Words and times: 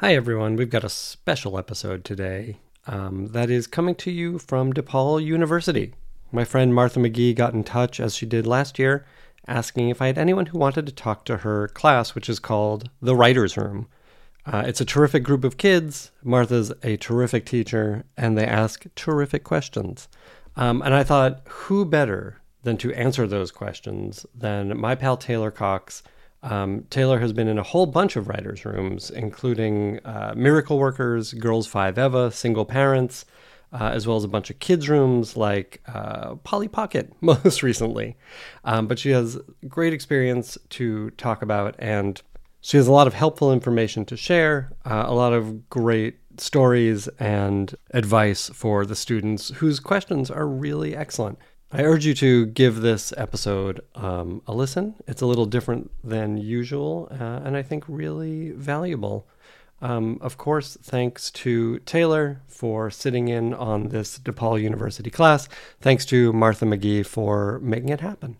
Hi, 0.00 0.14
everyone. 0.14 0.56
We've 0.56 0.68
got 0.68 0.84
a 0.84 0.90
special 0.90 1.56
episode 1.56 2.04
today 2.04 2.58
um, 2.86 3.28
that 3.28 3.48
is 3.48 3.66
coming 3.66 3.94
to 3.94 4.10
you 4.10 4.38
from 4.38 4.74
DePaul 4.74 5.24
University. 5.24 5.94
My 6.30 6.44
friend 6.44 6.74
Martha 6.74 7.00
McGee 7.00 7.34
got 7.34 7.54
in 7.54 7.64
touch, 7.64 7.98
as 7.98 8.14
she 8.14 8.26
did 8.26 8.46
last 8.46 8.78
year, 8.78 9.06
asking 9.48 9.88
if 9.88 10.02
I 10.02 10.08
had 10.08 10.18
anyone 10.18 10.44
who 10.44 10.58
wanted 10.58 10.84
to 10.84 10.92
talk 10.92 11.24
to 11.24 11.38
her 11.38 11.68
class, 11.68 12.14
which 12.14 12.28
is 12.28 12.38
called 12.38 12.90
The 13.00 13.16
Writer's 13.16 13.56
Room. 13.56 13.88
Uh, 14.44 14.64
it's 14.66 14.82
a 14.82 14.84
terrific 14.84 15.22
group 15.22 15.44
of 15.44 15.56
kids. 15.56 16.10
Martha's 16.22 16.74
a 16.82 16.98
terrific 16.98 17.46
teacher, 17.46 18.04
and 18.18 18.36
they 18.36 18.44
ask 18.46 18.84
terrific 18.96 19.44
questions. 19.44 20.08
Um, 20.56 20.82
and 20.82 20.92
I 20.92 21.04
thought, 21.04 21.40
who 21.48 21.86
better 21.86 22.42
than 22.64 22.76
to 22.76 22.92
answer 22.92 23.26
those 23.26 23.50
questions 23.50 24.26
than 24.34 24.78
my 24.78 24.94
pal 24.94 25.16
Taylor 25.16 25.50
Cox? 25.50 26.02
Um, 26.46 26.84
Taylor 26.90 27.18
has 27.18 27.32
been 27.32 27.48
in 27.48 27.58
a 27.58 27.62
whole 27.64 27.86
bunch 27.86 28.14
of 28.14 28.28
writers' 28.28 28.64
rooms, 28.64 29.10
including 29.10 29.98
uh, 30.04 30.32
Miracle 30.36 30.78
Workers, 30.78 31.32
Girls 31.32 31.66
Five 31.66 31.98
Eva, 31.98 32.30
Single 32.30 32.64
Parents, 32.64 33.24
uh, 33.72 33.90
as 33.92 34.06
well 34.06 34.16
as 34.16 34.22
a 34.22 34.28
bunch 34.28 34.48
of 34.48 34.60
kids' 34.60 34.88
rooms 34.88 35.36
like 35.36 35.82
uh, 35.92 36.36
Polly 36.36 36.68
Pocket 36.68 37.12
most 37.20 37.64
recently. 37.64 38.16
Um, 38.64 38.86
but 38.86 39.00
she 39.00 39.10
has 39.10 39.38
great 39.66 39.92
experience 39.92 40.56
to 40.70 41.10
talk 41.10 41.42
about, 41.42 41.74
and 41.80 42.22
she 42.60 42.76
has 42.76 42.86
a 42.86 42.92
lot 42.92 43.08
of 43.08 43.14
helpful 43.14 43.52
information 43.52 44.04
to 44.04 44.16
share, 44.16 44.72
uh, 44.84 45.04
a 45.06 45.14
lot 45.14 45.32
of 45.32 45.68
great 45.68 46.18
stories 46.38 47.08
and 47.18 47.74
advice 47.92 48.50
for 48.50 48.86
the 48.86 48.94
students 48.94 49.48
whose 49.56 49.80
questions 49.80 50.30
are 50.30 50.46
really 50.46 50.94
excellent. 50.94 51.38
I 51.72 51.82
urge 51.82 52.06
you 52.06 52.14
to 52.14 52.46
give 52.46 52.80
this 52.80 53.12
episode 53.16 53.80
um, 53.96 54.40
a 54.46 54.54
listen. 54.54 54.94
It's 55.08 55.20
a 55.20 55.26
little 55.26 55.46
different 55.46 55.90
than 56.04 56.36
usual, 56.36 57.08
uh, 57.10 57.40
and 57.44 57.56
I 57.56 57.62
think 57.62 57.84
really 57.88 58.52
valuable. 58.52 59.26
Um, 59.82 60.18
of 60.22 60.38
course, 60.38 60.78
thanks 60.80 61.30
to 61.32 61.80
Taylor 61.80 62.40
for 62.46 62.90
sitting 62.90 63.28
in 63.28 63.52
on 63.52 63.88
this 63.88 64.18
DePaul 64.18 64.62
University 64.62 65.10
class. 65.10 65.48
Thanks 65.80 66.06
to 66.06 66.32
Martha 66.32 66.64
McGee 66.64 67.04
for 67.04 67.58
making 67.60 67.88
it 67.88 68.00
happen. 68.00 68.38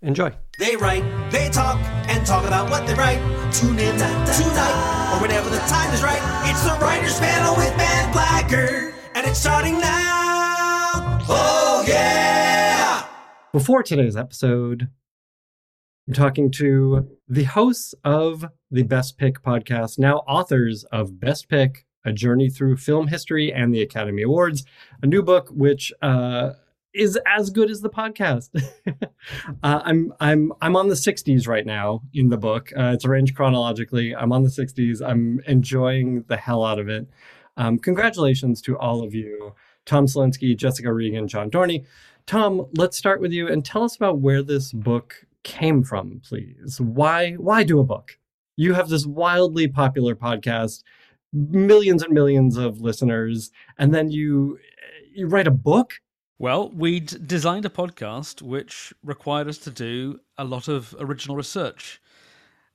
Enjoy. 0.00 0.32
They 0.58 0.76
write, 0.76 1.04
they 1.30 1.50
talk, 1.50 1.78
and 2.08 2.24
talk 2.24 2.46
about 2.46 2.70
what 2.70 2.86
they 2.86 2.94
write. 2.94 3.18
Tune 3.52 3.78
in 3.78 3.96
tonight, 3.96 5.12
or 5.12 5.20
whenever 5.20 5.50
the 5.50 5.58
time 5.58 5.92
is 5.92 6.02
right. 6.02 6.22
It's 6.48 6.62
the 6.62 6.78
Writers 6.80 7.18
Panel 7.18 7.56
with 7.56 7.76
Ben 7.76 8.12
Blacker, 8.12 8.94
and 9.14 9.26
it's 9.26 9.38
starting 9.38 9.78
now. 9.78 11.18
Oh! 11.28 11.69
Before 13.52 13.82
today's 13.82 14.16
episode, 14.16 14.88
I'm 16.06 16.14
talking 16.14 16.52
to 16.52 17.08
the 17.26 17.42
hosts 17.42 17.96
of 18.04 18.44
the 18.70 18.84
Best 18.84 19.18
Pick 19.18 19.42
podcast, 19.42 19.98
now 19.98 20.18
authors 20.18 20.84
of 20.92 21.18
Best 21.18 21.48
Pick, 21.48 21.84
A 22.04 22.12
Journey 22.12 22.48
Through 22.48 22.76
Film 22.76 23.08
History 23.08 23.52
and 23.52 23.74
the 23.74 23.82
Academy 23.82 24.22
Awards, 24.22 24.64
a 25.02 25.06
new 25.08 25.20
book 25.20 25.48
which 25.50 25.92
uh, 26.00 26.50
is 26.94 27.18
as 27.26 27.50
good 27.50 27.72
as 27.72 27.80
the 27.80 27.90
podcast. 27.90 28.50
uh, 29.64 29.80
I'm 29.84 30.12
I'm 30.20 30.52
I'm 30.60 30.76
on 30.76 30.86
the 30.86 30.94
60s 30.94 31.48
right 31.48 31.66
now 31.66 32.02
in 32.14 32.28
the 32.28 32.38
book. 32.38 32.72
Uh, 32.76 32.92
it's 32.94 33.04
arranged 33.04 33.34
chronologically. 33.34 34.14
I'm 34.14 34.30
on 34.30 34.44
the 34.44 34.48
60s. 34.48 35.02
I'm 35.04 35.40
enjoying 35.48 36.22
the 36.28 36.36
hell 36.36 36.64
out 36.64 36.78
of 36.78 36.88
it. 36.88 37.08
Um, 37.56 37.80
congratulations 37.80 38.62
to 38.62 38.78
all 38.78 39.02
of 39.02 39.12
you, 39.12 39.54
Tom 39.86 40.06
Salinsky, 40.06 40.56
Jessica 40.56 40.92
Regan, 40.92 41.26
John 41.26 41.50
Dorney. 41.50 41.84
Tom, 42.26 42.66
let's 42.76 42.96
start 42.96 43.20
with 43.20 43.32
you 43.32 43.48
and 43.48 43.64
tell 43.64 43.82
us 43.82 43.96
about 43.96 44.20
where 44.20 44.42
this 44.42 44.72
book 44.72 45.26
came 45.42 45.82
from, 45.82 46.20
please. 46.26 46.80
Why 46.80 47.32
why 47.32 47.62
do 47.64 47.80
a 47.80 47.84
book? 47.84 48.18
You 48.56 48.74
have 48.74 48.88
this 48.88 49.06
wildly 49.06 49.68
popular 49.68 50.14
podcast, 50.14 50.82
millions 51.32 52.02
and 52.02 52.12
millions 52.12 52.56
of 52.56 52.80
listeners, 52.80 53.50
and 53.78 53.94
then 53.94 54.10
you 54.10 54.58
you 55.12 55.26
write 55.26 55.46
a 55.46 55.52
book 55.52 56.00
well, 56.40 56.70
we'd 56.70 57.26
designed 57.26 57.66
a 57.66 57.68
podcast 57.68 58.40
which 58.40 58.94
required 59.04 59.46
us 59.46 59.58
to 59.58 59.70
do 59.70 60.20
a 60.38 60.44
lot 60.44 60.68
of 60.68 60.96
original 60.98 61.36
research. 61.36 62.00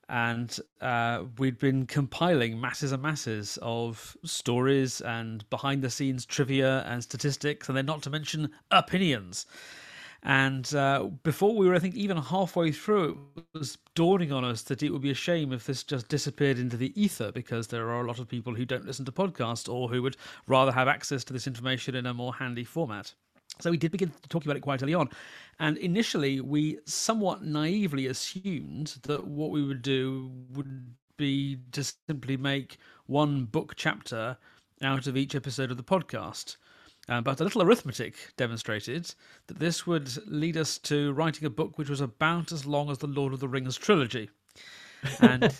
And 0.08 0.56
uh, 0.82 1.24
we'd 1.40 1.58
been 1.58 1.88
compiling 1.88 2.62
masses 2.62 2.92
and 2.92 3.02
masses 3.02 3.58
of 3.62 4.16
stories 4.24 5.02
and 5.02 5.50
behind 5.50 5.82
the 5.82 5.90
scenes 5.90 6.26
trivia 6.26 6.84
and 6.88 7.04
statistics, 7.04 7.68
and 7.68 7.78
then 7.78 7.88
not 7.88 8.04
to 8.04 8.10
mention 8.10 8.52
opinions. 8.70 9.48
And 10.28 10.74
uh, 10.74 11.10
before 11.22 11.56
we 11.56 11.68
were, 11.68 11.76
I 11.76 11.80
think, 11.80 11.94
even 11.94 12.18
halfway 12.18 12.72
through, 12.72 13.20
it 13.38 13.46
was 13.54 13.78
dawning 13.94 14.32
on 14.32 14.44
us 14.44 14.64
that 14.64 14.82
it 14.82 14.90
would 14.90 15.04
be 15.04 15.12
a 15.12 15.16
shame 15.16 15.54
if 15.54 15.68
this 15.68 15.84
just 15.84 16.08
disappeared 16.08 16.58
into 16.58 16.78
the 16.78 17.00
ether 17.00 17.32
because 17.32 17.68
there 17.68 17.90
are 17.90 18.02
a 18.02 18.08
lot 18.08 18.18
of 18.18 18.28
people 18.28 18.56
who 18.56 18.66
don't 18.66 18.88
listen 18.88 19.06
to 19.06 19.12
podcasts 19.12 19.72
or 19.72 19.88
who 19.88 20.02
would 20.02 20.18
rather 20.48 20.72
have 20.72 20.88
access 20.88 21.24
to 21.26 21.34
this 21.34 21.46
information 21.46 21.94
in 21.94 22.08
a 22.08 22.14
more 22.14 22.34
handy 22.34 22.64
format. 22.64 23.14
So 23.60 23.72
we 23.72 23.78
did 23.78 23.92
begin 23.92 24.12
talking 24.30 24.50
about 24.50 24.58
it 24.58 24.62
quite 24.62 24.84
early 24.84 24.94
on. 24.94 25.10
And 25.60 25.78
initially, 25.78 26.42
we 26.42 26.80
somewhat 26.86 27.44
naively 27.44 28.08
assumed 28.08 28.98
that 29.04 29.26
what 29.26 29.52
we 29.52 29.64
would 29.64 29.82
do 29.82 30.32
would 30.52 30.96
be 31.18 31.58
to 31.72 31.84
simply 32.08 32.36
make 32.36 32.78
one 33.06 33.46
book 33.46 33.74
chapter 33.76 34.38
out 34.82 35.08
of 35.08 35.16
each 35.16 35.36
episode 35.36 35.72
of 35.72 35.78
the 35.78 35.84
podcast. 35.84 36.58
Uh, 37.08 37.22
but 37.22 37.40
a 37.40 37.44
little 37.44 37.62
arithmetic 37.62 38.34
demonstrated 38.36 39.14
that 39.48 39.60
this 39.60 39.86
would 39.86 40.12
lead 40.28 40.58
us 40.58 40.78
to 40.80 41.14
writing 41.14 41.46
a 41.46 41.50
book 41.50 41.78
which 41.78 41.90
was 41.90 42.02
about 42.02 42.52
as 42.52 42.66
long 42.66 42.90
as 42.90 42.98
the 42.98 43.08
Lord 43.08 43.32
of 43.32 43.40
the 43.40 43.48
Rings 43.48 43.78
trilogy. 43.78 44.30
And 45.22 45.54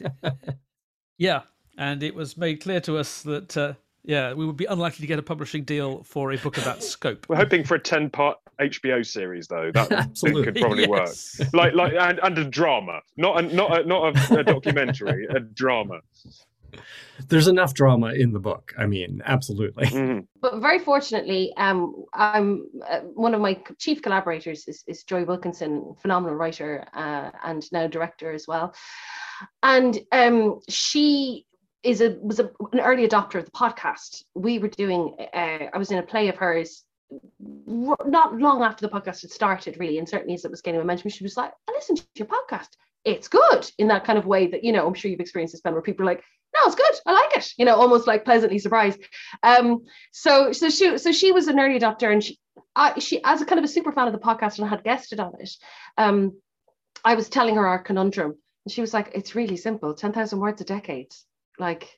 yeah, 1.18 1.42
and 1.78 2.02
it 2.02 2.16
was 2.16 2.36
made 2.36 2.62
clear 2.62 2.82
to 2.82 2.98
us 2.98 3.22
that 3.22 3.56
uh, 3.56 3.74
yeah, 4.06 4.34
we 4.34 4.46
would 4.46 4.58
be 4.58 4.66
unlikely 4.66 5.02
to 5.04 5.08
get 5.08 5.20
a 5.20 5.24
publishing 5.24 5.64
deal 5.64 6.04
for 6.04 6.32
a 6.32 6.38
book 6.38 6.58
of 6.58 6.64
that 6.66 6.84
scope. 6.84 7.26
We're 7.28 7.36
hoping 7.38 7.64
for 7.64 7.76
a 7.76 7.80
ten-part 7.80 8.38
HBO 8.60 9.06
series, 9.06 9.48
though. 9.48 9.72
That 9.74 9.92
Absolutely. 9.92 10.44
could 10.44 10.56
probably 10.62 10.88
Yes. 10.90 11.40
work. 11.40 11.54
Like, 11.54 11.74
like, 11.74 11.94
and, 11.94 12.20
and 12.24 12.38
a 12.38 12.46
drama, 12.46 13.02
not 13.18 13.44
a 13.44 13.56
not 13.56 13.82
a 13.82 13.86
not 13.86 14.16
a, 14.32 14.40
a 14.40 14.44
documentary, 14.44 15.26
a 15.30 15.40
drama. 15.40 16.00
There's 17.30 17.48
enough 17.48 17.74
drama 17.74 18.08
in 18.14 18.34
the 18.34 18.40
book. 18.40 18.74
I 18.78 18.86
mean, 18.86 19.22
absolutely. 19.26 19.86
Mhm. 19.88 20.28
But 20.42 20.60
very 20.60 20.80
fortunately, 20.80 21.54
um, 21.56 22.04
I'm 22.14 22.66
uh, 22.88 23.00
one 23.14 23.34
of 23.34 23.40
my 23.42 23.62
chief 23.80 24.02
collaborators 24.02 24.68
is, 24.68 24.84
is 24.86 25.04
Joy 25.04 25.24
Wilkinson, 25.24 25.96
phenomenal 26.02 26.36
writer 26.36 26.86
uh, 26.94 27.32
and 27.46 27.64
now 27.72 27.88
director 27.88 28.32
as 28.34 28.46
well. 28.48 28.76
And 29.64 29.98
um, 30.12 30.60
she 30.70 31.46
is 31.86 32.02
a 32.02 32.18
was 32.22 32.40
a, 32.40 32.50
an 32.74 32.80
early 32.80 33.08
adopter 33.08 33.36
of 33.36 33.46
the 33.46 33.52
podcast. 33.52 34.24
We 34.34 34.60
were 34.60 34.68
doing. 34.68 35.16
Uh, 35.34 35.70
I 35.74 35.78
was 35.78 35.92
in 35.92 36.00
a 36.00 36.04
play 36.04 36.28
of 36.28 36.36
hers. 36.36 36.84
Not 37.68 38.38
long 38.38 38.64
after 38.64 38.86
the 38.86 38.92
podcast 38.92 39.22
had 39.22 39.32
started, 39.32 39.78
really, 39.80 40.00
and 40.00 40.10
certainly 40.10 40.34
as 40.34 40.44
it 40.44 40.52
was 40.52 40.62
gaining 40.62 40.82
momentum, 40.82 41.12
she 41.12 41.24
was 41.24 41.38
like, 41.38 41.52
"I 41.70 41.72
listened 41.72 42.00
to 42.00 42.06
your 42.16 42.28
podcast. 42.28 42.70
It's 43.04 43.28
good." 43.28 43.72
In 43.78 43.88
that 43.90 44.04
kind 44.04 44.18
of 44.18 44.26
way 44.26 44.48
that 44.48 44.64
you 44.64 44.72
know, 44.72 44.88
I'm 44.88 44.96
sure 44.96 45.12
you've 45.12 45.20
experienced 45.20 45.54
this, 45.54 45.62
Ben, 45.62 45.74
where 45.74 45.82
people 45.82 46.04
are 46.04 46.12
like, 46.12 46.24
"No, 46.56 46.62
it's 46.66 46.76
good. 46.76 46.96
I 47.06 47.14
like 47.14 47.38
it." 47.38 47.54
You 47.58 47.66
know, 47.66 47.76
almost 47.76 48.08
like 48.08 48.26
pleasantly 48.26 48.60
surprised. 48.60 49.00
Um, 49.44 49.86
so 50.12 50.52
so 50.52 50.70
she 50.70 50.98
so 50.98 51.12
she 51.12 51.32
was 51.32 51.48
an 51.48 51.60
early 51.60 51.80
adopter 51.80 52.12
and 52.12 52.24
she 52.24 52.40
I, 52.76 53.00
she 53.00 53.24
as 53.24 53.42
a 53.42 53.46
kind 53.46 53.60
of 53.60 53.66
a 53.66 53.70
super 53.70 53.92
fan 53.92 54.08
of 54.08 54.14
the 54.14 54.20
podcast 54.20 54.60
and 54.60 54.68
had 54.68 54.84
guested 54.84 55.20
on 55.20 55.34
it 55.40 55.50
um 55.98 56.34
i 57.04 57.16
was 57.16 57.30
telling 57.30 57.56
her 57.56 57.68
our 57.68 57.80
conundrum 57.80 58.36
and 58.66 58.72
she 58.72 58.82
was 58.82 58.94
like 58.94 59.12
it's 59.14 59.36
really 59.36 59.58
simple 59.58 59.94
10,000 59.94 60.40
words 60.40 60.62
a 60.62 60.66
decade 60.66 61.14
like 61.60 61.90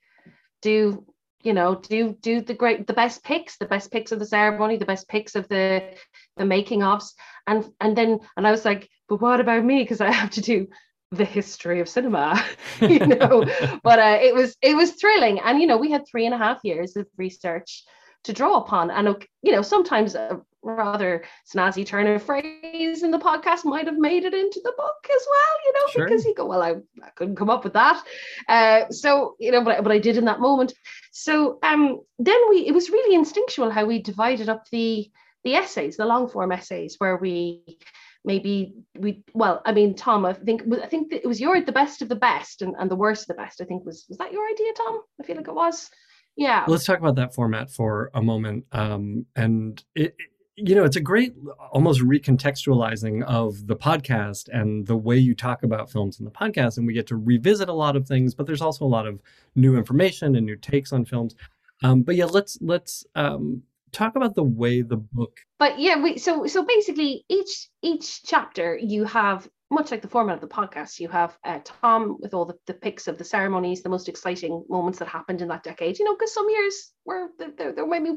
do 0.62 1.06
you 1.44 1.54
know 1.54 1.76
do 1.76 2.16
do 2.20 2.42
the 2.42 2.54
great 2.54 2.88
the 2.88 2.94
best 2.94 3.24
picks 3.24 3.58
the 3.58 3.66
best 3.66 3.92
picks 3.92 4.12
of 4.12 4.20
the 4.20 4.26
ceremony 4.26 4.78
the 4.78 4.86
best 4.86 5.08
picks 5.08 5.36
of 5.36 5.48
the 5.48 5.94
the 6.36 6.46
making 6.46 6.82
ofs. 6.82 7.14
And 7.46 7.66
and 7.80 7.96
then 7.96 8.20
and 8.36 8.48
i 8.48 8.52
was 8.52 8.66
like 8.66 8.90
but 9.08 9.22
what 9.22 9.40
about 9.40 9.64
me? 9.64 9.84
Because 9.84 10.02
i 10.02 10.12
have 10.12 10.32
to 10.32 10.42
do 10.42 10.68
the 11.12 11.26
history 11.26 11.80
of 11.80 11.88
cinema 11.88 12.44
you 12.82 13.00
know? 13.00 13.46
But 13.84 14.00
uh, 14.00 14.18
it 14.22 14.36
was 14.36 14.56
it 14.62 14.76
was 14.76 14.92
thrilling. 14.92 15.40
And 15.40 15.62
you 15.62 15.68
know 15.68 15.78
we 15.78 15.92
had 15.92 16.06
three 16.06 16.26
and 16.26 16.36
a 16.36 16.38
half 16.38 16.60
years 16.64 16.96
of 16.96 17.08
research 17.18 17.84
to 18.26 18.34
draw 18.34 18.58
upon. 18.58 18.92
And 18.92 19.26
you 19.42 19.54
know 19.54 19.62
sometimes 19.62 20.16
a 20.16 20.42
rather 20.64 21.24
snazzy 21.52 21.86
turn 21.86 22.08
of 22.08 22.22
phrase 22.24 23.04
in 23.04 23.12
the 23.12 23.20
podcast 23.20 23.64
might 23.64 23.86
have 23.86 23.98
made 23.98 24.26
it 24.26 24.34
into 24.34 24.60
the 24.64 24.74
book 24.76 24.96
as 25.06 25.28
well 25.30 25.56
you 25.66 25.74
know 25.74 25.88
Sure. 25.92 26.06
because 26.06 26.26
you 26.26 26.34
go 26.36 26.46
well 26.46 26.62
I, 26.64 26.72
I 27.04 27.10
couldn't 27.16 27.36
come 27.36 27.50
up 27.50 27.64
with 27.64 27.74
that. 27.74 28.04
Uh, 28.50 28.90
so 28.90 29.36
you 29.40 29.52
know 29.52 29.64
but, 29.64 29.78
I- 29.78 29.82
but 29.82 29.92
I 29.92 30.00
did 30.00 30.18
in 30.18 30.26
that 30.26 30.40
moment. 30.40 30.74
So 31.12 31.60
um 31.64 32.00
then 32.20 32.40
we 32.50 32.66
it 32.68 32.74
was 32.74 32.90
really 32.90 33.16
instinctual 33.16 33.70
how 33.72 33.86
we 33.86 34.02
divided 34.02 34.50
up 34.50 34.66
the 34.72 35.10
the 35.44 35.56
essays 35.56 35.98
the 35.98 36.06
long 36.06 36.28
form 36.28 36.52
essays 36.52 36.96
where 36.98 37.18
we 37.18 37.78
maybe 38.26 38.74
we 38.98 39.24
well 39.34 39.62
i 39.66 39.72
mean 39.72 39.96
tom 39.96 40.26
i 40.26 40.34
think 40.34 40.62
i 40.84 40.88
think 40.88 41.10
that 41.12 41.22
it 41.24 41.28
was 41.28 41.40
your 41.40 41.62
the 41.62 41.72
best 41.72 42.02
of 42.02 42.10
the 42.10 42.16
best 42.16 42.62
and, 42.62 42.76
and 42.80 42.92
the 42.92 42.96
worst 42.96 43.22
of 43.22 43.28
the 43.28 43.42
best 43.42 43.62
i 43.62 43.64
think 43.64 43.86
was 43.86 44.06
was 44.10 44.18
that 44.18 44.34
your 44.34 44.46
idea 44.50 44.74
tom? 44.76 45.00
I 45.22 45.24
feel 45.24 45.38
like 45.38 45.48
it 45.48 45.54
was. 45.56 45.90
Yeah. 46.36 46.66
Let's 46.68 46.86
talk 46.86 47.00
about 47.00 47.16
that 47.16 47.34
format 47.34 47.72
for 47.72 48.12
a 48.14 48.22
moment. 48.22 48.66
Um, 48.72 49.26
and 49.36 49.84
it, 49.96 50.16
you 50.58 50.74
know, 50.74 50.84
it's 50.84 50.96
a 50.96 51.02
great 51.02 51.36
almost 51.72 52.02
recontextualizing 52.02 53.24
of 53.26 53.68
the 53.68 53.76
podcast 53.76 54.50
and 54.52 54.88
the 54.88 54.98
way 54.98 55.16
you 55.16 55.36
talk 55.36 55.62
about 55.62 55.92
films 55.92 56.20
in 56.20 56.26
the 56.26 56.32
podcast. 56.32 56.78
And 56.78 56.88
we 56.88 56.94
get 56.94 57.06
to 57.08 57.16
revisit 57.16 57.70
a 57.70 57.74
lot 57.74 57.96
of 57.96 58.08
things, 58.08 58.34
but 58.34 58.48
there's 58.48 58.62
also 58.62 58.84
a 58.84 58.88
lot 58.88 59.06
of 59.06 59.22
new 59.56 59.78
information 59.78 60.36
and 60.36 60.48
new 60.48 60.56
takes 60.56 60.92
on 60.92 61.06
films. 61.06 61.36
Um, 61.84 62.02
but 62.02 62.16
yeah, 62.16 62.26
let's 62.26 62.58
let's 62.60 63.06
um, 63.14 63.62
talk 63.92 64.16
about 64.16 64.34
the 64.34 64.44
way 64.44 64.82
the 64.82 64.98
book. 64.98 65.42
But 65.60 65.80
yeah, 65.80 66.02
we 66.02 66.18
so 66.18 66.48
so 66.48 66.66
basically 66.66 67.24
each 67.30 67.70
each 67.84 68.24
chapter 68.24 68.76
you 68.82 69.04
have 69.04 69.48
much 69.70 69.92
like 69.92 70.02
the 70.02 70.08
format 70.08 70.36
of 70.36 70.42
the 70.42 70.48
podcast, 70.48 71.00
you 71.00 71.10
have 71.10 71.38
uh, 71.44 71.60
Tom 71.64 72.18
with 72.20 72.34
all 72.34 72.46
the, 72.46 72.56
the 72.68 72.74
pics 72.74 73.08
of 73.08 73.18
the 73.18 73.24
ceremonies, 73.24 73.84
the 73.84 73.90
most 73.90 74.08
exciting 74.08 74.64
moments 74.70 75.00
that 75.00 75.08
happened 75.08 75.42
in 75.42 75.50
that 75.50 75.64
decade, 75.64 76.00
you 76.00 76.06
know, 76.06 76.14
because 76.16 76.34
some 76.34 76.50
years 76.50 76.94
were 77.06 77.28
there, 77.38 77.74
there 77.74 77.86
maybe 77.86 78.14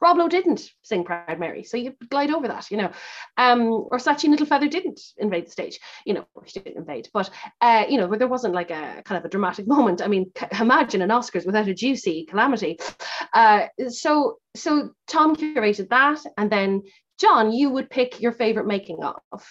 Rob 0.00 0.18
Lowe 0.18 0.28
didn't 0.28 0.70
sing 0.82 1.04
Proud 1.04 1.38
Mary, 1.38 1.64
so 1.64 1.76
you 1.76 1.94
glide 2.10 2.30
over 2.30 2.46
that, 2.48 2.70
you 2.70 2.76
know, 2.76 2.90
um, 3.38 3.62
or 3.62 3.98
Sacheen 3.98 4.34
Littlefeather 4.34 4.70
didn't 4.70 5.00
invade 5.16 5.46
the 5.46 5.50
stage, 5.50 5.80
you 6.04 6.14
know, 6.14 6.26
she 6.44 6.60
didn't 6.60 6.78
invade, 6.78 7.08
but, 7.14 7.30
uh, 7.62 7.84
you 7.88 7.96
know, 7.96 8.06
where 8.06 8.18
there 8.18 8.28
wasn't 8.28 8.54
like 8.54 8.70
a 8.70 9.02
kind 9.04 9.18
of 9.18 9.24
a 9.24 9.28
dramatic 9.30 9.66
moment. 9.66 10.02
I 10.02 10.08
mean, 10.08 10.30
imagine 10.60 11.00
an 11.00 11.08
Oscars 11.08 11.46
without 11.46 11.68
a 11.68 11.74
juicy 11.74 12.26
calamity. 12.26 12.78
Uh, 13.32 13.68
so, 13.88 14.38
so 14.54 14.90
Tom 15.06 15.36
curated 15.36 15.88
that, 15.88 16.20
and 16.36 16.50
then 16.50 16.82
John, 17.18 17.52
you 17.52 17.70
would 17.70 17.88
pick 17.88 18.20
your 18.20 18.32
favorite 18.32 18.66
making 18.66 18.98
of 19.02 19.42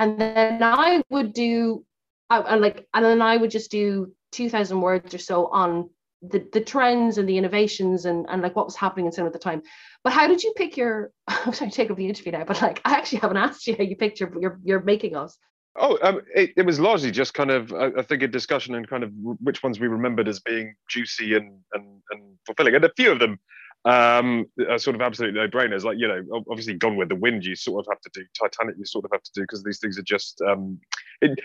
and 0.00 0.18
then 0.18 0.62
I 0.62 1.02
would 1.10 1.34
do, 1.34 1.84
I, 2.30 2.56
like, 2.56 2.88
and 2.94 3.04
then 3.04 3.20
I 3.20 3.36
would 3.36 3.50
just 3.50 3.70
do 3.70 4.12
two 4.32 4.48
thousand 4.48 4.80
words 4.80 5.14
or 5.14 5.18
so 5.18 5.46
on 5.48 5.90
the 6.22 6.46
the 6.52 6.60
trends 6.60 7.18
and 7.18 7.28
the 7.28 7.36
innovations 7.36 8.06
and 8.06 8.26
and 8.28 8.40
like 8.40 8.56
what 8.56 8.64
was 8.64 8.76
happening 8.76 9.06
in 9.06 9.12
cinema 9.12 9.28
at 9.28 9.32
the 9.34 9.38
time. 9.38 9.62
But 10.02 10.14
how 10.14 10.26
did 10.26 10.42
you 10.42 10.54
pick 10.56 10.78
your? 10.78 11.12
I'm 11.28 11.52
sorry 11.52 11.70
take 11.70 11.90
over 11.90 11.98
the 11.98 12.08
interview 12.08 12.32
now, 12.32 12.44
but 12.44 12.62
like 12.62 12.80
I 12.84 12.92
actually 12.92 13.18
haven't 13.18 13.36
asked 13.36 13.66
you 13.66 13.76
how 13.76 13.84
you 13.84 13.94
picked 13.94 14.20
your 14.20 14.32
your, 14.40 14.58
your 14.64 14.80
making 14.80 15.16
of. 15.16 15.32
Oh, 15.76 15.98
um, 16.02 16.22
it, 16.34 16.50
it 16.56 16.66
was 16.66 16.80
largely 16.80 17.12
just 17.12 17.32
kind 17.32 17.50
of, 17.50 17.72
I, 17.72 17.92
I 17.98 18.02
think, 18.02 18.24
a 18.24 18.28
discussion 18.28 18.74
and 18.74 18.88
kind 18.88 19.04
of 19.04 19.12
which 19.14 19.62
ones 19.62 19.78
we 19.78 19.86
remembered 19.86 20.28
as 20.28 20.40
being 20.40 20.74
juicy 20.88 21.36
and 21.36 21.60
and, 21.74 22.02
and 22.10 22.38
fulfilling, 22.46 22.74
and 22.74 22.84
a 22.84 22.92
few 22.96 23.12
of 23.12 23.18
them 23.18 23.38
um, 23.84 24.46
sort 24.76 24.94
of 24.94 25.00
absolute 25.00 25.34
no-brainers. 25.34 25.84
Like 25.84 25.98
you 25.98 26.08
know, 26.08 26.44
obviously, 26.50 26.74
Gone 26.74 26.96
with 26.96 27.08
the 27.08 27.14
Wind, 27.14 27.44
you 27.44 27.54
sort 27.54 27.86
of 27.86 27.92
have 27.92 28.00
to 28.02 28.10
do. 28.20 28.26
Titanic, 28.38 28.76
you 28.78 28.84
sort 28.84 29.04
of 29.04 29.10
have 29.12 29.22
to 29.22 29.30
do 29.34 29.42
because 29.42 29.62
these 29.62 29.78
things 29.78 29.98
are 29.98 30.02
just. 30.02 30.40
Um, 30.42 30.78
it, 31.22 31.38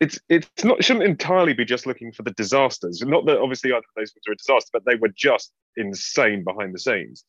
it's, 0.00 0.18
it's 0.28 0.64
not 0.64 0.82
shouldn't 0.82 1.04
entirely 1.04 1.52
be 1.52 1.64
just 1.64 1.86
looking 1.86 2.12
for 2.12 2.22
the 2.22 2.32
disasters. 2.32 3.02
Not 3.02 3.26
that 3.26 3.38
obviously 3.38 3.70
either 3.70 3.78
of 3.78 3.84
those 3.96 4.12
ones 4.14 4.24
are 4.28 4.32
a 4.32 4.36
disaster, 4.36 4.70
but 4.72 4.84
they 4.86 4.96
were 4.96 5.12
just 5.14 5.52
insane 5.76 6.44
behind 6.44 6.74
the 6.74 6.78
scenes. 6.78 7.24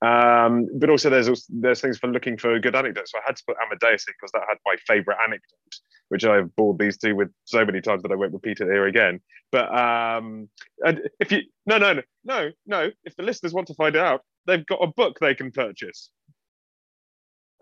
Um, 0.00 0.68
but 0.78 0.90
also 0.90 1.10
there's 1.10 1.46
there's 1.48 1.80
things 1.80 1.98
for 1.98 2.06
looking 2.06 2.36
for 2.36 2.58
good 2.60 2.76
anecdotes. 2.76 3.12
So 3.12 3.18
I 3.18 3.22
had 3.26 3.36
to 3.36 3.42
put 3.46 3.56
Amadeus 3.64 4.04
in 4.06 4.14
because 4.18 4.30
that 4.32 4.42
had 4.48 4.58
my 4.64 4.76
favourite 4.86 5.18
anecdote, 5.20 5.74
which 6.08 6.24
I've 6.24 6.54
bored 6.54 6.78
these 6.78 6.96
two 6.96 7.16
with 7.16 7.30
so 7.44 7.64
many 7.64 7.80
times 7.80 8.02
that 8.02 8.12
I 8.12 8.14
won't 8.14 8.32
repeat 8.32 8.60
it 8.60 8.66
here 8.66 8.86
again. 8.86 9.20
But 9.50 9.76
um, 9.76 10.48
and 10.84 11.02
if 11.18 11.32
you 11.32 11.42
no 11.66 11.78
no 11.78 11.94
no 11.94 12.02
no 12.24 12.50
no, 12.66 12.90
if 13.04 13.16
the 13.16 13.24
listeners 13.24 13.52
want 13.52 13.66
to 13.68 13.74
find 13.74 13.96
it 13.96 14.00
out, 14.00 14.22
they've 14.46 14.66
got 14.66 14.82
a 14.82 14.86
book 14.86 15.18
they 15.20 15.34
can 15.34 15.50
purchase. 15.50 16.10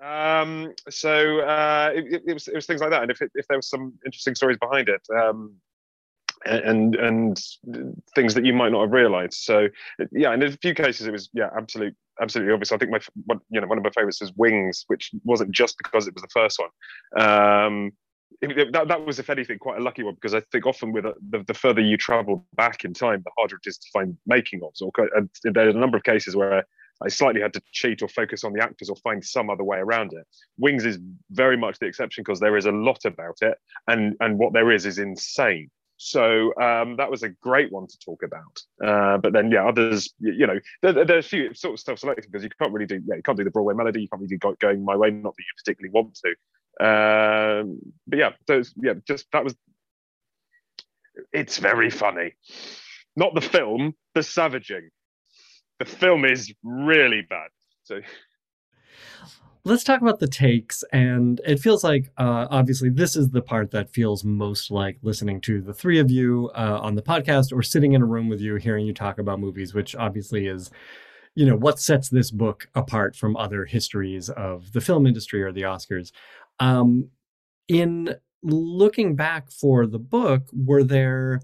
Um, 0.02 0.74
so 0.90 1.40
uh, 1.40 1.90
it, 1.94 2.22
it, 2.26 2.34
was 2.34 2.48
it 2.48 2.54
was 2.54 2.66
things 2.66 2.82
like 2.82 2.90
that, 2.90 3.00
and 3.00 3.10
if 3.10 3.22
it, 3.22 3.30
if 3.34 3.46
there 3.48 3.56
was 3.56 3.70
some 3.70 3.94
interesting 4.04 4.34
stories 4.34 4.58
behind 4.58 4.90
it, 4.90 5.00
um, 5.18 5.54
and 6.44 6.94
and 6.96 7.42
things 8.14 8.34
that 8.34 8.44
you 8.44 8.52
might 8.52 8.72
not 8.72 8.82
have 8.82 8.92
realized. 8.92 9.34
So 9.34 9.68
yeah, 10.12 10.34
in 10.34 10.42
a 10.42 10.52
few 10.52 10.74
cases 10.74 11.06
it 11.06 11.12
was 11.12 11.30
yeah, 11.32 11.48
absolute 11.56 11.96
absolutely 12.20 12.52
obvious. 12.52 12.72
I 12.72 12.78
think 12.78 12.90
my 12.90 13.00
one, 13.24 13.40
you 13.50 13.60
know 13.60 13.66
one 13.66 13.78
of 13.78 13.84
my 13.84 13.90
favorites 13.90 14.20
was 14.20 14.32
Wings, 14.36 14.84
which 14.86 15.10
wasn't 15.24 15.50
just 15.50 15.76
because 15.78 16.06
it 16.06 16.14
was 16.14 16.22
the 16.22 16.28
first 16.28 16.58
one. 16.58 17.24
Um, 17.24 17.92
it, 18.42 18.72
that, 18.72 18.88
that 18.88 19.06
was, 19.06 19.18
if 19.18 19.30
anything, 19.30 19.58
quite 19.58 19.78
a 19.78 19.82
lucky 19.82 20.02
one 20.02 20.14
because 20.14 20.34
I 20.34 20.40
think 20.52 20.66
often 20.66 20.92
with 20.92 21.06
uh, 21.06 21.12
the, 21.30 21.44
the 21.46 21.54
further 21.54 21.80
you 21.80 21.96
travel 21.96 22.46
back 22.54 22.84
in 22.84 22.92
time, 22.92 23.22
the 23.24 23.30
harder 23.38 23.56
it 23.56 23.68
is 23.68 23.78
to 23.78 23.86
find 23.92 24.16
making 24.26 24.60
ofs. 24.60 24.82
Or 24.82 24.90
and 25.14 25.30
there's 25.44 25.74
a 25.74 25.78
number 25.78 25.96
of 25.96 26.02
cases 26.02 26.36
where 26.36 26.64
I 27.02 27.08
slightly 27.08 27.40
had 27.40 27.52
to 27.54 27.62
cheat 27.72 28.02
or 28.02 28.08
focus 28.08 28.44
on 28.44 28.52
the 28.52 28.62
actors 28.62 28.88
or 28.88 28.96
find 28.96 29.24
some 29.24 29.50
other 29.50 29.64
way 29.64 29.78
around 29.78 30.12
it. 30.12 30.26
Wings 30.58 30.84
is 30.84 30.98
very 31.30 31.56
much 31.56 31.78
the 31.78 31.86
exception 31.86 32.22
because 32.22 32.40
there 32.40 32.56
is 32.56 32.66
a 32.66 32.72
lot 32.72 33.04
about 33.04 33.36
it, 33.42 33.56
and 33.88 34.16
and 34.20 34.38
what 34.38 34.52
there 34.52 34.70
is 34.72 34.86
is 34.86 34.98
insane. 34.98 35.70
So 35.96 36.54
um, 36.60 36.96
that 36.96 37.10
was 37.10 37.22
a 37.22 37.28
great 37.28 37.72
one 37.72 37.86
to 37.86 37.98
talk 37.98 38.22
about. 38.22 38.60
Uh, 38.84 39.18
but 39.18 39.32
then, 39.32 39.50
yeah, 39.50 39.66
others, 39.66 40.12
you 40.18 40.46
know, 40.46 40.60
there, 40.82 41.04
there's 41.04 41.26
a 41.26 41.28
few 41.28 41.54
sort 41.54 41.74
of 41.74 41.80
self-selecting 41.80 42.30
because 42.30 42.44
you 42.44 42.50
can't 42.60 42.72
really 42.72 42.86
do, 42.86 43.00
yeah, 43.06 43.16
you 43.16 43.22
can't 43.22 43.38
do 43.38 43.44
the 43.44 43.50
Broadway 43.50 43.74
melody, 43.74 44.02
you 44.02 44.08
can't 44.08 44.20
really 44.20 44.36
do 44.36 44.54
going 44.60 44.84
my 44.84 44.96
way, 44.96 45.10
not 45.10 45.34
that 45.34 45.42
you 45.42 45.54
particularly 45.64 45.92
want 45.92 46.18
to. 46.24 46.34
Um, 46.78 47.78
but 48.06 48.18
yeah, 48.18 48.30
those, 48.46 48.74
yeah, 48.76 48.94
just 49.06 49.26
that 49.32 49.44
was. 49.44 49.54
It's 51.32 51.56
very 51.56 51.88
funny. 51.88 52.34
Not 53.16 53.34
the 53.34 53.40
film, 53.40 53.94
the 54.14 54.22
savaging. 54.22 54.90
The 55.78 55.86
film 55.86 56.26
is 56.26 56.52
really 56.62 57.22
bad. 57.22 57.48
So 57.84 58.00
let's 59.66 59.84
talk 59.84 60.00
about 60.00 60.20
the 60.20 60.28
takes 60.28 60.84
and 60.92 61.40
it 61.44 61.58
feels 61.58 61.82
like 61.82 62.10
uh, 62.18 62.46
obviously 62.50 62.88
this 62.88 63.16
is 63.16 63.30
the 63.30 63.42
part 63.42 63.72
that 63.72 63.90
feels 63.90 64.24
most 64.24 64.70
like 64.70 64.96
listening 65.02 65.40
to 65.40 65.60
the 65.60 65.74
three 65.74 65.98
of 65.98 66.10
you 66.10 66.50
uh, 66.54 66.78
on 66.80 66.94
the 66.94 67.02
podcast 67.02 67.52
or 67.52 67.62
sitting 67.62 67.92
in 67.92 68.00
a 68.00 68.06
room 68.06 68.28
with 68.28 68.40
you 68.40 68.54
hearing 68.56 68.86
you 68.86 68.94
talk 68.94 69.18
about 69.18 69.40
movies 69.40 69.74
which 69.74 69.96
obviously 69.96 70.46
is 70.46 70.70
you 71.36 71.44
know 71.44 71.54
what 71.54 71.78
sets 71.78 72.08
this 72.08 72.32
book 72.32 72.68
apart 72.74 73.14
from 73.14 73.36
other 73.36 73.66
histories 73.66 74.28
of 74.30 74.72
the 74.72 74.80
film 74.80 75.06
industry 75.06 75.42
or 75.42 75.52
the 75.52 75.62
oscars. 75.62 76.10
Um, 76.58 77.10
in 77.68 78.16
looking 78.42 79.14
back 79.14 79.50
for 79.50 79.86
the 79.86 79.98
book 79.98 80.48
were 80.52 80.82
there 80.82 81.40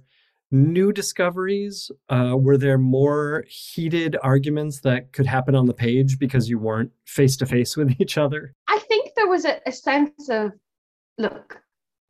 new 0.52 0.92
discoveries? 0.92 1.90
Uh, 2.08 2.36
were 2.38 2.58
there 2.58 2.78
more 2.78 3.44
heated 3.48 4.16
arguments 4.22 4.80
that 4.80 5.12
could 5.12 5.26
happen 5.26 5.54
on 5.54 5.66
the 5.66 5.74
page 5.74 6.18
because 6.18 6.48
you 6.48 6.58
weren't 6.58 6.92
face 7.06 7.36
to 7.38 7.46
face 7.46 7.76
with 7.76 7.94
each 8.00 8.18
other? 8.18 8.54
I 8.68 8.78
think 8.78 9.10
there 9.16 9.28
was 9.28 9.44
a, 9.44 9.60
a 9.66 9.72
sense 9.72 10.28
of 10.28 10.52
look, 11.18 11.60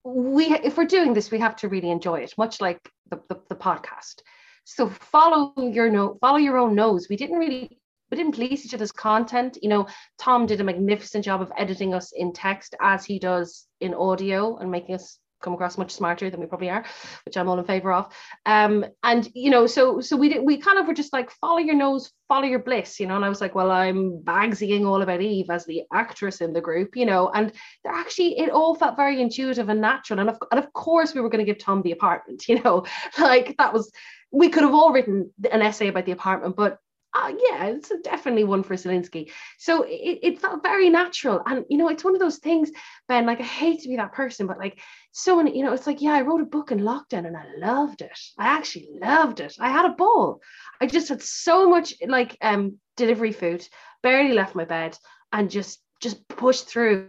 we 0.04 0.46
if 0.46 0.76
we're 0.76 0.84
doing 0.84 1.14
this, 1.14 1.30
we 1.30 1.38
have 1.38 1.56
to 1.56 1.68
really 1.68 1.90
enjoy 1.90 2.20
it, 2.20 2.34
much 2.36 2.60
like 2.60 2.90
the, 3.10 3.20
the, 3.28 3.40
the 3.48 3.54
podcast. 3.54 4.22
So 4.64 4.88
follow 4.88 5.52
your 5.56 5.90
no, 5.90 6.18
follow 6.20 6.38
your 6.38 6.58
own 6.58 6.74
nose. 6.74 7.06
We 7.08 7.16
didn't 7.16 7.38
really 7.38 7.78
we 8.10 8.16
didn't 8.16 8.34
police 8.34 8.66
each 8.66 8.74
other's 8.74 8.92
content. 8.92 9.56
You 9.62 9.70
know, 9.70 9.86
Tom 10.18 10.44
did 10.44 10.60
a 10.60 10.64
magnificent 10.64 11.24
job 11.24 11.40
of 11.40 11.50
editing 11.56 11.94
us 11.94 12.12
in 12.12 12.32
text 12.32 12.74
as 12.80 13.04
he 13.06 13.18
does 13.18 13.66
in 13.80 13.94
audio 13.94 14.58
and 14.58 14.70
making 14.70 14.94
us 14.94 15.18
come 15.42 15.54
across 15.54 15.78
much 15.78 15.92
smarter 15.92 16.30
than 16.30 16.40
we 16.40 16.46
probably 16.46 16.70
are, 16.70 16.84
which 17.26 17.36
I'm 17.36 17.48
all 17.48 17.58
in 17.58 17.64
favor 17.64 17.92
of. 17.92 18.12
Um, 18.46 18.84
and 19.02 19.28
you 19.34 19.50
know, 19.50 19.66
so 19.66 20.00
so 20.00 20.16
we 20.16 20.28
did 20.28 20.42
we 20.42 20.58
kind 20.58 20.78
of 20.78 20.86
were 20.86 20.94
just 20.94 21.12
like 21.12 21.30
follow 21.32 21.58
your 21.58 21.74
nose, 21.74 22.12
follow 22.28 22.44
your 22.44 22.60
bliss, 22.60 23.00
you 23.00 23.06
know. 23.06 23.16
And 23.16 23.24
I 23.24 23.28
was 23.28 23.40
like, 23.40 23.54
well, 23.54 23.70
I'm 23.70 24.22
bagsying 24.22 24.86
all 24.86 25.02
about 25.02 25.20
Eve 25.20 25.50
as 25.50 25.66
the 25.66 25.82
actress 25.92 26.40
in 26.40 26.52
the 26.52 26.60
group, 26.60 26.96
you 26.96 27.06
know. 27.06 27.30
And 27.34 27.52
actually 27.86 28.38
it 28.38 28.50
all 28.50 28.74
felt 28.74 28.96
very 28.96 29.20
intuitive 29.20 29.68
and 29.68 29.80
natural. 29.80 30.20
And 30.20 30.30
of 30.30 30.38
and 30.50 30.58
of 30.58 30.72
course 30.72 31.14
we 31.14 31.20
were 31.20 31.30
going 31.30 31.44
to 31.44 31.50
give 31.52 31.62
Tom 31.62 31.82
the 31.82 31.92
apartment, 31.92 32.48
you 32.48 32.62
know, 32.62 32.84
like 33.18 33.56
that 33.58 33.72
was 33.72 33.92
we 34.30 34.48
could 34.48 34.62
have 34.62 34.74
all 34.74 34.92
written 34.92 35.30
an 35.50 35.62
essay 35.62 35.88
about 35.88 36.06
the 36.06 36.12
apartment, 36.12 36.56
but 36.56 36.78
uh, 37.14 37.32
yeah, 37.38 37.66
it's 37.66 37.92
definitely 38.02 38.44
one 38.44 38.62
for 38.62 38.74
Salinsky. 38.74 39.30
So 39.58 39.82
it, 39.82 40.20
it 40.22 40.40
felt 40.40 40.62
very 40.62 40.88
natural. 40.88 41.42
And, 41.44 41.64
you 41.68 41.76
know, 41.76 41.88
it's 41.88 42.04
one 42.04 42.14
of 42.14 42.20
those 42.20 42.38
things, 42.38 42.70
Ben, 43.06 43.26
like 43.26 43.40
I 43.40 43.44
hate 43.44 43.82
to 43.82 43.88
be 43.88 43.96
that 43.96 44.12
person, 44.12 44.46
but 44.46 44.58
like 44.58 44.80
so 45.12 45.36
many, 45.36 45.56
you 45.56 45.62
know, 45.62 45.72
it's 45.74 45.86
like, 45.86 46.00
yeah, 46.00 46.12
I 46.12 46.22
wrote 46.22 46.40
a 46.40 46.46
book 46.46 46.72
in 46.72 46.80
lockdown 46.80 47.26
and 47.26 47.36
I 47.36 47.44
loved 47.58 48.00
it. 48.00 48.18
I 48.38 48.46
actually 48.46 48.88
loved 49.00 49.40
it. 49.40 49.54
I 49.60 49.70
had 49.70 49.84
a 49.84 49.94
ball. 49.94 50.40
I 50.80 50.86
just 50.86 51.10
had 51.10 51.22
so 51.22 51.68
much 51.68 51.94
like 52.06 52.36
um 52.40 52.78
delivery 52.96 53.32
food, 53.32 53.66
barely 54.02 54.32
left 54.32 54.54
my 54.54 54.64
bed 54.64 54.96
and 55.32 55.50
just 55.50 55.80
just 56.00 56.26
pushed 56.28 56.66
through 56.66 57.08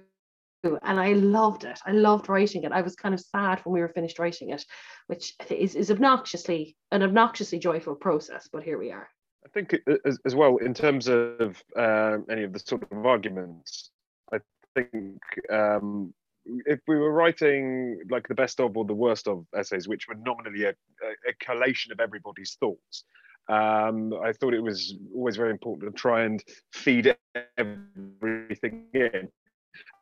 and 0.64 1.00
I 1.00 1.14
loved 1.14 1.64
it. 1.66 1.80
I 1.86 1.92
loved 1.92 2.30
writing 2.30 2.64
it. 2.64 2.72
I 2.72 2.82
was 2.82 2.96
kind 2.96 3.14
of 3.14 3.20
sad 3.20 3.60
when 3.64 3.74
we 3.74 3.82
were 3.82 3.90
finished 3.90 4.20
writing 4.20 4.52
it, 4.52 4.64
which 5.08 5.34
is, 5.50 5.76
is 5.76 5.92
obnoxiously 5.92 6.76
an 6.92 7.04
obnoxiously 7.04 7.60
joyful 7.60 7.96
process, 7.96 8.48
but 8.52 8.64
here 8.64 8.78
we 8.78 8.92
are. 8.92 9.10
I 9.46 9.50
think 9.50 9.76
as, 10.06 10.20
as 10.26 10.36
well 10.36 10.58
in 10.58 10.74
terms 10.74 11.08
of 11.10 11.62
um, 11.76 12.26
any 12.30 12.44
of 12.44 12.54
the 12.54 12.60
sort 12.60 12.84
of 12.84 13.06
arguments, 13.06 13.92
I 14.32 14.40
think 14.74 15.20
um, 15.52 16.14
if 16.46 16.80
we 16.88 16.98
were 16.98 17.12
writing 17.12 18.00
like 18.10 18.28
the 18.28 18.36
best 18.36 18.60
of 18.60 18.76
or 18.78 18.86
the 18.86 18.94
worst 18.94 19.28
of 19.28 19.46
essays, 19.56 19.88
which 19.88 20.08
were 20.08 20.16
nominally 20.16 20.66
a, 20.66 20.70
a 20.70 21.34
collation 21.40 21.92
of 21.92 22.00
everybody's 22.00 22.58
thoughts, 22.60 23.06
um, 23.50 24.14
I 24.24 24.34
thought 24.34 24.54
it 24.54 24.64
was 24.64 24.96
always 25.14 25.36
very 25.36 25.52
important 25.52 25.92
to 25.92 26.00
try 26.00 26.24
and 26.24 26.44
feed 26.72 27.16
everything 27.58 28.86
in. 28.94 29.30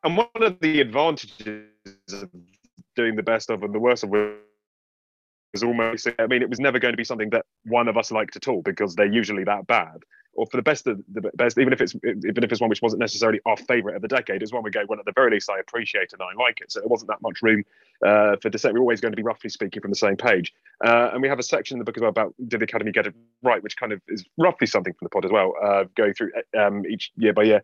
And 0.03 0.17
one 0.17 0.27
of 0.41 0.59
the 0.59 0.81
advantages 0.81 1.65
of 2.11 2.29
doing 2.95 3.15
the 3.15 3.23
best 3.23 3.49
of 3.49 3.63
and 3.63 3.73
the 3.73 3.79
worst 3.79 4.03
of 4.03 4.11
was 5.53 5.63
almost 5.63 6.07
i 6.19 6.27
mean 6.27 6.41
it 6.41 6.49
was 6.49 6.59
never 6.59 6.79
going 6.79 6.93
to 6.93 6.97
be 6.97 7.03
something 7.03 7.29
that 7.29 7.45
one 7.65 7.87
of 7.87 7.97
us 7.97 8.11
liked 8.11 8.35
at 8.35 8.47
all 8.47 8.61
because 8.61 8.95
they're 8.95 9.11
usually 9.11 9.43
that 9.43 9.67
bad 9.67 10.01
or 10.33 10.45
for 10.45 10.57
the 10.57 10.63
best 10.63 10.87
of 10.87 11.01
the 11.11 11.29
best, 11.35 11.57
even 11.57 11.73
if 11.73 11.81
it's 11.81 11.93
even 12.03 12.43
if 12.43 12.51
it's 12.51 12.61
one 12.61 12.69
which 12.69 12.81
wasn't 12.81 12.99
necessarily 12.99 13.39
our 13.45 13.57
favourite 13.57 13.95
of 13.95 14.01
the 14.01 14.07
decade, 14.07 14.41
it's 14.41 14.53
one 14.53 14.63
we 14.63 14.71
go, 14.71 14.83
well, 14.87 14.99
at 14.99 15.05
the 15.05 15.11
very 15.13 15.31
least, 15.31 15.49
I 15.49 15.59
appreciate 15.59 16.13
and 16.13 16.21
I 16.21 16.41
like 16.41 16.61
it. 16.61 16.71
So 16.71 16.79
there 16.79 16.87
wasn't 16.87 17.09
that 17.09 17.21
much 17.21 17.41
room 17.41 17.63
uh, 18.05 18.37
for 18.41 18.49
dissent. 18.49 18.73
We're 18.73 18.79
always 18.79 19.01
going 19.01 19.11
to 19.11 19.17
be 19.17 19.23
roughly 19.23 19.49
speaking 19.49 19.81
from 19.81 19.91
the 19.91 19.97
same 19.97 20.15
page. 20.15 20.53
Uh, 20.83 21.09
and 21.13 21.21
we 21.21 21.27
have 21.27 21.39
a 21.39 21.43
section 21.43 21.75
in 21.75 21.79
the 21.79 21.85
book 21.85 21.97
as 21.97 22.01
well 22.01 22.09
about 22.09 22.33
did 22.47 22.61
the 22.61 22.63
Academy 22.63 22.91
get 22.91 23.07
it 23.07 23.15
right, 23.43 23.61
which 23.61 23.75
kind 23.75 23.91
of 23.91 24.01
is 24.07 24.23
roughly 24.37 24.67
something 24.67 24.93
from 24.93 25.05
the 25.05 25.09
pod 25.09 25.25
as 25.25 25.31
well, 25.31 25.53
uh, 25.61 25.83
going 25.95 26.13
through 26.13 26.31
um, 26.57 26.85
each 26.85 27.11
year 27.17 27.33
by 27.33 27.43
year. 27.43 27.63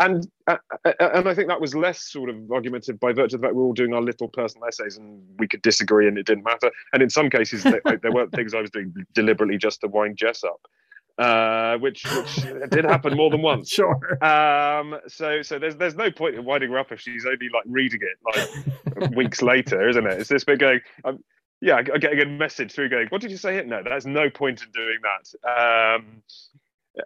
And 0.00 0.26
uh, 0.46 0.56
uh, 0.84 0.92
and 1.00 1.28
I 1.28 1.34
think 1.34 1.48
that 1.48 1.60
was 1.60 1.74
less 1.74 2.00
sort 2.00 2.30
of 2.30 2.36
argumentative 2.50 2.98
by 2.98 3.12
virtue 3.12 3.36
of 3.36 3.40
the 3.42 3.46
fact 3.46 3.54
we 3.54 3.62
are 3.62 3.64
all 3.64 3.72
doing 3.72 3.94
our 3.94 4.02
little 4.02 4.28
personal 4.28 4.66
essays 4.66 4.96
and 4.96 5.22
we 5.38 5.46
could 5.46 5.62
disagree 5.62 6.08
and 6.08 6.18
it 6.18 6.26
didn't 6.26 6.44
matter. 6.44 6.70
And 6.92 7.02
in 7.02 7.10
some 7.10 7.30
cases, 7.30 7.62
they, 7.62 7.80
there 8.02 8.12
weren't 8.12 8.32
things 8.32 8.54
I 8.54 8.60
was 8.60 8.70
doing 8.70 8.94
deliberately 9.12 9.58
just 9.58 9.80
to 9.82 9.88
wind 9.88 10.16
Jess 10.16 10.42
up 10.42 10.60
uh, 11.18 11.78
which 11.78 12.04
which 12.04 12.34
did 12.70 12.84
happen 12.84 13.16
more 13.16 13.30
than 13.30 13.42
once. 13.42 13.72
Sure. 13.74 14.24
Um, 14.24 14.98
so 15.08 15.42
so 15.42 15.58
there's 15.58 15.76
there's 15.76 15.96
no 15.96 16.10
point 16.10 16.36
in 16.36 16.44
winding 16.44 16.70
her 16.70 16.78
up 16.78 16.92
if 16.92 17.00
she's 17.00 17.26
only 17.26 17.48
like 17.52 17.64
reading 17.66 18.00
it 18.02 18.98
like 19.00 19.10
weeks 19.16 19.42
later, 19.42 19.88
isn't 19.88 20.06
it? 20.06 20.20
It's 20.20 20.28
this 20.28 20.44
bit 20.44 20.58
going. 20.58 20.80
Um, 21.04 21.18
yeah, 21.60 21.82
getting 21.82 22.20
a 22.20 22.26
message 22.26 22.72
through 22.72 22.90
going. 22.90 23.08
What 23.08 23.20
did 23.20 23.30
you 23.30 23.36
say? 23.36 23.56
It 23.56 23.66
no, 23.66 23.82
there's 23.82 24.06
no 24.06 24.30
point 24.30 24.62
in 24.62 24.70
doing 24.70 24.98
that. 25.02 25.96
Um, 25.96 26.22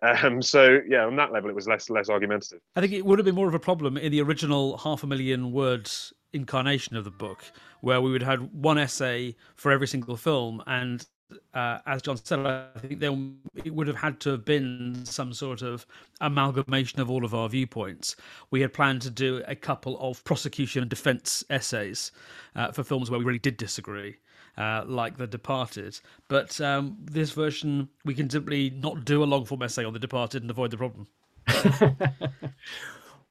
um, 0.02 0.42
so 0.42 0.80
yeah, 0.87 1.04
on 1.04 1.16
that 1.16 1.33
level, 1.33 1.50
it 1.50 1.57
was 1.57 1.66
less 1.66 1.90
less 1.90 2.09
argumentative. 2.09 2.61
I 2.76 2.80
think 2.80 2.92
it 2.92 3.04
would 3.04 3.18
have 3.18 3.26
been 3.26 3.35
more 3.35 3.49
of 3.49 3.54
a 3.54 3.61
problem 3.61 3.97
in 3.97 4.12
the 4.12 4.21
original 4.23 4.76
half 4.78 5.02
a 5.02 5.07
million 5.07 5.52
words 5.52 6.12
incarnation 6.33 6.97
of 6.97 7.04
the 7.04 7.11
book, 7.11 7.45
where 7.80 8.00
we 8.00 8.11
would 8.11 8.23
have 8.23 8.40
had 8.40 8.52
one 8.52 8.78
essay 8.78 9.35
for 9.57 9.73
every 9.73 9.87
single 9.87 10.16
film, 10.16 10.62
and 10.66 11.07
uh, 11.54 11.78
as 11.87 12.02
John 12.02 12.16
said, 12.16 12.40
I 12.40 12.66
think 12.78 13.00
there 13.00 13.16
it 13.64 13.75
would 13.75 13.87
have 13.87 13.97
had 13.97 14.21
to 14.21 14.30
have 14.30 14.45
been 14.45 15.04
some 15.04 15.33
sort 15.33 15.62
of 15.62 15.87
amalgamation 16.21 17.00
of 17.00 17.11
all 17.11 17.25
of 17.25 17.35
our 17.35 17.49
viewpoints. 17.49 18.16
We 18.50 18.61
had 18.61 18.73
planned 18.73 19.02
to 19.02 19.11
do 19.11 19.42
a 19.47 19.54
couple 19.54 19.99
of 20.00 20.25
prosecution 20.25 20.83
and 20.83 20.90
defence 20.90 21.45
essays 21.50 22.12
uh, 22.57 22.73
for 22.73 22.83
films 22.83 23.11
where 23.11 23.18
we 23.18 23.26
really 23.26 23.38
did 23.38 23.57
disagree, 23.57 24.16
uh, 24.58 24.84
like 24.86 25.16
The 25.16 25.26
Departed. 25.26 25.98
But 26.28 26.60
um, 26.60 26.98
this 27.00 27.30
version, 27.30 27.88
we 28.04 28.14
can 28.14 28.28
simply 28.28 28.70
not 28.70 29.04
do 29.04 29.22
a 29.22 29.24
long 29.24 29.44
form 29.44 29.62
essay 29.62 29.84
on 29.84 29.92
The 29.92 29.98
Departed 29.98 30.42
and 30.42 30.50
avoid 30.50 30.72
the 30.72 30.76
problem. 30.76 31.06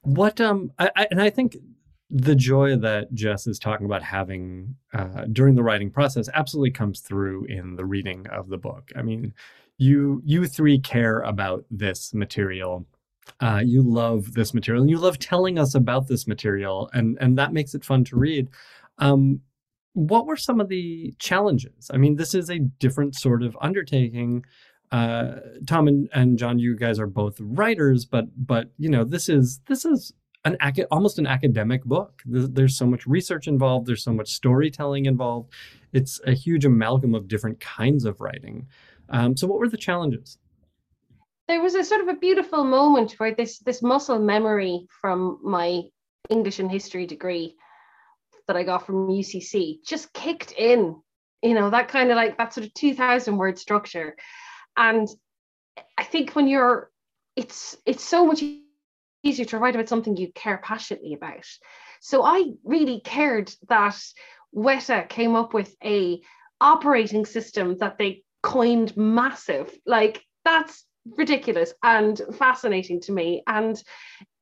what 0.02 0.40
um, 0.40 0.72
I, 0.78 0.90
I, 0.96 1.06
and 1.10 1.20
I 1.20 1.30
think 1.30 1.56
the 2.10 2.34
joy 2.34 2.76
that 2.76 3.12
Jess 3.12 3.46
is 3.46 3.58
talking 3.58 3.84
about 3.84 4.02
having 4.02 4.74
uh, 4.94 5.26
during 5.30 5.54
the 5.54 5.62
writing 5.62 5.90
process 5.90 6.28
absolutely 6.32 6.70
comes 6.70 7.00
through 7.00 7.44
in 7.44 7.76
the 7.76 7.84
reading 7.84 8.26
of 8.28 8.48
the 8.48 8.56
book. 8.56 8.90
I 8.96 9.02
mean, 9.02 9.34
you 9.76 10.22
you 10.24 10.46
three 10.46 10.78
care 10.78 11.20
about 11.20 11.64
this 11.70 12.14
material. 12.14 12.86
Uh, 13.40 13.60
you 13.62 13.82
love 13.82 14.32
this 14.32 14.54
material, 14.54 14.82
and 14.82 14.90
you 14.90 14.98
love 14.98 15.18
telling 15.18 15.58
us 15.58 15.74
about 15.74 16.08
this 16.08 16.26
material, 16.26 16.88
and 16.94 17.18
and 17.20 17.36
that 17.36 17.52
makes 17.52 17.74
it 17.74 17.84
fun 17.84 18.04
to 18.04 18.16
read. 18.16 18.48
Um, 18.98 19.42
what 19.94 20.26
were 20.26 20.36
some 20.36 20.60
of 20.60 20.68
the 20.68 21.14
challenges? 21.18 21.90
I 21.92 21.96
mean, 21.96 22.16
this 22.16 22.34
is 22.34 22.50
a 22.50 22.58
different 22.58 23.14
sort 23.14 23.42
of 23.42 23.56
undertaking. 23.60 24.44
Uh, 24.90 25.36
Tom 25.66 25.88
and, 25.88 26.08
and 26.12 26.38
John, 26.38 26.58
you 26.58 26.76
guys 26.76 26.98
are 26.98 27.06
both 27.06 27.36
writers, 27.40 28.04
but 28.04 28.26
but 28.36 28.70
you 28.78 28.88
know 28.88 29.04
this 29.04 29.28
is 29.28 29.60
this 29.66 29.84
is 29.84 30.12
an 30.44 30.56
ac- 30.62 30.86
almost 30.90 31.18
an 31.18 31.26
academic 31.26 31.84
book. 31.84 32.22
There's 32.24 32.76
so 32.76 32.86
much 32.86 33.06
research 33.06 33.46
involved. 33.48 33.86
There's 33.86 34.04
so 34.04 34.12
much 34.12 34.30
storytelling 34.30 35.06
involved. 35.06 35.52
It's 35.92 36.20
a 36.26 36.32
huge 36.32 36.64
amalgam 36.64 37.14
of 37.14 37.28
different 37.28 37.60
kinds 37.60 38.04
of 38.04 38.20
writing. 38.20 38.66
Um, 39.10 39.36
so, 39.36 39.46
what 39.46 39.58
were 39.58 39.68
the 39.68 39.76
challenges? 39.76 40.38
There 41.48 41.62
was 41.62 41.74
a 41.74 41.84
sort 41.84 42.02
of 42.02 42.08
a 42.08 42.14
beautiful 42.14 42.64
moment 42.64 43.12
where 43.18 43.34
this 43.34 43.58
this 43.58 43.82
muscle 43.82 44.18
memory 44.18 44.86
from 45.00 45.38
my 45.42 45.82
English 46.30 46.58
and 46.58 46.70
history 46.70 47.06
degree 47.06 47.56
that 48.48 48.56
I 48.56 48.64
got 48.64 48.84
from 48.84 49.08
UCC 49.08 49.84
just 49.86 50.12
kicked 50.12 50.52
in. 50.52 50.96
You 51.42 51.54
know 51.54 51.70
that 51.70 51.88
kind 51.88 52.10
of 52.10 52.16
like 52.16 52.36
that 52.38 52.52
sort 52.52 52.66
of 52.66 52.74
two 52.74 52.94
thousand 52.94 53.36
word 53.36 53.58
structure, 53.58 54.16
and 54.76 55.06
I 55.96 56.04
think 56.04 56.34
when 56.34 56.48
you're, 56.48 56.90
it's 57.36 57.76
it's 57.86 58.02
so 58.02 58.26
much 58.26 58.42
easier 59.22 59.44
to 59.46 59.58
write 59.58 59.74
about 59.74 59.88
something 59.88 60.16
you 60.16 60.32
care 60.32 60.58
passionately 60.58 61.14
about. 61.14 61.44
So 62.00 62.24
I 62.24 62.52
really 62.64 63.00
cared 63.00 63.52
that 63.68 63.96
Weta 64.54 65.08
came 65.08 65.36
up 65.36 65.54
with 65.54 65.74
a 65.84 66.20
operating 66.60 67.26
system 67.26 67.78
that 67.78 67.98
they 67.98 68.22
coined 68.42 68.96
massive. 68.96 69.72
Like 69.86 70.22
that's 70.44 70.84
ridiculous 71.16 71.72
and 71.82 72.20
fascinating 72.38 73.00
to 73.02 73.12
me. 73.12 73.42
And 73.46 73.80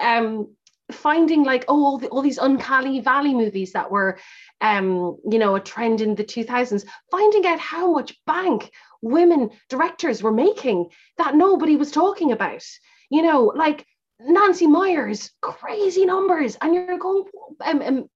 um, 0.00 0.54
finding 0.92 1.42
like 1.42 1.64
oh 1.68 1.84
all, 1.84 1.98
the, 1.98 2.08
all 2.08 2.22
these 2.22 2.38
uncanny 2.38 3.00
valley 3.00 3.34
movies 3.34 3.72
that 3.72 3.90
were 3.90 4.18
um 4.60 5.16
you 5.28 5.38
know 5.38 5.56
a 5.56 5.60
trend 5.60 6.00
in 6.00 6.14
the 6.14 6.24
2000s 6.24 6.84
finding 7.10 7.44
out 7.46 7.58
how 7.58 7.90
much 7.90 8.16
bank 8.24 8.70
women 9.02 9.50
directors 9.68 10.22
were 10.22 10.32
making 10.32 10.88
that 11.18 11.34
nobody 11.34 11.76
was 11.76 11.90
talking 11.90 12.32
about. 12.32 12.64
You 13.10 13.22
know 13.22 13.52
like 13.54 13.84
Nancy 14.20 14.66
Meyers, 14.66 15.30
crazy 15.42 16.06
numbers, 16.06 16.56
and 16.60 16.74
you're 16.74 16.98
going, 16.98 17.24
um, 17.60 17.82
um, 17.82 18.10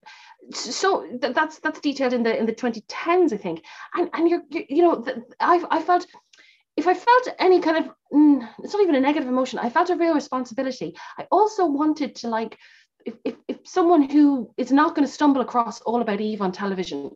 so 0.53 1.07
th- 1.21 1.35
that's 1.35 1.59
that's 1.59 1.81
detailed 1.81 2.15
in 2.15 2.23
the 2.23 2.37
in 2.37 2.47
the 2.47 2.55
2010s, 2.55 3.33
I 3.33 3.37
think, 3.37 3.63
and 3.95 4.09
and 4.15 4.29
you're, 4.29 4.43
you 4.49 4.65
you 4.69 4.83
know, 4.83 5.05
I 5.39 5.63
I 5.71 5.83
felt 5.83 6.07
if 6.81 6.87
I 6.87 6.95
felt 6.95 7.29
any 7.39 7.61
kind 7.61 7.79
of 7.79 7.85
mm, 8.13 8.49
it's 8.63 8.73
not 8.73 8.83
even 8.83 8.95
a 8.95 9.01
negative 9.01 9.29
emotion, 9.29 9.59
I 9.59 9.71
felt 9.71 9.91
a 9.91 9.97
real 9.97 10.15
responsibility. 10.15 10.97
I 11.19 11.27
also 11.31 11.67
wanted 11.67 12.17
to 12.17 12.29
like 12.29 12.59
if 13.05 13.15
if, 13.25 13.35
if 13.49 13.59
someone 13.65 14.09
who 14.09 14.53
is 14.57 14.73
not 14.73 14.95
going 14.95 15.07
to 15.07 15.13
stumble 15.13 15.43
across 15.43 15.81
all 15.83 16.01
about 16.01 16.21
Eve 16.21 16.43
on 16.43 16.53
television 16.53 17.11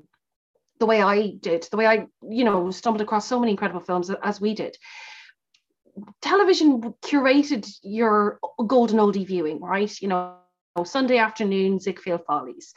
the 0.81 0.87
way 0.87 1.01
I 1.01 1.37
did, 1.41 1.69
the 1.71 1.77
way 1.77 1.87
I, 1.87 2.07
you 2.29 2.45
know, 2.45 2.71
stumbled 2.71 3.01
across 3.01 3.29
so 3.29 3.39
many 3.39 3.53
incredible 3.53 3.81
films 3.81 4.11
as 4.23 4.41
we 4.41 4.55
did 4.55 4.77
television 6.21 6.81
curated 7.03 7.69
your 7.83 8.39
golden 8.67 8.99
oldie 8.99 9.27
viewing, 9.27 9.61
right? 9.61 9.93
You 10.01 10.09
know, 10.09 10.37
Sunday 10.85 11.19
afternoon, 11.19 11.79
Ziegfeld 11.79 12.25
Follies. 12.27 12.75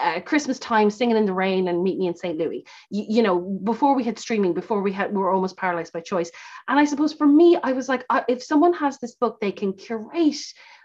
Uh, 0.00 0.20
Christmas 0.20 0.58
time, 0.58 0.90
singing 0.90 1.16
in 1.16 1.26
the 1.26 1.32
rain, 1.32 1.68
and 1.68 1.82
meet 1.82 1.98
me 1.98 2.06
in 2.06 2.16
St. 2.16 2.38
Louis. 2.38 2.64
You, 2.90 3.22
know, 3.22 3.38
before 3.38 3.94
we 3.94 4.02
had 4.02 4.18
streaming, 4.18 4.54
before 4.54 4.80
we 4.80 4.92
had, 4.92 5.10
we 5.10 5.18
were 5.18 5.30
almost 5.30 5.58
paralyzed 5.58 5.92
by 5.92 6.00
choice. 6.00 6.30
And 6.68 6.80
I 6.80 6.86
suppose 6.86 7.12
for 7.12 7.26
me, 7.26 7.58
I 7.62 7.72
was 7.72 7.88
like, 7.88 8.04
if 8.26 8.42
someone 8.42 8.72
has 8.72 8.98
this 8.98 9.14
book, 9.14 9.40
they 9.40 9.52
can 9.52 9.74
curate 9.74 10.40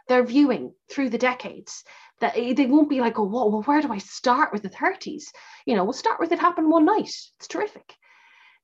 their 0.10 0.24
viewing 0.24 0.74
through 0.92 1.10
the 1.10 1.18
decades. 1.18 1.84
That 2.20 2.36
they 2.36 2.66
won't 2.66 2.90
be 2.90 3.00
like, 3.00 3.18
oh, 3.18 3.24
well, 3.24 3.64
where 3.64 3.82
do 3.82 3.94
I 3.94 4.00
start 4.00 4.52
with 4.52 4.64
the 4.64 4.70
30s? 4.70 5.24
You 5.66 5.76
know, 5.78 5.86
we'll 5.86 5.94
start 5.94 6.20
with 6.20 6.34
it 6.34 6.40
happened 6.40 6.70
one 6.70 6.84
night. 6.84 7.08
It's 7.38 7.48
terrific 7.48 7.96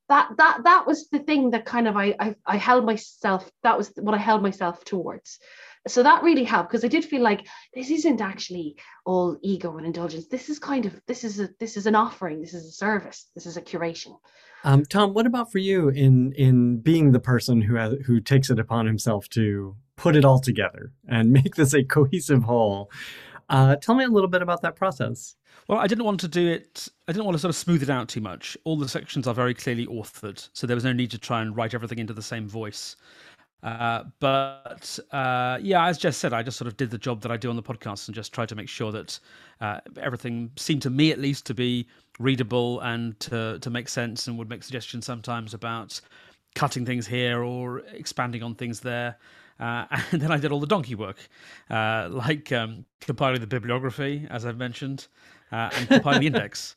that 0.08 0.30
that 0.36 0.60
that 0.64 0.86
was 0.86 1.08
the 1.08 1.18
thing 1.18 1.50
that 1.50 1.64
kind 1.64 1.88
of 1.88 1.96
I, 1.96 2.14
I 2.18 2.34
I 2.46 2.56
held 2.56 2.84
myself 2.84 3.50
that 3.62 3.76
was 3.76 3.92
what 3.96 4.14
I 4.14 4.18
held 4.18 4.42
myself 4.42 4.84
towards. 4.84 5.38
So 5.88 6.02
that 6.02 6.24
really 6.24 6.44
helped 6.44 6.70
because 6.70 6.84
I 6.84 6.88
did 6.88 7.04
feel 7.04 7.22
like 7.22 7.46
this 7.72 7.90
isn't 7.90 8.20
actually 8.20 8.76
all 9.04 9.38
ego 9.42 9.76
and 9.76 9.86
indulgence. 9.86 10.26
This 10.26 10.48
is 10.48 10.58
kind 10.58 10.84
of 10.84 11.00
this 11.06 11.22
is 11.22 11.38
a 11.40 11.48
this 11.60 11.76
is 11.76 11.86
an 11.86 11.94
offering. 11.94 12.40
This 12.40 12.54
is 12.54 12.66
a 12.66 12.72
service. 12.72 13.26
This 13.34 13.46
is 13.46 13.56
a 13.56 13.62
curation. 13.62 14.16
Um, 14.64 14.84
Tom 14.84 15.14
what 15.14 15.26
about 15.26 15.52
for 15.52 15.58
you 15.58 15.88
in 15.88 16.32
in 16.32 16.78
being 16.78 17.12
the 17.12 17.20
person 17.20 17.60
who 17.62 17.76
has 17.76 17.94
who 18.06 18.20
takes 18.20 18.50
it 18.50 18.58
upon 18.58 18.86
himself 18.86 19.28
to 19.30 19.76
put 19.96 20.16
it 20.16 20.24
all 20.24 20.40
together 20.40 20.92
and 21.08 21.30
make 21.44 21.54
this 21.54 21.74
a 21.74 21.84
cohesive 21.84 22.42
whole 22.42 22.90
uh, 23.48 23.76
tell 23.76 23.94
me 23.94 24.04
a 24.04 24.08
little 24.08 24.28
bit 24.28 24.42
about 24.42 24.62
that 24.62 24.76
process 24.76 25.36
well, 25.68 25.78
I 25.78 25.86
didn't 25.86 26.04
want 26.04 26.20
to 26.20 26.28
do 26.28 26.46
it. 26.48 26.88
I 27.08 27.12
didn't 27.12 27.24
want 27.24 27.34
to 27.34 27.40
sort 27.40 27.50
of 27.50 27.56
smooth 27.56 27.82
it 27.82 27.90
out 27.90 28.08
too 28.08 28.20
much. 28.20 28.56
All 28.64 28.76
the 28.76 28.88
sections 28.88 29.26
are 29.26 29.34
very 29.34 29.54
clearly 29.54 29.86
authored, 29.86 30.48
so 30.52 30.66
there 30.66 30.76
was 30.76 30.84
no 30.84 30.92
need 30.92 31.10
to 31.10 31.18
try 31.18 31.42
and 31.42 31.56
write 31.56 31.74
everything 31.74 31.98
into 31.98 32.12
the 32.12 32.22
same 32.22 32.48
voice. 32.48 32.96
Uh, 33.62 34.04
but 34.20 34.98
uh, 35.10 35.58
yeah, 35.60 35.86
as 35.86 35.98
Jess 35.98 36.16
said, 36.16 36.32
I 36.32 36.42
just 36.42 36.56
sort 36.56 36.68
of 36.68 36.76
did 36.76 36.90
the 36.90 36.98
job 36.98 37.20
that 37.22 37.32
I 37.32 37.36
do 37.36 37.50
on 37.50 37.56
the 37.56 37.62
podcast 37.62 38.06
and 38.06 38.14
just 38.14 38.32
tried 38.32 38.48
to 38.50 38.54
make 38.54 38.68
sure 38.68 38.92
that 38.92 39.18
uh, 39.60 39.80
everything 40.00 40.50
seemed 40.56 40.82
to 40.82 40.90
me, 40.90 41.10
at 41.10 41.18
least, 41.18 41.46
to 41.46 41.54
be 41.54 41.88
readable 42.20 42.80
and 42.80 43.18
to 43.20 43.58
to 43.58 43.70
make 43.70 43.88
sense, 43.88 44.28
and 44.28 44.38
would 44.38 44.48
make 44.48 44.62
suggestions 44.62 45.04
sometimes 45.04 45.52
about 45.52 46.00
cutting 46.54 46.86
things 46.86 47.06
here 47.06 47.42
or 47.42 47.80
expanding 47.92 48.42
on 48.42 48.54
things 48.54 48.80
there. 48.80 49.16
Uh, 49.58 49.86
and 50.12 50.20
then 50.20 50.30
I 50.30 50.38
did 50.38 50.52
all 50.52 50.60
the 50.60 50.66
donkey 50.66 50.94
work, 50.94 51.18
uh, 51.70 52.08
like 52.10 52.52
um, 52.52 52.84
compiling 53.00 53.40
the 53.40 53.46
bibliography, 53.46 54.26
as 54.30 54.44
I've 54.44 54.58
mentioned, 54.58 55.08
uh, 55.52 55.70
and 55.72 55.88
compiling 55.88 56.20
the 56.20 56.26
index. 56.26 56.76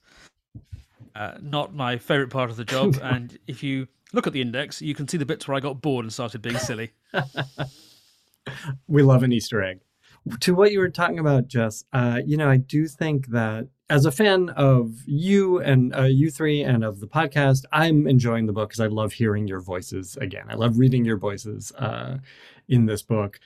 Uh, 1.16 1.34
not 1.42 1.74
my 1.74 1.98
favorite 1.98 2.30
part 2.30 2.50
of 2.50 2.56
the 2.56 2.66
job. 2.66 2.98
and 3.04 3.38
if 3.48 3.64
you 3.64 3.88
look 4.14 4.28
at 4.28 4.34
the 4.34 4.42
index, 4.42 4.82
you 4.82 4.96
can 4.96 5.08
see 5.08 5.18
the 5.18 5.26
bits 5.26 5.48
where 5.48 5.58
I 5.58 5.60
got 5.60 5.82
bored 5.82 6.06
and 6.06 6.14
started 6.14 6.42
being 6.42 6.58
silly. 6.58 6.92
we 8.88 9.04
love 9.04 9.24
an 9.24 9.32
Easter 9.32 9.64
egg. 9.64 9.80
To 10.42 10.54
what 10.54 10.72
you 10.72 10.80
were 10.80 10.90
talking 10.90 11.20
about, 11.20 11.48
Jess, 11.48 11.86
uh, 11.94 12.22
you 12.26 12.38
know, 12.38 12.50
I 12.50 12.58
do 12.58 12.88
think 12.88 13.28
that 13.28 13.68
as 13.90 14.06
a 14.06 14.12
fan 14.12 14.50
of 14.50 15.02
you 15.06 15.60
and 15.60 15.96
uh, 15.96 16.04
you 16.04 16.30
three 16.30 16.62
and 16.62 16.84
of 16.84 17.00
the 17.00 17.08
podcast, 17.08 17.64
I'm 17.72 18.06
enjoying 18.06 18.46
the 18.46 18.54
book 18.54 18.70
because 18.70 18.82
I 18.82 18.88
love 18.88 19.14
hearing 19.14 19.48
your 19.48 19.62
voices 19.62 20.18
again. 20.18 20.46
I 20.50 20.56
love 20.56 20.78
reading 20.78 21.06
your 21.06 21.18
voices 21.18 21.72
uh, 21.72 22.18
in 22.70 22.86
this 22.86 23.02
book. 23.02 23.40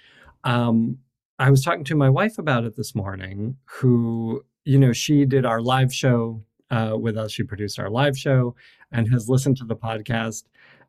Um, 0.43 0.99
I 1.39 1.49
was 1.49 1.63
talking 1.63 1.83
to 1.85 1.95
my 1.95 2.09
wife 2.09 2.37
about 2.37 2.63
it 2.63 2.75
this 2.75 2.93
morning, 2.93 3.57
who, 3.65 4.45
you 4.65 4.77
know, 4.77 4.93
she 4.93 5.25
did 5.25 5.45
our 5.45 5.61
live 5.61 5.93
show 5.93 6.43
uh, 6.69 6.95
with 6.99 7.17
us. 7.17 7.31
She 7.31 7.43
produced 7.43 7.79
our 7.79 7.89
live 7.89 8.17
show 8.17 8.55
and 8.91 9.09
has 9.11 9.29
listened 9.29 9.57
to 9.57 9.65
the 9.65 9.75
podcast. 9.75 10.43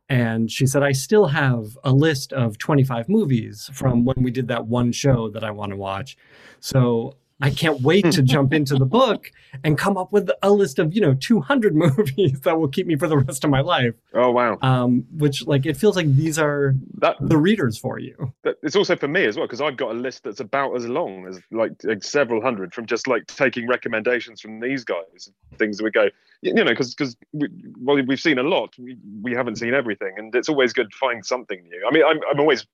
And 0.09 0.51
she 0.51 0.67
said, 0.67 0.83
I 0.83 0.93
still 0.93 1.27
have 1.29 1.79
a 1.83 1.93
list 1.93 2.33
of 2.35 2.59
25 2.59 3.09
movies 3.09 3.71
from 3.73 4.05
when 4.05 4.17
we 4.23 4.31
did 4.31 4.49
that 4.49 4.67
one 4.67 4.93
show 4.93 5.31
that 5.31 5.43
I 5.43 5.51
want 5.51 5.71
to 5.71 5.77
watch. 5.77 6.17
So 6.61 7.17
I 7.41 7.51
can't 7.51 7.81
wait 7.83 8.11
to 8.13 8.23
jump 8.23 8.53
into 8.59 8.77
the 8.77 8.87
book 8.87 9.31
and 9.65 9.77
come 9.77 9.97
up 9.97 10.13
with 10.13 10.31
a 10.43 10.51
list 10.51 10.79
of, 10.79 10.95
you 10.95 11.01
know, 11.01 11.15
200 11.15 11.75
movies 11.85 12.41
that 12.43 12.59
will 12.59 12.69
keep 12.69 12.87
me 12.87 12.97
for 12.97 13.09
the 13.09 13.19
rest 13.19 13.45
of 13.45 13.51
my 13.51 13.61
life. 13.61 13.95
Oh 14.15 14.31
wow! 14.31 14.59
Um, 14.63 15.05
which 15.17 15.47
like 15.47 15.67
it 15.67 15.77
feels 15.77 15.97
like 15.97 16.07
these 16.15 16.39
are 16.39 16.75
That, 16.99 17.17
the 17.21 17.37
readers 17.37 17.77
for 17.77 17.99
you. 17.99 18.33
that 18.45 18.57
it's 18.63 18.77
also 18.77 18.97
for 18.97 19.09
me 19.09 19.25
as 19.25 19.37
well 19.37 19.47
because 19.47 19.61
I've 19.61 19.77
got 19.77 19.91
a 19.91 19.99
list 19.99 20.23
that's 20.25 20.41
about 20.41 20.75
as 20.77 20.87
long 20.87 21.27
as 21.27 21.41
like, 21.51 21.73
like 21.83 22.05
several 22.05 22.41
hundred 22.41 22.73
from 22.73 22.87
just 22.87 23.09
like 23.09 23.27
taking 23.27 23.67
recommendations 23.69 24.41
from 24.41 24.61
these 24.61 24.85
guys, 24.85 25.31
things 25.59 25.79
that 25.79 25.85
we 25.85 25.91
go, 25.91 26.09
you 26.43 26.55
know, 26.55 26.65
because 26.65 26.95
because 26.95 27.17
we, 27.33 27.49
well 27.81 28.01
we've 28.07 28.21
seen 28.21 28.39
a 28.39 28.43
lot, 28.43 28.73
we, 28.79 28.97
we 29.23 29.33
haven't 29.33 29.57
seen 29.57 29.75
everything, 29.75 30.15
and 30.17 30.35
it's 30.35 30.49
always 30.49 30.73
good 30.73 30.91
to 30.91 30.97
find 30.97 31.27
something 31.27 31.63
new. 31.69 31.85
I 31.87 31.93
mean, 31.93 32.05
I'm 32.07 32.21
I'm 32.31 32.39
always 32.41 32.65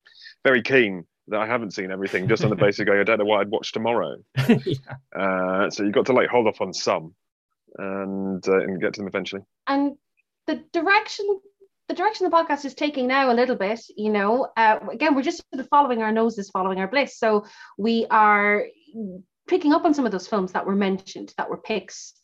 very 0.44 0.62
keen 0.62 1.04
that 1.28 1.40
I 1.40 1.46
haven't 1.46 1.72
seen 1.72 1.90
everything 1.90 2.28
just 2.28 2.42
on 2.44 2.50
the 2.50 2.56
basis 2.64 2.80
of 2.80 2.86
going, 2.86 3.00
I 3.00 3.04
don't 3.04 3.18
know 3.18 3.24
what 3.24 3.40
I'd 3.40 3.50
watch 3.50 3.72
tomorrow. 3.72 4.16
yeah. 4.48 4.74
Uh, 5.16 5.70
so 5.70 5.84
you've 5.84 5.94
got 5.94 6.06
to 6.06 6.12
like 6.12 6.28
hold 6.28 6.46
off 6.46 6.60
on 6.60 6.72
some 6.72 7.14
and 7.76 8.46
uh, 8.48 8.60
and 8.60 8.80
get 8.80 8.94
to 8.94 9.00
them 9.00 9.08
eventually. 9.08 9.42
and 9.66 9.96
the 10.46 10.62
direction 10.72 11.26
the 11.88 11.94
direction 11.94 12.28
the 12.28 12.36
podcast 12.36 12.64
is 12.64 12.74
taking 12.74 13.06
now 13.06 13.32
a 13.32 13.34
little 13.34 13.56
bit 13.56 13.80
you 13.96 14.10
know 14.10 14.48
uh, 14.56 14.78
again 14.92 15.14
we're 15.14 15.22
just 15.22 15.42
sort 15.52 15.60
of 15.60 15.68
following 15.68 16.02
our 16.02 16.12
noses 16.12 16.50
following 16.50 16.78
our 16.78 16.88
bliss 16.88 17.18
so 17.18 17.44
we 17.78 18.06
are 18.10 18.66
picking 19.46 19.72
up 19.72 19.84
on 19.84 19.94
some 19.94 20.06
of 20.06 20.12
those 20.12 20.26
films 20.26 20.52
that 20.52 20.66
were 20.66 20.76
mentioned 20.76 21.32
that 21.36 21.48
were 21.48 21.56
picks 21.56 22.14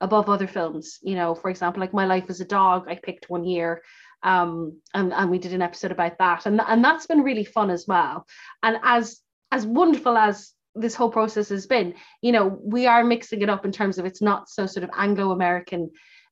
above 0.00 0.28
other 0.28 0.46
films 0.46 0.98
you 1.02 1.14
know 1.14 1.34
for 1.34 1.50
example 1.50 1.80
like 1.80 1.92
my 1.92 2.06
life 2.06 2.24
as 2.28 2.40
a 2.40 2.44
dog 2.44 2.86
i 2.88 2.94
picked 2.94 3.28
one 3.28 3.44
year 3.44 3.82
um 4.22 4.80
and, 4.94 5.12
and 5.12 5.30
we 5.30 5.38
did 5.38 5.52
an 5.52 5.62
episode 5.62 5.92
about 5.92 6.18
that 6.18 6.46
and 6.46 6.60
and 6.66 6.84
that's 6.84 7.06
been 7.06 7.22
really 7.22 7.44
fun 7.44 7.70
as 7.70 7.86
well 7.86 8.26
and 8.62 8.76
as 8.82 9.20
as 9.52 9.66
wonderful 9.66 10.16
as 10.16 10.52
this 10.74 10.94
whole 10.94 11.10
process 11.10 11.48
has 11.48 11.66
been 11.66 11.94
you 12.22 12.32
know 12.32 12.58
we 12.62 12.86
are 12.86 13.04
mixing 13.04 13.42
it 13.42 13.50
up 13.50 13.64
in 13.64 13.72
terms 13.72 13.98
of 13.98 14.04
it's 14.04 14.22
not 14.22 14.48
so 14.48 14.66
sort 14.66 14.84
of 14.84 14.90
anglo-american 14.96 15.90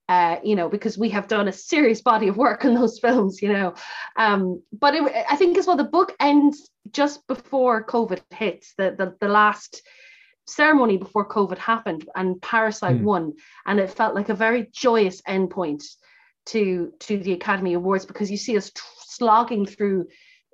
uh, 0.09 0.37
you 0.45 0.55
know, 0.55 0.69
because 0.69 0.97
we 0.97 1.11
have 1.11 1.26
done 1.26 1.49
a 1.49 1.52
serious 1.52 2.00
body 2.00 2.28
of 2.28 2.37
work 2.37 2.64
on 2.64 2.75
those 2.75 2.99
films, 2.99 3.43
you 3.43 3.52
know. 3.52 3.75
Um, 4.16 4.62
but 4.73 4.95
it, 4.95 5.02
I 5.28 5.37
think 5.37 5.59
as 5.59 5.66
well, 5.66 5.76
the 5.76 5.85
book 5.85 6.14
ends 6.21 6.71
just 6.93 7.26
before 7.26 7.85
COVID 7.85 8.21
hits, 8.31 8.75
the, 8.78 8.95
the, 8.97 9.16
the 9.21 9.28
last 9.28 9.83
ceremony 10.47 10.97
before 10.97 11.28
COVID 11.28 11.59
happened 11.59 12.09
and 12.14 12.40
Parasite 12.40 12.99
Hmm. 12.99 13.05
won. 13.05 13.33
And 13.66 13.81
it 13.81 13.90
felt 13.90 14.14
like 14.14 14.28
a 14.28 14.35
very 14.35 14.69
joyous 14.73 15.23
endpoint 15.23 15.83
to, 16.47 16.93
to 17.00 17.19
the 17.19 17.33
Academy 17.33 17.75
Awards 17.75 18.07
because 18.07 18.31
you 18.31 18.37
see 18.37 18.57
us 18.57 18.71
slogging 19.00 19.67
through 19.67 20.07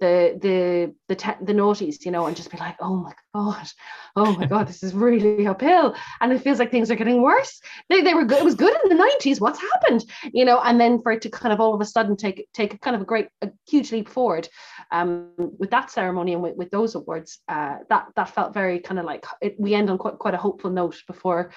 the 0.03 0.37
the 0.41 0.95
the 1.09 1.15
te- 1.15 1.45
the 1.45 1.53
naughties, 1.53 2.05
you 2.05 2.11
know, 2.11 2.27
and 2.27 2.35
just 2.35 2.51
be 2.51 2.59
like, 2.59 2.75
oh 2.81 2.97
my 2.97 3.13
god, 3.33 3.69
oh 4.17 4.37
my 4.37 4.47
god, 4.47 4.67
this 4.67 4.83
is 4.83 4.95
really 4.95 5.47
uphill, 5.47 5.95
and 6.21 6.33
it 6.33 6.41
feels 6.41 6.59
like 6.59 6.73
things 6.73 6.91
are 6.91 6.97
getting 6.97 7.23
worse. 7.23 7.61
They, 7.89 8.03
they 8.03 8.13
were 8.13 8.25
good. 8.25 8.39
It 8.39 8.45
was 8.45 8.57
good 8.57 8.75
in 8.83 8.89
the 8.89 8.97
nineties. 8.97 9.41
What's 9.41 9.61
happened, 9.61 10.05
you 10.33 10.45
know? 10.45 10.61
And 10.61 10.81
then 10.81 11.01
for 11.01 11.13
it 11.13 11.23
to 11.23 11.31
kind 11.31 11.53
of 11.53 11.61
all 11.61 11.73
of 11.73 11.81
a 11.81 11.85
sudden 11.85 12.17
take 12.17 12.49
take 12.53 12.75
a 12.75 12.79
kind 12.79 12.97
of 12.97 13.03
a 13.03 13.05
great, 13.05 13.29
a 13.43 13.51
huge 13.69 13.93
leap 13.93 14.09
forward, 14.09 14.49
um, 14.91 15.31
with 15.37 15.71
that 15.71 15.93
ceremony 15.93 16.33
and 16.33 16.43
with, 16.43 16.57
with 16.57 16.71
those 16.71 16.97
awards, 16.97 17.39
uh, 17.47 17.77
that 17.89 18.07
that 18.17 18.31
felt 18.31 18.53
very 18.55 18.81
kind 18.81 18.99
of 18.99 19.07
like 19.07 19.25
it, 19.41 19.55
we 19.57 19.73
end 19.73 19.89
on 19.89 19.99
quite 19.99 20.19
quite 20.19 20.35
a 20.35 20.39
hopeful 20.39 20.71
note 20.71 21.01
before, 21.07 21.53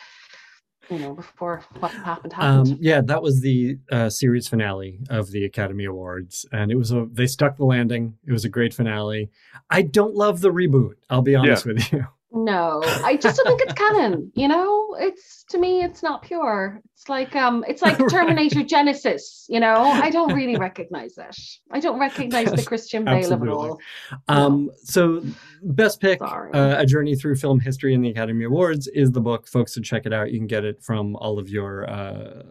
you 0.90 1.00
know, 1.00 1.14
before 1.14 1.64
what 1.80 1.92
happened 1.92 2.34
happened. 2.34 2.72
Um, 2.72 2.78
yeah, 2.82 3.02
that 3.02 3.22
was 3.22 3.42
the 3.42 3.78
uh, 3.92 4.10
series 4.10 4.48
finale 4.48 5.00
of 5.10 5.32
the 5.32 5.46
Academy 5.46 5.86
Awards, 5.86 6.46
and 6.52 6.72
it 6.72 6.76
was 6.76 6.92
a 6.92 7.08
they 7.12 7.28
stuck 7.28 7.58
the 7.58 7.66
landing. 7.66 8.18
It 8.26 8.32
was 8.32 8.46
a 8.46 8.50
great 8.50 8.74
finale. 8.74 9.30
I 9.70 9.82
don't 9.82 10.16
love 10.16 10.42
the 10.42 10.52
reboot. 10.52 10.96
I'll 11.10 11.22
be 11.22 11.36
honest 11.36 11.66
with 11.66 11.92
you. 11.92 12.08
No, 12.38 12.82
I 12.84 13.16
just 13.16 13.38
don't 13.38 13.48
think 13.48 13.62
it's 13.62 13.74
canon. 13.74 14.30
You 14.36 14.50
know, 14.50 14.94
it's 15.00 15.46
to 15.46 15.58
me, 15.58 15.82
it's 15.84 16.04
not 16.04 16.22
pure. 16.22 16.82
It's 16.94 17.08
like 17.08 17.34
um, 17.34 17.64
it's 17.66 17.82
like 17.82 17.98
Right. 18.00 18.10
Terminator 18.10 18.60
Genisys. 18.60 19.46
You 19.48 19.62
know, 19.62 19.76
I 19.76 20.10
don't 20.10 20.34
really 20.34 20.56
recognize 20.60 21.18
it. 21.18 21.34
I 21.72 21.80
don't 21.80 21.98
recognize 21.98 22.52
the 22.52 22.62
Christian 22.62 23.06
Bale 23.06 23.32
of 23.32 23.42
it 23.42 23.48
all. 23.48 23.80
Um, 24.28 24.70
so 24.84 25.24
best 25.64 26.02
pick, 26.02 26.22
uh, 26.22 26.50
a 26.54 26.86
journey 26.86 27.16
through 27.16 27.38
film 27.38 27.62
history 27.62 27.94
in 27.94 28.02
the 28.02 28.10
Academy 28.10 28.44
Awards 28.44 28.88
is 28.90 29.12
the 29.12 29.22
book. 29.22 29.48
Folks 29.48 29.72
should 29.72 29.86
check 29.86 30.06
it 30.06 30.12
out. 30.12 30.30
You 30.30 30.38
can 30.38 30.48
get 30.48 30.66
it 30.66 30.84
from 30.84 31.16
all 31.16 31.40
of 31.40 31.48
your 31.48 31.90
uh, 31.90 32.44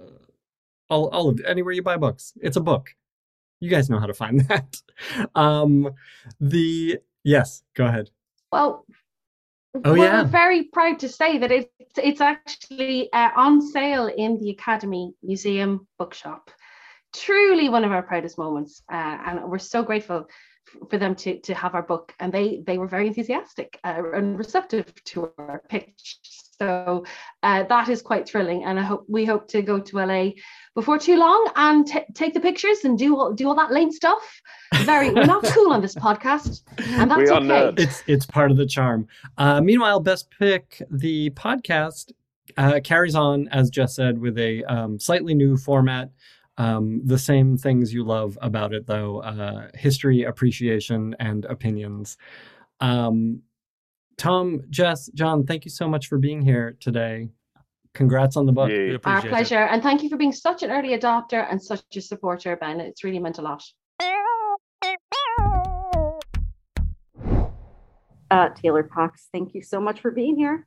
all 0.88 1.08
all 1.10 1.28
of 1.28 1.42
anywhere 1.46 1.74
you 1.74 1.82
buy 1.82 1.98
books. 1.98 2.32
It's 2.40 2.56
a 2.56 2.62
book. 2.62 2.94
You 3.60 3.68
guys 3.68 3.90
know 3.90 4.00
how 4.00 4.06
to 4.06 4.14
find 4.14 4.40
that. 4.48 4.80
Um, 5.34 5.90
the 6.40 7.00
yes, 7.22 7.62
go 7.74 7.84
ahead. 7.84 8.08
Well, 8.50 8.86
Oh, 9.82 9.92
we're 9.92 9.98
yeah. 9.98 10.24
very 10.24 10.64
proud 10.64 11.00
to 11.00 11.08
say 11.08 11.38
that 11.38 11.50
it's 11.50 11.68
it's 11.96 12.20
actually 12.20 13.12
uh, 13.12 13.30
on 13.36 13.60
sale 13.60 14.06
in 14.06 14.38
the 14.38 14.50
Academy 14.50 15.14
Museum 15.22 15.86
Bookshop. 15.98 16.50
Truly 17.12 17.68
one 17.68 17.84
of 17.84 17.90
our 17.90 18.02
proudest 18.02 18.38
moments, 18.38 18.82
uh, 18.92 19.18
and 19.26 19.50
we're 19.50 19.58
so 19.58 19.82
grateful 19.82 20.26
for 20.90 20.98
them 20.98 21.16
to 21.16 21.40
to 21.40 21.54
have 21.54 21.74
our 21.74 21.82
book. 21.82 22.14
And 22.20 22.32
they 22.32 22.62
they 22.64 22.78
were 22.78 22.86
very 22.86 23.08
enthusiastic 23.08 23.80
uh, 23.82 24.00
and 24.14 24.38
receptive 24.38 24.92
to 25.06 25.32
our 25.38 25.62
pitch. 25.68 26.18
So 26.58 27.04
uh, 27.42 27.64
that 27.64 27.88
is 27.88 28.02
quite 28.02 28.28
thrilling, 28.28 28.64
and 28.64 28.78
I 28.78 28.82
hope 28.82 29.04
we 29.08 29.24
hope 29.24 29.48
to 29.48 29.62
go 29.62 29.80
to 29.80 29.96
LA 29.96 30.30
before 30.74 30.98
too 30.98 31.16
long 31.16 31.50
and 31.56 31.86
t- 31.86 32.04
take 32.14 32.34
the 32.34 32.40
pictures 32.40 32.84
and 32.84 32.98
do 32.98 33.16
all 33.16 33.32
do 33.32 33.48
all 33.48 33.54
that 33.54 33.72
lame 33.72 33.90
stuff. 33.90 34.40
Very, 34.82 35.12
we're 35.12 35.24
not 35.24 35.44
cool 35.44 35.72
on 35.72 35.80
this 35.80 35.94
podcast, 35.94 36.62
and 36.78 37.10
that's 37.10 37.18
We 37.18 37.28
are 37.28 37.38
okay. 37.38 37.46
nerds. 37.46 37.78
It's 37.80 38.02
it's 38.06 38.26
part 38.26 38.50
of 38.50 38.56
the 38.56 38.66
charm. 38.66 39.06
Uh, 39.38 39.60
meanwhile, 39.60 40.00
best 40.00 40.30
pick 40.38 40.82
the 40.90 41.30
podcast 41.30 42.12
uh, 42.56 42.80
carries 42.82 43.14
on 43.14 43.48
as 43.48 43.70
Jess 43.70 43.96
said 43.96 44.18
with 44.18 44.38
a 44.38 44.64
um, 44.64 44.98
slightly 44.98 45.34
new 45.34 45.56
format. 45.56 46.10
Um, 46.56 47.00
the 47.04 47.18
same 47.18 47.56
things 47.56 47.92
you 47.92 48.04
love 48.04 48.38
about 48.40 48.72
it, 48.72 48.86
though: 48.86 49.22
uh, 49.22 49.68
history, 49.74 50.22
appreciation, 50.22 51.16
and 51.18 51.44
opinions. 51.46 52.16
Um, 52.80 53.42
Tom, 54.16 54.62
Jess, 54.70 55.08
John, 55.14 55.44
thank 55.46 55.64
you 55.64 55.70
so 55.70 55.88
much 55.88 56.06
for 56.08 56.18
being 56.18 56.42
here 56.42 56.76
today. 56.80 57.30
Congrats 57.94 58.36
on 58.36 58.46
the 58.46 58.52
book. 58.52 58.70
Yeah. 58.70 58.76
Our 58.76 58.94
appreciate 58.94 59.24
it. 59.24 59.28
pleasure. 59.30 59.64
And 59.64 59.82
thank 59.82 60.02
you 60.02 60.08
for 60.08 60.16
being 60.16 60.32
such 60.32 60.62
an 60.62 60.70
early 60.70 60.98
adopter 60.98 61.46
and 61.50 61.62
such 61.62 61.82
a 61.96 62.00
supporter, 62.00 62.56
Ben. 62.56 62.80
It's 62.80 63.04
really 63.04 63.20
meant 63.20 63.38
a 63.38 63.42
lot. 63.42 63.62
uh, 68.30 68.48
Taylor 68.50 68.82
Cox. 68.82 69.28
Thank 69.32 69.54
you 69.54 69.62
so 69.62 69.80
much 69.80 70.00
for 70.00 70.10
being 70.10 70.36
here. 70.36 70.66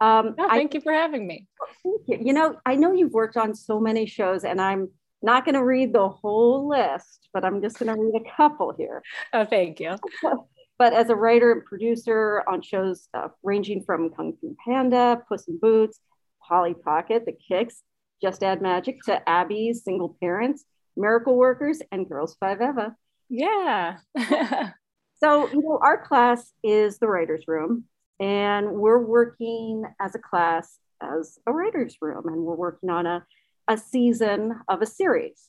Um, 0.00 0.34
No, 0.36 0.46
I 0.48 0.56
thank 0.56 0.74
you 0.74 0.80
for 0.80 0.92
having 0.92 1.26
me. 1.26 1.46
thank 1.84 2.02
you. 2.08 2.26
You 2.26 2.32
know, 2.32 2.56
I 2.66 2.74
know 2.74 2.92
you've 2.92 3.12
worked 3.12 3.36
on 3.36 3.54
so 3.54 3.78
many 3.78 4.06
shows, 4.06 4.44
and 4.44 4.60
I'm 4.60 4.90
not 5.22 5.44
going 5.44 5.54
to 5.54 5.64
read 5.64 5.92
the 5.92 6.08
whole 6.08 6.68
list, 6.68 7.28
but 7.32 7.44
I'm 7.44 7.62
just 7.62 7.78
going 7.78 7.94
to 7.94 8.00
read 8.00 8.20
a 8.20 8.36
couple 8.36 8.74
here. 8.76 9.02
Oh, 9.32 9.44
thank 9.44 9.80
you. 9.80 9.96
But 10.84 10.92
as 10.92 11.08
a 11.08 11.16
writer 11.16 11.50
and 11.50 11.64
producer 11.64 12.42
on 12.46 12.60
shows 12.60 13.08
uh, 13.14 13.28
ranging 13.42 13.84
from 13.84 14.10
Kung 14.10 14.34
Fu 14.38 14.54
Panda, 14.62 15.22
Puss 15.26 15.48
in 15.48 15.58
Boots, 15.58 15.98
Polly 16.46 16.74
Pocket, 16.74 17.24
The 17.24 17.32
Kicks, 17.32 17.80
Just 18.20 18.42
Add 18.42 18.60
Magic 18.60 19.00
to 19.06 19.22
ABC's 19.26 19.82
Single 19.82 20.14
Parents, 20.20 20.66
Miracle 20.94 21.38
Workers, 21.38 21.80
and 21.90 22.06
Girls 22.06 22.36
Five 22.38 22.60
Eva. 22.60 22.94
Yeah. 23.30 23.96
So, 25.20 25.48
you 25.48 25.62
know, 25.62 25.78
our 25.80 26.04
class 26.04 26.52
is 26.62 26.98
the 26.98 27.06
writer's 27.06 27.44
room, 27.48 27.84
and 28.20 28.72
we're 28.72 29.02
working 29.02 29.84
as 29.98 30.14
a 30.14 30.18
class 30.18 30.76
as 31.00 31.38
a 31.46 31.52
writer's 31.52 31.96
room, 32.02 32.28
and 32.28 32.42
we're 32.42 32.56
working 32.56 32.90
on 32.90 33.06
a, 33.06 33.24
a 33.68 33.78
season 33.78 34.60
of 34.68 34.82
a 34.82 34.86
series. 34.86 35.48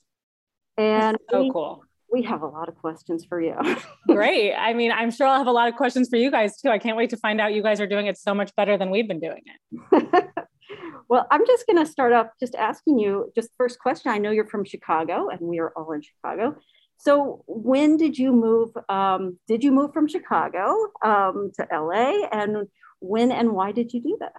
And 0.78 1.18
so 1.30 1.42
we, 1.42 1.52
cool. 1.52 1.84
We 2.16 2.24
have 2.24 2.42
a 2.44 2.48
lot 2.48 2.70
of 2.70 2.76
questions 2.78 3.26
for 3.26 3.42
you. 3.42 3.56
Great. 4.08 4.54
I 4.54 4.74
mean, 4.74 4.90
I'm 4.90 5.12
sure 5.12 5.28
I'll 5.28 5.38
have 5.38 5.48
a 5.48 5.52
lot 5.52 5.68
of 5.68 5.76
questions 5.76 6.08
for 6.08 6.16
you 6.16 6.32
guys 6.32 6.58
too. 6.62 6.70
I 6.70 6.80
can't 6.80 6.96
wait 6.96 7.10
to 7.10 7.18
find 7.18 7.42
out 7.42 7.54
you 7.54 7.62
guys 7.62 7.82
are 7.82 7.88
doing 7.88 8.08
it 8.08 8.18
so 8.18 8.34
much 8.34 8.56
better 8.56 8.78
than 8.78 8.90
we've 8.90 9.08
been 9.08 9.20
doing 9.20 9.42
it. 9.46 10.30
well, 11.10 11.28
I'm 11.30 11.46
just 11.46 11.68
going 11.68 11.84
to 11.84 11.92
start 11.92 12.14
off 12.14 12.28
just 12.40 12.56
asking 12.56 13.00
you 13.00 13.34
just 13.36 13.50
first 13.58 13.80
question. 13.80 14.12
I 14.12 14.18
know 14.18 14.32
you're 14.32 14.48
from 14.48 14.64
Chicago, 14.64 15.28
and 15.28 15.42
we 15.42 15.60
are 15.60 15.74
all 15.76 15.92
in 15.92 16.02
Chicago. 16.02 16.56
So, 16.98 17.44
when 17.48 17.98
did 17.98 18.18
you 18.18 18.32
move? 18.32 18.70
Um, 18.88 19.38
did 19.50 19.62
you 19.62 19.74
move 19.74 19.92
from 19.94 20.08
Chicago 20.08 20.74
um, 21.04 21.52
to 21.56 21.68
LA, 21.70 22.28
and 22.32 22.70
when 23.02 23.30
and 23.34 23.52
why 23.52 23.74
did 23.74 23.92
you 23.92 24.02
do 24.02 24.18
that? 24.22 24.32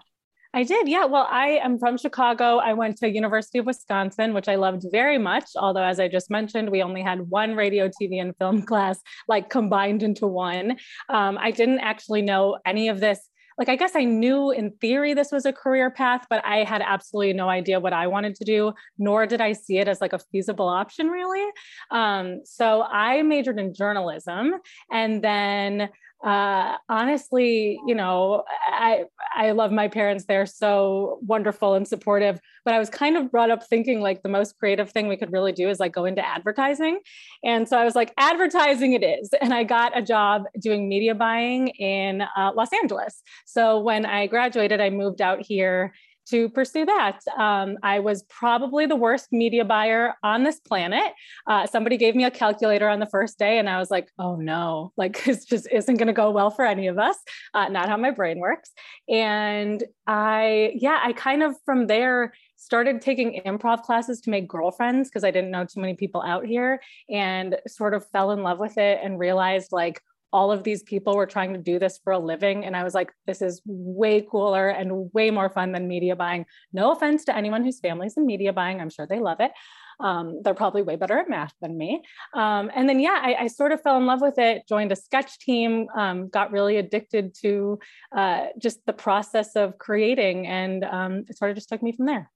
I 0.54 0.62
did. 0.62 0.88
Yeah. 0.88 1.04
Well, 1.04 1.26
I 1.30 1.58
am 1.62 1.78
from 1.78 1.98
Chicago. 1.98 2.58
I 2.58 2.72
went 2.72 2.98
to 2.98 3.10
University 3.10 3.58
of 3.58 3.66
Wisconsin, 3.66 4.34
which 4.34 4.48
I 4.48 4.56
loved 4.56 4.84
very 4.90 5.18
much. 5.18 5.44
Although, 5.56 5.84
as 5.84 6.00
I 6.00 6.08
just 6.08 6.30
mentioned, 6.30 6.70
we 6.70 6.82
only 6.82 7.02
had 7.02 7.28
one 7.28 7.54
radio, 7.54 7.88
TV, 7.88 8.20
and 8.20 8.36
film 8.36 8.62
class, 8.70 9.00
like 9.28 9.50
combined 9.50 10.02
into 10.02 10.26
one. 10.26 10.76
Um, 11.08 11.38
I 11.38 11.50
didn't 11.50 11.80
actually 11.80 12.22
know 12.22 12.58
any 12.64 12.88
of 12.88 13.00
this 13.00 13.20
like 13.58 13.68
I 13.68 13.76
guess 13.76 13.96
I 13.96 14.04
knew 14.04 14.50
in 14.50 14.70
theory 14.80 15.14
this 15.14 15.32
was 15.32 15.46
a 15.46 15.52
career 15.52 15.90
path, 15.90 16.26
but 16.28 16.44
I 16.44 16.64
had 16.64 16.82
absolutely 16.82 17.32
no 17.32 17.48
idea 17.48 17.80
what 17.80 17.92
I 17.92 18.06
wanted 18.06 18.34
to 18.36 18.44
do, 18.44 18.72
nor 18.98 19.26
did 19.26 19.40
I 19.40 19.52
see 19.52 19.78
it 19.78 19.88
as 19.88 20.00
like 20.00 20.12
a 20.12 20.18
feasible 20.18 20.68
option 20.68 21.08
really. 21.08 21.44
Um, 21.90 22.40
so 22.44 22.82
I 22.82 23.22
majored 23.22 23.58
in 23.58 23.72
journalism 23.72 24.52
and 24.92 25.22
then 25.22 25.88
uh, 26.24 26.76
honestly, 26.88 27.78
you 27.86 27.94
know, 27.94 28.42
I 28.66 29.04
I 29.34 29.52
love 29.52 29.70
my 29.70 29.88
parents. 29.88 30.24
They're 30.24 30.46
so 30.46 31.18
wonderful 31.22 31.74
and 31.74 31.86
supportive. 31.86 32.40
But 32.64 32.74
I 32.74 32.78
was 32.78 32.90
kind 32.90 33.16
of 33.16 33.30
brought 33.30 33.50
up 33.50 33.64
thinking 33.66 34.00
like 34.00 34.22
the 34.22 34.28
most 34.28 34.58
creative 34.58 34.90
thing 34.90 35.08
we 35.08 35.16
could 35.16 35.32
really 35.32 35.52
do 35.52 35.68
is 35.68 35.78
like 35.78 35.92
go 35.92 36.04
into 36.04 36.26
advertising. 36.26 37.00
And 37.44 37.68
so 37.68 37.78
I 37.78 37.84
was 37.84 37.94
like, 37.94 38.12
advertising 38.18 38.94
it 38.94 39.04
is. 39.04 39.30
And 39.40 39.54
I 39.54 39.62
got 39.62 39.96
a 39.96 40.02
job 40.02 40.44
doing 40.58 40.88
media 40.88 41.14
buying 41.14 41.68
in 41.68 42.22
uh, 42.22 42.52
Los 42.56 42.72
Angeles. 42.72 43.22
So 43.44 43.78
when 43.78 44.04
I 44.06 44.26
graduated, 44.26 44.80
I 44.80 44.90
moved 44.90 45.20
out 45.20 45.42
here 45.42 45.92
to 46.26 46.48
pursue 46.48 46.84
that. 46.84 47.20
Um, 47.36 47.78
I 47.82 48.00
was 48.00 48.22
probably 48.24 48.86
the 48.86 48.96
worst 48.96 49.32
media 49.32 49.64
buyer 49.64 50.14
on 50.22 50.42
this 50.42 50.60
planet. 50.60 51.12
Uh, 51.46 51.66
somebody 51.66 51.96
gave 51.96 52.14
me 52.14 52.24
a 52.24 52.30
calculator 52.30 52.88
on 52.88 53.00
the 53.00 53.06
first 53.06 53.38
day, 53.38 53.58
and 53.58 53.68
I 53.68 53.78
was 53.78 53.90
like, 53.90 54.08
oh 54.18 54.36
no, 54.36 54.92
like 54.96 55.22
this 55.24 55.44
just 55.44 55.68
isn't 55.70 55.96
going 55.96 56.08
to 56.08 56.12
go 56.12 56.30
well 56.30 56.50
for 56.50 56.64
any 56.64 56.86
of 56.88 56.98
us, 56.98 57.16
uh, 57.54 57.68
not 57.68 57.88
how 57.88 57.96
my 57.96 58.10
brain 58.10 58.38
works. 58.38 58.70
And 59.08 59.82
I, 60.06 60.72
yeah, 60.74 61.00
I 61.02 61.12
kind 61.12 61.42
of 61.42 61.56
from 61.64 61.86
there 61.86 62.32
started 62.56 63.00
taking 63.00 63.42
improv 63.46 63.82
classes 63.82 64.20
to 64.22 64.30
make 64.30 64.48
girlfriends 64.48 65.08
because 65.08 65.24
I 65.24 65.30
didn't 65.30 65.50
know 65.50 65.64
too 65.64 65.80
many 65.80 65.94
people 65.94 66.22
out 66.22 66.46
here 66.46 66.80
and 67.08 67.56
sort 67.68 67.94
of 67.94 68.08
fell 68.08 68.32
in 68.32 68.42
love 68.42 68.58
with 68.58 68.76
it 68.78 68.98
and 69.02 69.18
realized 69.18 69.72
like, 69.72 70.00
all 70.32 70.52
of 70.52 70.64
these 70.64 70.82
people 70.82 71.16
were 71.16 71.26
trying 71.26 71.52
to 71.52 71.58
do 71.58 71.78
this 71.78 71.98
for 72.02 72.12
a 72.12 72.18
living. 72.18 72.64
And 72.64 72.76
I 72.76 72.84
was 72.84 72.94
like, 72.94 73.12
this 73.26 73.40
is 73.40 73.62
way 73.64 74.20
cooler 74.20 74.68
and 74.68 75.10
way 75.12 75.30
more 75.30 75.48
fun 75.48 75.72
than 75.72 75.88
media 75.88 76.16
buying. 76.16 76.46
No 76.72 76.92
offense 76.92 77.24
to 77.26 77.36
anyone 77.36 77.64
whose 77.64 77.80
family's 77.80 78.16
in 78.16 78.26
media 78.26 78.52
buying. 78.52 78.80
I'm 78.80 78.90
sure 78.90 79.06
they 79.06 79.20
love 79.20 79.40
it. 79.40 79.52
Um, 79.98 80.42
they're 80.42 80.54
probably 80.54 80.82
way 80.82 80.96
better 80.96 81.18
at 81.18 81.30
math 81.30 81.54
than 81.62 81.78
me. 81.78 82.02
Um, 82.34 82.70
and 82.74 82.88
then, 82.88 83.00
yeah, 83.00 83.18
I, 83.22 83.34
I, 83.44 83.46
sort 83.46 83.72
of 83.72 83.80
fell 83.80 83.96
in 83.96 84.04
love 84.04 84.20
with 84.20 84.36
it, 84.36 84.68
joined 84.68 84.92
a 84.92 84.96
sketch 84.96 85.38
team, 85.38 85.86
um, 85.96 86.28
got 86.28 86.52
really 86.52 86.76
addicted 86.76 87.34
to 87.40 87.78
uh, 88.14 88.48
just 88.58 88.84
the 88.84 88.92
process 88.92 89.56
of 89.56 89.78
creating. 89.78 90.46
And 90.46 90.84
um, 90.84 91.24
it 91.28 91.38
sort 91.38 91.50
of 91.50 91.56
just 91.56 91.70
took 91.70 91.82
me 91.82 91.92
from 91.92 92.04
there. 92.04 92.30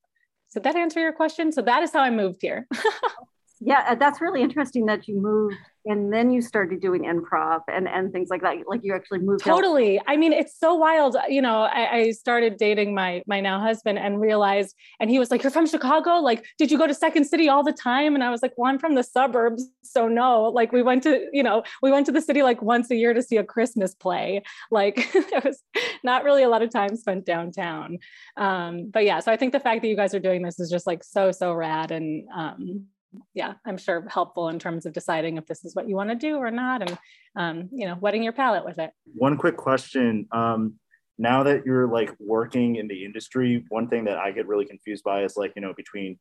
So 0.48 0.58
that 0.60 0.74
answer 0.74 1.00
your 1.00 1.12
question? 1.12 1.52
So 1.52 1.60
that 1.62 1.82
is 1.82 1.92
how 1.92 2.00
I 2.00 2.10
moved 2.10 2.38
here. 2.40 2.66
yeah, 3.60 3.84
uh, 3.88 3.94
that's 3.94 4.20
really 4.20 4.42
interesting 4.42 4.86
that 4.86 5.06
you 5.06 5.20
moved 5.20 5.56
and 5.86 6.12
then 6.12 6.30
you 6.30 6.40
started 6.40 6.80
doing 6.80 7.04
improv 7.04 7.60
and 7.68 7.88
and 7.88 8.12
things 8.12 8.28
like 8.28 8.42
that 8.42 8.56
like 8.68 8.80
you 8.82 8.94
actually 8.94 9.20
moved 9.20 9.44
totally. 9.44 9.98
Out. 9.98 10.04
i 10.08 10.16
mean 10.16 10.32
it's 10.32 10.58
so 10.58 10.74
wild. 10.74 11.16
You 11.28 11.42
know 11.42 11.62
I, 11.62 11.96
I, 11.96 12.10
started 12.10 12.56
dating 12.56 12.94
my 12.94 13.22
my 13.26 13.40
now 13.40 13.60
husband 13.60 13.98
and 13.98 14.20
realized 14.20 14.74
and 15.00 15.10
he 15.10 15.18
was 15.18 15.30
like 15.30 15.42
you're 15.42 15.50
from 15.50 15.66
chicago? 15.66 16.16
Like 16.16 16.44
did 16.58 16.70
you 16.70 16.78
go 16.78 16.86
to 16.86 16.94
second 16.94 17.24
city 17.24 17.48
all 17.48 17.62
the 17.62 17.72
time? 17.72 18.14
And 18.14 18.22
i 18.22 18.30
was 18.30 18.42
like 18.42 18.52
well 18.56 18.70
i'm 18.70 18.78
from 18.78 18.94
the 18.94 19.02
suburbs 19.02 19.68
so 19.82 20.08
no. 20.08 20.44
Like 20.44 20.72
we 20.72 20.82
went 20.82 21.02
to 21.04 21.26
you 21.32 21.42
know 21.42 21.62
we 21.82 21.90
went 21.90 22.06
to 22.06 22.12
the 22.12 22.20
city 22.20 22.42
like 22.42 22.62
once 22.62 22.90
a 22.90 22.96
year 22.96 23.12
to 23.14 23.22
see 23.22 23.36
a 23.36 23.44
christmas 23.44 23.94
play. 23.94 24.42
Like 24.70 24.98
it 25.14 25.44
was 25.44 25.62
not 26.04 26.22
really 26.22 26.42
a 26.42 26.48
lot 26.48 26.62
of 26.62 26.70
time 26.70 26.96
spent 26.96 27.26
downtown. 27.26 27.98
Um 28.36 28.90
but 28.90 29.04
yeah 29.04 29.20
so 29.20 29.32
i 29.32 29.36
think 29.36 29.52
the 29.52 29.60
fact 29.60 29.82
that 29.82 29.88
you 29.88 29.96
guys 29.96 30.14
are 30.14 30.20
doing 30.20 30.42
this 30.42 30.60
is 30.60 30.70
just 30.70 30.86
like 30.86 31.02
so 31.02 31.32
so 31.32 31.52
rad 31.52 31.90
and 31.90 32.28
um 32.34 32.86
yeah, 33.34 33.54
I'm 33.66 33.78
sure 33.78 34.06
helpful 34.08 34.48
in 34.48 34.58
terms 34.58 34.86
of 34.86 34.92
deciding 34.92 35.36
if 35.36 35.46
this 35.46 35.64
is 35.64 35.74
what 35.74 35.88
you 35.88 35.96
want 35.96 36.10
to 36.10 36.16
do 36.16 36.36
or 36.36 36.50
not, 36.50 36.82
and 36.82 36.98
um, 37.36 37.68
you 37.72 37.86
know, 37.86 37.94
whetting 37.94 38.22
your 38.22 38.32
palate 38.32 38.64
with 38.64 38.78
it. 38.78 38.90
One 39.14 39.36
quick 39.36 39.56
question: 39.56 40.26
um, 40.32 40.74
Now 41.18 41.42
that 41.42 41.64
you're 41.66 41.88
like 41.88 42.14
working 42.18 42.76
in 42.76 42.88
the 42.88 43.04
industry, 43.04 43.64
one 43.68 43.88
thing 43.88 44.04
that 44.04 44.18
I 44.18 44.30
get 44.32 44.46
really 44.46 44.66
confused 44.66 45.04
by 45.04 45.24
is 45.24 45.36
like 45.36 45.52
you 45.56 45.62
know 45.62 45.74
between 45.76 46.18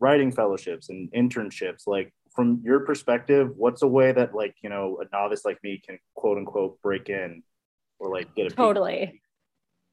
writing 0.00 0.32
fellowships 0.32 0.88
and 0.88 1.10
internships. 1.12 1.86
Like 1.86 2.12
from 2.34 2.60
your 2.64 2.80
perspective, 2.80 3.50
what's 3.56 3.82
a 3.82 3.88
way 3.88 4.12
that 4.12 4.34
like 4.34 4.54
you 4.62 4.70
know 4.70 4.98
a 5.00 5.16
novice 5.16 5.44
like 5.44 5.58
me 5.62 5.80
can 5.86 5.98
quote 6.14 6.38
unquote 6.38 6.80
break 6.82 7.08
in 7.08 7.42
or 7.98 8.10
like 8.10 8.34
get 8.34 8.50
a 8.50 8.54
totally. 8.54 9.20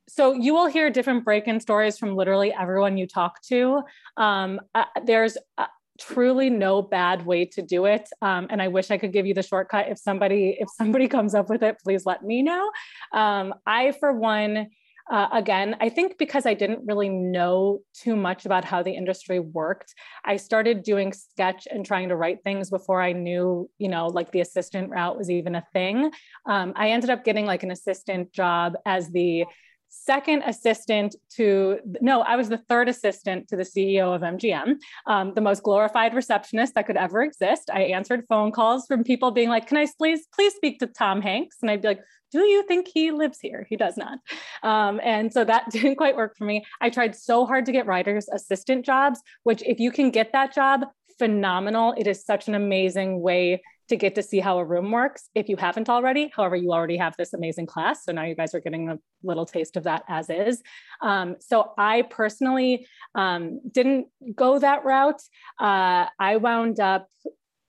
so 0.08 0.34
you 0.34 0.54
will 0.54 0.68
hear 0.68 0.90
different 0.90 1.24
break-in 1.24 1.60
stories 1.60 1.98
from 1.98 2.16
literally 2.16 2.54
everyone 2.54 2.98
you 2.98 3.08
talk 3.08 3.42
to. 3.44 3.82
Um, 4.18 4.60
uh, 4.74 4.86
there's 5.06 5.38
uh, 5.58 5.68
truly 6.08 6.50
no 6.50 6.82
bad 6.82 7.26
way 7.26 7.46
to 7.46 7.62
do 7.62 7.86
it 7.86 8.10
um, 8.22 8.48
and 8.50 8.62
i 8.62 8.68
wish 8.68 8.92
i 8.92 8.98
could 8.98 9.14
give 9.14 9.26
you 9.26 9.34
the 9.34 9.44
shortcut. 9.44 9.90
If 9.90 10.00
somebody 10.00 10.58
if 10.60 10.70
somebody 10.76 11.08
comes 11.16 11.36
up 11.36 11.50
with 11.50 11.64
it 11.64 11.78
please 11.84 12.06
let 12.06 12.24
me 12.24 12.42
know. 12.42 12.72
Um, 13.14 13.54
i 13.66 13.92
for 14.00 14.12
one 14.14 14.68
uh, 15.12 15.28
again 15.34 15.76
i 15.82 15.90
think 15.90 16.18
because 16.18 16.46
i 16.46 16.54
didn't 16.54 16.86
really 16.86 17.10
know 17.10 17.80
too 17.94 18.16
much 18.16 18.46
about 18.46 18.64
how 18.64 18.82
the 18.82 18.92
industry 18.92 19.40
worked 19.40 19.94
i 20.26 20.38
started 20.38 20.84
doing 20.84 21.12
sketch 21.12 21.68
and 21.70 21.86
trying 21.86 22.10
to 22.10 22.16
write 22.16 22.44
things 22.44 22.70
before 22.70 23.02
i 23.02 23.12
knew 23.12 23.70
you 23.78 23.90
know 23.90 24.08
like 24.08 24.32
the 24.32 24.42
assistant 24.42 24.90
route 24.90 25.18
was 25.18 25.30
even 25.30 25.56
a 25.56 25.64
thing. 25.74 26.12
Um, 26.46 26.74
i 26.76 26.92
ended 26.92 27.10
up 27.10 27.26
getting 27.26 27.46
like 27.46 27.64
an 27.64 27.72
assistant 27.72 28.32
job 28.32 28.74
as 28.86 29.10
the 29.10 29.46
second 29.92 30.42
assistant 30.44 31.16
to, 31.36 31.80
no, 32.00 32.22
I 32.22 32.36
was 32.38 32.50
the 32.50 32.58
third 32.70 32.90
assistant 32.90 33.48
to 33.50 33.58
the 33.58 33.64
CEO 33.64 34.16
of 34.16 34.22
MGM, 34.22 34.78
um, 35.06 35.34
the 35.36 35.42
most 35.42 35.64
glorified 35.64 36.14
receptionist 36.14 36.74
that 36.76 36.88
could 36.88 36.98
ever 36.98 37.22
exist. 37.22 37.70
I 37.72 37.82
answered 37.84 38.26
phone 38.28 38.52
calls 38.52 38.88
from 38.88 39.04
people 39.04 39.32
being 39.32 39.50
like, 39.50 39.68
can 39.68 39.78
I 39.78 39.88
please, 39.98 40.26
please 40.34 40.54
speak 40.56 40.80
to 40.80 40.88
Tom 40.88 41.22
Hanks? 41.22 41.58
And 41.62 41.70
I'd 41.70 41.82
be 41.82 41.90
like, 41.90 42.02
do 42.32 42.40
you 42.40 42.64
think 42.64 42.88
he 42.88 43.12
lives 43.12 43.40
here? 43.42 43.68
He 43.70 43.76
does 43.76 43.98
not. 43.98 44.20
Um, 44.64 45.02
and 45.04 45.32
so 45.32 45.44
that 45.44 45.70
didn't 45.72 45.98
quite 45.98 46.16
work 46.16 46.38
for 46.38 46.46
me. 46.46 46.64
I 46.80 46.90
tried 46.90 47.16
so 47.16 47.46
hard 47.46 47.66
to 47.66 47.74
get 47.74 47.86
writers 47.86 48.30
assistant 48.34 48.86
jobs, 48.86 49.20
which 49.44 49.62
if 49.64 49.80
you 49.80 49.92
can 49.92 50.10
get 50.10 50.32
that 50.32 50.56
job, 50.56 50.86
phenomenal. 51.22 51.94
It 51.98 52.08
is 52.08 52.26
such 52.26 52.48
an 52.48 52.56
amazing 52.56 53.22
way 53.22 53.62
to 53.92 53.98
get 53.98 54.16
to 54.16 54.24
see 54.24 54.40
how 54.40 54.58
a 54.58 54.64
room 54.64 54.90
works 54.90 55.30
if 55.36 55.50
you 55.50 55.58
haven't 55.58 55.90
already. 55.90 56.32
However, 56.34 56.56
you 56.56 56.72
already 56.72 56.96
have 56.96 57.14
this 57.18 57.34
amazing 57.34 57.66
class. 57.66 58.06
So 58.06 58.14
now 58.14 58.24
you 58.24 58.36
guys 58.36 58.56
are 58.56 58.62
getting 58.62 58.88
a 58.90 58.98
little 59.22 59.46
taste 59.46 59.76
of 59.76 59.84
that 59.84 60.04
as 60.08 60.30
is. 60.30 60.64
Um, 61.02 61.36
so 61.42 61.74
I 61.78 62.04
personally 62.04 62.88
um, 63.16 63.60
didn't 63.70 64.08
go 64.34 64.60
that 64.60 64.86
route. 64.86 65.22
Uh, 65.60 66.06
I 66.18 66.38
wound 66.38 66.80
up, 66.80 67.10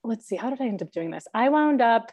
let's 0.04 0.26
see, 0.28 0.36
how 0.36 0.48
did 0.50 0.60
I 0.60 0.66
end 0.66 0.80
up 0.80 0.92
doing 0.92 1.10
this? 1.10 1.26
I 1.34 1.48
wound 1.48 1.82
up 1.82 2.12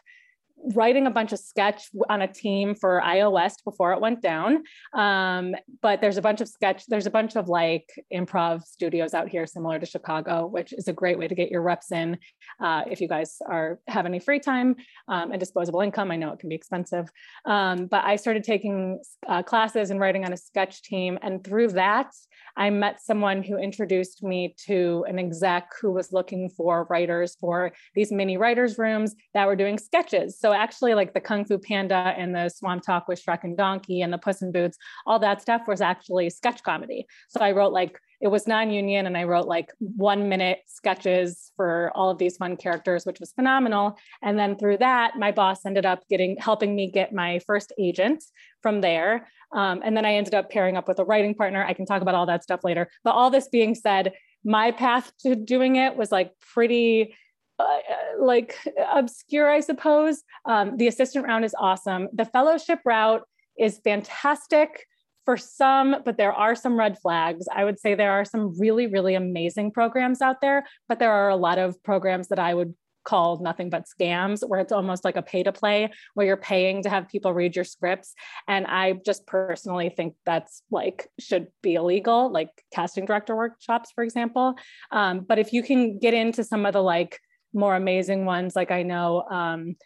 writing 0.74 1.06
a 1.06 1.10
bunch 1.10 1.32
of 1.32 1.38
sketch 1.38 1.88
on 2.08 2.22
a 2.22 2.32
team 2.32 2.74
for 2.74 3.00
iOS 3.04 3.54
before 3.64 3.92
it 3.92 4.00
went 4.00 4.22
down. 4.22 4.62
Um, 4.94 5.54
but 5.82 6.00
there's 6.00 6.16
a 6.16 6.22
bunch 6.22 6.40
of 6.40 6.48
sketch, 6.48 6.86
there's 6.86 7.06
a 7.06 7.10
bunch 7.10 7.36
of 7.36 7.48
like 7.48 7.88
improv 8.12 8.62
studios 8.64 9.14
out 9.14 9.28
here 9.28 9.46
similar 9.46 9.78
to 9.78 9.86
Chicago, 9.86 10.46
which 10.46 10.72
is 10.72 10.88
a 10.88 10.92
great 10.92 11.18
way 11.18 11.28
to 11.28 11.34
get 11.34 11.50
your 11.50 11.62
reps 11.62 11.92
in 11.92 12.18
uh, 12.60 12.82
if 12.90 13.00
you 13.00 13.08
guys 13.08 13.38
are 13.46 13.80
have 13.88 14.06
any 14.06 14.18
free 14.18 14.40
time 14.40 14.76
um, 15.08 15.32
and 15.32 15.40
disposable 15.40 15.80
income. 15.80 16.10
I 16.10 16.16
know 16.16 16.32
it 16.32 16.38
can 16.38 16.48
be 16.48 16.54
expensive. 16.54 17.08
Um, 17.46 17.86
but 17.86 18.04
I 18.04 18.16
started 18.16 18.44
taking 18.44 19.00
uh, 19.28 19.42
classes 19.42 19.90
and 19.90 20.00
writing 20.00 20.24
on 20.24 20.32
a 20.32 20.36
sketch 20.36 20.82
team. 20.82 21.18
And 21.22 21.42
through 21.42 21.68
that, 21.68 22.12
I 22.56 22.70
met 22.70 23.00
someone 23.00 23.42
who 23.42 23.56
introduced 23.56 24.22
me 24.22 24.54
to 24.66 25.04
an 25.08 25.18
exec 25.18 25.70
who 25.80 25.92
was 25.92 26.12
looking 26.12 26.50
for 26.50 26.86
writers 26.90 27.36
for 27.40 27.72
these 27.94 28.12
mini 28.12 28.36
writers' 28.36 28.78
rooms 28.78 29.14
that 29.34 29.46
were 29.46 29.56
doing 29.56 29.78
sketches. 29.78 30.38
So 30.38 30.49
actually, 30.52 30.94
like 30.94 31.14
the 31.14 31.20
Kung 31.20 31.44
Fu 31.44 31.58
Panda 31.58 32.14
and 32.16 32.34
the 32.34 32.48
Swamp 32.48 32.82
Talk 32.82 33.08
with 33.08 33.24
Shrek 33.24 33.44
and 33.44 33.56
Donkey 33.56 34.02
and 34.02 34.12
the 34.12 34.18
Puss 34.18 34.42
in 34.42 34.52
Boots, 34.52 34.78
all 35.06 35.18
that 35.18 35.42
stuff 35.42 35.62
was 35.66 35.80
actually 35.80 36.30
sketch 36.30 36.62
comedy. 36.62 37.06
So 37.28 37.40
I 37.40 37.52
wrote 37.52 37.72
like 37.72 37.98
it 38.20 38.28
was 38.28 38.46
non-union 38.46 39.06
and 39.06 39.16
i 39.16 39.24
wrote 39.24 39.46
like 39.46 39.72
one 39.78 40.28
minute 40.28 40.58
sketches 40.66 41.52
for 41.56 41.90
all 41.94 42.10
of 42.10 42.18
these 42.18 42.36
fun 42.36 42.56
characters 42.56 43.06
which 43.06 43.18
was 43.18 43.32
phenomenal. 43.32 43.96
And 44.22 44.38
then 44.38 44.56
through 44.56 44.78
that 44.78 45.18
my 45.18 45.32
boss 45.32 45.64
ended 45.64 45.86
up 45.86 46.06
getting 46.08 46.36
helping 46.36 46.76
me 46.76 46.90
get 46.90 47.12
my 47.12 47.40
first 47.46 47.72
agent 47.78 48.22
from 48.62 48.80
there. 48.80 49.28
Um, 49.52 49.80
and 49.82 49.96
then 49.96 50.04
i 50.04 50.14
ended 50.14 50.34
up 50.34 50.50
pairing 50.50 50.76
up 50.76 50.86
with 50.86 50.98
a 50.98 51.04
writing 51.04 51.34
partner. 51.34 51.64
I 51.64 51.72
can 51.72 51.86
talk 51.86 52.02
about 52.02 52.14
all 52.14 52.26
that 52.26 52.42
stuff 52.42 52.62
later. 52.62 52.90
But 53.04 53.12
all 53.12 53.30
this 53.30 53.48
being 53.48 53.74
said 53.74 54.12
my 54.44 54.70
path 54.70 55.12
to 55.20 55.34
doing 55.34 55.76
it 55.76 55.96
was 55.96 56.12
like 56.12 56.32
pretty 56.52 57.14
uh, 57.60 58.24
like 58.24 58.56
obscure 58.92 59.48
i 59.50 59.60
suppose 59.60 60.22
um, 60.46 60.76
the 60.76 60.88
assistant 60.88 61.26
round 61.26 61.44
is 61.44 61.54
awesome 61.58 62.08
the 62.12 62.24
fellowship 62.24 62.80
route 62.84 63.22
is 63.58 63.80
fantastic 63.84 64.86
for 65.26 65.36
some, 65.36 65.96
but 66.04 66.16
there 66.16 66.32
are 66.32 66.54
some 66.54 66.78
red 66.78 66.98
flags. 66.98 67.46
I 67.54 67.64
would 67.64 67.78
say 67.78 67.94
there 67.94 68.12
are 68.12 68.24
some 68.24 68.58
really, 68.58 68.86
really 68.86 69.14
amazing 69.14 69.70
programs 69.70 70.22
out 70.22 70.40
there, 70.40 70.66
but 70.88 70.98
there 70.98 71.12
are 71.12 71.28
a 71.28 71.36
lot 71.36 71.58
of 71.58 71.80
programs 71.82 72.28
that 72.28 72.38
I 72.38 72.54
would 72.54 72.74
call 73.04 73.38
Nothing 73.40 73.70
But 73.70 73.84
Scams, 73.86 74.46
where 74.46 74.60
it's 74.60 74.72
almost 74.72 75.04
like 75.04 75.16
a 75.16 75.22
pay 75.22 75.42
to 75.42 75.52
play, 75.52 75.90
where 76.14 76.26
you're 76.26 76.36
paying 76.36 76.82
to 76.82 76.90
have 76.90 77.08
people 77.08 77.32
read 77.32 77.56
your 77.56 77.64
scripts. 77.64 78.14
And 78.46 78.66
I 78.66 78.94
just 79.04 79.26
personally 79.26 79.88
think 79.88 80.14
that's 80.26 80.62
like 80.70 81.08
should 81.18 81.48
be 81.62 81.74
illegal, 81.74 82.30
like 82.30 82.50
casting 82.72 83.06
director 83.06 83.36
workshops, 83.36 83.90
for 83.94 84.04
example. 84.04 84.54
Um, 84.90 85.20
but 85.20 85.38
if 85.38 85.52
you 85.52 85.62
can 85.62 85.98
get 85.98 86.14
into 86.14 86.44
some 86.44 86.66
of 86.66 86.72
the 86.72 86.82
like 86.82 87.20
more 87.52 87.76
amazing 87.76 88.24
ones, 88.24 88.56
like 88.56 88.70
I 88.70 88.82
know. 88.82 89.22
Um, 89.30 89.76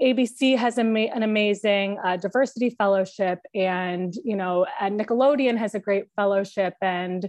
ABC 0.00 0.56
has 0.56 0.78
an 0.78 1.22
amazing 1.22 1.98
uh, 2.02 2.16
diversity 2.16 2.70
fellowship, 2.70 3.40
and 3.54 4.14
you 4.24 4.36
know, 4.36 4.66
Nickelodeon 4.80 5.58
has 5.58 5.74
a 5.74 5.80
great 5.80 6.04
fellowship, 6.16 6.74
and 6.80 7.28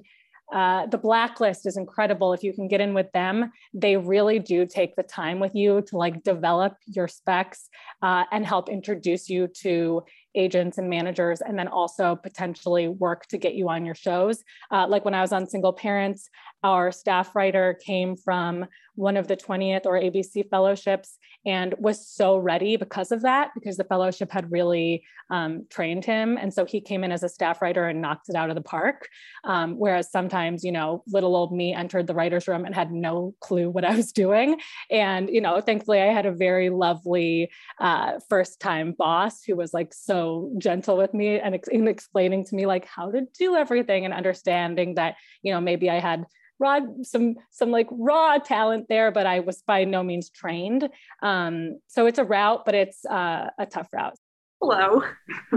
uh, 0.51 0.85
the 0.87 0.97
blacklist 0.97 1.65
is 1.65 1.77
incredible 1.77 2.33
if 2.33 2.43
you 2.43 2.51
can 2.51 2.67
get 2.67 2.81
in 2.81 2.93
with 2.93 3.09
them 3.13 3.51
they 3.73 3.95
really 3.95 4.37
do 4.37 4.65
take 4.65 4.95
the 4.95 5.03
time 5.03 5.39
with 5.39 5.55
you 5.55 5.81
to 5.81 5.95
like 5.97 6.23
develop 6.23 6.75
your 6.87 7.07
specs 7.07 7.69
uh, 8.01 8.25
and 8.31 8.45
help 8.45 8.67
introduce 8.67 9.29
you 9.29 9.47
to 9.47 10.03
agents 10.35 10.77
and 10.77 10.89
managers 10.89 11.39
and 11.41 11.57
then 11.57 11.67
also 11.69 12.15
potentially 12.15 12.89
work 12.89 13.25
to 13.27 13.37
get 13.37 13.55
you 13.55 13.69
on 13.69 13.85
your 13.85 13.95
shows 13.95 14.43
uh, 14.71 14.85
like 14.87 15.05
when 15.05 15.13
i 15.13 15.21
was 15.21 15.31
on 15.31 15.47
single 15.47 15.73
parents 15.73 16.29
our 16.63 16.91
staff 16.91 17.33
writer 17.33 17.79
came 17.85 18.15
from 18.15 18.65
one 19.01 19.17
of 19.17 19.27
the 19.27 19.35
20th 19.35 19.87
or 19.87 19.99
ABC 19.99 20.47
fellowships 20.47 21.17
and 21.43 21.73
was 21.79 22.07
so 22.07 22.37
ready 22.37 22.77
because 22.77 23.11
of 23.11 23.23
that, 23.23 23.49
because 23.55 23.75
the 23.75 23.83
fellowship 23.83 24.31
had 24.31 24.51
really 24.51 25.03
um, 25.31 25.65
trained 25.71 26.05
him. 26.05 26.37
And 26.37 26.53
so 26.53 26.65
he 26.65 26.79
came 26.79 27.03
in 27.03 27.11
as 27.11 27.23
a 27.23 27.29
staff 27.29 27.63
writer 27.63 27.87
and 27.87 27.99
knocked 27.99 28.29
it 28.29 28.35
out 28.35 28.49
of 28.49 28.55
the 28.55 28.61
park. 28.61 29.07
Um, 29.43 29.79
whereas 29.79 30.11
sometimes, 30.11 30.63
you 30.63 30.71
know, 30.71 31.03
little 31.07 31.35
old 31.35 31.51
me 31.51 31.73
entered 31.73 32.05
the 32.05 32.13
writer's 32.13 32.47
room 32.47 32.63
and 32.63 32.75
had 32.75 32.91
no 32.91 33.33
clue 33.39 33.71
what 33.71 33.85
I 33.85 33.95
was 33.95 34.11
doing. 34.11 34.59
And, 34.91 35.31
you 35.31 35.41
know, 35.41 35.59
thankfully 35.61 35.99
I 35.99 36.13
had 36.13 36.27
a 36.27 36.31
very 36.31 36.69
lovely 36.69 37.49
uh, 37.79 38.19
first 38.29 38.59
time 38.59 38.91
boss 38.95 39.43
who 39.43 39.55
was 39.55 39.73
like 39.73 39.95
so 39.95 40.51
gentle 40.59 40.95
with 40.95 41.11
me 41.15 41.39
and, 41.39 41.55
ex- 41.55 41.69
and 41.69 41.89
explaining 41.89 42.45
to 42.45 42.55
me 42.55 42.67
like 42.67 42.85
how 42.85 43.09
to 43.09 43.21
do 43.39 43.55
everything 43.55 44.05
and 44.05 44.13
understanding 44.13 44.93
that, 44.95 45.15
you 45.41 45.51
know, 45.51 45.59
maybe 45.59 45.89
I 45.89 45.99
had 45.99 46.25
raw 46.61 46.79
some 47.01 47.35
some 47.49 47.71
like 47.71 47.87
raw 47.91 48.37
talent 48.37 48.85
there 48.87 49.11
but 49.11 49.25
i 49.25 49.39
was 49.39 49.63
by 49.63 49.83
no 49.83 50.03
means 50.03 50.29
trained 50.29 50.87
um, 51.21 51.79
so 51.87 52.05
it's 52.05 52.19
a 52.19 52.23
route 52.23 52.63
but 52.65 52.75
it's 52.75 53.03
uh, 53.05 53.49
a 53.57 53.65
tough 53.65 53.87
route 53.91 54.17
hello 54.61 55.03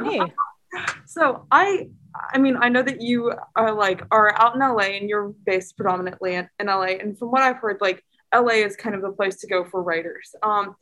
hey 0.03 0.21
so 1.05 1.47
i 1.51 1.88
i 2.33 2.38
mean 2.38 2.57
i 2.57 2.69
know 2.69 2.83
that 2.83 3.01
you 3.01 3.33
are 3.55 3.73
like 3.73 4.03
are 4.11 4.35
out 4.40 4.55
in 4.55 4.61
la 4.61 4.79
and 4.79 5.09
you're 5.09 5.35
based 5.45 5.77
predominantly 5.77 6.35
in, 6.35 6.49
in 6.59 6.67
la 6.67 6.83
and 6.83 7.19
from 7.19 7.31
what 7.31 7.43
i've 7.43 7.59
heard 7.59 7.79
like 7.81 8.03
la 8.35 8.49
is 8.49 8.75
kind 8.75 8.97
of 8.97 9.03
the 9.03 9.12
place 9.12 9.37
to 9.37 9.47
go 9.47 9.62
for 9.64 9.83
writers 9.83 10.35
um, 10.43 10.75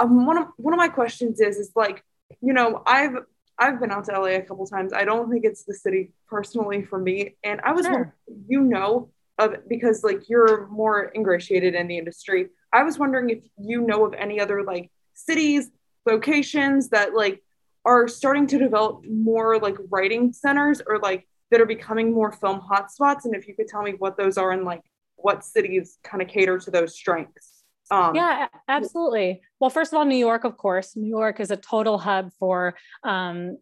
um 0.00 0.26
one 0.26 0.36
of 0.36 0.48
one 0.56 0.74
of 0.74 0.78
my 0.78 0.88
questions 0.88 1.40
is 1.40 1.56
is 1.56 1.70
like 1.76 2.02
you 2.40 2.52
know 2.52 2.82
i've 2.86 3.14
I've 3.60 3.78
been 3.78 3.90
out 3.90 4.06
to 4.06 4.18
LA 4.18 4.28
a 4.28 4.40
couple 4.40 4.66
times. 4.66 4.94
I 4.94 5.04
don't 5.04 5.30
think 5.30 5.44
it's 5.44 5.64
the 5.64 5.74
city 5.74 6.12
personally 6.28 6.82
for 6.82 6.98
me. 6.98 7.36
And 7.44 7.60
I 7.62 7.72
was, 7.72 7.84
sure. 7.84 8.16
you 8.48 8.62
know, 8.62 9.10
of 9.40 9.68
because 9.68 10.04
like 10.04 10.28
you're 10.28 10.66
more 10.68 11.10
ingratiated 11.14 11.74
in 11.74 11.88
the 11.88 11.98
industry. 11.98 12.48
I 12.72 12.82
was 12.82 12.98
wondering 12.98 13.30
if 13.30 13.44
you 13.58 13.80
know 13.82 14.04
of 14.04 14.14
any 14.14 14.40
other 14.40 14.62
like 14.62 14.90
cities, 15.14 15.70
locations 16.06 16.88
that 16.90 17.14
like 17.14 17.42
are 17.84 18.08
starting 18.08 18.46
to 18.48 18.58
develop 18.58 19.04
more 19.04 19.58
like 19.58 19.76
writing 19.90 20.32
centers 20.32 20.80
or 20.86 20.98
like 20.98 21.26
that 21.50 21.60
are 21.60 21.66
becoming 21.66 22.12
more 22.12 22.32
film 22.32 22.60
hotspots 22.60 23.24
and 23.24 23.34
if 23.34 23.48
you 23.48 23.54
could 23.54 23.66
tell 23.66 23.82
me 23.82 23.92
what 23.98 24.16
those 24.16 24.38
are 24.38 24.52
and 24.52 24.64
like 24.64 24.82
what 25.16 25.44
cities 25.44 25.98
kind 26.04 26.22
of 26.22 26.28
cater 26.28 26.58
to 26.58 26.70
those 26.70 26.94
strengths 26.94 27.59
um, 27.90 28.14
yeah, 28.14 28.48
absolutely. 28.68 29.40
Well, 29.58 29.70
first 29.70 29.92
of 29.92 29.98
all, 29.98 30.04
New 30.04 30.16
York, 30.16 30.44
of 30.44 30.56
course. 30.56 30.96
New 30.96 31.08
York 31.08 31.40
is 31.40 31.50
a 31.50 31.56
total 31.56 31.98
hub 31.98 32.30
for 32.38 32.74
um, 33.04 33.58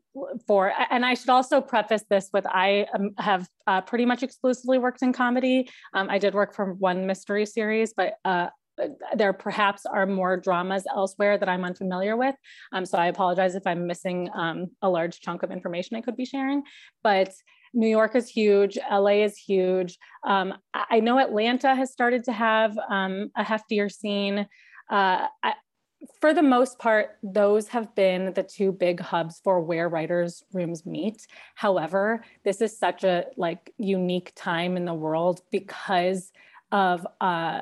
for, 0.47 0.73
and 0.91 1.05
I 1.07 1.14
should 1.14 1.31
also 1.31 1.61
preface 1.61 2.05
this 2.11 2.29
with 2.33 2.47
I 2.47 2.87
um, 2.95 3.11
have 3.19 3.49
uh, 3.67 3.81
pretty 3.81 4.05
much 4.05 4.23
exclusively 4.23 4.79
worked 4.79 5.03
in 5.03 5.12
comedy. 5.12 5.71
Um, 5.95 6.11
I 6.11 6.19
did 6.19 6.35
work 6.35 6.55
for 6.55 6.75
one 6.75 7.07
mystery 7.07 7.47
series, 7.47 7.95
but 7.97 8.14
uh, 8.25 8.49
there 9.17 9.33
perhaps 9.33 9.87
are 9.87 10.07
more 10.07 10.37
dramas 10.37 10.85
elsewhere 10.95 11.38
that 11.38 11.49
I'm 11.49 11.64
unfamiliar 11.64 12.17
with. 12.17 12.35
Um, 12.73 12.85
so 12.85 12.99
I 12.99 13.07
apologize 13.07 13.55
if 13.55 13.67
I'm 13.67 13.87
missing 13.87 14.31
um, 14.35 14.69
a 14.83 14.88
large 14.88 15.21
chunk 15.21 15.43
of 15.43 15.51
information 15.51 15.97
I 15.97 16.01
could 16.01 16.17
be 16.17 16.25
sharing. 16.25 16.62
But 17.03 17.33
New 17.79 17.87
York 17.87 18.17
is 18.17 18.29
huge, 18.29 18.77
LA 18.91 19.23
is 19.23 19.37
huge. 19.37 19.99
Um, 20.25 20.55
I 20.75 20.99
know 20.99 21.21
Atlanta 21.21 21.77
has 21.77 21.93
started 21.93 22.25
to 22.25 22.33
have 22.33 22.77
um, 22.91 23.31
a 23.37 23.45
heftier 23.45 23.88
scene. 23.88 24.49
Uh, 24.91 25.29
I, 25.45 25.53
for 26.21 26.35
the 26.35 26.43
most 26.43 26.81
part, 26.81 27.19
those 27.23 27.69
have 27.69 27.95
been 27.95 28.33
the 28.33 28.43
two 28.43 28.73
big 28.73 28.99
hubs 28.99 29.41
for 29.45 29.61
where 29.61 29.88
writers' 29.88 30.43
rooms 30.53 30.85
meet. 30.85 31.29
However, 31.55 32.25
this 32.45 32.61
is 32.61 32.77
such 32.77 33.05
a 33.05 33.27
like 33.37 33.73
unique 33.79 34.33
time 34.35 34.77
in 34.77 34.85
the 34.85 34.95
world 34.95 35.43
because 35.53 36.33
of 36.73 37.07
uh, 37.21 37.61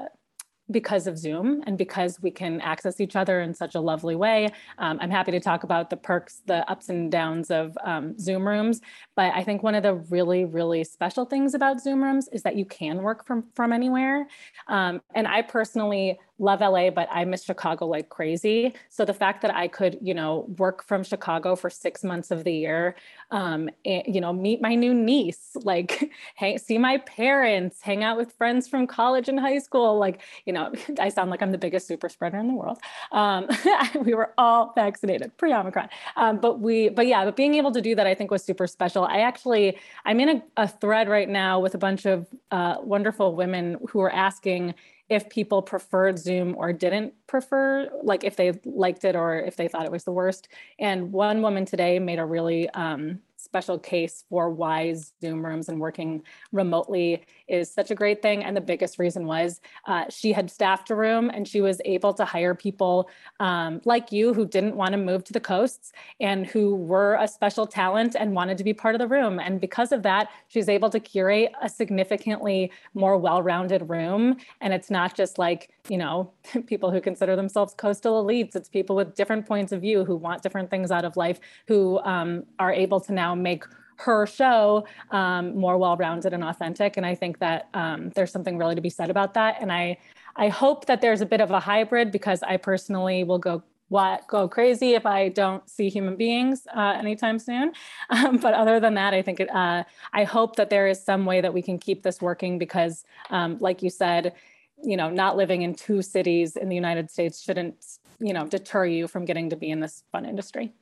because 0.71 1.07
of 1.07 1.17
Zoom 1.17 1.63
and 1.67 1.79
because 1.79 2.21
we 2.21 2.31
can 2.31 2.61
access 2.61 3.01
each 3.01 3.17
other 3.17 3.41
in 3.41 3.55
such 3.55 3.75
a 3.75 3.81
lovely 3.81 4.17
way. 4.17 4.49
Um, 4.79 4.99
I'm 5.01 5.11
happy 5.11 5.31
to 5.33 5.41
talk 5.41 5.63
about 5.63 5.91
the 5.91 5.97
perks, 5.97 6.43
the 6.47 6.69
ups 6.71 6.89
and 6.89 7.11
downs 7.11 7.51
of 7.51 7.77
um, 7.85 8.19
Zoom 8.19 8.47
rooms. 8.47 8.81
But 9.17 9.33
I 9.35 9.43
think 9.43 9.63
one 9.63 9.75
of 9.75 9.83
the 9.83 9.95
really, 9.95 10.45
really 10.45 10.85
special 10.85 11.25
things 11.25 11.55
about 11.55 11.81
Zoom 11.81 12.05
rooms 12.05 12.29
is 12.29 12.43
that 12.43 12.55
you 12.55 12.67
can 12.67 13.03
work 13.03 13.27
from, 13.27 13.45
from 13.55 13.73
anywhere. 13.73 14.29
Um, 14.69 15.01
and 15.15 15.27
I 15.27 15.43
personally 15.43 16.19
love 16.39 16.61
LA, 16.61 16.91
but 16.91 17.09
I 17.11 17.25
miss 17.25 17.45
Chicago 17.45 17.87
like 17.87 18.09
crazy. 18.09 18.75
So 18.91 19.05
the 19.05 19.15
fact 19.15 19.41
that 19.43 19.55
I 19.55 19.69
could, 19.69 19.99
you 20.03 20.13
know, 20.13 20.47
work 20.59 20.85
from 20.85 21.03
Chicago 21.03 21.57
for 21.57 21.71
six 21.71 22.05
months 22.05 22.31
of 22.31 22.45
the 22.45 22.53
year, 22.53 22.97
um, 23.31 23.71
and, 23.85 24.03
you 24.07 24.21
know, 24.21 24.33
meet 24.33 24.61
my 24.61 24.75
new 24.75 24.93
niece, 24.93 25.57
like 25.63 26.11
hang, 26.35 26.59
see 26.59 26.77
my 26.79 26.99
parents, 26.99 27.81
hang 27.81 28.05
out 28.05 28.17
with 28.17 28.33
friends 28.33 28.69
from 28.69 28.87
college 28.87 29.29
and 29.29 29.41
high 29.41 29.59
school. 29.59 29.99
Like, 29.99 30.21
you 30.45 30.53
know, 30.53 30.73
I 31.01 31.09
sound 31.09 31.31
like 31.31 31.43
I'm 31.43 31.53
the 31.53 31.59
biggest 31.59 31.87
super 31.87 32.09
spreader 32.09 32.39
in 32.39 32.49
the 32.49 32.55
world. 32.55 32.79
Um, 33.13 33.49
we 34.03 34.15
were 34.15 34.33
all 34.37 34.73
vaccinated 34.75 35.37
pre 35.39 35.55
Omicron, 35.55 35.89
um, 36.17 36.39
but 36.39 36.61
we, 36.61 36.91
but 36.91 37.07
yeah, 37.07 37.25
but 37.25 37.37
being 37.37 37.55
able 37.55 37.73
to 37.73 37.81
do 37.81 37.95
that, 37.95 38.07
I 38.07 38.15
think 38.15 38.31
was 38.31 38.45
super 38.45 38.67
special. 38.67 39.06
I 39.07 39.21
actually, 39.21 39.79
I'm 40.05 40.21
in 40.21 40.29
a, 40.29 40.43
a 40.57 40.69
thread 40.69 41.09
right 41.09 41.29
now 41.29 41.61
with 41.61 41.75
a 41.75 41.79
bunch 41.79 42.07
of 42.07 42.27
uh, 42.51 42.77
wonderful 42.81 43.35
women 43.35 43.79
who 43.89 44.01
are 44.01 44.13
asking 44.13 44.75
if 45.09 45.29
people 45.29 45.63
preferred 45.63 46.19
Zoom 46.19 46.55
or 46.57 46.73
didn't 46.73 47.15
prefer, 47.27 47.89
like 48.03 48.25
if 48.25 48.37
they 48.37 48.59
liked 48.65 49.05
it 49.05 49.15
or 49.15 49.39
if 49.39 49.57
they 49.57 49.69
thought 49.69 49.85
it 49.85 49.93
was 49.93 50.05
the 50.05 50.13
worst. 50.13 50.49
And 50.79 51.13
one 51.13 51.43
woman 51.43 51.65
today 51.65 51.99
made 51.99 52.19
a 52.19 52.25
really 52.25 52.69
um, 52.71 53.21
special 53.47 53.79
case 53.79 54.25
for 54.29 54.51
why 54.51 54.95
Zoom 55.23 55.47
rooms 55.47 55.69
and 55.69 55.81
working 55.81 56.23
remotely 56.53 57.25
is 57.49 57.73
such 57.73 57.91
a 57.91 57.95
great 57.95 58.21
thing. 58.21 58.45
And 58.45 58.57
the 58.57 58.61
biggest 58.61 58.99
reason 58.99 59.27
was 59.27 59.61
uh, 59.87 60.05
she 60.11 60.33
had 60.33 60.51
staffed 60.51 60.91
a 60.91 60.97
room 60.97 61.31
and 61.33 61.47
she 61.47 61.61
was 61.61 61.81
able 61.85 62.13
to 62.15 62.25
hire 62.25 62.55
people 62.55 63.09
um, 63.41 63.81
like 63.85 64.13
you 64.13 64.35
who 64.35 64.47
didn't 64.47 64.77
want 64.77 64.93
to 64.93 64.99
move 64.99 65.23
to 65.25 65.33
the 65.33 65.41
coasts 65.41 65.93
and 66.21 66.47
who 66.47 66.75
were 66.75 67.17
a 67.21 67.29
special 67.29 67.67
talent 67.67 68.17
and 68.19 68.35
wanted 68.35 68.59
to 68.59 68.65
be 68.65 68.75
part 68.75 68.95
of 68.95 68.99
the 68.99 69.09
room. 69.09 69.39
And 69.39 69.61
because 69.61 69.93
of 69.93 70.03
that, 70.03 70.29
she's 70.49 70.69
able 70.69 70.91
to 70.91 71.01
curate 71.01 71.53
a 71.63 71.69
significantly 71.69 72.73
more 72.95 73.17
well 73.17 73.43
rounded 73.43 73.89
room. 73.89 74.37
And 74.61 74.75
it's 74.75 74.91
not 74.91 75.17
just 75.17 75.39
like, 75.39 75.71
you 75.91 75.99
know, 75.99 76.33
people 76.67 76.91
who 76.91 77.01
consider 77.01 77.37
themselves 77.37 77.75
coastal 77.75 78.25
elites, 78.25 78.57
it's 78.57 78.69
people 78.69 78.97
with 78.97 79.15
different 79.15 79.47
points 79.47 79.73
of 79.73 79.81
view 79.81 80.05
who 80.05 80.17
want 80.17 80.43
different 80.43 80.71
things 80.71 80.91
out 80.91 81.05
of 81.05 81.17
life 81.17 81.41
who 81.67 81.99
um, 82.01 82.45
are 82.59 82.73
able 82.73 83.01
to 83.01 83.13
now 83.13 83.35
make 83.35 83.65
her 83.99 84.27
show 84.27 84.87
um, 85.11 85.57
more 85.57 85.79
well-rounded 85.79 86.33
and 86.33 86.45
authentic. 86.45 86.97
And 86.97 87.07
I 87.07 87.15
think 87.15 87.39
that 87.39 87.69
um, 87.75 88.11
there's 88.11 88.31
something 88.31 88.59
really 88.59 88.75
to 88.75 88.81
be 88.81 88.91
said 88.91 89.11
about 89.11 89.35
that. 89.35 89.57
And 89.61 89.73
I, 89.73 89.99
I 90.37 90.49
hope 90.49 90.87
that 90.87 91.01
there's 91.01 91.23
a 91.23 91.27
bit 91.27 91.41
of 91.41 91.51
a 91.51 91.61
hybrid 91.61 92.13
because 92.13 92.43
I 92.43 92.59
personally 92.59 93.25
will 93.25 93.39
go 93.39 93.63
what 93.89 94.27
go 94.27 94.49
crazy 94.49 94.95
if 94.95 95.07
I 95.07 95.29
don't 95.29 95.69
see 95.71 95.89
human 95.89 96.17
beings 96.17 96.67
uh, 96.77 96.97
anytime 96.99 97.39
soon. 97.39 97.73
Um, 98.09 98.37
but 98.37 98.55
other 98.55 98.79
than 98.79 98.95
that, 98.95 99.15
I 99.15 99.23
think 99.23 99.41
it, 99.41 99.53
uh, 99.53 99.83
I 100.13 100.23
hope 100.23 100.57
that 100.57 100.71
there 100.71 100.87
is 100.87 101.03
some 101.03 101.27
way 101.27 101.41
that 101.41 101.53
we 101.53 101.61
can 101.61 101.77
keep 101.77 102.05
this 102.05 102.23
working 102.23 102.57
because, 102.57 103.05
um, 103.31 103.59
like 103.59 103.83
you 103.83 103.91
said, 103.91 104.33
you 104.83 104.97
know, 104.97 105.11
not 105.11 105.37
living 105.37 105.63
in 105.63 105.75
two 105.75 106.03
cities 106.03 106.57
in 106.57 106.69
the 106.69 106.75
United 106.75 107.11
States 107.11 107.43
shouldn't, 107.43 107.85
you 108.19 108.33
know, 108.33 108.47
deter 108.47 108.87
you 108.87 109.09
from 109.09 109.25
getting 109.25 109.51
to 109.51 109.57
be 109.57 109.71
in 109.71 109.81
this 109.81 110.05
fun 110.13 110.25
industry. 110.25 110.73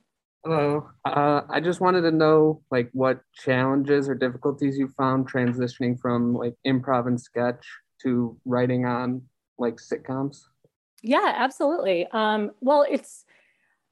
Hello. 0.43 0.89
Uh, 1.03 1.41
I 1.49 1.59
just 1.59 1.81
wanted 1.81 2.01
to 2.01 2.11
know 2.11 2.61
like 2.69 2.89
what 2.93 3.21
challenges 3.33 4.07
or 4.07 4.13
difficulties 4.13 4.77
you 4.77 4.87
found 4.89 5.31
transitioning 5.31 5.99
from 5.99 6.35
like 6.35 6.53
improv 6.67 7.07
and 7.07 7.19
sketch 7.19 7.65
to 8.03 8.37
writing 8.45 8.85
on 8.85 9.23
like 9.57 9.77
sitcoms. 9.77 10.41
Yeah, 11.01 11.33
absolutely. 11.35 12.07
Um, 12.11 12.51
well, 12.61 12.85
it's 12.89 13.24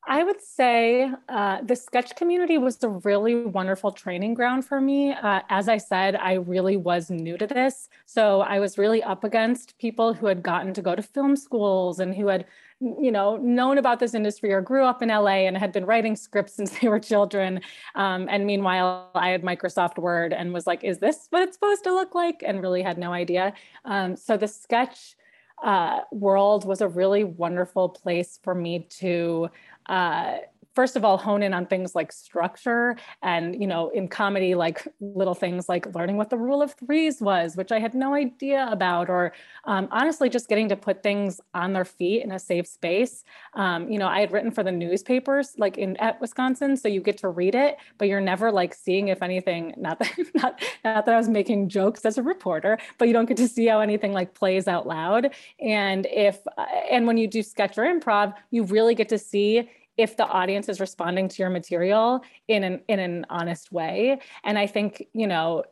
I 0.05 0.23
would 0.23 0.41
say 0.41 1.09
uh, 1.29 1.61
the 1.61 1.75
sketch 1.75 2.15
community 2.15 2.57
was 2.57 2.83
a 2.83 2.89
really 2.89 3.35
wonderful 3.35 3.91
training 3.91 4.33
ground 4.33 4.65
for 4.65 4.81
me. 4.81 5.13
Uh, 5.13 5.41
as 5.49 5.69
I 5.69 5.77
said, 5.77 6.15
I 6.15 6.33
really 6.33 6.75
was 6.75 7.09
new 7.09 7.37
to 7.37 7.47
this. 7.47 7.89
So 8.05 8.41
I 8.41 8.59
was 8.59 8.77
really 8.77 9.01
up 9.01 9.23
against 9.23 9.77
people 9.77 10.13
who 10.13 10.25
had 10.25 10.43
gotten 10.43 10.73
to 10.73 10.81
go 10.81 10.93
to 10.93 11.01
film 11.01 11.37
schools 11.37 11.99
and 11.99 12.13
who 12.13 12.27
had, 12.27 12.45
you 12.81 13.11
know, 13.11 13.37
known 13.37 13.77
about 13.77 13.99
this 13.99 14.13
industry 14.13 14.51
or 14.51 14.59
grew 14.59 14.83
up 14.83 15.01
in 15.01 15.07
LA 15.07 15.47
and 15.47 15.57
had 15.57 15.71
been 15.71 15.85
writing 15.85 16.17
scripts 16.17 16.53
since 16.57 16.77
they 16.79 16.89
were 16.89 16.99
children. 16.99 17.61
Um, 17.95 18.27
and 18.29 18.45
meanwhile, 18.45 19.09
I 19.15 19.29
had 19.29 19.41
Microsoft 19.41 19.97
Word 19.97 20.33
and 20.33 20.53
was 20.53 20.67
like, 20.67 20.83
is 20.83 20.99
this 20.99 21.27
what 21.29 21.43
it's 21.43 21.55
supposed 21.55 21.85
to 21.85 21.93
look 21.93 22.13
like? 22.13 22.43
And 22.45 22.61
really 22.61 22.81
had 22.81 22.97
no 22.97 23.13
idea. 23.13 23.53
Um, 23.85 24.17
so 24.17 24.35
the 24.35 24.49
sketch 24.49 25.15
uh, 25.63 26.02
world 26.12 26.65
was 26.65 26.82
a 26.82 26.88
really 26.88 27.23
wonderful 27.23 27.89
place 27.89 28.39
for 28.43 28.54
me 28.54 28.88
to 28.99 29.49
uh, 29.88 30.38
first 30.73 30.95
of 30.95 31.05
all 31.05 31.17
hone 31.17 31.43
in 31.43 31.53
on 31.53 31.65
things 31.65 31.95
like 31.95 32.12
structure 32.12 32.95
and 33.21 33.59
you 33.59 33.67
know 33.67 33.89
in 33.89 34.07
comedy 34.07 34.55
like 34.55 34.88
little 34.99 35.33
things 35.33 35.69
like 35.69 35.93
learning 35.95 36.17
what 36.17 36.29
the 36.29 36.38
rule 36.38 36.62
of 36.62 36.73
threes 36.73 37.21
was 37.21 37.55
which 37.55 37.71
i 37.71 37.79
had 37.79 37.93
no 37.93 38.13
idea 38.13 38.67
about 38.71 39.09
or 39.09 39.33
um, 39.65 39.88
honestly 39.91 40.29
just 40.29 40.49
getting 40.49 40.69
to 40.69 40.75
put 40.75 41.03
things 41.03 41.39
on 41.53 41.73
their 41.73 41.86
feet 41.86 42.23
in 42.23 42.31
a 42.31 42.39
safe 42.39 42.67
space. 42.67 43.23
Um, 43.53 43.89
you 43.89 43.99
know 43.99 44.07
i 44.07 44.19
had 44.19 44.31
written 44.31 44.51
for 44.51 44.63
the 44.63 44.71
newspapers 44.71 45.53
like 45.57 45.77
in 45.77 45.95
at 45.97 46.19
wisconsin 46.19 46.75
so 46.77 46.88
you 46.88 47.01
get 47.01 47.17
to 47.19 47.29
read 47.29 47.55
it 47.55 47.77
but 47.97 48.07
you're 48.07 48.21
never 48.21 48.51
like 48.51 48.73
seeing 48.73 49.07
if 49.09 49.21
anything 49.21 49.73
not 49.77 49.99
that 49.99 50.12
not, 50.36 50.62
not 50.83 51.05
that 51.05 51.13
i 51.13 51.17
was 51.17 51.29
making 51.29 51.69
jokes 51.69 52.05
as 52.05 52.17
a 52.17 52.23
reporter 52.23 52.77
but 52.97 53.07
you 53.07 53.13
don't 53.13 53.25
get 53.25 53.38
to 53.38 53.47
see 53.47 53.67
how 53.67 53.79
anything 53.79 54.13
like 54.13 54.33
plays 54.33 54.67
out 54.67 54.88
loud. 54.88 55.31
And 55.59 56.07
if 56.07 56.39
uh, 56.57 56.65
and 56.91 57.07
when 57.07 57.17
you 57.17 57.27
do 57.27 57.43
sketch 57.43 57.77
or 57.77 57.83
improv 57.83 58.33
you 58.51 58.63
really 58.63 58.95
get 58.95 59.09
to 59.09 59.17
see 59.17 59.69
if 59.97 60.17
the 60.17 60.25
audience 60.25 60.69
is 60.69 60.79
responding 60.79 61.27
to 61.27 61.41
your 61.41 61.49
material 61.49 62.21
in 62.47 62.63
an 62.63 62.82
in 62.88 62.99
an 62.99 63.25
honest 63.29 63.71
way. 63.71 64.19
And 64.43 64.58
i 64.58 64.67
think 64.67 65.03
you 65.13 65.27
know 65.27 65.63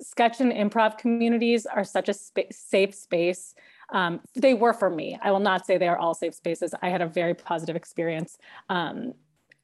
sketch 0.00 0.40
and 0.40 0.52
improv 0.52 0.98
communities 0.98 1.66
are 1.66 1.84
such 1.84 2.08
a 2.08 2.14
sp- 2.14 2.50
safe 2.52 2.94
space. 2.94 3.54
Um, 3.92 4.20
they 4.34 4.54
were 4.54 4.72
for 4.72 4.90
me. 4.90 5.18
I 5.22 5.30
will 5.30 5.40
not 5.40 5.66
say 5.66 5.78
they 5.78 5.88
are 5.88 5.98
all 5.98 6.14
safe 6.14 6.34
spaces. 6.34 6.74
I 6.82 6.90
had 6.90 7.00
a 7.00 7.06
very 7.06 7.34
positive 7.34 7.74
experience 7.74 8.38
um, 8.68 9.14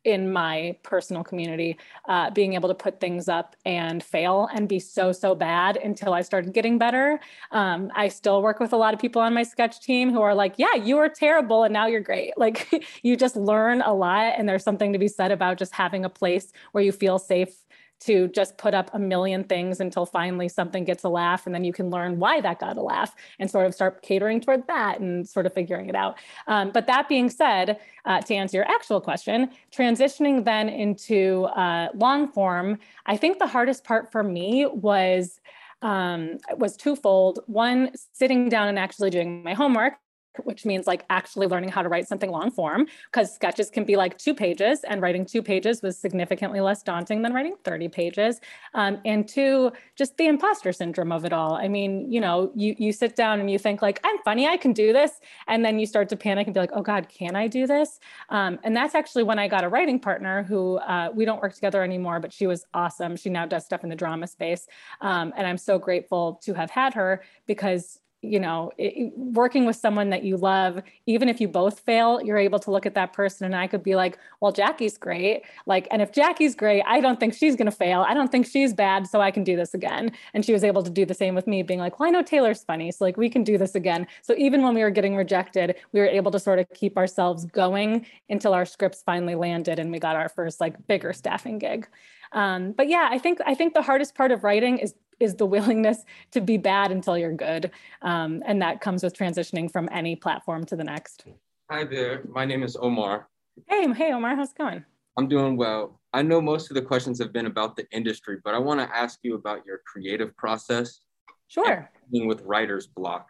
in 0.05 0.33
my 0.33 0.77
personal 0.83 1.25
community, 1.25 1.77
uh, 2.09 2.31
being 2.31 2.55
able 2.55 2.69
to 2.69 2.75
put 2.75 3.01
things 3.01 3.29
up 3.29 3.57
and 3.65 4.03
fail 4.03 4.49
and 4.55 4.69
be 4.69 4.79
so, 4.79 5.13
so 5.13 5.35
bad 5.35 5.77
until 5.77 6.13
I 6.13 6.23
started 6.23 6.53
getting 6.53 6.79
better. 6.79 7.21
Um, 7.51 7.91
I 7.95 8.09
still 8.09 8.43
work 8.43 8.61
with 8.61 8.73
a 8.73 8.77
lot 8.77 8.95
of 8.95 9.01
people 9.01 9.23
on 9.23 9.35
my 9.35 9.43
sketch 9.43 9.81
team 9.81 10.13
who 10.13 10.21
are 10.21 10.35
like, 10.35 10.55
yeah, 10.59 10.75
you 10.75 10.97
were 10.97 11.09
terrible 11.09 11.65
and 11.65 11.73
now 11.73 11.87
you're 11.87 12.01
great. 12.01 12.33
Like 12.45 12.85
you 13.03 13.17
just 13.17 13.37
learn 13.37 13.81
a 13.81 13.95
lot. 13.95 14.35
And 14.37 14.47
there's 14.47 14.63
something 14.63 14.93
to 14.93 14.99
be 14.99 15.09
said 15.09 15.33
about 15.33 15.57
just 15.57 15.75
having 15.75 16.05
a 16.05 16.11
place 16.11 16.53
where 16.73 16.85
you 16.85 16.93
feel 16.93 17.19
safe 17.19 17.65
to 18.01 18.29
just 18.29 18.59
put 18.59 18.75
up 18.75 18.91
a 18.93 18.99
million 18.99 19.45
things 19.45 19.81
until 19.81 20.07
finally 20.07 20.49
something 20.49 20.85
gets 20.85 21.05
a 21.05 21.09
laugh 21.09 21.47
and 21.47 21.55
then 21.55 21.65
you 21.65 21.73
can 21.73 21.91
learn 21.91 22.19
why 22.19 22.41
that 22.41 22.59
got 22.59 22.77
a 22.77 22.83
laugh 22.83 23.15
and 23.39 23.51
sort 23.51 23.67
of 23.67 23.75
start 23.75 24.03
catering 24.03 24.41
toward 24.41 24.67
that 24.67 25.01
and 25.01 25.29
sort 25.29 25.47
of 25.47 25.53
figuring 25.53 25.89
it 25.89 25.95
out. 25.95 26.19
Um, 26.47 26.71
but 26.73 26.87
that 26.87 27.09
being 27.09 27.31
said 27.31 27.79
uh, 28.05 28.21
to 28.23 28.35
answer 28.35 28.59
your 28.59 28.69
actual 28.69 29.01
question 29.01 29.51
transitioning 29.73 30.45
then 30.45 30.69
into 30.69 31.45
uh, 31.57 31.89
long 31.95 32.31
form 32.33 32.79
i 33.07 33.17
think 33.17 33.39
the 33.39 33.47
hardest 33.47 33.85
part 33.85 34.13
for 34.13 34.23
me 34.23 34.67
was 34.67 35.41
um, 35.85 36.39
was 36.57 36.77
twofold. 36.77 37.41
One 37.47 37.91
sitting 38.13 38.49
down 38.49 38.69
and 38.69 38.79
actually 38.79 39.11
doing 39.11 39.45
my 39.45 39.55
homework 39.55 39.95
which 40.43 40.65
means 40.65 40.87
like 40.87 41.05
actually 41.11 41.47
learning 41.47 41.71
how 41.71 41.83
to 41.83 41.89
write 41.89 42.09
something 42.09 42.31
long 42.31 42.51
form 42.51 42.87
because 43.11 43.35
sketches 43.35 43.71
can 43.71 43.85
be 43.85 43.97
like 43.97 44.19
two 44.19 44.35
pages 44.35 44.81
and 44.85 45.01
writing 45.01 45.25
two 45.25 45.43
pages 45.43 45.83
was 45.83 45.97
significantly 45.97 46.61
less 46.61 46.83
daunting 46.83 47.23
than 47.23 47.33
writing 47.33 47.55
30 47.65 47.89
pages. 47.89 48.41
Um, 48.75 49.01
and 49.05 49.29
two 49.29 49.73
just 49.97 50.17
the 50.17 50.27
imposter 50.27 50.73
syndrome 50.73 51.13
of 51.13 51.25
it 51.25 51.33
all. 51.33 51.55
I 51.55 51.69
mean 51.69 52.11
you 52.11 52.21
know 52.21 52.51
you 52.55 52.75
you 52.79 52.93
sit 52.93 53.17
down 53.17 53.41
and 53.41 53.51
you 53.51 53.59
think 53.59 53.83
like 53.83 54.01
i'm 54.05 54.19
funny 54.25 54.47
i 54.47 54.57
can 54.57 54.73
do 54.73 54.93
this 54.93 55.21
and 55.47 55.65
then 55.65 55.79
you 55.79 55.87
start 55.87 56.09
to 56.09 56.17
panic 56.17 56.47
and 56.47 56.55
be 56.55 56.61
like 56.61 56.71
oh 56.73 56.83
god 56.83 57.09
can 57.09 57.37
i 57.37 57.47
do 57.47 57.67
this? 57.67 58.01
Um, 58.29 58.59
and 58.65 58.77
that's 58.77 58.95
actually 58.95 59.25
when 59.25 59.39
i 59.39 59.49
got 59.49 59.65
a 59.65 59.69
writing 59.69 59.99
partner 59.99 60.43
who 60.43 60.77
uh, 60.79 61.11
we 61.15 61.25
don't 61.25 61.41
work 61.43 61.55
together 61.55 61.83
anymore 61.83 62.21
but 62.21 62.33
she 62.33 62.47
was 62.47 62.65
awesome. 62.75 63.17
She 63.17 63.31
now 63.31 63.47
does 63.47 63.65
stuff 63.65 63.85
in 63.85 63.91
the 63.91 63.97
drama 63.97 64.27
space. 64.27 64.67
Um, 65.01 65.33
and 65.37 65.47
i'm 65.47 65.59
so 65.59 65.79
grateful 65.79 66.41
to 66.45 66.55
have 66.55 66.71
had 66.71 66.95
her 66.95 67.23
because 67.47 68.01
you 68.25 68.41
know 68.41 68.73
it, 68.79 69.13
working 69.17 69.67
with 69.67 69.77
someone 69.77 70.11
that 70.11 70.23
you 70.23 70.37
love 70.37 70.83
even 71.07 71.29
if 71.29 71.41
you 71.41 71.49
both 71.49 71.81
fail 71.81 72.21
you're 72.23 72.39
able 72.39 72.59
to 72.59 72.71
look 72.71 72.87
at 72.87 72.95
that 72.95 73.13
person 73.13 73.45
and 73.45 73.55
i 73.55 73.67
could 73.67 73.83
be 73.83 73.95
like 73.95 74.19
well 74.41 74.53
jackie's 74.53 74.99
great. 74.99 75.43
Like 75.67 75.89
and 75.91 76.03
if 76.03 76.13
jackie's 76.13 76.55
great 76.55 76.83
i 76.87 77.01
don't 77.01 77.21
think 77.21 77.35
she's 77.35 77.57
going 77.57 77.67
to 77.67 77.77
fail. 77.77 78.05
I 78.07 78.15
don't 78.15 78.31
think 78.31 78.47
she's 78.47 78.73
bad 78.73 79.07
so 79.07 79.21
i 79.21 79.31
can 79.31 79.45
do 79.45 79.57
this 79.57 79.75
again. 79.75 80.13
And 80.33 80.45
she 80.45 80.53
was 80.53 80.65
able 80.65 80.83
to 80.83 80.91
do 80.91 81.05
the 81.05 81.15
same 81.15 81.35
with 81.35 81.47
me 81.47 81.63
being 81.63 81.81
like 81.81 81.99
well 81.99 82.09
i 82.09 82.11
know 82.11 82.23
taylor's 82.23 82.65
funny 82.65 82.91
so 82.91 83.05
like 83.05 83.17
we 83.17 83.29
can 83.29 83.45
do 83.45 83.59
this 83.59 83.75
again. 83.75 84.07
So 84.23 84.35
even 84.37 84.63
when 84.63 84.75
we 84.75 84.83
were 84.83 84.91
getting 84.91 85.17
rejected 85.17 85.77
we 85.93 86.01
were 86.01 86.07
able 86.07 86.31
to 86.33 86.39
sort 86.39 86.59
of 86.59 86.69
keep 86.75 86.97
ourselves 86.97 87.45
going 87.45 88.07
until 88.29 88.55
our 88.55 88.65
scripts 88.65 89.03
finally 89.03 89.35
landed 89.35 89.79
and 89.79 89.91
we 89.91 89.99
got 89.99 90.17
our 90.17 90.29
first 90.29 90.61
like 90.61 90.87
bigger 90.87 91.13
staffing 91.13 91.59
gig. 91.59 91.87
Um, 92.33 92.73
but 92.73 92.89
yeah 92.89 93.09
i 93.11 93.19
think 93.19 93.39
i 93.47 93.55
think 93.55 93.75
the 93.75 93.83
hardest 93.83 94.15
part 94.15 94.33
of 94.33 94.43
writing 94.43 94.79
is 94.79 94.95
is 95.21 95.35
the 95.37 95.47
willingness 95.47 96.05
to 96.33 96.41
be 96.41 96.57
bad 96.57 96.91
until 96.93 97.17
you're 97.17 97.33
good. 97.33 97.71
Um, 98.03 98.43
and 98.47 98.61
that 98.63 98.81
comes 98.81 99.03
with 99.03 99.17
transitioning 99.17 99.71
from 99.71 99.89
any 99.93 100.17
platform 100.17 100.65
to 100.67 100.77
the 100.77 100.85
next. 100.85 101.25
Hi 101.71 101.85
there. 101.85 102.23
My 102.29 102.45
name 102.45 102.63
is 102.63 102.77
Omar. 102.77 103.29
Hey, 103.69 103.91
hey, 103.93 104.13
Omar, 104.13 104.37
how's 104.37 104.51
it 104.51 104.59
going? 104.59 104.85
I'm 105.17 105.29
doing 105.29 105.57
well. 105.57 106.01
I 106.13 106.23
know 106.23 106.41
most 106.41 106.71
of 106.71 106.75
the 106.75 106.83
questions 106.83 107.19
have 107.21 107.33
been 107.33 107.47
about 107.47 107.77
the 107.77 107.87
industry, 107.91 108.39
but 108.45 108.55
I 108.55 108.59
want 108.59 108.81
to 108.81 108.97
ask 108.97 109.21
you 109.23 109.35
about 109.35 109.65
your 109.65 109.81
creative 109.87 110.37
process. 110.37 111.01
Sure. 111.49 111.91
Being 112.11 112.27
With 112.27 112.43
writer's 112.43 112.87
block. 112.87 113.29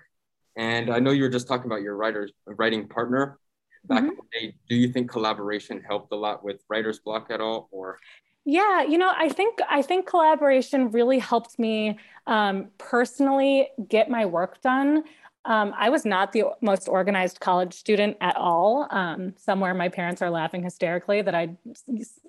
And 0.57 0.91
I 0.91 0.99
know 0.99 1.11
you 1.11 1.25
were 1.25 1.29
just 1.29 1.49
talking 1.49 1.67
about 1.67 1.83
your 1.83 1.97
writer's 1.97 2.33
writing 2.47 2.89
partner 2.89 3.39
back 3.85 4.03
mm-hmm. 4.03 4.11
in 4.11 4.17
the 4.17 4.41
day. 4.41 4.55
Do 4.69 4.77
you 4.77 4.89
think 4.89 5.11
collaboration 5.11 5.83
helped 5.87 6.13
a 6.13 6.17
lot 6.17 6.45
with 6.45 6.63
writer's 6.69 7.01
block 7.01 7.27
at 7.31 7.41
all? 7.41 7.69
Or 7.71 7.99
yeah, 8.45 8.83
you 8.83 8.99
know, 8.99 9.13
I 9.17 9.29
think 9.29 9.59
I 9.69 9.83
think 9.83 10.07
collaboration 10.07 10.91
really 10.91 11.19
helped 11.19 11.59
me 11.59 11.99
um, 12.27 12.69
personally 12.79 13.69
get 13.89 14.11
my 14.11 14.27
work 14.27 14.61
done. 14.61 15.05
Um, 15.47 15.75
I 15.77 15.91
was 15.91 16.07
not 16.07 16.33
the 16.33 16.45
most 16.63 16.89
organized 16.89 17.41
college 17.41 17.75
student 17.75 18.17
at 18.23 18.35
all. 18.37 18.89
Um, 18.91 19.35
somewhere 19.37 19.75
my 19.75 19.91
parents 19.91 20.23
are 20.23 20.31
laughing 20.31 20.63
hysterically 20.63 21.21
that 21.21 21.35
I 21.35 21.55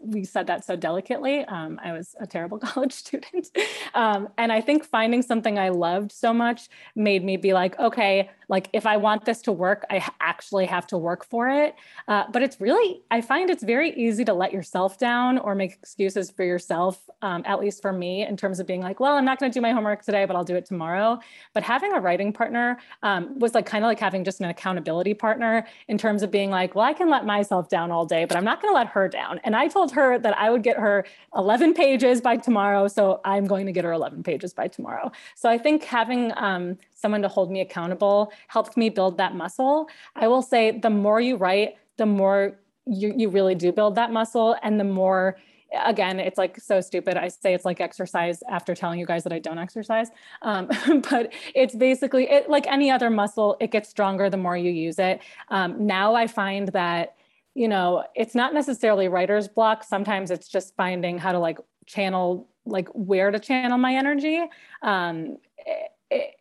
we 0.01 0.25
said 0.25 0.47
that 0.47 0.65
so 0.65 0.75
delicately. 0.75 1.45
Um, 1.45 1.79
I 1.81 1.93
was 1.93 2.15
a 2.19 2.27
terrible 2.27 2.59
college 2.73 2.91
student, 2.91 3.51
um, 3.93 4.29
and 4.37 4.51
I 4.51 4.59
think 4.61 4.83
finding 4.83 5.21
something 5.21 5.57
I 5.57 5.69
loved 5.69 6.11
so 6.11 6.33
much 6.33 6.67
made 6.95 7.23
me 7.23 7.37
be 7.37 7.53
like, 7.53 7.79
okay, 7.79 8.29
like 8.49 8.69
if 8.73 8.85
I 8.85 8.97
want 8.97 9.25
this 9.25 9.41
to 9.43 9.51
work, 9.51 9.85
I 9.89 10.07
actually 10.19 10.65
have 10.65 10.87
to 10.87 10.97
work 10.97 11.25
for 11.25 11.49
it. 11.49 11.75
Uh, 12.07 12.25
but 12.31 12.41
it's 12.41 12.59
really, 12.59 13.01
I 13.11 13.21
find 13.21 13.49
it's 13.49 13.63
very 13.63 13.91
easy 13.95 14.25
to 14.25 14.33
let 14.33 14.53
yourself 14.53 14.97
down 14.97 15.37
or 15.37 15.55
make 15.55 15.73
excuses 15.73 16.31
for 16.31 16.43
yourself. 16.43 17.01
Um, 17.21 17.43
at 17.45 17.59
least 17.59 17.81
for 17.81 17.91
me, 17.91 18.25
in 18.25 18.37
terms 18.37 18.59
of 18.59 18.67
being 18.67 18.81
like, 18.81 18.99
well, 18.99 19.15
I'm 19.15 19.25
not 19.25 19.39
going 19.39 19.51
to 19.51 19.53
do 19.53 19.61
my 19.61 19.71
homework 19.71 20.03
today, 20.03 20.25
but 20.25 20.35
I'll 20.35 20.43
do 20.43 20.55
it 20.55 20.65
tomorrow. 20.65 21.19
But 21.53 21.63
having 21.63 21.93
a 21.93 21.99
writing 21.99 22.31
partner 22.31 22.77
um, 23.03 23.39
was 23.39 23.55
like 23.55 23.65
kind 23.65 23.83
of 23.83 23.87
like 23.87 23.99
having 23.99 24.23
just 24.23 24.39
an 24.41 24.45
accountability 24.49 25.13
partner 25.13 25.65
in 25.87 25.97
terms 25.97 26.21
of 26.21 26.29
being 26.29 26.51
like, 26.51 26.75
well, 26.75 26.85
I 26.85 26.93
can 26.93 27.09
let 27.09 27.25
myself 27.25 27.69
down 27.69 27.91
all 27.91 28.05
day, 28.05 28.25
but 28.25 28.37
I'm 28.37 28.43
not 28.43 28.61
going 28.61 28.71
to 28.71 28.75
let 28.75 28.87
her 28.87 29.07
down. 29.07 29.39
And 29.43 29.55
I 29.55 29.67
told 29.67 29.91
her 29.93 30.19
that 30.19 30.37
I 30.37 30.49
would 30.49 30.63
get 30.63 30.77
her 30.77 31.05
11 31.35 31.73
pages 31.73 32.21
by 32.21 32.37
tomorrow. 32.37 32.87
So 32.87 33.21
I'm 33.25 33.45
going 33.45 33.65
to 33.65 33.71
get 33.71 33.85
her 33.85 33.91
11 33.91 34.23
pages 34.23 34.53
by 34.53 34.67
tomorrow. 34.67 35.11
So 35.35 35.49
I 35.49 35.57
think 35.57 35.83
having 35.83 36.31
um, 36.35 36.77
someone 36.95 37.21
to 37.21 37.27
hold 37.27 37.51
me 37.51 37.61
accountable 37.61 38.31
helped 38.47 38.75
me 38.75 38.89
build 38.89 39.17
that 39.17 39.35
muscle. 39.35 39.87
I 40.15 40.27
will 40.27 40.41
say 40.41 40.71
the 40.71 40.89
more 40.89 41.21
you 41.21 41.35
write, 41.35 41.75
the 41.97 42.05
more 42.05 42.57
you, 42.85 43.13
you 43.15 43.29
really 43.29 43.55
do 43.55 43.71
build 43.71 43.95
that 43.95 44.11
muscle. 44.11 44.55
And 44.63 44.79
the 44.79 44.83
more 44.83 45.37
again 45.83 46.19
it's 46.19 46.37
like 46.37 46.59
so 46.59 46.79
stupid. 46.79 47.17
I 47.17 47.27
say 47.27 47.53
it's 47.53 47.65
like 47.65 47.81
exercise 47.81 48.41
after 48.49 48.75
telling 48.75 48.99
you 48.99 49.05
guys 49.05 49.23
that 49.23 49.33
i 49.33 49.39
don't 49.39 49.57
exercise. 49.57 50.09
Um, 50.41 50.69
but 51.09 51.33
it's 51.53 51.75
basically 51.75 52.29
it, 52.29 52.49
like 52.49 52.65
any 52.67 52.89
other 52.89 53.09
muscle 53.09 53.57
it 53.59 53.71
gets 53.71 53.89
stronger 53.89 54.29
the 54.29 54.37
more 54.37 54.55
you 54.55 54.71
use 54.71 54.99
it. 54.99 55.19
Um, 55.49 55.85
now 55.85 56.15
i 56.15 56.27
find 56.27 56.69
that 56.69 57.15
you 57.55 57.67
know 57.67 58.05
it's 58.15 58.35
not 58.35 58.53
necessarily 58.53 59.07
writer's 59.07 59.47
block. 59.47 59.83
Sometimes 59.83 60.31
it's 60.31 60.47
just 60.47 60.75
finding 60.75 61.17
how 61.17 61.31
to 61.31 61.39
like 61.39 61.59
channel 61.85 62.47
like 62.65 62.87
where 62.89 63.31
to 63.31 63.39
channel 63.39 63.77
my 63.77 63.95
energy. 63.95 64.41
Um, 64.81 65.37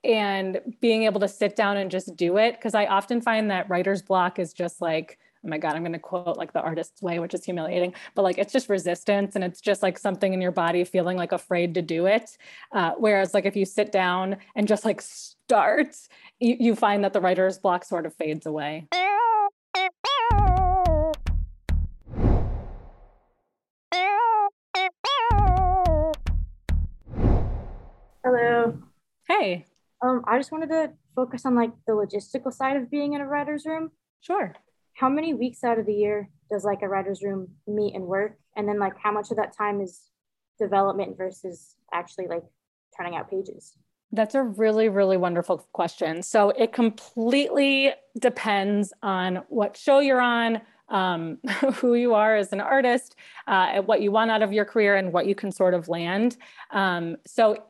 and 0.02 0.60
being 0.80 1.04
able 1.04 1.20
to 1.20 1.28
sit 1.28 1.56
down 1.56 1.76
and 1.76 1.90
just 1.90 2.16
do 2.16 2.36
it 2.36 2.52
because 2.56 2.74
i 2.74 2.86
often 2.86 3.20
find 3.20 3.50
that 3.50 3.68
writer's 3.68 4.02
block 4.02 4.38
is 4.38 4.52
just 4.52 4.80
like 4.80 5.18
oh 5.44 5.48
my 5.48 5.58
god 5.58 5.74
i'm 5.74 5.82
going 5.82 5.92
to 5.92 5.98
quote 5.98 6.36
like 6.36 6.52
the 6.52 6.60
artist's 6.60 7.02
way 7.02 7.18
which 7.18 7.34
is 7.34 7.44
humiliating 7.44 7.92
but 8.14 8.22
like 8.22 8.38
it's 8.38 8.52
just 8.52 8.68
resistance 8.68 9.34
and 9.34 9.44
it's 9.44 9.60
just 9.60 9.82
like 9.82 9.98
something 9.98 10.32
in 10.32 10.40
your 10.40 10.52
body 10.52 10.84
feeling 10.84 11.16
like 11.16 11.32
afraid 11.32 11.74
to 11.74 11.82
do 11.82 12.06
it. 12.06 12.38
Uh, 12.72 12.92
whereas 12.98 13.34
like 13.34 13.44
if 13.44 13.56
you 13.56 13.64
sit 13.64 13.92
down 13.92 14.36
and 14.54 14.68
just 14.68 14.84
like 14.84 15.00
start 15.00 15.96
you, 16.40 16.56
you 16.58 16.74
find 16.74 17.04
that 17.04 17.12
the 17.12 17.20
writer's 17.20 17.58
block 17.58 17.84
sort 17.84 18.06
of 18.06 18.14
fades 18.14 18.46
away 18.46 18.86
Um, 30.02 30.22
I 30.26 30.38
just 30.38 30.52
wanted 30.52 30.68
to 30.70 30.92
focus 31.14 31.46
on 31.46 31.54
like 31.54 31.70
the 31.86 31.92
logistical 31.92 32.52
side 32.52 32.76
of 32.76 32.90
being 32.90 33.14
in 33.14 33.20
a 33.20 33.26
writer's 33.26 33.64
room. 33.64 33.90
Sure. 34.20 34.54
How 34.94 35.08
many 35.08 35.34
weeks 35.34 35.64
out 35.64 35.78
of 35.78 35.86
the 35.86 35.94
year 35.94 36.28
does 36.50 36.64
like 36.64 36.82
a 36.82 36.88
writer's 36.88 37.22
room 37.22 37.48
meet 37.66 37.94
and 37.94 38.04
work? 38.04 38.36
And 38.56 38.68
then 38.68 38.78
like 38.78 38.94
how 39.02 39.12
much 39.12 39.30
of 39.30 39.36
that 39.38 39.56
time 39.56 39.80
is 39.80 40.02
development 40.58 41.16
versus 41.16 41.76
actually 41.92 42.26
like 42.28 42.42
turning 42.96 43.16
out 43.16 43.30
pages? 43.30 43.76
That's 44.12 44.34
a 44.34 44.42
really, 44.42 44.88
really 44.88 45.16
wonderful 45.16 45.66
question. 45.72 46.22
So 46.22 46.50
it 46.50 46.72
completely 46.72 47.92
depends 48.18 48.92
on 49.02 49.42
what 49.48 49.76
show 49.76 49.98
you're 49.98 50.20
on, 50.20 50.60
um, 50.88 51.38
who 51.74 51.94
you 51.94 52.14
are 52.14 52.36
as 52.36 52.52
an 52.52 52.60
artist, 52.60 53.16
uh, 53.48 53.82
what 53.82 54.02
you 54.02 54.12
want 54.12 54.30
out 54.30 54.42
of 54.42 54.52
your 54.52 54.64
career, 54.64 54.94
and 54.94 55.12
what 55.12 55.26
you 55.26 55.34
can 55.34 55.50
sort 55.50 55.74
of 55.74 55.88
land. 55.88 56.36
Um, 56.70 57.16
so 57.26 57.64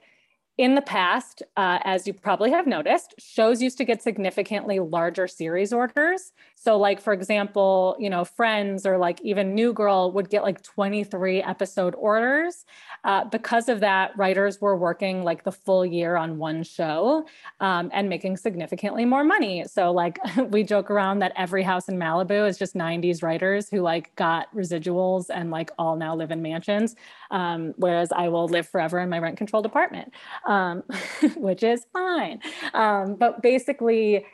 in 0.56 0.76
the 0.76 0.82
past, 0.82 1.42
uh, 1.56 1.80
as 1.82 2.06
you 2.06 2.12
probably 2.12 2.50
have 2.52 2.64
noticed, 2.64 3.14
shows 3.18 3.60
used 3.60 3.76
to 3.78 3.84
get 3.84 4.02
significantly 4.02 4.78
larger 4.78 5.26
series 5.26 5.72
orders. 5.72 6.30
So, 6.54 6.78
like 6.78 7.00
for 7.00 7.12
example, 7.12 7.96
you 7.98 8.08
know, 8.08 8.24
Friends 8.24 8.86
or 8.86 8.96
like 8.96 9.20
even 9.22 9.54
New 9.54 9.72
Girl 9.72 10.12
would 10.12 10.30
get 10.30 10.44
like 10.44 10.62
23 10.62 11.42
episode 11.42 11.96
orders. 11.96 12.64
Uh, 13.02 13.24
because 13.24 13.68
of 13.68 13.80
that, 13.80 14.16
writers 14.16 14.60
were 14.60 14.76
working 14.76 15.24
like 15.24 15.42
the 15.42 15.50
full 15.52 15.84
year 15.84 16.16
on 16.16 16.38
one 16.38 16.62
show 16.62 17.26
um, 17.60 17.90
and 17.92 18.08
making 18.08 18.36
significantly 18.36 19.04
more 19.04 19.24
money. 19.24 19.64
So, 19.66 19.90
like 19.90 20.20
we 20.50 20.62
joke 20.62 20.88
around 20.88 21.18
that 21.18 21.32
every 21.36 21.64
house 21.64 21.88
in 21.88 21.96
Malibu 21.96 22.48
is 22.48 22.58
just 22.58 22.76
90s 22.76 23.24
writers 23.24 23.68
who 23.68 23.80
like 23.80 24.14
got 24.14 24.54
residuals 24.54 25.26
and 25.34 25.50
like 25.50 25.72
all 25.78 25.96
now 25.96 26.14
live 26.14 26.30
in 26.30 26.42
mansions, 26.42 26.94
um, 27.32 27.74
whereas 27.76 28.12
I 28.12 28.28
will 28.28 28.46
live 28.46 28.68
forever 28.68 29.00
in 29.00 29.08
my 29.08 29.18
rent 29.18 29.36
controlled 29.36 29.66
apartment 29.66 30.12
um, 30.46 30.82
which 31.36 31.62
is 31.62 31.86
fine. 31.92 32.40
Um, 32.72 33.16
but 33.16 33.42
basically, 33.42 34.24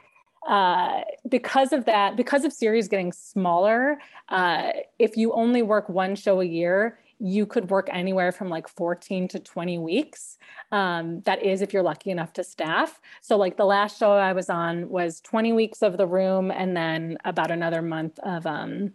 uh, 0.49 1.03
because 1.29 1.73
of 1.73 1.85
that, 1.85 2.17
because 2.17 2.45
of 2.45 2.53
series 2.53 2.89
getting 2.89 3.13
smaller, 3.13 3.99
uh, 4.29 4.71
if 4.99 5.17
you 5.17 5.33
only 5.33 5.63
work 5.63 5.89
one 5.89 6.15
show 6.15 6.41
a 6.41 6.45
year, 6.45 6.99
you 7.21 7.45
could 7.45 7.69
work 7.71 7.89
anywhere 7.93 8.33
from 8.33 8.49
like 8.49 8.67
14 8.67 9.29
to 9.29 9.39
20 9.39 9.79
weeks. 9.79 10.39
Um, 10.73 11.21
that 11.27 11.43
is, 11.43 11.61
if 11.61 11.75
you're 11.75 11.83
lucky 11.83 12.11
enough 12.11 12.33
to 12.35 12.45
staff. 12.45 12.99
So, 13.21 13.37
like 13.37 13.59
the 13.59 13.67
last 13.67 13.99
show 13.99 14.13
I 14.13 14.33
was 14.33 14.49
on 14.49 14.89
was 14.89 15.21
20 15.21 15.53
weeks 15.53 15.83
of 15.83 15.99
the 15.99 16.07
room 16.07 16.51
and 16.51 16.75
then 16.75 17.19
about 17.25 17.51
another 17.51 17.83
month 17.83 18.19
of 18.21 18.47
um, 18.47 18.95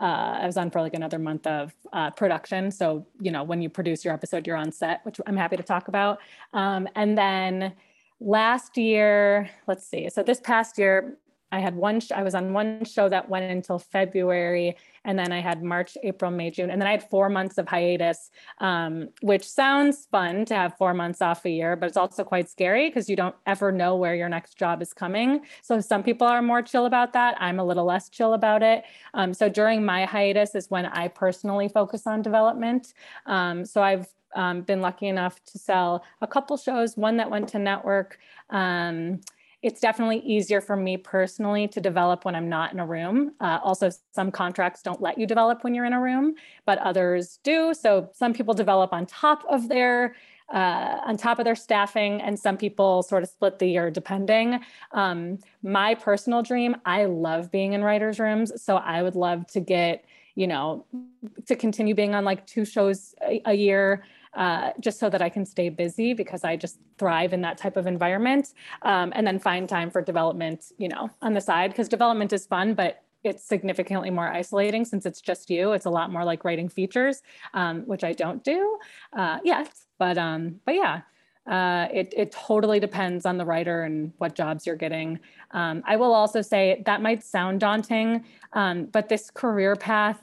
uh, 0.00 0.38
I 0.42 0.46
was 0.46 0.56
on 0.56 0.70
for 0.70 0.80
like 0.80 0.94
another 0.94 1.18
month 1.18 1.46
of 1.46 1.74
uh, 1.92 2.10
production. 2.10 2.70
So, 2.70 3.06
you 3.20 3.30
know, 3.30 3.42
when 3.42 3.62
you 3.62 3.68
produce 3.68 4.04
your 4.04 4.14
episode, 4.14 4.46
you're 4.46 4.56
on 4.56 4.72
set, 4.72 5.04
which 5.04 5.20
I'm 5.26 5.36
happy 5.36 5.56
to 5.56 5.62
talk 5.62 5.88
about. 5.88 6.18
Um, 6.52 6.88
and 6.94 7.16
then 7.16 7.74
last 8.20 8.76
year, 8.76 9.50
let's 9.66 9.86
see. 9.86 10.08
So 10.10 10.22
this 10.22 10.40
past 10.40 10.78
year, 10.78 11.16
I 11.52 11.60
had 11.60 11.76
one, 11.76 12.00
sh- 12.00 12.12
I 12.12 12.22
was 12.22 12.34
on 12.34 12.52
one 12.52 12.84
show 12.84 13.08
that 13.08 13.28
went 13.28 13.50
until 13.50 13.78
February, 13.78 14.76
and 15.04 15.18
then 15.18 15.32
I 15.32 15.40
had 15.40 15.62
March, 15.62 15.96
April, 16.02 16.30
May, 16.30 16.50
June, 16.50 16.70
and 16.70 16.80
then 16.80 16.88
I 16.88 16.90
had 16.92 17.08
four 17.08 17.28
months 17.28 17.58
of 17.58 17.68
hiatus, 17.68 18.30
um, 18.58 19.08
which 19.22 19.48
sounds 19.48 20.06
fun 20.10 20.44
to 20.46 20.54
have 20.54 20.76
four 20.76 20.94
months 20.94 21.22
off 21.22 21.44
a 21.44 21.50
year, 21.50 21.76
but 21.76 21.86
it's 21.86 21.96
also 21.96 22.24
quite 22.24 22.48
scary 22.48 22.88
because 22.88 23.08
you 23.08 23.16
don't 23.16 23.34
ever 23.46 23.70
know 23.70 23.96
where 23.96 24.14
your 24.14 24.28
next 24.28 24.58
job 24.58 24.82
is 24.82 24.92
coming. 24.92 25.42
So 25.62 25.80
some 25.80 26.02
people 26.02 26.26
are 26.26 26.42
more 26.42 26.62
chill 26.62 26.86
about 26.86 27.12
that. 27.12 27.36
I'm 27.38 27.58
a 27.58 27.64
little 27.64 27.84
less 27.84 28.08
chill 28.08 28.34
about 28.34 28.62
it. 28.62 28.84
Um, 29.12 29.32
so 29.34 29.48
during 29.48 29.84
my 29.84 30.06
hiatus 30.06 30.54
is 30.54 30.70
when 30.70 30.86
I 30.86 31.08
personally 31.08 31.68
focus 31.68 32.06
on 32.06 32.22
development. 32.22 32.94
Um, 33.26 33.64
so 33.64 33.82
I've 33.82 34.08
um, 34.34 34.62
been 34.62 34.80
lucky 34.80 35.06
enough 35.06 35.42
to 35.44 35.58
sell 35.58 36.04
a 36.20 36.26
couple 36.26 36.56
shows, 36.56 36.96
one 36.96 37.18
that 37.18 37.30
went 37.30 37.48
to 37.50 37.58
network. 37.58 38.18
It's 39.64 39.80
definitely 39.80 40.18
easier 40.18 40.60
for 40.60 40.76
me 40.76 40.98
personally 40.98 41.66
to 41.68 41.80
develop 41.80 42.26
when 42.26 42.34
I'm 42.34 42.50
not 42.50 42.74
in 42.74 42.80
a 42.80 42.86
room. 42.86 43.32
Uh, 43.40 43.60
also, 43.64 43.90
some 44.12 44.30
contracts 44.30 44.82
don't 44.82 45.00
let 45.00 45.16
you 45.16 45.26
develop 45.26 45.64
when 45.64 45.74
you're 45.74 45.86
in 45.86 45.94
a 45.94 46.00
room, 46.00 46.34
but 46.66 46.76
others 46.80 47.38
do. 47.42 47.72
So 47.72 48.10
some 48.12 48.34
people 48.34 48.52
develop 48.52 48.92
on 48.92 49.06
top 49.06 49.42
of 49.48 49.70
their 49.70 50.16
uh, 50.52 51.00
on 51.06 51.16
top 51.16 51.38
of 51.38 51.46
their 51.46 51.56
staffing, 51.56 52.20
and 52.20 52.38
some 52.38 52.58
people 52.58 53.02
sort 53.02 53.22
of 53.22 53.30
split 53.30 53.58
the 53.58 53.66
year 53.66 53.90
depending. 53.90 54.60
Um, 54.92 55.38
my 55.62 55.94
personal 55.94 56.42
dream, 56.42 56.76
I 56.84 57.06
love 57.06 57.50
being 57.50 57.72
in 57.72 57.82
writers' 57.82 58.20
rooms, 58.20 58.62
so 58.62 58.76
I 58.76 59.02
would 59.02 59.14
love 59.16 59.46
to 59.52 59.60
get 59.60 60.04
you 60.34 60.46
know 60.46 60.84
to 61.46 61.56
continue 61.56 61.94
being 61.94 62.14
on 62.14 62.26
like 62.26 62.46
two 62.46 62.66
shows 62.66 63.14
a, 63.22 63.40
a 63.46 63.54
year 63.54 64.04
uh, 64.34 64.70
just 64.80 64.98
so 64.98 65.08
that 65.10 65.22
I 65.22 65.28
can 65.28 65.46
stay 65.46 65.68
busy 65.68 66.12
because 66.14 66.44
I 66.44 66.56
just 66.56 66.78
thrive 66.98 67.32
in 67.32 67.40
that 67.42 67.58
type 67.58 67.76
of 67.76 67.86
environment. 67.86 68.52
Um, 68.82 69.12
and 69.14 69.26
then 69.26 69.38
find 69.38 69.68
time 69.68 69.90
for 69.90 70.02
development, 70.02 70.72
you 70.78 70.88
know, 70.88 71.10
on 71.22 71.34
the 71.34 71.40
side 71.40 71.70
because 71.70 71.88
development 71.88 72.32
is 72.32 72.46
fun, 72.46 72.74
but 72.74 73.02
it's 73.22 73.42
significantly 73.42 74.10
more 74.10 74.28
isolating 74.28 74.84
since 74.84 75.06
it's 75.06 75.20
just 75.20 75.48
you. 75.50 75.72
It's 75.72 75.86
a 75.86 75.90
lot 75.90 76.12
more 76.12 76.24
like 76.24 76.44
writing 76.44 76.68
features, 76.68 77.22
um, 77.54 77.82
which 77.82 78.04
I 78.04 78.12
don't 78.12 78.44
do 78.44 78.78
uh, 79.14 79.38
yet. 79.42 79.72
But 79.98 80.18
um, 80.18 80.60
but 80.66 80.74
yeah, 80.74 81.00
uh, 81.46 81.88
it, 81.92 82.12
it 82.16 82.32
totally 82.32 82.80
depends 82.80 83.26
on 83.26 83.38
the 83.38 83.44
writer 83.44 83.82
and 83.82 84.12
what 84.18 84.34
jobs 84.34 84.66
you're 84.66 84.76
getting. 84.76 85.20
Um, 85.50 85.82
I 85.86 85.96
will 85.96 86.12
also 86.14 86.42
say 86.42 86.82
that 86.86 87.02
might 87.02 87.22
sound 87.22 87.60
daunting, 87.60 88.24
um, 88.52 88.86
but 88.86 89.08
this 89.08 89.30
career 89.30 89.76
path 89.76 90.22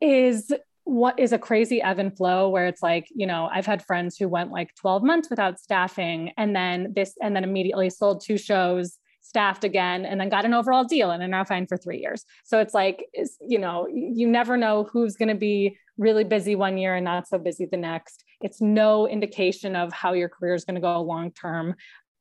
is 0.00 0.52
what 0.84 1.18
is 1.18 1.32
a 1.32 1.38
crazy 1.38 1.80
ebb 1.82 1.98
and 1.98 2.16
flow 2.16 2.48
where 2.48 2.66
it's 2.66 2.82
like 2.82 3.06
you 3.14 3.26
know 3.26 3.48
i've 3.52 3.66
had 3.66 3.84
friends 3.84 4.16
who 4.16 4.28
went 4.28 4.50
like 4.50 4.74
12 4.76 5.02
months 5.02 5.30
without 5.30 5.58
staffing 5.58 6.32
and 6.36 6.54
then 6.56 6.92
this 6.94 7.14
and 7.22 7.36
then 7.36 7.44
immediately 7.44 7.90
sold 7.90 8.22
two 8.24 8.38
shows 8.38 8.98
staffed 9.30 9.64
again 9.64 10.04
and 10.04 10.20
then 10.20 10.28
got 10.28 10.44
an 10.44 10.54
overall 10.54 10.84
deal 10.84 11.10
and 11.10 11.22
are 11.22 11.28
now 11.28 11.44
fine 11.44 11.66
for 11.66 11.76
three 11.76 11.98
years. 11.98 12.24
So 12.44 12.58
it's 12.58 12.74
like 12.74 13.06
it's, 13.12 13.36
you 13.46 13.58
know 13.58 13.86
you 13.88 14.26
never 14.26 14.56
know 14.56 14.88
who's 14.92 15.16
going 15.16 15.28
to 15.28 15.34
be 15.34 15.76
really 15.98 16.24
busy 16.24 16.56
one 16.56 16.76
year 16.78 16.96
and 16.96 17.04
not 17.04 17.28
so 17.28 17.38
busy 17.38 17.66
the 17.70 17.76
next. 17.76 18.24
It's 18.40 18.60
no 18.60 19.06
indication 19.06 19.76
of 19.76 19.92
how 19.92 20.14
your 20.14 20.28
career 20.28 20.54
is 20.54 20.64
going 20.64 20.76
to 20.76 20.80
go 20.80 21.00
long 21.00 21.30
term 21.32 21.76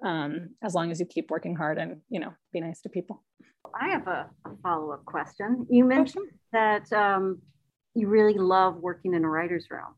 um, 0.06 0.50
as 0.64 0.74
long 0.76 0.92
as 0.92 1.00
you 1.00 1.06
keep 1.06 1.32
working 1.32 1.56
hard 1.56 1.78
and 1.78 1.98
you 2.10 2.20
know 2.20 2.34
be 2.54 2.62
nice 2.62 2.82
to 2.82 2.90
people. 2.90 3.24
I 3.80 3.90
have 3.90 4.08
a, 4.08 4.30
a 4.46 4.50
follow-up 4.64 5.06
question. 5.06 5.68
You 5.70 5.86
mentioned 5.86 6.30
that 6.54 6.92
um, 6.94 7.42
you 8.00 8.08
really 8.08 8.34
love 8.34 8.78
working 8.78 9.14
in 9.14 9.24
a 9.24 9.30
writer's 9.30 9.68
room. 9.70 9.96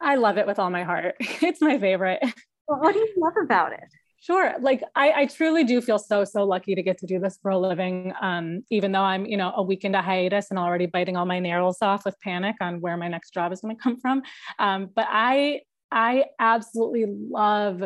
I 0.00 0.16
love 0.16 0.38
it 0.38 0.46
with 0.46 0.58
all 0.58 0.70
my 0.70 0.84
heart. 0.84 1.16
It's 1.42 1.60
my 1.60 1.78
favorite. 1.78 2.20
Well, 2.66 2.80
what 2.80 2.94
do 2.94 2.98
you 3.00 3.14
love 3.18 3.34
about 3.42 3.72
it? 3.72 3.84
Sure. 4.20 4.54
Like 4.58 4.82
I, 4.96 5.12
I 5.12 5.26
truly 5.26 5.64
do 5.64 5.82
feel 5.82 5.98
so, 5.98 6.24
so 6.24 6.44
lucky 6.44 6.74
to 6.74 6.82
get 6.82 6.96
to 6.98 7.06
do 7.06 7.18
this 7.18 7.38
for 7.42 7.50
a 7.50 7.58
living. 7.58 8.14
Um, 8.22 8.62
even 8.70 8.92
though 8.92 9.02
I'm, 9.02 9.26
you 9.26 9.36
know, 9.36 9.52
a 9.54 9.62
week 9.62 9.84
into 9.84 10.00
hiatus 10.00 10.48
and 10.48 10.58
already 10.58 10.86
biting 10.86 11.14
all 11.14 11.26
my 11.26 11.40
nails 11.40 11.76
off 11.82 12.06
with 12.06 12.18
panic 12.20 12.56
on 12.62 12.80
where 12.80 12.96
my 12.96 13.08
next 13.08 13.34
job 13.34 13.52
is 13.52 13.60
going 13.60 13.76
to 13.76 13.82
come 13.82 14.00
from. 14.00 14.22
Um, 14.58 14.88
but 14.96 15.06
I, 15.10 15.60
I 15.92 16.24
absolutely 16.40 17.04
love, 17.06 17.82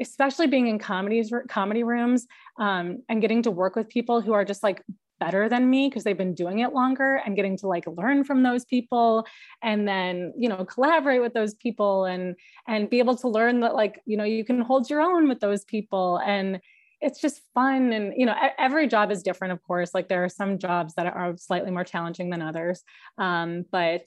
especially 0.00 0.48
being 0.48 0.66
in 0.66 0.80
comedies, 0.80 1.32
comedy 1.48 1.84
rooms, 1.84 2.26
um, 2.58 3.04
and 3.08 3.20
getting 3.20 3.42
to 3.42 3.52
work 3.52 3.76
with 3.76 3.88
people 3.88 4.20
who 4.20 4.32
are 4.32 4.44
just 4.44 4.64
like 4.64 4.82
better 5.18 5.48
than 5.48 5.68
me 5.68 5.88
because 5.88 6.04
they've 6.04 6.18
been 6.18 6.34
doing 6.34 6.60
it 6.60 6.72
longer 6.72 7.20
and 7.24 7.36
getting 7.36 7.56
to 7.58 7.66
like 7.66 7.84
learn 7.86 8.24
from 8.24 8.42
those 8.42 8.64
people 8.64 9.26
and 9.62 9.86
then 9.86 10.32
you 10.36 10.48
know 10.48 10.64
collaborate 10.64 11.20
with 11.20 11.34
those 11.34 11.54
people 11.54 12.04
and 12.04 12.34
and 12.68 12.90
be 12.90 12.98
able 12.98 13.16
to 13.16 13.28
learn 13.28 13.60
that 13.60 13.74
like 13.74 14.00
you 14.06 14.16
know 14.16 14.24
you 14.24 14.44
can 14.44 14.60
hold 14.60 14.88
your 14.90 15.00
own 15.00 15.28
with 15.28 15.40
those 15.40 15.64
people 15.64 16.20
and 16.24 16.60
it's 17.00 17.20
just 17.20 17.42
fun 17.54 17.92
and 17.92 18.14
you 18.16 18.26
know 18.26 18.34
every 18.58 18.88
job 18.88 19.10
is 19.10 19.22
different 19.22 19.52
of 19.52 19.62
course. 19.62 19.90
Like 19.94 20.08
there 20.08 20.24
are 20.24 20.28
some 20.28 20.58
jobs 20.58 20.94
that 20.94 21.06
are 21.06 21.36
slightly 21.36 21.70
more 21.70 21.84
challenging 21.84 22.30
than 22.30 22.42
others 22.42 22.82
um, 23.18 23.64
but 23.70 24.06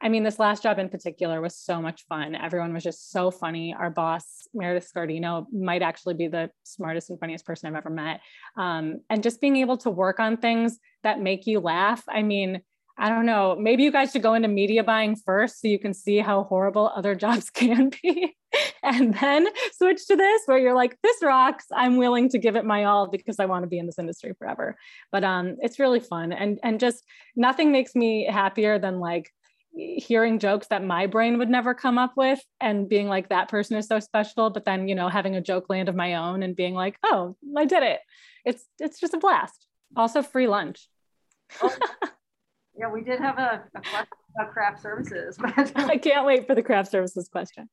I 0.00 0.08
mean, 0.08 0.22
this 0.22 0.38
last 0.38 0.62
job 0.62 0.78
in 0.78 0.88
particular 0.88 1.40
was 1.40 1.56
so 1.56 1.82
much 1.82 2.04
fun. 2.08 2.34
Everyone 2.34 2.72
was 2.72 2.84
just 2.84 3.10
so 3.10 3.30
funny. 3.30 3.74
Our 3.76 3.90
boss, 3.90 4.46
Meredith 4.54 4.88
Scardino, 4.92 5.46
might 5.52 5.82
actually 5.82 6.14
be 6.14 6.28
the 6.28 6.50
smartest 6.62 7.10
and 7.10 7.18
funniest 7.18 7.44
person 7.44 7.68
I've 7.68 7.76
ever 7.76 7.90
met. 7.90 8.20
Um, 8.56 9.00
and 9.10 9.22
just 9.22 9.40
being 9.40 9.56
able 9.56 9.76
to 9.78 9.90
work 9.90 10.20
on 10.20 10.36
things 10.36 10.78
that 11.02 11.20
make 11.20 11.46
you 11.46 11.58
laugh. 11.58 12.04
I 12.08 12.22
mean, 12.22 12.62
I 13.00 13.08
don't 13.08 13.26
know. 13.26 13.56
Maybe 13.58 13.84
you 13.84 13.92
guys 13.92 14.10
should 14.10 14.22
go 14.22 14.34
into 14.34 14.48
media 14.48 14.82
buying 14.82 15.14
first 15.14 15.60
so 15.60 15.68
you 15.68 15.78
can 15.78 15.94
see 15.94 16.18
how 16.18 16.44
horrible 16.44 16.90
other 16.94 17.14
jobs 17.16 17.50
can 17.50 17.90
be. 18.02 18.36
and 18.82 19.14
then 19.14 19.48
switch 19.72 20.06
to 20.06 20.16
this 20.16 20.42
where 20.46 20.58
you're 20.58 20.74
like, 20.74 20.96
this 21.02 21.22
rocks. 21.22 21.66
I'm 21.72 21.96
willing 21.96 22.28
to 22.30 22.38
give 22.38 22.56
it 22.56 22.64
my 22.64 22.84
all 22.84 23.08
because 23.08 23.38
I 23.38 23.46
want 23.46 23.64
to 23.64 23.68
be 23.68 23.78
in 23.78 23.86
this 23.86 23.98
industry 23.98 24.32
forever. 24.38 24.76
But 25.12 25.22
um, 25.22 25.56
it's 25.60 25.78
really 25.78 26.00
fun. 26.00 26.32
And 26.32 26.58
and 26.62 26.80
just 26.80 27.04
nothing 27.36 27.72
makes 27.72 27.94
me 27.94 28.24
happier 28.24 28.78
than 28.78 28.98
like 28.98 29.30
hearing 29.74 30.38
jokes 30.38 30.68
that 30.68 30.84
my 30.84 31.06
brain 31.06 31.38
would 31.38 31.48
never 31.48 31.74
come 31.74 31.98
up 31.98 32.12
with 32.16 32.40
and 32.60 32.88
being 32.88 33.06
like 33.06 33.28
that 33.28 33.48
person 33.48 33.76
is 33.76 33.86
so 33.86 34.00
special 34.00 34.50
but 34.50 34.64
then 34.64 34.88
you 34.88 34.94
know 34.94 35.08
having 35.08 35.36
a 35.36 35.40
joke 35.40 35.66
land 35.68 35.88
of 35.88 35.94
my 35.94 36.14
own 36.14 36.42
and 36.42 36.56
being 36.56 36.74
like 36.74 36.98
oh 37.04 37.36
i 37.56 37.64
did 37.64 37.82
it 37.82 38.00
it's 38.44 38.64
it's 38.78 38.98
just 38.98 39.14
a 39.14 39.18
blast 39.18 39.66
also 39.96 40.22
free 40.22 40.48
lunch 40.48 40.88
oh, 41.62 41.76
yeah 42.78 42.90
we 42.92 43.02
did 43.02 43.20
have 43.20 43.38
a, 43.38 43.62
a 43.74 43.80
question 43.80 44.08
about 44.36 44.52
craft 44.52 44.82
services 44.82 45.38
but 45.40 45.76
i 45.76 45.96
can't 45.96 46.26
wait 46.26 46.46
for 46.46 46.54
the 46.54 46.62
craft 46.62 46.90
services 46.90 47.28
question 47.28 47.68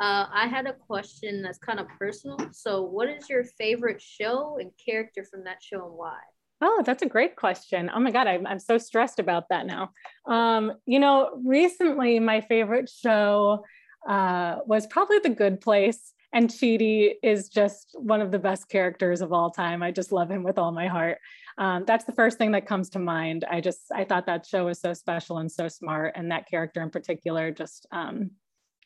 Uh, 0.00 0.26
I 0.32 0.48
had 0.48 0.66
a 0.66 0.72
question 0.72 1.42
that's 1.42 1.58
kind 1.58 1.78
of 1.78 1.86
personal. 1.96 2.36
So, 2.50 2.82
what 2.82 3.08
is 3.08 3.28
your 3.28 3.44
favorite 3.44 4.02
show 4.02 4.58
and 4.58 4.72
character 4.84 5.24
from 5.24 5.44
that 5.44 5.62
show 5.62 5.86
and 5.86 5.94
why? 5.94 6.18
Oh, 6.60 6.82
that's 6.84 7.02
a 7.02 7.06
great 7.06 7.36
question. 7.36 7.90
Oh 7.94 8.00
my 8.00 8.10
God, 8.10 8.26
I'm, 8.26 8.46
I'm 8.46 8.58
so 8.58 8.76
stressed 8.76 9.18
about 9.18 9.48
that 9.48 9.66
now. 9.66 9.92
Um, 10.26 10.74
you 10.84 10.98
know, 10.98 11.40
recently 11.42 12.20
my 12.20 12.42
favorite 12.42 12.90
show 12.90 13.64
uh, 14.06 14.56
was 14.66 14.86
probably 14.86 15.18
The 15.20 15.30
Good 15.30 15.60
Place. 15.60 16.12
And 16.32 16.48
Chidi 16.48 17.14
is 17.22 17.48
just 17.48 17.96
one 17.98 18.20
of 18.20 18.30
the 18.30 18.38
best 18.38 18.68
characters 18.68 19.20
of 19.20 19.32
all 19.32 19.50
time. 19.50 19.82
I 19.82 19.90
just 19.90 20.12
love 20.12 20.30
him 20.30 20.44
with 20.44 20.58
all 20.58 20.70
my 20.70 20.86
heart. 20.86 21.18
Um, 21.58 21.84
that's 21.86 22.04
the 22.04 22.12
first 22.12 22.38
thing 22.38 22.52
that 22.52 22.66
comes 22.66 22.90
to 22.90 22.98
mind. 23.00 23.44
I 23.50 23.60
just, 23.60 23.90
I 23.92 24.04
thought 24.04 24.26
that 24.26 24.46
show 24.46 24.66
was 24.66 24.80
so 24.80 24.94
special 24.94 25.38
and 25.38 25.50
so 25.50 25.66
smart. 25.66 26.12
And 26.14 26.30
that 26.30 26.46
character 26.46 26.82
in 26.82 26.90
particular 26.90 27.50
just 27.50 27.86
um, 27.90 28.30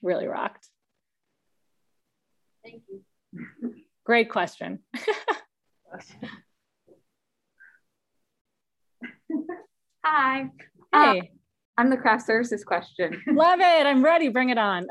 really 0.01 0.27
rocked. 0.27 0.69
Thank 2.65 2.83
you. 2.89 3.03
Great 4.05 4.31
question. 4.31 4.79
Hi. 10.05 10.51
Hey. 10.93 11.21
Uh, 11.21 11.23
I'm 11.77 11.91
the 11.91 11.97
craft 11.97 12.27
services 12.27 12.65
question. 12.65 13.21
Love 13.27 13.61
it. 13.61 13.87
I'm 13.87 14.05
ready. 14.05 14.29
Bring 14.29 14.51
it 14.51 14.59
on. 14.59 14.87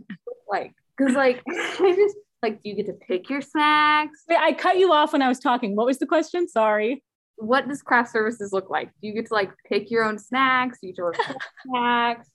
like, 0.50 0.72
because 0.96 1.14
like, 1.14 1.42
I 1.46 1.94
just 1.96 2.16
like, 2.42 2.62
do 2.62 2.70
you 2.70 2.74
get 2.74 2.86
to 2.86 2.92
pick 2.94 3.30
your 3.30 3.40
snacks? 3.40 4.24
Wait, 4.28 4.38
I 4.38 4.52
cut 4.52 4.78
you 4.78 4.92
off 4.92 5.12
when 5.12 5.22
I 5.22 5.28
was 5.28 5.38
talking. 5.38 5.76
What 5.76 5.86
was 5.86 5.98
the 5.98 6.06
question? 6.06 6.48
Sorry. 6.48 7.04
What 7.36 7.68
does 7.68 7.82
craft 7.82 8.12
services 8.12 8.52
look 8.52 8.68
like? 8.68 8.90
Do 9.00 9.08
you 9.08 9.14
get 9.14 9.26
to 9.26 9.34
like 9.34 9.50
pick 9.68 9.90
your 9.90 10.04
own 10.04 10.18
snacks? 10.18 10.78
Do 10.80 10.88
you 10.88 10.94
get 10.94 11.02
to 11.02 11.36
snacks? 11.66 12.28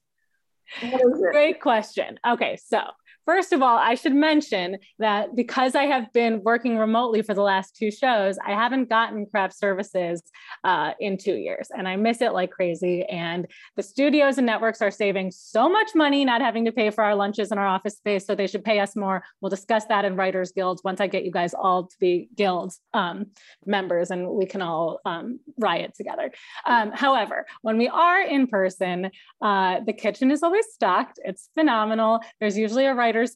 What 0.81 1.01
is 1.01 1.21
it? 1.21 1.31
Great 1.31 1.61
question. 1.61 2.19
Okay, 2.27 2.57
so 2.63 2.81
First 3.25 3.53
of 3.53 3.61
all, 3.61 3.77
I 3.77 3.95
should 3.95 4.15
mention 4.15 4.77
that 4.97 5.35
because 5.35 5.75
I 5.75 5.83
have 5.83 6.11
been 6.13 6.41
working 6.43 6.77
remotely 6.77 7.21
for 7.21 7.33
the 7.33 7.41
last 7.41 7.75
two 7.75 7.91
shows, 7.91 8.37
I 8.45 8.53
haven't 8.53 8.89
gotten 8.89 9.25
craft 9.25 9.57
services 9.57 10.23
uh, 10.63 10.93
in 10.99 11.17
two 11.17 11.35
years 11.35 11.69
and 11.75 11.87
I 11.87 11.95
miss 11.95 12.21
it 12.21 12.33
like 12.33 12.51
crazy. 12.51 13.03
And 13.03 13.47
the 13.75 13.83
studios 13.83 14.37
and 14.37 14.47
networks 14.47 14.81
are 14.81 14.91
saving 14.91 15.31
so 15.31 15.69
much 15.69 15.89
money 15.93 16.25
not 16.25 16.41
having 16.41 16.65
to 16.65 16.71
pay 16.71 16.89
for 16.89 17.03
our 17.03 17.15
lunches 17.15 17.51
and 17.51 17.59
our 17.59 17.67
office 17.67 17.97
space. 17.97 18.25
So 18.25 18.35
they 18.35 18.47
should 18.47 18.63
pay 18.63 18.79
us 18.79 18.95
more. 18.95 19.23
We'll 19.41 19.49
discuss 19.49 19.85
that 19.85 20.05
in 20.05 20.15
Writers 20.15 20.51
Guilds 20.51 20.81
once 20.83 20.99
I 20.99 21.07
get 21.07 21.23
you 21.23 21.31
guys 21.31 21.53
all 21.53 21.85
to 21.85 21.95
be 21.99 22.29
guild 22.35 22.73
um, 22.93 23.27
members 23.65 24.11
and 24.11 24.27
we 24.27 24.45
can 24.45 24.61
all 24.61 24.99
um, 25.05 25.39
riot 25.57 25.93
together. 25.95 26.31
Um, 26.65 26.91
however, 26.93 27.45
when 27.61 27.77
we 27.77 27.87
are 27.87 28.21
in 28.21 28.47
person, 28.47 29.11
uh, 29.41 29.81
the 29.85 29.93
kitchen 29.93 30.31
is 30.31 30.43
always 30.43 30.65
stocked. 30.73 31.19
It's 31.23 31.49
phenomenal. 31.53 32.21
There's 32.39 32.57
usually 32.57 32.85
a 32.85 32.93
writer 32.93 33.18
writer's 33.19 33.35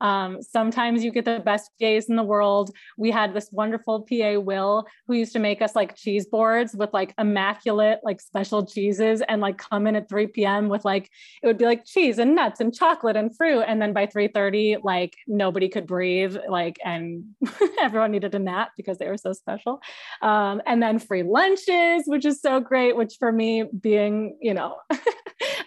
PA. 0.00 0.04
Um, 0.04 0.42
sometimes 0.42 1.04
you 1.04 1.10
get 1.10 1.24
the 1.24 1.40
best 1.40 1.70
PAs 1.80 2.06
in 2.08 2.16
the 2.16 2.22
world. 2.22 2.70
We 2.96 3.10
had 3.10 3.34
this 3.34 3.48
wonderful 3.52 4.06
PA, 4.08 4.38
Will, 4.38 4.84
who 5.06 5.14
used 5.14 5.32
to 5.32 5.38
make 5.38 5.62
us 5.62 5.74
like 5.74 5.96
cheese 5.96 6.26
boards 6.26 6.74
with 6.74 6.92
like 6.92 7.14
immaculate, 7.18 8.00
like 8.02 8.20
special 8.20 8.66
cheeses 8.66 9.22
and 9.28 9.40
like 9.40 9.58
come 9.58 9.86
in 9.86 9.96
at 9.96 10.08
3 10.08 10.28
p.m. 10.28 10.68
with 10.68 10.84
like, 10.84 11.10
it 11.42 11.46
would 11.46 11.58
be 11.58 11.64
like 11.64 11.84
cheese 11.84 12.18
and 12.18 12.34
nuts 12.34 12.60
and 12.60 12.74
chocolate 12.74 13.16
and 13.16 13.36
fruit. 13.36 13.62
And 13.62 13.80
then 13.80 13.92
by 13.92 14.06
3.30, 14.06 14.78
like 14.82 15.14
nobody 15.26 15.68
could 15.68 15.86
breathe, 15.86 16.36
like, 16.48 16.78
and 16.84 17.24
everyone 17.80 18.12
needed 18.12 18.34
a 18.34 18.38
nap 18.38 18.72
because 18.76 18.98
they 18.98 19.08
were 19.08 19.16
so 19.16 19.32
special. 19.32 19.80
Um, 20.22 20.62
and 20.66 20.82
then 20.82 20.98
free 20.98 21.22
lunches, 21.22 22.04
which 22.06 22.24
is 22.24 22.40
so 22.40 22.60
great, 22.60 22.96
which 22.96 23.16
for 23.18 23.32
me 23.32 23.64
being, 23.80 24.36
you 24.40 24.54
know, 24.54 24.76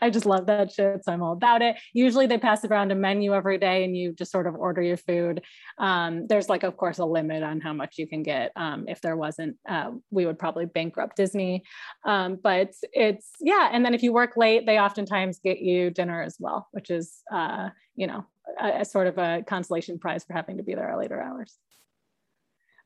I 0.02 0.10
just 0.10 0.26
love 0.26 0.48
that 0.48 0.72
shit. 0.72 1.06
So 1.06 1.12
I'm 1.12 1.22
all 1.22 1.34
about 1.34 1.62
it. 1.62 1.78
Usually 1.94 2.28
they 2.28 2.38
pass 2.38 2.66
around 2.66 2.92
a 2.92 2.96
menu 2.96 3.34
every 3.34 3.58
day 3.58 3.84
and 3.84 3.96
you 3.96 4.14
just 4.14 4.32
sort 4.32 4.48
of 4.48 4.56
order 4.56 4.82
your 4.82 4.98
food. 4.98 5.42
Um, 5.78 6.28
there's 6.28 6.50
like, 6.50 6.64
of 6.64 6.76
course, 6.76 6.98
a 6.98 7.06
limit 7.06 7.44
on 7.44 7.62
how 7.62 7.74
much 7.74 7.98
you 7.98 8.08
can 8.08 8.24
get. 8.24 8.52
Um, 8.56 8.86
if 8.88 9.02
there 9.02 9.16
wasn't, 9.16 9.58
uh, 9.70 9.92
we 10.10 10.26
would 10.26 10.40
probably 10.40 10.66
bankrupt 10.66 11.16
Disney. 11.16 11.64
Um, 12.06 12.40
but 12.42 12.74
it's, 12.94 13.30
yeah. 13.40 13.70
And 13.72 13.86
then 13.86 13.94
if 13.94 14.04
you 14.04 14.12
work 14.12 14.38
late, 14.38 14.66
they 14.66 14.80
oftentimes 14.80 15.40
get 15.44 15.60
you 15.60 15.92
dinner 15.92 16.22
as 16.22 16.38
well, 16.40 16.68
which 16.72 16.90
is, 16.90 17.22
uh, 17.32 17.70
you 17.96 18.08
know, 18.08 18.26
a, 18.60 18.82
a 18.82 18.86
sort 18.86 19.08
of 19.08 19.18
a 19.18 19.44
consolation 19.46 20.00
prize 20.00 20.24
for 20.24 20.34
having 20.34 20.58
to 20.58 20.64
be 20.64 20.74
there 20.74 20.90
at 20.90 20.98
later 20.98 21.22
hours. 21.22 21.56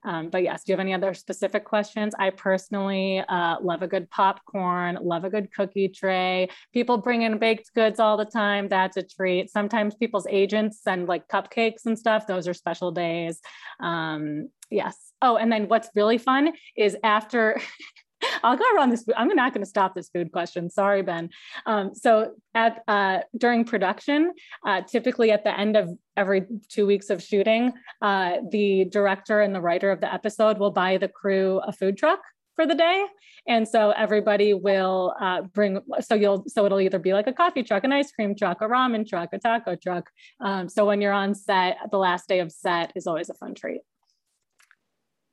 Um, 0.06 0.30
but 0.30 0.44
yes, 0.44 0.64
do 0.64 0.72
you 0.72 0.74
have 0.74 0.80
any 0.80 0.94
other 0.94 1.14
specific 1.14 1.66
questions? 1.66 2.14
I 2.18 2.30
personally 2.30 3.24
uh, 3.28 3.58
love 3.62 3.82
a 3.82 3.88
good 3.88 4.10
popcorn, 4.10 4.98
love 5.02 5.26
a 5.26 5.30
good 5.30 5.52
cookie 5.52 5.90
tray. 5.90 6.50
People 6.74 6.98
bring 6.98 7.24
in 7.24 7.38
baked 7.40 7.74
goods 7.74 8.00
all 8.00 8.16
the 8.16 8.26
time. 8.26 8.70
That's 8.70 8.98
a 8.98 9.04
treat. 9.04 9.50
Sometimes 9.50 9.96
people's 9.96 10.28
agents 10.30 10.80
send 10.82 11.08
like 11.08 11.28
cupcakes 11.28 11.86
and 11.86 11.98
stuff. 11.98 12.28
Those 12.28 12.48
are 12.48 12.54
special 12.54 12.92
days. 12.92 13.42
Um, 13.80 14.50
yes. 14.70 14.96
Oh, 15.22 15.38
and 15.38 15.52
then 15.52 15.68
what's 15.68 15.90
really 15.96 16.20
fun 16.20 16.54
is 16.78 16.96
after 17.04 17.60
I'll 18.44 18.58
go 18.58 18.66
around 18.76 18.90
this. 18.92 19.06
I'm 19.16 19.28
not 19.30 19.54
going 19.54 19.64
to 19.64 19.70
stop 19.70 19.96
this 19.96 20.10
food 20.10 20.32
question. 20.32 20.70
Sorry, 20.70 21.02
Ben. 21.02 21.30
Um, 21.66 21.94
so 21.94 22.36
at 22.54 22.84
uh, 22.88 23.20
during 23.38 23.66
production, 23.66 24.34
uh, 24.66 24.82
typically 24.82 25.32
at 25.32 25.44
the 25.44 25.58
end 25.58 25.76
of 25.76 25.90
every 26.18 26.46
two 26.70 26.86
weeks 26.86 27.10
of 27.10 27.22
shooting, 27.22 27.74
uh, 28.02 28.38
the 28.52 28.86
director 28.86 29.42
and 29.42 29.54
the 29.54 29.62
writer 29.62 29.92
of 29.92 30.02
the 30.02 30.14
episode 30.14 30.58
will 30.58 30.72
buy 30.72 30.98
the 30.98 31.08
crew 31.08 31.60
a 31.66 31.72
food 31.72 31.98
truck 31.98 32.20
for 32.56 32.66
the 32.66 32.76
day 32.76 33.06
and 33.48 33.68
so 33.68 33.92
everybody 33.92 34.54
will 34.54 35.14
uh, 35.20 35.42
bring 35.42 35.80
so 36.00 36.16
you'll 36.16 36.44
so 36.48 36.66
it'll 36.66 36.80
either 36.80 37.00
be 37.00 37.14
like 37.14 37.28
a 37.28 37.34
coffee 37.34 37.64
truck 37.64 37.84
an 37.84 37.92
ice 37.92 38.12
cream 38.12 38.36
truck 38.36 38.62
a 38.62 38.66
ramen 38.66 39.08
truck 39.08 39.30
a 39.34 39.40
taco 39.40 39.76
truck 39.76 40.10
um, 40.40 40.70
so 40.70 40.86
when 40.86 41.02
you're 41.02 41.14
on 41.14 41.36
set 41.36 41.78
the 41.92 41.98
last 41.98 42.28
day 42.28 42.40
of 42.40 42.52
set 42.52 42.92
is 42.96 43.08
always 43.08 43.30
a 43.30 43.34
fun 43.34 43.54
treat 43.54 43.82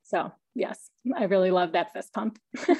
so 0.03 0.33
yes, 0.55 0.91
I 1.17 1.25
really 1.25 1.51
love 1.51 1.73
that 1.73 1.93
fist 1.93 2.13
pump. 2.13 2.39
so 2.57 2.75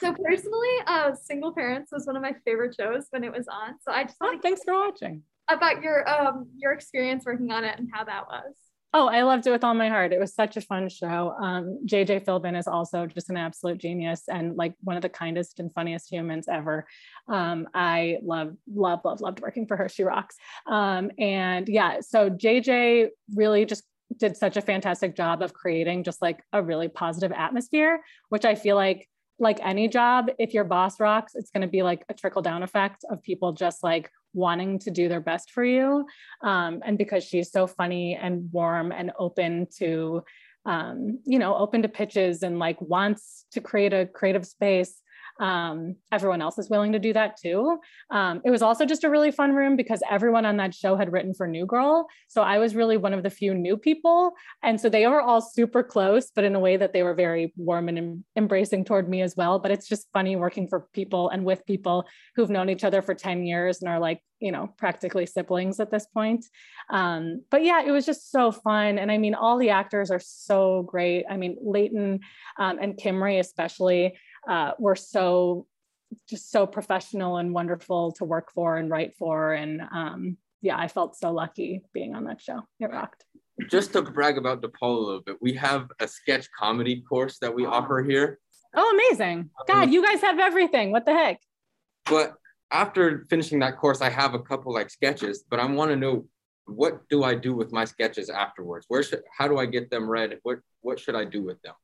personally, 0.00 0.68
uh, 0.86 1.14
Single 1.14 1.52
Parents 1.52 1.90
was 1.92 2.06
one 2.06 2.16
of 2.16 2.22
my 2.22 2.34
favorite 2.44 2.74
shows 2.78 3.06
when 3.10 3.24
it 3.24 3.32
was 3.32 3.48
on. 3.48 3.74
So 3.82 3.92
I 3.92 4.04
just 4.04 4.20
want 4.20 4.38
oh, 4.38 4.40
thanks 4.42 4.62
for 4.64 4.74
watching. 4.74 5.22
About 5.48 5.82
your 5.82 6.08
um 6.08 6.48
your 6.56 6.72
experience 6.72 7.24
working 7.24 7.50
on 7.50 7.64
it 7.64 7.78
and 7.78 7.88
how 7.92 8.04
that 8.04 8.26
was. 8.28 8.54
Oh, 8.92 9.06
I 9.06 9.22
loved 9.22 9.46
it 9.46 9.52
with 9.52 9.62
all 9.62 9.74
my 9.74 9.88
heart. 9.88 10.12
It 10.12 10.18
was 10.18 10.34
such 10.34 10.56
a 10.56 10.60
fun 10.60 10.88
show. 10.88 11.32
Um, 11.40 11.78
JJ 11.86 12.24
Philbin 12.24 12.58
is 12.58 12.66
also 12.66 13.06
just 13.06 13.30
an 13.30 13.36
absolute 13.36 13.78
genius 13.78 14.22
and 14.28 14.56
like 14.56 14.74
one 14.82 14.96
of 14.96 15.02
the 15.02 15.08
kindest 15.08 15.60
and 15.60 15.72
funniest 15.72 16.10
humans 16.10 16.48
ever. 16.48 16.88
Um, 17.28 17.68
I 17.72 18.18
love, 18.20 18.56
love, 18.72 19.02
love, 19.04 19.20
loved 19.20 19.42
working 19.42 19.68
for 19.68 19.76
her. 19.76 19.88
She 19.88 20.02
rocks. 20.02 20.34
Um, 20.66 21.12
and 21.18 21.68
yeah, 21.68 22.00
so 22.00 22.30
JJ 22.30 23.10
really 23.36 23.64
just 23.64 23.84
did 24.16 24.36
such 24.36 24.56
a 24.56 24.62
fantastic 24.62 25.16
job 25.16 25.42
of 25.42 25.54
creating 25.54 26.04
just 26.04 26.20
like 26.20 26.42
a 26.52 26.62
really 26.62 26.88
positive 26.88 27.32
atmosphere, 27.32 28.00
which 28.28 28.44
I 28.44 28.54
feel 28.54 28.76
like 28.76 29.08
like 29.40 29.58
any 29.62 29.88
job, 29.88 30.30
if 30.38 30.52
your 30.52 30.64
boss 30.64 31.00
rocks, 31.00 31.32
it's 31.34 31.50
going 31.50 31.62
to 31.62 31.66
be 31.66 31.82
like 31.82 32.04
a 32.10 32.14
trickle 32.14 32.42
down 32.42 32.62
effect 32.62 33.04
of 33.10 33.22
people 33.22 33.52
just 33.52 33.82
like 33.82 34.10
wanting 34.34 34.78
to 34.80 34.90
do 34.90 35.08
their 35.08 35.20
best 35.20 35.50
for 35.50 35.64
you. 35.64 36.04
Um, 36.42 36.82
and 36.84 36.98
because 36.98 37.24
she's 37.24 37.50
so 37.50 37.66
funny 37.66 38.16
and 38.20 38.52
warm 38.52 38.92
and 38.92 39.12
open 39.18 39.66
to, 39.78 40.22
um, 40.66 41.20
you 41.24 41.38
know, 41.38 41.56
open 41.56 41.80
to 41.82 41.88
pitches 41.88 42.42
and 42.42 42.58
like 42.58 42.78
wants 42.82 43.46
to 43.52 43.62
create 43.62 43.94
a 43.94 44.04
creative 44.04 44.46
space 44.46 45.00
um, 45.40 45.96
everyone 46.12 46.42
else 46.42 46.58
is 46.58 46.68
willing 46.68 46.92
to 46.92 46.98
do 46.98 47.14
that 47.14 47.36
too. 47.40 47.78
Um, 48.10 48.42
it 48.44 48.50
was 48.50 48.60
also 48.60 48.84
just 48.84 49.04
a 49.04 49.10
really 49.10 49.30
fun 49.30 49.54
room 49.54 49.74
because 49.74 50.02
everyone 50.08 50.44
on 50.44 50.58
that 50.58 50.74
show 50.74 50.96
had 50.96 51.12
written 51.12 51.32
for 51.32 51.48
New 51.48 51.64
Girl. 51.64 52.06
So 52.28 52.42
I 52.42 52.58
was 52.58 52.76
really 52.76 52.98
one 52.98 53.14
of 53.14 53.22
the 53.22 53.30
few 53.30 53.54
new 53.54 53.78
people. 53.78 54.32
And 54.62 54.78
so 54.78 54.90
they 54.90 55.06
were 55.06 55.22
all 55.22 55.40
super 55.40 55.82
close, 55.82 56.30
but 56.34 56.44
in 56.44 56.54
a 56.54 56.60
way 56.60 56.76
that 56.76 56.92
they 56.92 57.02
were 57.02 57.14
very 57.14 57.54
warm 57.56 57.88
and 57.88 57.98
em- 57.98 58.24
embracing 58.36 58.84
toward 58.84 59.08
me 59.08 59.22
as 59.22 59.34
well. 59.34 59.58
But 59.58 59.70
it's 59.70 59.88
just 59.88 60.08
funny 60.12 60.36
working 60.36 60.68
for 60.68 60.86
people 60.92 61.30
and 61.30 61.44
with 61.44 61.64
people 61.64 62.06
who've 62.36 62.50
known 62.50 62.68
each 62.68 62.84
other 62.84 63.00
for 63.00 63.14
10 63.14 63.46
years 63.46 63.80
and 63.80 63.88
are 63.90 63.98
like, 63.98 64.20
you 64.40 64.52
know, 64.52 64.68
practically 64.78 65.26
siblings 65.26 65.80
at 65.80 65.90
this 65.90 66.06
point. 66.06 66.44
Um, 66.90 67.42
but 67.50 67.62
yeah, 67.62 67.82
it 67.82 67.90
was 67.90 68.06
just 68.06 68.30
so 68.30 68.52
fun. 68.52 68.98
And 68.98 69.10
I 69.10 69.18
mean, 69.18 69.34
all 69.34 69.58
the 69.58 69.70
actors 69.70 70.10
are 70.10 70.20
so 70.20 70.82
great. 70.82 71.24
I 71.30 71.36
mean, 71.36 71.56
Leighton 71.62 72.20
um, 72.58 72.78
and 72.80 72.96
Kimrie, 72.96 73.38
especially, 73.38 74.14
uh, 74.48 74.72
were 74.78 74.96
so 74.96 75.66
just 76.28 76.50
so 76.50 76.66
professional 76.66 77.36
and 77.36 77.54
wonderful 77.54 78.12
to 78.12 78.24
work 78.24 78.50
for 78.52 78.76
and 78.76 78.90
write 78.90 79.14
for. 79.16 79.52
And 79.52 79.80
um, 79.80 80.36
yeah, 80.60 80.76
I 80.76 80.88
felt 80.88 81.16
so 81.16 81.30
lucky 81.32 81.82
being 81.92 82.14
on 82.14 82.24
that 82.24 82.40
show. 82.40 82.62
It 82.80 82.90
rocked. 82.90 83.24
Just 83.70 83.92
to 83.92 84.02
brag 84.02 84.38
about 84.38 84.62
DePaul 84.62 84.96
a 84.96 85.00
little 85.00 85.20
bit, 85.20 85.36
we 85.40 85.52
have 85.54 85.90
a 86.00 86.08
sketch 86.08 86.48
comedy 86.58 87.02
course 87.02 87.38
that 87.38 87.54
we 87.54 87.66
offer 87.66 88.02
here. 88.02 88.38
Oh, 88.74 88.90
amazing. 88.94 89.50
God, 89.66 89.90
you 89.90 90.04
guys 90.04 90.20
have 90.22 90.38
everything. 90.38 90.92
What 90.92 91.04
the 91.04 91.12
heck? 91.12 91.40
But 92.06 92.34
after 92.70 93.26
finishing 93.28 93.58
that 93.60 93.76
course, 93.76 94.00
I 94.00 94.10
have 94.10 94.34
a 94.34 94.38
couple 94.38 94.72
like 94.72 94.90
sketches, 94.90 95.44
but 95.48 95.60
I 95.60 95.66
want 95.66 95.90
to 95.90 95.96
know 95.96 96.26
what 96.66 97.08
do 97.08 97.24
I 97.24 97.34
do 97.34 97.54
with 97.54 97.72
my 97.72 97.84
sketches 97.84 98.30
afterwards? 98.30 98.86
Where 98.88 99.02
should 99.02 99.22
how 99.36 99.48
do 99.48 99.58
I 99.58 99.66
get 99.66 99.90
them 99.90 100.08
read? 100.08 100.38
What 100.42 100.60
what 100.80 101.00
should 101.00 101.16
I 101.16 101.24
do 101.24 101.42
with 101.42 101.60
them? 101.62 101.74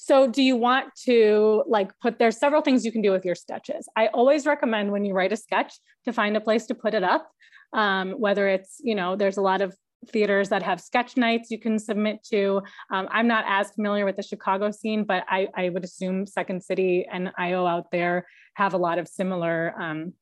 So, 0.00 0.28
do 0.28 0.44
you 0.44 0.54
want 0.54 0.94
to 1.06 1.64
like 1.66 1.90
put 2.00 2.20
there's 2.20 2.38
several 2.38 2.62
things 2.62 2.84
you 2.84 2.92
can 2.92 3.02
do 3.02 3.10
with 3.10 3.24
your 3.24 3.34
sketches. 3.34 3.88
I 3.96 4.06
always 4.06 4.46
recommend 4.46 4.92
when 4.92 5.04
you 5.04 5.12
write 5.12 5.32
a 5.32 5.36
sketch 5.36 5.74
to 6.04 6.12
find 6.12 6.36
a 6.36 6.40
place 6.40 6.66
to 6.66 6.74
put 6.76 6.94
it 6.94 7.02
up. 7.02 7.28
Um, 7.72 8.12
whether 8.12 8.46
it's, 8.46 8.76
you 8.78 8.94
know, 8.94 9.16
there's 9.16 9.38
a 9.38 9.42
lot 9.42 9.60
of 9.60 9.76
theaters 10.06 10.50
that 10.50 10.62
have 10.62 10.80
sketch 10.80 11.16
nights 11.16 11.50
you 11.50 11.58
can 11.58 11.80
submit 11.80 12.22
to. 12.30 12.62
Um, 12.92 13.08
I'm 13.10 13.26
not 13.26 13.44
as 13.48 13.72
familiar 13.72 14.04
with 14.04 14.16
the 14.16 14.22
Chicago 14.22 14.70
scene, 14.70 15.02
but 15.02 15.24
I, 15.28 15.48
I, 15.56 15.68
would 15.70 15.82
assume 15.82 16.24
Second 16.24 16.62
City 16.62 17.04
and 17.10 17.32
IO 17.36 17.66
out 17.66 17.90
there 17.90 18.28
have 18.54 18.74
a 18.74 18.78
lot 18.78 18.98
of 18.98 19.08
similar 19.08 19.74
um, 19.78 20.12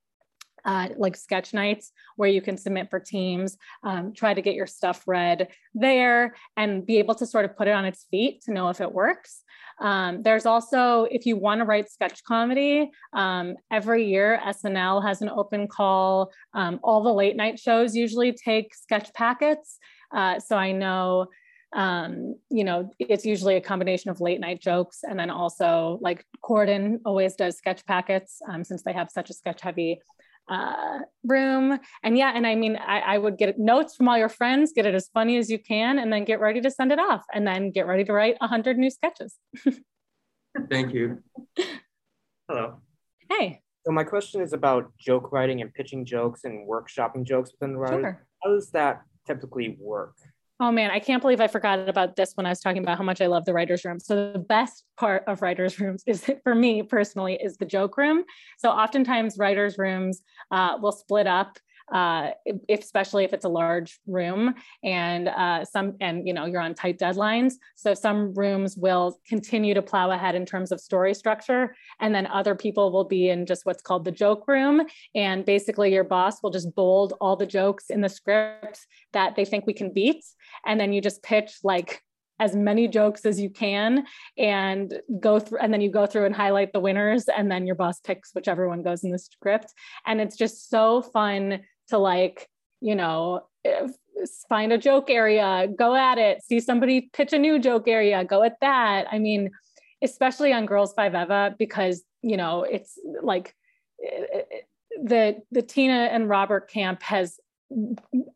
uh, 0.65 0.89
like 0.97 1.17
sketch 1.17 1.55
nights 1.55 1.93
where 2.17 2.29
you 2.29 2.43
can 2.43 2.57
submit 2.57 2.91
for 2.91 2.99
teams, 2.99 3.57
um, 3.85 4.13
try 4.13 4.35
to 4.35 4.43
get 4.43 4.55
your 4.55 4.67
stuff 4.67 5.05
read 5.07 5.49
there 5.75 6.35
and 6.57 6.85
be 6.85 6.99
able 6.99 7.15
to 7.15 7.27
sort 7.27 7.45
of 7.45 7.57
put 7.57 7.69
it 7.69 7.73
on 7.73 7.85
its 7.85 8.07
feet 8.11 8.43
to 8.43 8.53
know 8.53 8.69
if 8.69 8.81
it 8.81 8.93
works. 8.93 9.43
Um, 9.81 10.23
there's 10.23 10.47
also, 10.47 11.07
if 11.11 11.27
you 11.27 11.37
want 11.37 11.61
to 11.61 11.65
write 11.65 11.91
sketch 11.91 12.25
comedy, 12.25 12.91
um, 13.13 13.57
every 13.71 14.07
year 14.07 14.41
SNL 14.45 15.05
has 15.05 15.23
an 15.23 15.29
open 15.29 15.69
call. 15.69 16.33
Um, 16.55 16.81
all 16.83 17.03
the 17.03 17.13
late 17.13 17.37
night 17.37 17.59
shows 17.59 17.95
usually 17.95 18.33
take 18.33 18.75
sketch 18.75 19.13
packets. 19.15 19.79
Uh, 20.15 20.41
so 20.41 20.57
I 20.57 20.73
know 20.73 21.27
um, 21.73 22.37
you 22.49 22.65
know, 22.65 22.91
it's 22.99 23.27
usually 23.27 23.57
a 23.57 23.61
combination 23.61 24.11
of 24.11 24.21
late 24.21 24.41
night 24.41 24.61
jokes 24.63 25.01
and 25.03 25.19
then 25.19 25.31
also 25.31 25.99
like 26.01 26.25
Corden 26.43 27.01
always 27.05 27.35
does 27.35 27.59
sketch 27.59 27.85
packets 27.87 28.41
um, 28.49 28.65
since 28.65 28.83
they 28.83 28.93
have 28.93 29.11
such 29.11 29.31
a 29.31 29.35
sketch 29.35 29.61
heavy 29.61 30.01
uh, 30.49 31.01
room. 31.25 31.79
And 32.03 32.17
yeah, 32.17 32.33
and 32.35 32.47
I 32.47 32.55
mean, 32.55 32.77
I, 32.77 33.01
I, 33.01 33.19
would 33.19 33.37
get 33.37 33.59
notes 33.59 33.97
from 33.97 34.09
all 34.09 34.17
your 34.17 34.29
friends, 34.29 34.73
get 34.73 34.87
it 34.87 34.95
as 34.95 35.09
funny 35.13 35.39
as 35.39 35.51
you 35.51 35.59
can, 35.59 35.99
and 35.99 36.13
then 36.13 36.25
get 36.25 36.41
ready 36.41 36.61
to 36.61 36.71
send 36.71 36.93
it 36.93 36.99
off, 36.99 37.25
and 37.35 37.47
then 37.47 37.71
get 37.71 37.87
ready 37.87 38.05
to 38.05 38.13
write 38.13 38.37
a 38.41 38.47
hundred 38.47 38.79
new 38.79 38.91
sketches. 38.91 39.37
Thank 40.71 40.95
you. 40.95 41.23
Hello. 42.49 42.77
Hey. 43.29 43.61
So 43.85 43.93
my 43.93 44.05
question 44.05 44.41
is 44.41 44.53
about 44.53 44.91
joke 44.99 45.33
writing 45.33 45.61
and 45.61 45.73
pitching 45.73 46.05
jokes 46.05 46.45
and 46.45 46.69
workshopping 46.69 47.25
jokes 47.25 47.53
within 47.53 47.73
the 47.73 47.79
writers. 47.79 48.03
Sure. 48.03 48.27
How 48.43 48.51
does 48.51 48.71
that 48.71 49.03
typically 49.27 49.77
work? 49.81 50.17
Oh 50.59 50.73
man, 50.73 50.91
I 50.91 51.01
can't 51.01 51.21
believe 51.21 51.41
I 51.43 51.49
forgot 51.49 51.87
about 51.87 52.17
this 52.17 52.33
when 52.35 52.47
I 52.47 52.49
was 52.49 52.61
talking 52.61 52.83
about 52.83 52.97
how 52.97 53.05
much 53.05 53.21
I 53.21 53.27
love 53.27 53.45
the 53.45 53.53
writers' 53.53 53.85
room. 53.85 54.01
So 54.01 54.33
the 54.33 54.39
best 54.39 54.85
part 54.97 55.23
of 55.27 55.43
writers' 55.43 55.79
rooms 55.81 56.03
is 56.07 56.31
for 56.45 56.55
me 56.55 56.83
personally 56.83 57.39
is 57.43 57.59
the 57.59 57.67
joke 57.67 57.99
room. 57.99 58.25
So 58.59 58.71
oftentimes 58.71 59.37
writers' 59.37 59.77
rooms 59.77 60.23
uh, 60.51 60.79
will 60.81 60.93
split 60.93 61.27
up 61.27 61.59
uh, 61.93 62.31
if, 62.45 62.81
especially 62.81 63.25
if 63.25 63.33
it's 63.33 63.45
a 63.45 63.49
large 63.49 63.99
room 64.07 64.55
and 64.83 65.29
uh, 65.29 65.65
some 65.65 65.97
and 66.01 66.27
you 66.27 66.35
know 66.35 66.45
you're 66.45 66.61
on 66.61 66.75
tight 66.75 66.99
deadlines. 66.99 67.55
So 67.77 67.95
some 67.95 68.35
rooms 68.35 68.77
will 68.77 69.19
continue 69.29 69.75
to 69.75 69.83
plow 69.83 70.11
ahead 70.11 70.35
in 70.35 70.47
terms 70.47 70.73
of 70.73 70.81
story 70.81 71.15
structure 71.15 71.75
and 72.01 72.15
then 72.15 72.27
other 72.27 72.55
people 72.55 72.91
will 72.91 73.05
be 73.05 73.29
in 73.29 73.47
just 73.47 73.67
what's 73.67 73.83
called 73.83 74.05
the 74.05 74.13
joke 74.13 74.49
room. 74.49 74.83
And 75.15 75.45
basically 75.45 75.93
your 75.93 76.05
boss 76.05 76.43
will 76.43 76.51
just 76.51 76.75
bold 76.75 77.15
all 77.21 77.37
the 77.37 77.47
jokes 77.47 77.91
in 77.91 78.01
the 78.01 78.09
script 78.09 78.87
that 79.13 79.37
they 79.37 79.45
think 79.45 79.67
we 79.67 79.75
can 79.75 79.93
beat. 79.93 80.25
And 80.65 80.81
then 80.81 80.93
you 80.93 81.01
just 81.01 81.23
pitch 81.23 81.59
like 81.63 82.03
as 82.39 82.55
many 82.55 82.87
jokes 82.87 83.25
as 83.25 83.41
you 83.41 83.49
can 83.49 84.05
and 84.37 85.01
go 85.21 85.39
through 85.39 85.59
and 85.59 85.73
then 85.73 85.81
you 85.81 85.91
go 85.91 86.07
through 86.07 86.27
and 86.27 86.35
highlight 86.35 86.73
the 86.73 86.81
winners 86.81 87.29
and 87.29 87.51
then 87.51 87.67
your 87.67 87.75
boss 87.75 88.01
picks 88.01 88.35
whichever 88.35 88.69
one 88.69 88.83
goes 88.83 89.05
in 89.05 89.11
the 89.11 89.19
script. 89.19 89.73
And 90.05 90.21
it's 90.21 90.37
just 90.37 90.69
so 90.69 91.03
fun 91.03 91.61
to 91.89 91.99
like, 91.99 92.49
you 92.81 92.95
know, 92.95 93.43
find 94.49 94.73
a 94.73 94.79
joke 94.79 95.11
area, 95.11 95.69
go 95.77 95.95
at 95.95 96.19
it, 96.19 96.43
see 96.43 96.61
somebody 96.61 97.11
pitch 97.13 97.33
a 97.33 97.39
new 97.39 97.59
joke 97.59 97.89
area, 97.89 98.25
go 98.25 98.43
at 98.43 98.57
that. 98.61 99.07
I 99.11 99.19
mean, 99.19 99.51
especially 100.03 100.53
on 100.53 100.67
Girls 100.67 100.93
Five 100.95 101.15
Eva, 101.15 101.55
because, 101.59 102.03
you 102.23 102.37
know, 102.37 102.63
it's 102.63 102.99
like 103.23 103.55
eh, 104.05 104.25
eh, 104.35 104.43
the 105.03 105.43
the 105.51 105.63
Tina 105.63 106.09
and 106.13 106.29
Robert 106.29 106.71
camp 106.71 107.03
has 107.03 107.39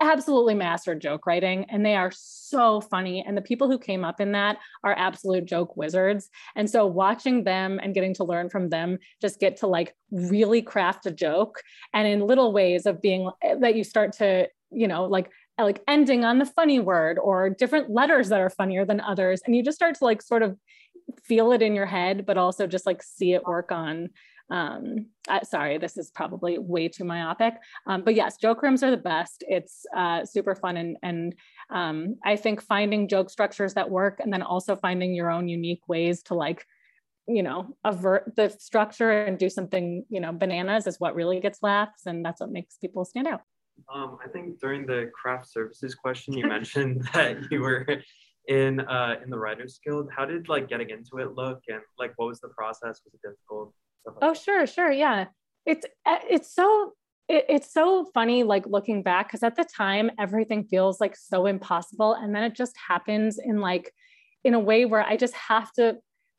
absolutely 0.00 0.54
mastered 0.54 1.00
joke 1.00 1.24
writing 1.26 1.64
and 1.68 1.86
they 1.86 1.94
are 1.94 2.10
so 2.10 2.80
funny 2.80 3.24
and 3.26 3.36
the 3.36 3.42
people 3.42 3.70
who 3.70 3.78
came 3.78 4.04
up 4.04 4.20
in 4.20 4.32
that 4.32 4.58
are 4.82 4.94
absolute 4.98 5.44
joke 5.44 5.76
wizards. 5.76 6.28
And 6.56 6.68
so 6.68 6.84
watching 6.86 7.44
them 7.44 7.78
and 7.82 7.94
getting 7.94 8.14
to 8.14 8.24
learn 8.24 8.50
from 8.50 8.70
them 8.70 8.98
just 9.20 9.38
get 9.38 9.56
to 9.58 9.66
like 9.68 9.94
really 10.10 10.62
craft 10.62 11.06
a 11.06 11.12
joke 11.12 11.62
and 11.94 12.08
in 12.08 12.26
little 12.26 12.52
ways 12.52 12.86
of 12.86 13.00
being 13.00 13.30
eh, 13.42 13.54
that 13.60 13.76
you 13.76 13.84
start 13.84 14.12
to 14.14 14.48
you 14.72 14.88
know 14.88 15.04
like 15.04 15.30
eh, 15.58 15.62
like 15.62 15.82
ending 15.86 16.24
on 16.24 16.38
the 16.38 16.46
funny 16.46 16.80
word 16.80 17.18
or 17.18 17.50
different 17.50 17.90
letters 17.90 18.28
that 18.30 18.40
are 18.40 18.50
funnier 18.50 18.84
than 18.84 19.00
others 19.00 19.40
and 19.46 19.54
you 19.54 19.62
just 19.62 19.76
start 19.76 19.94
to 19.94 20.04
like 20.04 20.22
sort 20.22 20.42
of 20.42 20.56
feel 21.24 21.52
it 21.52 21.62
in 21.62 21.74
your 21.74 21.86
head 21.86 22.24
but 22.26 22.36
also 22.36 22.66
just 22.66 22.86
like 22.86 23.02
see 23.02 23.32
it 23.32 23.44
work 23.44 23.70
on 23.70 24.08
um, 24.50 25.06
I, 25.28 25.42
sorry, 25.42 25.78
this 25.78 25.96
is 25.96 26.10
probably 26.10 26.58
way 26.58 26.88
too 26.88 27.04
myopic, 27.04 27.54
um, 27.86 28.02
but 28.02 28.14
yes, 28.14 28.36
joke 28.36 28.62
rooms 28.62 28.82
are 28.82 28.90
the 28.90 28.96
best. 28.96 29.44
It's 29.48 29.86
uh, 29.96 30.24
super 30.24 30.54
fun, 30.54 30.76
and 30.76 30.96
and 31.02 31.34
um, 31.70 32.16
I 32.24 32.36
think 32.36 32.62
finding 32.62 33.08
joke 33.08 33.30
structures 33.30 33.74
that 33.74 33.90
work, 33.90 34.18
and 34.20 34.32
then 34.32 34.42
also 34.42 34.74
finding 34.76 35.14
your 35.14 35.30
own 35.30 35.48
unique 35.48 35.82
ways 35.88 36.22
to 36.24 36.34
like, 36.34 36.64
you 37.28 37.42
know, 37.42 37.76
avert 37.84 38.34
the 38.36 38.50
structure 38.50 39.10
and 39.10 39.38
do 39.38 39.48
something, 39.48 40.04
you 40.08 40.20
know, 40.20 40.32
bananas 40.32 40.86
is 40.86 40.98
what 40.98 41.14
really 41.14 41.38
gets 41.40 41.62
laughs, 41.62 42.06
and 42.06 42.24
that's 42.24 42.40
what 42.40 42.50
makes 42.50 42.76
people 42.78 43.04
stand 43.04 43.28
out. 43.28 43.42
Um, 43.92 44.18
I 44.24 44.28
think 44.28 44.58
during 44.60 44.84
the 44.84 45.10
craft 45.14 45.50
services 45.50 45.94
question, 45.94 46.34
you 46.34 46.46
mentioned 46.48 47.08
that 47.14 47.50
you 47.52 47.60
were 47.60 47.86
in 48.48 48.80
uh, 48.80 49.14
in 49.22 49.30
the 49.30 49.38
Writers 49.38 49.78
Guild. 49.84 50.08
How 50.14 50.24
did 50.24 50.48
like 50.48 50.68
getting 50.68 50.90
into 50.90 51.18
it 51.18 51.34
look, 51.34 51.60
and 51.68 51.80
like 52.00 52.12
what 52.16 52.26
was 52.26 52.40
the 52.40 52.48
process? 52.48 53.00
Was 53.04 53.14
it 53.14 53.20
difficult? 53.22 53.72
Oh 54.22 54.34
sure 54.34 54.66
sure 54.66 54.90
yeah. 54.90 55.26
It's 55.66 55.84
uh, 56.06 56.18
it's 56.28 56.54
so 56.54 56.94
it, 57.28 57.44
it's 57.48 57.72
so 57.72 58.06
funny 58.12 58.42
like 58.42 58.66
looking 58.66 59.02
back 59.02 59.28
because 59.28 59.42
at 59.42 59.56
the 59.56 59.64
time 59.64 60.10
everything 60.18 60.64
feels 60.64 61.00
like 61.00 61.16
so 61.16 61.46
impossible 61.46 62.14
and 62.14 62.34
then 62.34 62.42
it 62.42 62.54
just 62.54 62.74
happens 62.88 63.38
in 63.42 63.60
like 63.60 63.92
in 64.42 64.54
a 64.54 64.58
way 64.58 64.86
where 64.86 65.02
i 65.02 65.16
just 65.16 65.34
have 65.34 65.70
to 65.74 65.96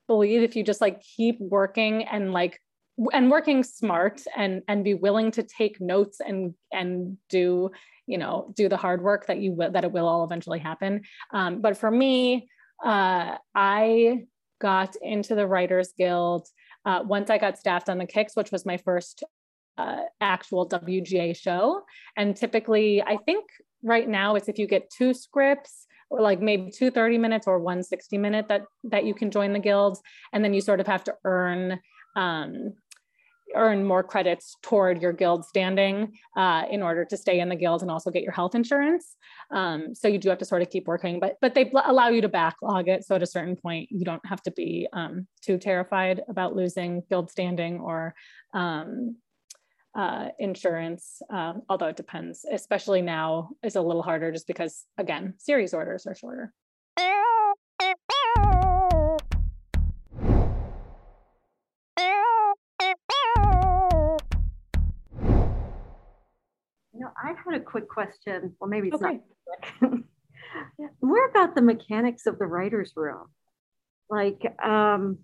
believe 0.08 0.42
if 0.42 0.56
you 0.56 0.64
just 0.64 0.82
like 0.82 1.02
keep 1.02 1.40
working 1.40 2.04
and 2.04 2.34
like 2.34 2.60
and 3.14 3.32
working 3.32 3.64
smart 3.64 4.22
and 4.36 4.62
and 4.68 4.84
be 4.84 4.94
willing 4.94 5.32
to 5.32 5.44
take 5.44 5.80
notes 5.80 6.20
and 6.20 6.54
and 6.72 7.18
do 7.30 7.72
you 8.08 8.18
know 8.18 8.52
do 8.56 8.68
the 8.68 8.78
hard 8.78 9.02
work 9.02 9.28
that 9.28 9.40
you 9.40 9.54
will 9.54 9.72
that 9.72 9.84
it 9.84 9.92
will 9.92 10.08
all 10.08 10.24
eventually 10.24 10.60
happen. 10.60 11.02
Um, 11.34 11.62
but 11.62 11.78
for 11.78 11.90
me 11.90 12.48
uh, 12.84 13.38
i 13.56 14.26
got 14.60 14.96
into 15.02 15.36
the 15.36 15.48
writers 15.48 15.94
guild 15.98 16.48
uh, 16.86 17.04
once 17.06 17.30
I 17.30 17.38
got 17.38 17.58
staffed 17.58 17.90
on 17.90 17.98
the 17.98 18.06
Kicks, 18.06 18.36
which 18.36 18.52
was 18.52 18.66
my 18.66 18.78
first 18.78 19.24
uh, 19.78 20.04
actual 20.20 20.68
WGA 20.68 21.36
show. 21.36 21.82
And 22.18 22.36
typically, 22.36 23.02
I 23.02 23.18
think 23.18 23.46
right 23.84 24.08
now 24.08 24.36
it's 24.36 24.50
if 24.50 24.58
you 24.58 24.68
get 24.68 24.90
two 24.90 25.14
scripts 25.14 25.88
or 26.10 26.22
like 26.22 26.42
maybe 26.42 26.70
two 26.72 26.92
30 26.92 27.18
minutes 27.18 27.48
or 27.48 27.60
one 27.60 27.82
60 27.82 28.18
minute 28.18 28.48
that 28.50 28.64
that 28.84 29.06
you 29.06 29.14
can 29.14 29.32
join 29.32 29.54
the 29.54 29.60
guilds 29.60 30.02
and 30.34 30.44
then 30.44 30.54
you 30.54 30.62
sort 30.62 30.80
of 30.80 30.88
have 30.88 31.04
to 31.06 31.16
earn 31.24 31.80
um, 32.16 32.74
earn 33.56 33.86
more 33.86 34.04
credits 34.04 34.58
toward 34.62 35.02
your 35.02 35.14
guild 35.14 35.46
standing 35.46 36.18
uh, 36.36 36.64
in 36.70 36.82
order 36.82 37.06
to 37.06 37.18
stay 37.18 37.40
in 37.40 37.50
the 37.50 37.56
guild 37.56 37.82
and 37.82 37.92
also 37.92 38.12
get 38.12 38.24
your 38.24 38.32
health 38.32 38.56
insurance. 38.56 39.16
Um, 39.52 39.94
so 39.94 40.08
you 40.08 40.18
do 40.18 40.30
have 40.30 40.38
to 40.40 40.46
sort 40.46 40.62
of 40.62 40.70
keep 40.70 40.88
working, 40.88 41.20
but 41.20 41.38
but 41.42 41.54
they 41.56 41.72
allow 41.86 42.10
you 42.10 42.22
to 42.22 42.30
backlog 42.30 42.88
it. 42.88 43.06
So 43.06 43.16
at 43.16 43.24
a 43.24 43.28
certain 43.28 43.56
point, 43.56 43.90
you 43.92 44.06
don't 44.06 44.26
have 44.26 44.42
to 44.44 44.52
be 44.52 44.88
um, 44.94 45.28
too 45.42 45.58
terrified 45.58 46.22
about 46.30 46.56
losing 46.56 47.04
guild 47.10 47.30
standing 47.30 47.80
or 47.80 48.16
um, 48.54 49.18
uh, 49.96 50.30
insurance. 50.40 51.22
Uh, 51.34 51.54
although 51.70 51.88
it 51.88 51.98
depends, 51.98 52.46
especially 52.52 53.02
now 53.02 53.50
is 53.64 53.76
a 53.76 53.82
little 53.82 54.04
harder 54.04 54.32
just 54.32 54.48
because 54.48 54.86
again, 54.98 55.34
series 55.38 55.74
orders 55.74 56.06
are 56.08 56.16
shorter. 56.16 56.54
I 67.22 67.30
had 67.30 67.60
a 67.60 67.64
quick 67.64 67.88
question. 67.90 68.56
Well, 68.60 68.70
maybe 68.70 68.90
it's 68.90 69.02
okay. 69.02 69.22
not 69.82 70.00
more 71.02 71.26
about 71.30 71.56
the 71.56 71.62
mechanics 71.62 72.26
of 72.26 72.40
the 72.40 72.46
writer's 72.46 72.94
room. 72.96 73.28
Like, 74.10 74.42
um, 74.64 75.20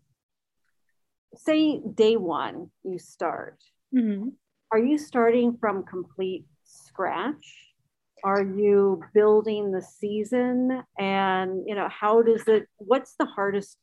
say 1.36 1.80
day 1.80 2.16
one, 2.16 2.72
you 2.84 3.00
start. 3.00 3.62
Mm-hmm. 3.96 4.30
Are 4.72 4.80
you 4.80 4.98
starting 4.98 5.58
from 5.60 5.84
complete 5.84 6.46
scratch? 6.64 7.74
Are 8.24 8.44
you 8.44 9.04
building 9.14 9.72
the 9.72 9.82
season? 9.82 10.84
And, 10.98 11.64
you 11.68 11.76
know, 11.76 11.90
how 11.90 12.22
does 12.22 12.48
it, 12.48 12.68
what's 12.78 13.16
the 13.20 13.26
hardest 13.26 13.78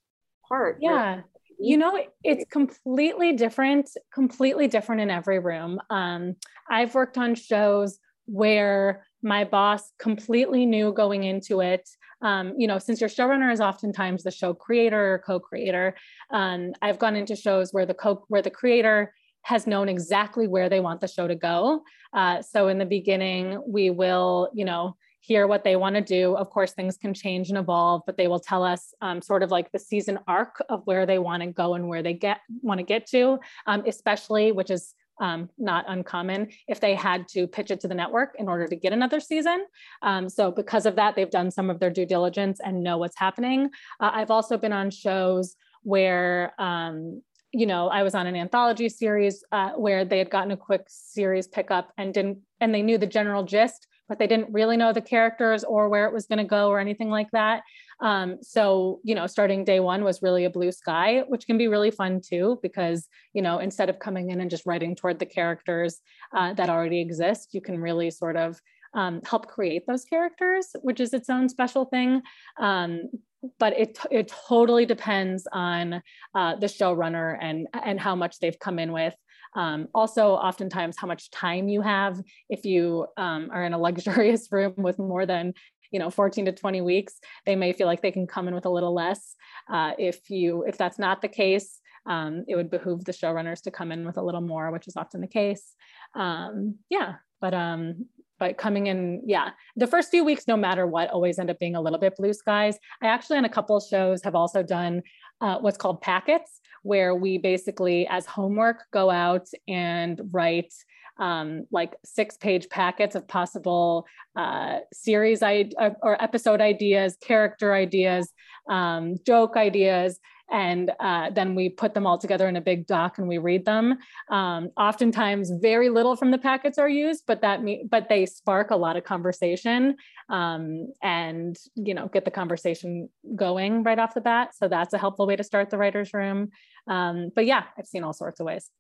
part? 0.48 0.78
Yeah 0.80 1.20
you 1.59 1.76
know 1.76 1.98
it's 2.22 2.44
completely 2.50 3.32
different 3.32 3.88
completely 4.12 4.68
different 4.68 5.00
in 5.00 5.11
every 5.11 5.38
room 5.38 5.80
um, 5.90 6.34
i've 6.70 6.94
worked 6.94 7.18
on 7.18 7.34
shows 7.34 7.98
where 8.26 9.07
my 9.22 9.44
boss 9.44 9.92
completely 9.98 10.66
knew 10.66 10.92
going 10.92 11.24
into 11.24 11.61
it 11.61 11.88
um, 12.24 12.55
you 12.57 12.66
know, 12.66 12.78
since 12.78 13.00
your 13.00 13.11
showrunner 13.11 13.52
is 13.52 13.61
oftentimes 13.61 14.22
the 14.22 14.30
show 14.30 14.55
creator 14.55 15.14
or 15.14 15.18
co-creator, 15.18 15.94
um, 16.30 16.72
I've 16.80 16.98
gone 16.98 17.16
into 17.16 17.36
shows 17.36 17.72
where 17.72 17.84
the 17.84 17.92
co 17.92 18.24
where 18.28 18.40
the 18.40 18.50
creator 18.50 19.12
has 19.42 19.66
known 19.66 19.90
exactly 19.90 20.48
where 20.48 20.70
they 20.70 20.80
want 20.80 21.02
the 21.02 21.09
show 21.09 21.28
to 21.28 21.34
go. 21.34 21.82
Uh, 22.14 22.40
so 22.40 22.68
in 22.68 22.78
the 22.78 22.86
beginning, 22.86 23.62
we 23.68 23.90
will, 23.90 24.48
you 24.55 24.64
know, 24.64 24.96
hear 25.26 25.46
what 25.46 25.64
they 25.64 25.74
want 25.76 25.94
to 25.94 26.02
do. 26.02 26.36
Of 26.36 26.50
course, 26.50 26.72
things 26.72 26.98
can 26.98 27.14
change 27.14 27.48
and 27.48 27.56
evolve, 27.56 28.02
but 28.04 28.18
they 28.18 28.28
will 28.28 28.40
tell 28.40 28.62
us 28.62 28.92
um, 29.00 29.22
sort 29.22 29.42
of 29.42 29.50
like 29.50 29.72
the 29.72 29.78
season 29.78 30.18
arc 30.28 30.62
of 30.68 30.82
where 30.84 31.06
they 31.06 31.18
want 31.18 31.42
to 31.42 31.48
go 31.48 31.74
and 31.74 31.88
where 31.88 32.02
they 32.02 32.12
get 32.12 32.40
want 32.60 32.78
to 32.78 32.84
get 32.84 33.06
to, 33.06 33.38
um, 33.66 33.82
especially 33.86 34.52
which 34.52 34.70
is 34.70 34.94
um, 35.20 35.48
not 35.56 35.86
uncommon 35.88 36.48
if 36.68 36.80
they 36.80 36.94
had 36.94 37.26
to 37.28 37.46
pitch 37.46 37.70
it 37.70 37.80
to 37.80 37.88
the 37.88 37.94
network 37.94 38.34
in 38.38 38.48
order 38.48 38.66
to 38.66 38.76
get 38.76 38.92
another 38.92 39.20
season. 39.20 39.64
Um, 40.02 40.28
so 40.28 40.50
because 40.50 40.84
of 40.86 40.96
that, 40.96 41.14
they've 41.14 41.30
done 41.30 41.50
some 41.50 41.70
of 41.70 41.78
their 41.78 41.90
due 41.90 42.04
diligence 42.04 42.60
and 42.62 42.82
know 42.82 42.98
what's 42.98 43.18
happening. 43.18 43.70
Uh, 44.00 44.10
I've 44.12 44.30
also 44.30 44.58
been 44.58 44.72
on 44.72 44.90
shows 44.90 45.56
where 45.84 46.52
um, 46.58 47.22
you 47.54 47.66
know, 47.66 47.88
I 47.88 48.02
was 48.02 48.16
on 48.16 48.26
an 48.26 48.34
anthology 48.34 48.88
series 48.88 49.44
uh, 49.52 49.70
where 49.70 50.04
they 50.04 50.18
had 50.18 50.28
gotten 50.28 50.50
a 50.50 50.56
quick 50.56 50.86
series 50.88 51.46
pickup 51.46 51.92
and 51.96 52.12
didn't, 52.12 52.38
and 52.60 52.74
they 52.74 52.82
knew 52.82 52.98
the 52.98 53.06
general 53.06 53.44
gist, 53.44 53.86
but 54.09 54.18
they 54.18 54.26
didn't 54.26 54.52
really 54.52 54.76
know 54.76 54.92
the 54.92 55.00
characters 55.00 55.64
or 55.64 55.88
where 55.88 56.07
it 56.07 56.12
was 56.12 56.26
going 56.26 56.38
to 56.38 56.44
go 56.44 56.68
or 56.68 56.78
anything 56.78 57.11
like 57.11 57.30
that. 57.32 57.62
Um, 58.00 58.38
so, 58.42 59.00
you 59.05 59.14
know, 59.14 59.26
starting 59.26 59.64
day 59.64 59.80
one 59.80 60.05
was 60.05 60.22
really 60.22 60.44
a 60.44 60.50
blue 60.50 60.72
sky, 60.72 61.22
which 61.28 61.46
can 61.46 61.59
be 61.59 61.68
really 61.68 61.90
fun 61.90 62.20
too, 62.20 62.59
because, 62.62 63.09
you 63.32 63.42
know, 63.42 63.59
instead 63.59 63.88
of 63.88 63.98
coming 63.98 64.30
in 64.30 64.40
and 64.40 64.50
just 64.50 64.66
writing 64.66 64.94
toward 64.94 65.18
the 65.18 65.26
characters 65.26 66.00
uh, 66.36 66.52
that 66.55 66.70
already 66.70 67.00
exist, 67.00 67.55
you 67.55 67.61
can 67.61 67.78
really 67.78 68.11
sort 68.11 68.36
of 68.36 68.61
um, 68.94 69.20
help 69.24 69.46
create 69.48 69.86
those 69.86 70.05
characters, 70.05 70.68
which 70.82 71.00
is 71.00 71.12
its 71.12 71.28
own 71.28 71.48
special 71.48 71.84
thing. 71.84 72.22
Um, 72.61 73.11
but 73.59 73.78
it 73.78 73.98
it 74.11 74.32
totally 74.48 74.86
depends 74.86 75.46
on 75.52 76.02
uh, 76.34 76.57
the 76.57 76.66
showrunner 76.66 77.36
and 77.40 77.66
and 77.72 78.00
how 78.00 78.14
much 78.14 78.38
they've 78.38 78.59
come 78.59 78.78
in 78.78 78.92
with. 78.92 79.14
Um, 79.55 79.88
also, 79.94 80.30
oftentimes, 80.30 80.96
how 80.98 81.07
much 81.07 81.30
time 81.30 81.68
you 81.68 81.80
have. 81.80 82.20
If 82.48 82.64
you 82.64 83.07
um, 83.16 83.50
are 83.52 83.64
in 83.64 83.72
a 83.72 83.78
luxurious 83.78 84.48
room 84.52 84.74
with 84.76 84.98
more 84.98 85.26
than 85.26 85.55
you 85.90 85.98
know 85.98 86.11
14 86.11 86.46
to 86.46 86.52
20 86.52 86.80
weeks, 86.80 87.14
they 87.46 87.57
may 87.57 87.72
feel 87.72 87.86
like 87.86 88.02
they 88.02 88.11
can 88.11 88.26
come 88.26 88.48
in 88.48 88.55
with 88.55 88.66
a 88.66 88.70
little 88.70 88.94
less. 88.94 89.36
Uh, 89.70 89.92
if 89.98 90.30
you 90.30 90.64
if 90.66 90.76
that's 90.76 90.98
not 90.98 91.22
the 91.22 91.28
case, 91.28 91.80
um, 92.07 92.44
it 92.48 92.57
would 92.57 92.70
behoove 92.70 93.05
the 93.05 93.12
showrunners 93.12 93.62
to 93.62 93.70
come 93.70 93.92
in 93.92 94.05
with 94.05 94.16
a 94.16 94.22
little 94.22 94.40
more, 94.40 94.70
which 94.70 94.88
is 94.88 94.96
often 94.96 95.20
the 95.20 95.26
case. 95.26 95.74
Um, 96.14 96.76
yeah, 96.90 97.14
but 97.40 97.55
um, 97.55 98.07
but 98.38 98.59
coming 98.59 98.88
in, 98.88 99.22
yeah, 99.24 99.50
the 99.76 99.86
first 99.86 100.11
few 100.11 100.24
weeks, 100.24 100.48
no 100.48 100.57
matter 100.57 100.86
what, 100.86 101.11
always 101.11 101.38
end 101.38 101.50
up 101.50 101.59
being 101.59 101.76
a 101.76 101.80
little 101.80 101.98
bit 101.98 102.16
blue 102.16 102.32
skies. 102.32 102.76
I 103.00 103.07
actually, 103.07 103.38
on 103.38 103.44
a 103.44 103.48
couple 103.48 103.78
shows, 103.80 104.22
have 104.24 104.34
also 104.34 104.62
done 104.62 105.02
uh, 105.40 105.59
what's 105.59 105.78
called 105.78 106.00
packets, 106.00 106.61
where 106.85 107.14
we 107.14 107.39
basically, 107.39 108.07
as 108.07 108.26
homework, 108.26 108.85
go 108.93 109.11
out 109.11 109.49
and 109.66 110.20
write 110.32 110.72
um, 111.18 111.66
like 111.70 111.95
six 112.05 112.37
page 112.37 112.68
packets 112.68 113.14
of 113.14 113.26
possible 113.26 114.07
uh, 114.37 114.78
series 114.93 115.43
I- 115.43 115.70
or 116.03 116.22
episode 116.22 116.61
ideas, 116.61 117.16
character 117.20 117.72
ideas, 117.72 118.32
um, 118.68 119.16
joke 119.24 119.57
ideas, 119.57 120.18
and 120.51 120.92
uh, 121.01 121.30
then 121.30 121.55
we 121.55 121.68
put 121.68 121.95
them 121.95 122.07
all 122.07 122.18
together 122.18 122.49
in 122.49 122.57
a 122.57 122.61
big 122.61 122.86
doc 122.86 123.18
and 123.18 123.26
we 123.26 123.38
read 123.38 123.64
them. 123.64 123.99
Um, 124.30 124.70
oftentimes, 124.76 125.51
very 125.61 125.88
little 125.88 126.16
from 126.16 126.30
the 126.30 126.38
packets 126.38 126.78
are 126.78 126.88
used, 126.88 127.24
but 127.26 127.40
that 127.40 127.62
me- 127.62 127.86
but 127.90 128.09
they 128.09 128.26
spark 128.26 128.70
a 128.70 128.76
lot 128.76 128.97
of 128.97 129.05
conversation 129.05 129.97
um, 130.28 130.92
and 131.03 131.57
you 131.74 131.95
know 131.95 132.09
get 132.09 132.24
the 132.24 132.30
conversation 132.30 133.09
going 133.34 133.82
right 133.82 133.99
off 133.99 134.14
the 134.14 134.20
bat. 134.20 134.55
So 134.55 134.68
that's 134.68 134.95
a 134.95 134.99
helpful 134.99 135.26
way 135.26 135.36
to 135.36 135.45
start 135.45 135.70
the 135.70 135.78
writers' 135.78 136.12
room. 136.12 136.51
Um, 136.86 137.30
but 137.34 137.47
yeah, 137.47 137.64
I've 137.78 137.86
seen 137.86 138.05
all 138.05 138.12
sorts 138.12 138.40
of 138.40 138.47
ways. 138.47 138.70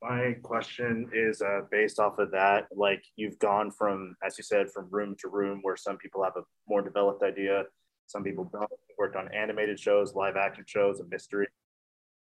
My 0.00 0.34
question 0.42 1.08
is 1.12 1.40
uh, 1.42 1.60
based 1.70 2.00
off 2.00 2.18
of 2.18 2.32
that. 2.32 2.66
Like 2.74 3.04
you've 3.14 3.38
gone 3.38 3.70
from, 3.70 4.16
as 4.26 4.36
you 4.36 4.42
said, 4.42 4.68
from 4.68 4.88
room 4.90 5.14
to 5.20 5.28
room 5.28 5.60
where 5.62 5.76
some 5.76 5.96
people 5.96 6.24
have 6.24 6.36
a 6.36 6.42
more 6.66 6.82
developed 6.82 7.22
idea 7.22 7.64
some 8.12 8.22
people 8.22 8.48
don't. 8.52 8.70
Worked 8.98 9.16
on 9.16 9.32
animated 9.32 9.80
shows, 9.80 10.14
live 10.14 10.36
action 10.36 10.64
shows, 10.66 11.00
and 11.00 11.08
mystery. 11.08 11.48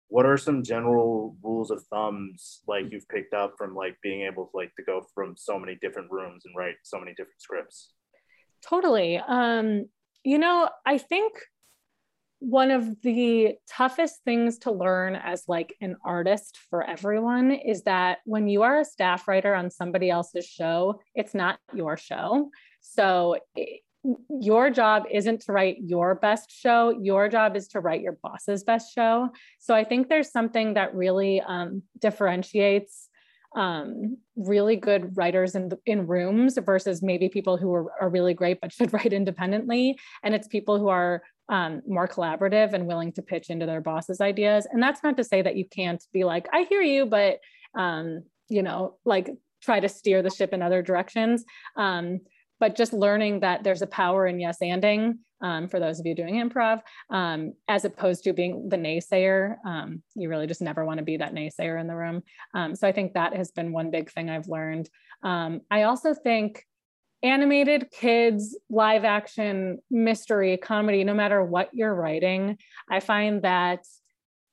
What 0.09 0.27
are 0.27 0.37
some 0.37 0.63
general 0.63 1.37
rules 1.43 1.71
of 1.71 1.83
thumbs 1.85 2.61
like 2.67 2.87
you've 2.91 3.09
picked 3.09 3.33
up 3.33 3.55
from 3.57 3.75
like 3.75 3.97
being 4.03 4.23
able 4.23 4.47
to 4.47 4.57
like 4.57 4.75
to 4.77 4.83
go 4.83 5.07
from 5.15 5.35
so 5.37 5.59
many 5.59 5.79
different 5.81 6.11
rooms 6.11 6.45
and 6.45 6.55
write 6.57 6.75
so 6.83 6.99
many 6.99 7.13
different 7.13 7.41
scripts? 7.41 7.93
Totally. 8.67 9.19
Um, 9.19 9.87
you 10.25 10.39
know, 10.39 10.69
I 10.85 10.99
think 10.99 11.35
one 12.41 12.71
of 12.71 13.01
the 13.03 13.55
toughest 13.69 14.23
things 14.25 14.59
to 14.59 14.71
learn 14.71 15.17
as 15.17 15.45
like 15.49 15.75
an 15.81 15.97
artist 16.05 16.59
for 16.71 16.89
everyone 16.89 17.51
is 17.51 17.83
that 17.83 18.19
when 18.25 18.47
you 18.47 18.63
are 18.63 18.81
a 18.81 18.85
staff 18.85 19.27
writer 19.27 19.55
on 19.55 19.71
somebody 19.71 20.09
else's 20.09 20.47
show 20.47 21.01
it's 21.17 21.35
not 21.35 21.59
your 21.75 21.97
show 21.97 22.49
so 22.81 23.37
your 24.41 24.71
job 24.71 25.05
isn't 25.13 25.43
to 25.43 25.53
write 25.53 25.79
your 25.81 26.15
best 26.15 26.51
show. 26.51 26.91
Your 27.01 27.29
job 27.29 27.57
is 27.57 27.69
to 27.69 27.81
write 27.81 28.01
your 28.01 28.17
boss's 28.23 28.63
best 28.65 28.95
show. 28.95 29.29
So 29.59 29.75
i 29.75 29.85
think 29.85 30.09
there's 30.09 30.31
something 30.31 30.75
that 30.75 30.95
really 30.95 31.41
um, 31.41 31.83
differentiates 31.99 33.09
um, 33.57 34.19
really 34.37 34.77
good 34.77 35.17
writers 35.17 35.55
in 35.55 35.71
in 35.87 36.07
rooms 36.07 36.59
versus 36.65 37.03
maybe 37.03 37.29
people 37.29 37.57
who 37.57 37.73
are, 37.73 37.91
are 38.01 38.11
really 38.11 38.35
great 38.35 38.61
but 38.61 38.73
should 38.73 38.93
write 38.97 39.13
independently. 39.13 39.99
And 40.23 40.35
it's 40.35 40.49
people 40.49 40.79
who 40.79 40.89
are 40.89 41.23
um, 41.49 41.83
more 41.87 42.07
collaborative 42.07 42.75
and 42.75 42.87
willing 42.87 43.13
to 43.13 43.23
pitch 43.23 43.49
into 43.49 43.65
their 43.65 43.81
boss's 43.81 44.21
ideas. 44.21 44.67
And 44.71 44.83
that's 44.83 45.03
not 45.03 45.17
to 45.17 45.25
say 45.25 45.41
that 45.43 45.57
you 45.57 45.65
can't 45.65 46.05
be 46.13 46.25
like 46.25 46.47
i 46.53 46.63
hear 46.65 46.83
you 46.83 47.07
but 47.07 47.39
um, 47.75 48.23
you 48.49 48.63
know 48.63 48.97
like 49.05 49.31
try 49.63 49.81
to 49.81 49.89
steer 49.89 50.23
the 50.23 50.31
ship 50.31 50.53
in 50.53 50.63
other 50.63 50.83
directions. 50.83 51.45
Um, 51.77 52.21
but 52.61 52.77
just 52.77 52.93
learning 52.93 53.41
that 53.41 53.65
there's 53.65 53.83
a 53.83 53.87
power 53.87 54.27
in 54.27 54.41
yes 54.41 54.59
anding 54.63 55.19
um, 55.41 55.69
for 55.69 55.79
those 55.79 56.01
of 56.01 56.07
you 56.07 56.15
doing 56.15 56.35
improv, 56.35 56.81
um, 57.11 57.53
as 57.69 57.85
opposed 57.85 58.25
to 58.25 58.33
being 58.33 58.69
the 58.69 58.77
naysayer. 58.77 59.57
Um, 59.65 60.03
you 60.15 60.29
really 60.29 60.47
just 60.47 60.63
never 60.63 60.85
want 60.85 60.99
to 60.99 61.05
be 61.05 61.17
that 61.17 61.35
naysayer 61.35 61.81
in 61.81 61.87
the 61.87 61.95
room. 61.95 62.23
Um, 62.55 62.75
so 62.75 62.89
I 62.89 62.93
think 62.93 63.15
that 63.15 63.35
has 63.37 63.51
been 63.51 63.73
one 63.73 63.91
big 63.91 64.11
thing 64.11 64.31
I've 64.31 64.49
learned. 64.49 64.89
Um, 65.23 65.61
I 65.71 65.85
also 65.85 66.15
think 66.15 66.65
animated 67.23 67.91
kids, 67.91 68.57
live 68.71 69.05
action, 69.05 69.79
mystery, 69.91 70.57
comedy, 70.57 71.05
no 71.05 71.15
matter 71.15 71.43
what 71.43 71.71
you're 71.73 71.95
writing, 71.95 72.59
I 72.91 73.01
find 73.01 73.43
that 73.43 73.85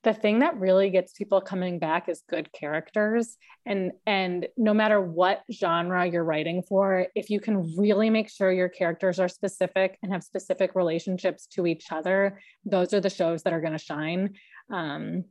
the 0.05 0.13
thing 0.13 0.39
that 0.39 0.57
really 0.59 0.91
gets 0.91 1.13
people 1.13 1.41
coming 1.41 1.79
back 1.79 2.07
is 2.07 2.21
good 2.29 2.53
characters. 2.53 3.37
And 3.65 3.91
and 4.05 4.47
no 4.55 4.71
matter 4.71 5.01
what 5.01 5.41
genre 5.51 6.05
you're 6.05 6.23
writing 6.23 6.61
for 6.61 7.07
if 7.15 7.31
you 7.31 7.39
can 7.39 7.75
really 7.75 8.11
make 8.11 8.29
sure 8.29 8.51
your 8.51 8.69
characters 8.69 9.19
are 9.19 9.27
specific 9.27 9.97
and 10.03 10.13
have 10.13 10.23
specific 10.23 10.75
relationships 10.75 11.47
to 11.47 11.65
each 11.65 11.91
other 11.91 12.39
those 12.63 12.93
are 12.93 13.01
the 13.01 13.09
shows 13.09 13.41
that 13.43 13.53
are 13.53 13.59
going 13.59 13.73
to 13.73 13.79
shine. 13.79 14.35
Um, 14.71 15.25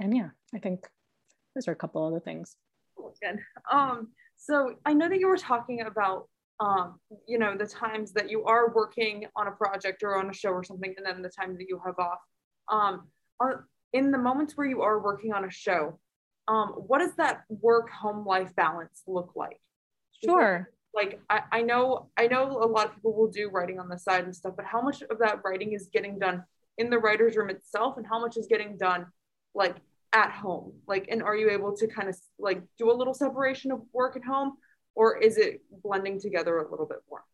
and 0.00 0.16
yeah 0.16 0.30
i 0.54 0.58
think 0.58 0.88
those 1.54 1.68
are 1.68 1.72
a 1.72 1.76
couple 1.76 2.04
other 2.04 2.20
things. 2.20 2.56
Good. 3.22 3.38
Um 3.70 4.08
so 4.36 4.76
i 4.86 4.94
know 4.94 5.08
that 5.08 5.20
you 5.20 5.28
were 5.28 5.36
talking 5.36 5.82
about 5.82 6.28
um 6.60 6.98
you 7.28 7.38
know 7.38 7.56
the 7.58 7.66
times 7.66 8.12
that 8.12 8.30
you 8.30 8.44
are 8.44 8.72
working 8.72 9.26
on 9.36 9.48
a 9.48 9.52
project 9.52 10.02
or 10.02 10.16
on 10.16 10.30
a 10.30 10.34
show 10.34 10.50
or 10.50 10.64
something 10.64 10.94
and 10.96 11.04
then 11.04 11.20
the 11.20 11.28
time 11.28 11.58
that 11.58 11.66
you 11.68 11.78
have 11.84 11.98
off. 11.98 12.20
Um 12.72 13.08
in 13.94 14.10
the 14.10 14.18
moments 14.18 14.56
where 14.56 14.66
you 14.66 14.82
are 14.82 14.98
working 14.98 15.32
on 15.32 15.44
a 15.44 15.50
show, 15.50 15.98
um, 16.48 16.70
what 16.88 16.98
does 16.98 17.14
that 17.16 17.44
work 17.48 17.88
home 17.88 18.26
life 18.26 18.54
balance 18.56 19.02
look 19.06 19.32
like? 19.34 19.60
Sure. 20.22 20.70
Like 20.94 21.20
I, 21.30 21.42
I 21.50 21.62
know 21.62 22.10
I 22.18 22.26
know 22.26 22.58
a 22.62 22.66
lot 22.66 22.86
of 22.86 22.94
people 22.94 23.14
will 23.14 23.30
do 23.30 23.48
writing 23.48 23.78
on 23.80 23.88
the 23.88 23.98
side 23.98 24.24
and 24.24 24.34
stuff, 24.34 24.54
but 24.56 24.66
how 24.66 24.82
much 24.82 25.02
of 25.02 25.18
that 25.20 25.40
writing 25.44 25.72
is 25.72 25.88
getting 25.92 26.18
done 26.18 26.44
in 26.76 26.90
the 26.90 26.98
writer's 26.98 27.36
room 27.36 27.50
itself 27.50 27.96
and 27.96 28.06
how 28.06 28.20
much 28.20 28.36
is 28.36 28.46
getting 28.46 28.76
done 28.76 29.06
like 29.54 29.76
at 30.12 30.30
home? 30.30 30.72
Like 30.86 31.08
and 31.10 31.22
are 31.22 31.36
you 31.36 31.50
able 31.50 31.74
to 31.76 31.86
kind 31.86 32.08
of 32.08 32.16
like 32.38 32.62
do 32.78 32.90
a 32.90 32.94
little 32.94 33.14
separation 33.14 33.72
of 33.72 33.80
work 33.92 34.16
and 34.16 34.24
home 34.24 34.54
or 34.94 35.18
is 35.18 35.38
it 35.38 35.62
blending 35.82 36.20
together 36.20 36.58
a 36.58 36.70
little 36.70 36.86
bit 36.86 36.98
more? 37.10 37.24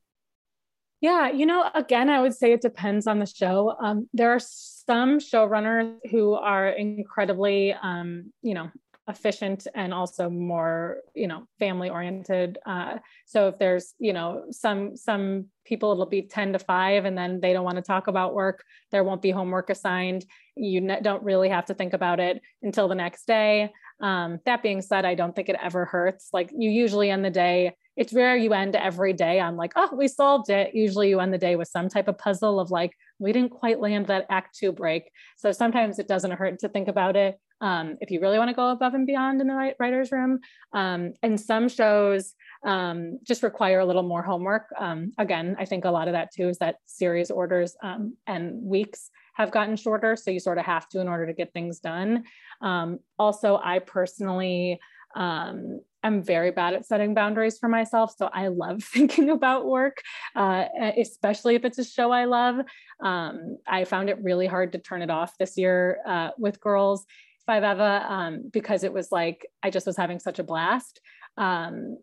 Yeah, 1.01 1.31
you 1.31 1.47
know, 1.47 1.71
again, 1.75 2.11
I 2.11 2.21
would 2.21 2.35
say 2.35 2.53
it 2.53 2.61
depends 2.61 3.07
on 3.07 3.19
the 3.21 3.27
show. 3.27 3.75
Um, 3.83 4.09
there 4.13 4.33
are 4.33 4.39
some 4.41 5.19
showrunners 5.19 5.97
who 6.11 6.35
are 6.35 6.69
incredibly, 6.69 7.73
um, 7.73 8.33
you 8.43 8.53
know, 8.55 8.71
efficient 9.09 9.67
and 9.75 9.95
also 9.95 10.29
more, 10.29 10.99
you 11.15 11.27
know, 11.27 11.47
family 11.59 11.89
oriented. 11.89 12.59
Uh, 12.67 12.99
so 13.27 13.49
if 13.49 13.59
there's, 13.59 13.95
you 13.99 14.13
know, 14.13 14.45
some 14.51 14.95
some 14.95 15.47
people, 15.65 15.93
it'll 15.93 16.07
be 16.07 16.23
ten 16.23 16.53
to 16.53 16.59
five, 16.59 17.07
and 17.07 17.17
then 17.17 17.41
they 17.41 17.55
don't 17.55 17.65
want 17.65 17.77
to 17.77 17.83
talk 17.83 18.07
about 18.07 18.35
work. 18.35 18.63
There 18.91 19.03
won't 19.03 19.23
be 19.23 19.31
homework 19.31 19.71
assigned. 19.71 20.27
You 20.55 20.83
ne- 20.83 21.01
don't 21.01 21.23
really 21.23 21.49
have 21.49 21.65
to 21.67 21.75
think 21.75 21.95
about 21.95 22.21
it 22.21 22.43
until 22.63 22.89
the 22.89 22.95
next 22.95 23.27
day. 23.27 23.71
Um, 24.01 24.39
that 24.45 24.63
being 24.63 24.83
said, 24.83 25.07
I 25.07 25.15
don't 25.15 25.35
think 25.35 25.49
it 25.49 25.57
ever 25.63 25.87
hurts. 25.87 26.29
Like 26.33 26.51
you 26.57 26.71
usually 26.71 27.11
end 27.11 27.25
the 27.25 27.31
day 27.31 27.75
it's 28.01 28.15
rare 28.15 28.35
you 28.35 28.55
end 28.55 28.75
every 28.75 29.13
day 29.13 29.41
on 29.41 29.59
like, 29.59 29.75
oh, 29.77 29.95
we 29.95 30.09
solved 30.09 30.49
it. 30.49 30.75
Usually 30.75 31.11
you 31.11 31.21
end 31.21 31.35
the 31.35 31.39
day 31.39 31.55
with 31.55 31.69
some 31.69 31.87
type 31.87 32.09
of 32.09 32.17
puzzle 32.17 32.59
of 32.59 32.71
like, 32.71 32.93
we 33.19 33.31
didn't 33.31 33.51
quite 33.51 33.79
land 33.79 34.07
that 34.07 34.25
act 34.31 34.57
two 34.59 34.73
break. 34.73 35.11
So 35.37 35.53
sometimes 35.53 35.99
it 35.99 36.09
doesn't 36.09 36.31
hurt 36.31 36.59
to 36.61 36.71
think 36.71 36.89
about 36.89 37.15
it 37.15 37.39
um, 37.61 37.99
if 38.01 38.11
you 38.11 38.23
really 38.23 38.39
want 38.39 38.49
to 38.49 38.55
go 38.55 38.71
above 38.71 38.95
and 38.95 39.07
beyond 39.07 39.43
in 39.43 39.49
the 39.49 39.75
writer's 39.79 40.11
room. 40.13 40.41
Um, 40.73 41.13
and 41.23 41.39
some 41.39 41.69
shows 41.69 42.33
um, 42.65 43.19
just 43.23 43.43
require 43.43 43.81
a 43.81 43.85
little 43.85 44.03
more 44.03 44.23
homework. 44.23 44.69
Um, 44.79 45.13
again, 45.19 45.57
I 45.59 45.67
think 45.67 45.85
a 45.85 45.91
lot 45.91 46.09
of 46.09 46.15
that 46.15 46.33
too 46.33 46.49
is 46.49 46.57
that 46.57 46.77
series 46.87 47.31
orders 47.31 47.77
um, 47.83 48.17
and 48.27 48.63
weeks 48.63 49.11
have 49.35 49.51
gotten 49.51 49.77
shorter. 49.77 50.17
So 50.17 50.31
you 50.31 50.41
sort 50.41 50.57
of 50.57 50.65
have 50.65 50.89
to 50.89 51.01
in 51.01 51.09
order 51.09 51.27
to 51.27 51.35
get 51.35 51.53
things 51.53 51.81
done. 51.81 52.25
Um, 52.63 53.01
also, 53.19 53.61
I 53.63 53.81
personally, 53.81 54.81
um, 55.15 55.81
I'm 56.03 56.23
very 56.23 56.51
bad 56.51 56.75
at 56.75 56.87
setting 56.87 57.15
boundaries 57.15 57.59
for 57.59 57.69
myself. 57.69 58.15
So 58.17 58.29
I 58.33 58.49
love 58.49 58.83
thinking 58.85 59.31
about 59.31 59.67
work, 59.67 60.03
uh, 60.35 60.65
especially 60.97 61.55
if 61.55 61.65
it's 61.65 61.79
a 61.79 61.85
show 61.85 62.11
I 62.11 62.25
love. 62.25 62.57
Um, 63.03 63.59
I 63.67 63.85
found 63.85 64.09
it 64.09 64.23
really 64.23 64.47
hard 64.47 64.73
to 64.73 64.79
turn 64.79 65.03
it 65.03 65.11
off 65.11 65.37
this 65.39 65.57
year 65.57 65.99
uh, 66.07 66.31
with 66.39 66.61
girls. 66.61 67.07
Five 67.47 67.65
Eva, 67.65 68.07
um, 68.09 68.51
because 68.53 68.85
it 68.85 68.93
was 68.93 69.11
like 69.11 69.47
I 69.63 69.71
just 69.71 69.87
was 69.87 69.97
having 69.97 70.21
such 70.21 70.39
a 70.39 70.45
blast. 70.45 71.01
Um, 71.37 71.97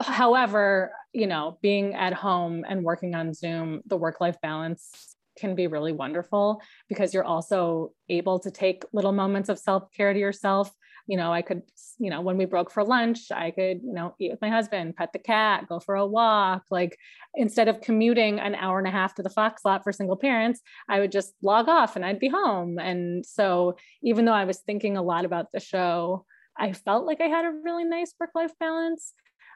however, 0.00 0.92
you 1.12 1.26
know, 1.26 1.58
being 1.60 1.94
at 1.94 2.14
home 2.14 2.64
and 2.66 2.82
working 2.82 3.14
on 3.14 3.34
Zoom, 3.34 3.82
the 3.86 3.96
work 3.96 4.20
life 4.20 4.36
balance 4.40 5.16
can 5.36 5.54
be 5.54 5.66
really 5.66 5.92
wonderful 5.92 6.62
because 6.88 7.12
you're 7.12 7.24
also 7.24 7.92
able 8.08 8.38
to 8.38 8.50
take 8.50 8.84
little 8.92 9.12
moments 9.12 9.48
of 9.48 9.58
self 9.58 9.92
care 9.92 10.12
to 10.12 10.18
yourself 10.18 10.72
you 11.06 11.16
know, 11.16 11.32
I 11.32 11.42
could, 11.42 11.62
you 11.98 12.10
know, 12.10 12.20
when 12.20 12.36
we 12.36 12.44
broke 12.44 12.70
for 12.70 12.84
lunch, 12.84 13.30
I 13.30 13.52
could, 13.52 13.80
you 13.82 13.92
know, 13.92 14.14
eat 14.18 14.32
with 14.32 14.40
my 14.40 14.50
husband, 14.50 14.96
pet 14.96 15.12
the 15.12 15.18
cat, 15.18 15.68
go 15.68 15.78
for 15.78 15.94
a 15.94 16.06
walk. 16.06 16.64
Like 16.70 16.98
instead 17.34 17.68
of 17.68 17.80
commuting 17.80 18.40
an 18.40 18.54
hour 18.54 18.78
and 18.78 18.88
a 18.88 18.90
half 18.90 19.14
to 19.14 19.22
the 19.22 19.30
Fox 19.30 19.64
lot 19.64 19.84
for 19.84 19.92
single 19.92 20.16
parents, 20.16 20.60
I 20.88 21.00
would 21.00 21.12
just 21.12 21.34
log 21.42 21.68
off 21.68 21.96
and 21.96 22.04
I'd 22.04 22.18
be 22.18 22.28
home. 22.28 22.78
And 22.78 23.24
so 23.24 23.76
even 24.02 24.24
though 24.24 24.32
I 24.32 24.44
was 24.44 24.58
thinking 24.58 24.96
a 24.96 25.02
lot 25.02 25.24
about 25.24 25.52
the 25.52 25.60
show, 25.60 26.24
I 26.58 26.72
felt 26.72 27.06
like 27.06 27.20
I 27.20 27.28
had 27.28 27.44
a 27.44 27.54
really 27.64 27.84
nice 27.84 28.12
work 28.18 28.30
life 28.34 28.52
balance. 28.58 29.12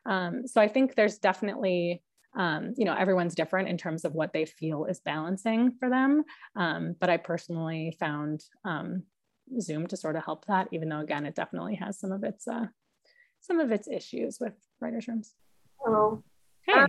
Um, 0.07 0.47
so 0.47 0.61
I 0.61 0.69
think 0.69 0.95
there's 0.95 1.19
definitely 1.19 2.03
um, 2.37 2.75
you 2.77 2.85
know 2.85 2.95
everyone's 2.95 3.35
different 3.35 3.69
in 3.69 3.77
terms 3.77 4.05
of 4.05 4.15
what 4.15 4.33
they 4.33 4.45
feel 4.45 4.85
is 4.85 5.01
balancing 5.01 5.73
for 5.81 5.91
them 5.91 6.23
um, 6.55 6.95
but 7.01 7.11
i 7.11 7.17
personally 7.17 7.97
found 7.99 8.45
um, 8.65 9.03
Zoom 9.61 9.87
to 9.89 9.97
sort 9.97 10.17
of 10.17 10.25
help 10.25 10.47
that, 10.47 10.69
even 10.73 10.89
though 10.89 11.01
again, 11.01 11.27
it 11.27 11.35
definitely 11.35 11.77
has 11.77 11.99
some 11.99 12.13
of 12.13 12.23
its 12.25 12.47
uh, 12.47 12.67
some 13.41 13.59
of 13.59 13.73
its 13.73 13.89
issues 13.89 14.39
with 14.41 14.55
writers' 14.81 15.09
rooms. 15.09 15.35
Oh, 15.85 16.23
hey. 16.67 16.73
Um, 16.75 16.89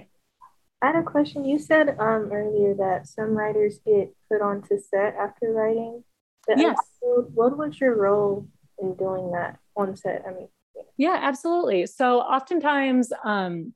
I 0.82 0.88
had 0.88 0.96
a 0.96 1.04
question. 1.04 1.46
You 1.46 1.60
said 1.60 1.90
um, 2.00 2.30
earlier 2.32 2.74
that 2.76 3.08
some 3.08 3.38
writers 3.38 3.80
get 3.86 4.14
put 4.30 4.42
onto 4.42 4.80
set 4.80 5.16
after 5.16 5.52
writing. 5.52 6.04
The 6.48 6.56
yes. 6.58 6.78
Episode, 7.04 7.36
what 7.36 7.58
was 7.58 7.80
your 7.80 7.96
role 7.96 8.48
in 8.80 8.96
doing 8.96 9.32
that 9.32 9.60
on 9.76 9.96
set? 9.96 10.24
I 10.28 10.32
mean, 10.32 10.50
yeah, 10.76 10.82
yeah 10.98 11.20
absolutely. 11.22 11.86
So 11.86 12.20
oftentimes, 12.20 13.14
um, 13.24 13.74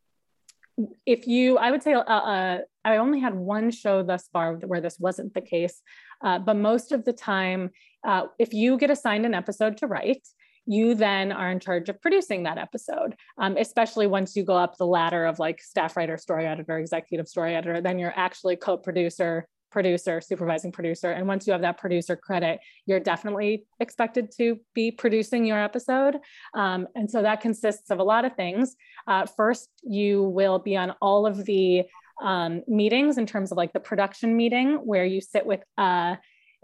if 1.06 1.28
you, 1.28 1.58
I 1.58 1.72
would 1.72 1.84
say, 1.84 1.94
uh, 1.94 2.02
uh, 2.02 2.58
I 2.84 2.98
only 2.98 3.20
had 3.20 3.36
one 3.36 3.72
show 3.72 4.04
thus 4.04 4.28
far 4.34 4.56
where 4.56 4.82
this 4.82 5.00
wasn't 5.00 5.34
the 5.34 5.42
case, 5.42 5.82
uh, 6.24 6.40
but 6.40 6.56
most 6.56 6.92
of 6.92 7.06
the 7.06 7.14
time, 7.14 7.70
uh, 8.06 8.28
if 8.40 8.54
you 8.54 8.78
get 8.78 8.90
assigned 8.90 9.26
an 9.26 9.34
episode 9.34 9.78
to 9.78 9.88
write, 9.88 10.26
you 10.66 10.96
then 10.96 11.32
are 11.32 11.52
in 11.52 11.60
charge 11.60 11.90
of 11.90 12.02
producing 12.02 12.44
that 12.44 12.58
episode, 12.58 13.16
um, 13.38 13.56
especially 13.58 14.08
once 14.08 14.36
you 14.36 14.44
go 14.44 14.56
up 14.56 14.78
the 14.78 14.86
ladder 14.86 15.26
of 15.26 15.40
like 15.40 15.62
staff 15.62 15.96
writer, 15.96 16.18
story 16.18 16.48
editor, 16.48 16.78
executive 16.78 17.28
story 17.28 17.56
editor, 17.56 17.82
then 17.82 18.00
you're 18.00 18.14
actually 18.16 18.56
co 18.56 18.78
producer, 18.78 19.48
producer, 19.72 20.22
supervising 20.22 20.72
producer. 20.72 21.12
And 21.12 21.28
once 21.28 21.46
you 21.46 21.54
have 21.54 21.62
that 21.62 21.78
producer 21.78 22.16
credit, 22.16 22.60
you're 22.86 23.00
definitely 23.00 23.66
expected 23.80 24.32
to 24.38 24.60
be 24.74 24.90
producing 24.90 25.46
your 25.46 25.62
episode. 25.62 26.18
Um, 26.54 26.88
and 26.96 27.12
so 27.12 27.22
that 27.22 27.42
consists 27.42 27.92
of 27.92 28.00
a 28.00 28.04
lot 28.04 28.26
of 28.26 28.36
things. 28.36 28.76
Uh, 29.08 29.26
first, 29.26 29.70
you 29.84 30.24
will 30.24 30.60
be 30.60 30.78
on 30.78 30.94
all 31.02 31.28
of 31.28 31.46
the 31.46 31.84
um, 32.22 32.64
meetings 32.68 33.18
in 33.18 33.26
terms 33.26 33.52
of 33.52 33.58
like 33.58 33.74
the 33.74 33.80
production 33.80 34.38
meeting 34.38 34.76
where 34.86 35.06
you 35.06 35.20
sit 35.20 35.46
with 35.46 35.62
uh, 35.78 36.16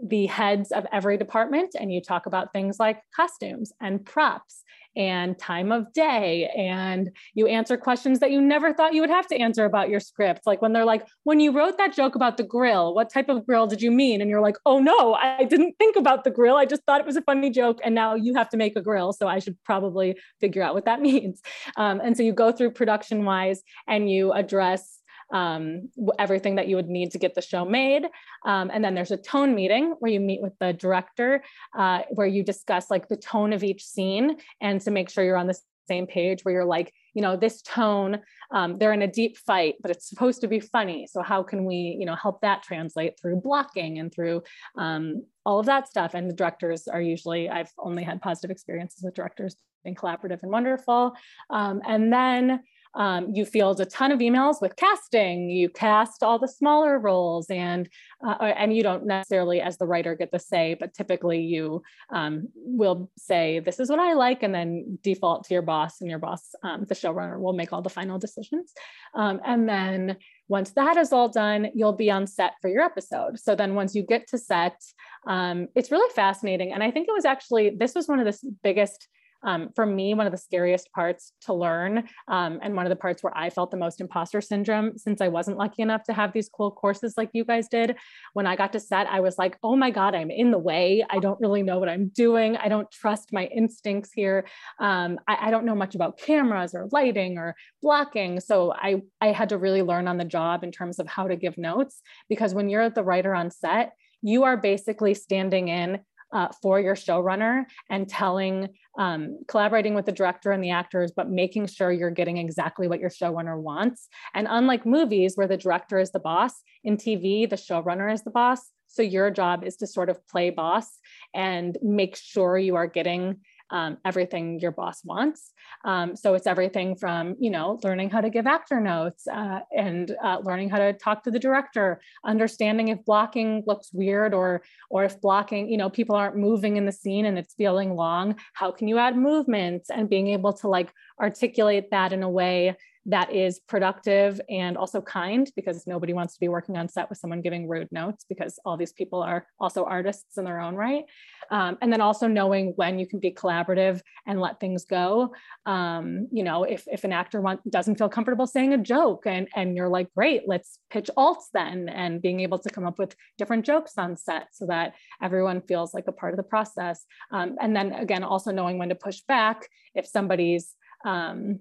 the 0.02 0.26
heads 0.26 0.72
of 0.72 0.84
every 0.92 1.16
department 1.16 1.76
and 1.78 1.92
you 1.92 2.00
talk 2.02 2.26
about 2.26 2.52
things 2.52 2.80
like 2.80 3.00
costumes 3.14 3.72
and 3.80 4.04
props 4.04 4.64
and 4.94 5.38
time 5.38 5.72
of 5.72 5.90
day 5.92 6.50
and 6.56 7.10
you 7.34 7.46
answer 7.46 7.76
questions 7.76 8.18
that 8.18 8.30
you 8.30 8.40
never 8.40 8.74
thought 8.74 8.92
you 8.92 9.00
would 9.00 9.08
have 9.08 9.26
to 9.26 9.36
answer 9.38 9.64
about 9.64 9.88
your 9.88 10.00
script. 10.00 10.42
Like 10.44 10.60
when 10.60 10.72
they're 10.72 10.84
like 10.84 11.06
when 11.22 11.40
you 11.40 11.52
wrote 11.52 11.78
that 11.78 11.94
joke 11.94 12.14
about 12.14 12.36
the 12.36 12.42
grill 12.42 12.94
what 12.94 13.10
type 13.10 13.28
of 13.28 13.46
grill 13.46 13.66
did 13.66 13.80
you 13.80 13.90
mean? 13.90 14.20
And 14.20 14.28
you're 14.28 14.42
like 14.42 14.56
oh 14.66 14.80
no 14.80 15.14
i 15.14 15.44
didn't 15.44 15.76
think 15.78 15.96
about 15.96 16.24
the 16.24 16.30
grill. 16.30 16.56
I 16.56 16.66
just 16.66 16.82
thought 16.82 17.00
it 17.00 17.06
was 17.06 17.16
a 17.16 17.22
funny 17.22 17.48
joke 17.48 17.78
and 17.84 17.94
now 17.94 18.14
you 18.14 18.34
have 18.34 18.50
to 18.50 18.56
make 18.56 18.76
a 18.76 18.82
grill 18.82 19.12
so 19.12 19.28
i 19.28 19.38
should 19.38 19.56
probably 19.64 20.16
figure 20.40 20.62
out 20.62 20.74
what 20.74 20.84
that 20.84 21.00
means. 21.08 21.40
Um, 21.76 22.00
and 22.02 22.16
so 22.16 22.22
you 22.22 22.32
go 22.32 22.50
through 22.52 22.72
production 22.72 23.24
wise 23.24 23.62
and 23.86 24.10
you 24.10 24.32
address 24.32 25.01
um, 25.32 25.88
everything 26.18 26.54
that 26.56 26.68
you 26.68 26.76
would 26.76 26.88
need 26.88 27.10
to 27.12 27.18
get 27.18 27.34
the 27.34 27.42
show 27.42 27.64
made. 27.64 28.04
Um, 28.44 28.70
and 28.72 28.84
then 28.84 28.94
there's 28.94 29.10
a 29.10 29.16
tone 29.16 29.54
meeting 29.54 29.94
where 29.98 30.12
you 30.12 30.20
meet 30.20 30.42
with 30.42 30.52
the 30.60 30.72
director, 30.72 31.42
uh, 31.76 32.00
where 32.10 32.26
you 32.26 32.42
discuss 32.42 32.90
like 32.90 33.08
the 33.08 33.16
tone 33.16 33.52
of 33.52 33.64
each 33.64 33.84
scene 33.84 34.36
and 34.60 34.80
to 34.82 34.90
make 34.90 35.10
sure 35.10 35.24
you're 35.24 35.36
on 35.36 35.46
the 35.46 35.58
same 35.88 36.06
page 36.06 36.44
where 36.44 36.54
you're 36.54 36.64
like, 36.64 36.92
you 37.14 37.22
know, 37.22 37.36
this 37.36 37.60
tone, 37.62 38.20
um, 38.52 38.78
they're 38.78 38.92
in 38.92 39.02
a 39.02 39.06
deep 39.06 39.36
fight, 39.36 39.74
but 39.82 39.90
it's 39.90 40.08
supposed 40.08 40.40
to 40.40 40.48
be 40.48 40.60
funny. 40.60 41.06
So 41.10 41.22
how 41.22 41.42
can 41.42 41.64
we, 41.64 41.96
you 41.98 42.06
know, 42.06 42.14
help 42.14 42.40
that 42.42 42.62
translate 42.62 43.18
through 43.18 43.40
blocking 43.40 43.98
and 43.98 44.12
through 44.12 44.42
um, 44.78 45.24
all 45.44 45.58
of 45.58 45.66
that 45.66 45.88
stuff? 45.88 46.14
And 46.14 46.30
the 46.30 46.34
directors 46.34 46.88
are 46.88 47.02
usually, 47.02 47.48
I've 47.48 47.72
only 47.78 48.04
had 48.04 48.22
positive 48.22 48.50
experiences 48.50 49.02
with 49.02 49.14
directors 49.14 49.56
being 49.84 49.96
collaborative 49.96 50.42
and 50.42 50.52
wonderful. 50.52 51.14
Um, 51.50 51.82
and 51.86 52.12
then 52.12 52.60
um, 52.94 53.32
you 53.34 53.44
field 53.44 53.80
a 53.80 53.86
ton 53.86 54.12
of 54.12 54.20
emails 54.20 54.60
with 54.60 54.76
casting. 54.76 55.48
You 55.48 55.68
cast 55.68 56.22
all 56.22 56.38
the 56.38 56.48
smaller 56.48 56.98
roles, 56.98 57.48
and 57.50 57.88
uh, 58.26 58.34
and 58.40 58.74
you 58.74 58.82
don't 58.82 59.06
necessarily, 59.06 59.60
as 59.60 59.78
the 59.78 59.86
writer, 59.86 60.14
get 60.14 60.30
the 60.30 60.38
say, 60.38 60.74
but 60.78 60.94
typically 60.94 61.40
you 61.40 61.82
um, 62.10 62.48
will 62.54 63.10
say, 63.16 63.60
"This 63.60 63.80
is 63.80 63.88
what 63.88 63.98
I 63.98 64.12
like," 64.14 64.42
and 64.42 64.54
then 64.54 64.98
default 65.02 65.44
to 65.44 65.54
your 65.54 65.62
boss, 65.62 66.00
and 66.00 66.10
your 66.10 66.18
boss, 66.18 66.54
um, 66.62 66.84
the 66.84 66.94
showrunner, 66.94 67.40
will 67.40 67.54
make 67.54 67.72
all 67.72 67.82
the 67.82 67.90
final 67.90 68.18
decisions. 68.18 68.72
Um, 69.14 69.40
and 69.44 69.68
then 69.68 70.16
once 70.48 70.72
that 70.72 70.96
is 70.96 71.12
all 71.12 71.28
done, 71.28 71.68
you'll 71.74 71.92
be 71.94 72.10
on 72.10 72.26
set 72.26 72.52
for 72.60 72.68
your 72.68 72.82
episode. 72.82 73.38
So 73.38 73.54
then 73.54 73.74
once 73.74 73.94
you 73.94 74.02
get 74.02 74.28
to 74.28 74.38
set, 74.38 74.78
um, 75.26 75.68
it's 75.74 75.90
really 75.90 76.12
fascinating. 76.14 76.72
And 76.72 76.82
I 76.82 76.90
think 76.90 77.08
it 77.08 77.14
was 77.14 77.24
actually 77.24 77.70
this 77.70 77.94
was 77.94 78.06
one 78.06 78.20
of 78.20 78.26
the 78.26 78.38
biggest 78.62 79.08
um, 79.44 79.70
for 79.74 79.86
me, 79.86 80.14
one 80.14 80.26
of 80.26 80.32
the 80.32 80.38
scariest 80.38 80.92
parts 80.92 81.32
to 81.42 81.54
learn, 81.54 82.08
um, 82.28 82.58
and 82.62 82.74
one 82.74 82.86
of 82.86 82.90
the 82.90 82.96
parts 82.96 83.22
where 83.22 83.36
I 83.36 83.50
felt 83.50 83.70
the 83.70 83.76
most 83.76 84.00
imposter 84.00 84.40
syndrome, 84.40 84.96
since 84.96 85.20
I 85.20 85.28
wasn't 85.28 85.58
lucky 85.58 85.82
enough 85.82 86.04
to 86.04 86.12
have 86.12 86.32
these 86.32 86.48
cool 86.48 86.70
courses 86.70 87.14
like 87.16 87.30
you 87.32 87.44
guys 87.44 87.68
did. 87.68 87.96
When 88.32 88.46
I 88.46 88.56
got 88.56 88.72
to 88.72 88.80
set, 88.80 89.06
I 89.06 89.20
was 89.20 89.38
like, 89.38 89.58
oh 89.62 89.76
my 89.76 89.90
God, 89.90 90.14
I'm 90.14 90.30
in 90.30 90.50
the 90.50 90.58
way. 90.58 91.04
I 91.10 91.18
don't 91.18 91.40
really 91.40 91.62
know 91.62 91.78
what 91.78 91.88
I'm 91.88 92.08
doing. 92.08 92.56
I 92.56 92.68
don't 92.68 92.90
trust 92.90 93.32
my 93.32 93.46
instincts 93.46 94.10
here. 94.14 94.46
Um, 94.80 95.18
I, 95.26 95.48
I 95.48 95.50
don't 95.50 95.64
know 95.64 95.74
much 95.74 95.94
about 95.94 96.18
cameras 96.18 96.74
or 96.74 96.88
lighting 96.92 97.38
or 97.38 97.54
blocking. 97.82 98.40
So 98.40 98.72
I, 98.72 99.02
I 99.20 99.28
had 99.32 99.48
to 99.50 99.58
really 99.58 99.82
learn 99.82 100.08
on 100.08 100.18
the 100.18 100.24
job 100.24 100.64
in 100.64 100.72
terms 100.72 100.98
of 100.98 101.08
how 101.08 101.26
to 101.28 101.36
give 101.36 101.58
notes, 101.58 102.00
because 102.28 102.54
when 102.54 102.68
you're 102.68 102.82
at 102.82 102.94
the 102.94 103.04
writer 103.04 103.34
on 103.34 103.50
set, 103.50 103.92
you 104.22 104.44
are 104.44 104.56
basically 104.56 105.14
standing 105.14 105.66
in 105.68 105.98
uh, 106.32 106.48
for 106.62 106.80
your 106.80 106.94
showrunner 106.94 107.64
and 107.90 108.08
telling, 108.08 108.68
um, 108.98 109.38
collaborating 109.48 109.94
with 109.94 110.06
the 110.06 110.12
director 110.12 110.52
and 110.52 110.62
the 110.62 110.70
actors, 110.70 111.12
but 111.14 111.28
making 111.28 111.66
sure 111.66 111.92
you're 111.92 112.10
getting 112.10 112.38
exactly 112.38 112.88
what 112.88 113.00
your 113.00 113.10
showrunner 113.10 113.60
wants. 113.60 114.08
And 114.34 114.46
unlike 114.50 114.86
movies 114.86 115.36
where 115.36 115.48
the 115.48 115.56
director 115.56 115.98
is 115.98 116.10
the 116.10 116.20
boss, 116.20 116.52
in 116.84 116.96
TV, 116.96 117.48
the 117.48 117.56
showrunner 117.56 118.12
is 118.12 118.22
the 118.22 118.30
boss. 118.30 118.60
So 118.88 119.02
your 119.02 119.30
job 119.30 119.64
is 119.64 119.76
to 119.76 119.86
sort 119.86 120.10
of 120.10 120.26
play 120.28 120.50
boss 120.50 120.98
and 121.34 121.78
make 121.82 122.16
sure 122.16 122.58
you 122.58 122.76
are 122.76 122.86
getting 122.86 123.38
um, 123.72 123.98
everything 124.04 124.60
your 124.60 124.70
boss 124.70 125.04
wants. 125.04 125.52
Um, 125.84 126.14
so 126.14 126.34
it's 126.34 126.46
everything 126.46 126.94
from, 126.94 127.34
you 127.40 127.50
know, 127.50 127.80
learning 127.82 128.10
how 128.10 128.20
to 128.20 128.30
give 128.30 128.46
actor 128.46 128.80
notes 128.80 129.26
uh, 129.26 129.60
and 129.76 130.14
uh, 130.22 130.38
learning 130.44 130.70
how 130.70 130.78
to 130.78 130.92
talk 130.92 131.24
to 131.24 131.30
the 131.30 131.38
director, 131.38 132.00
understanding 132.24 132.88
if 132.88 133.04
blocking 133.04 133.64
looks 133.66 133.90
weird 133.92 134.34
or, 134.34 134.62
or 134.90 135.04
if 135.04 135.20
blocking, 135.20 135.68
you 135.68 135.78
know, 135.78 135.90
people 135.90 136.14
aren't 136.14 136.36
moving 136.36 136.76
in 136.76 136.86
the 136.86 136.92
scene 136.92 137.24
and 137.26 137.38
it's 137.38 137.54
feeling 137.54 137.96
long, 137.96 138.36
how 138.52 138.70
can 138.70 138.86
you 138.86 138.98
add 138.98 139.16
movement 139.16 139.82
and 139.92 140.08
being 140.08 140.28
able 140.28 140.52
to 140.52 140.68
like 140.68 140.92
articulate 141.20 141.90
that 141.90 142.12
in 142.12 142.22
a 142.22 142.30
way 142.30 142.76
that 143.06 143.32
is 143.32 143.58
productive 143.58 144.40
and 144.48 144.76
also 144.76 145.00
kind 145.00 145.50
because 145.56 145.86
nobody 145.86 146.12
wants 146.12 146.34
to 146.34 146.40
be 146.40 146.48
working 146.48 146.76
on 146.76 146.88
set 146.88 147.08
with 147.08 147.18
someone 147.18 147.40
giving 147.40 147.68
rude 147.68 147.90
notes 147.90 148.24
because 148.28 148.60
all 148.64 148.76
these 148.76 148.92
people 148.92 149.22
are 149.22 149.46
also 149.58 149.84
artists 149.84 150.38
in 150.38 150.44
their 150.44 150.60
own 150.60 150.76
right. 150.76 151.04
Um, 151.50 151.78
and 151.82 151.92
then 151.92 152.00
also 152.00 152.28
knowing 152.28 152.72
when 152.76 152.98
you 152.98 153.06
can 153.06 153.18
be 153.18 153.32
collaborative 153.32 154.00
and 154.26 154.40
let 154.40 154.60
things 154.60 154.84
go. 154.84 155.34
Um, 155.66 156.28
you 156.30 156.44
know, 156.44 156.62
if, 156.62 156.86
if 156.86 157.02
an 157.02 157.12
actor 157.12 157.40
want, 157.40 157.68
doesn't 157.68 157.98
feel 157.98 158.08
comfortable 158.08 158.46
saying 158.46 158.72
a 158.72 158.78
joke 158.78 159.26
and, 159.26 159.48
and 159.54 159.76
you're 159.76 159.88
like, 159.88 160.12
great, 160.14 160.42
let's 160.46 160.78
pitch 160.90 161.10
alts 161.16 161.46
then, 161.52 161.88
and 161.88 162.22
being 162.22 162.40
able 162.40 162.60
to 162.60 162.70
come 162.70 162.86
up 162.86 162.98
with 162.98 163.16
different 163.36 163.64
jokes 163.64 163.98
on 163.98 164.16
set 164.16 164.48
so 164.52 164.66
that 164.66 164.94
everyone 165.20 165.60
feels 165.60 165.92
like 165.92 166.06
a 166.06 166.12
part 166.12 166.32
of 166.32 166.36
the 166.36 166.42
process. 166.42 167.04
Um, 167.32 167.56
and 167.60 167.74
then 167.74 167.92
again, 167.92 168.22
also 168.22 168.52
knowing 168.52 168.78
when 168.78 168.90
to 168.90 168.94
push 168.94 169.22
back 169.22 169.68
if 169.94 170.06
somebody's 170.06 170.74
um, 171.04 171.60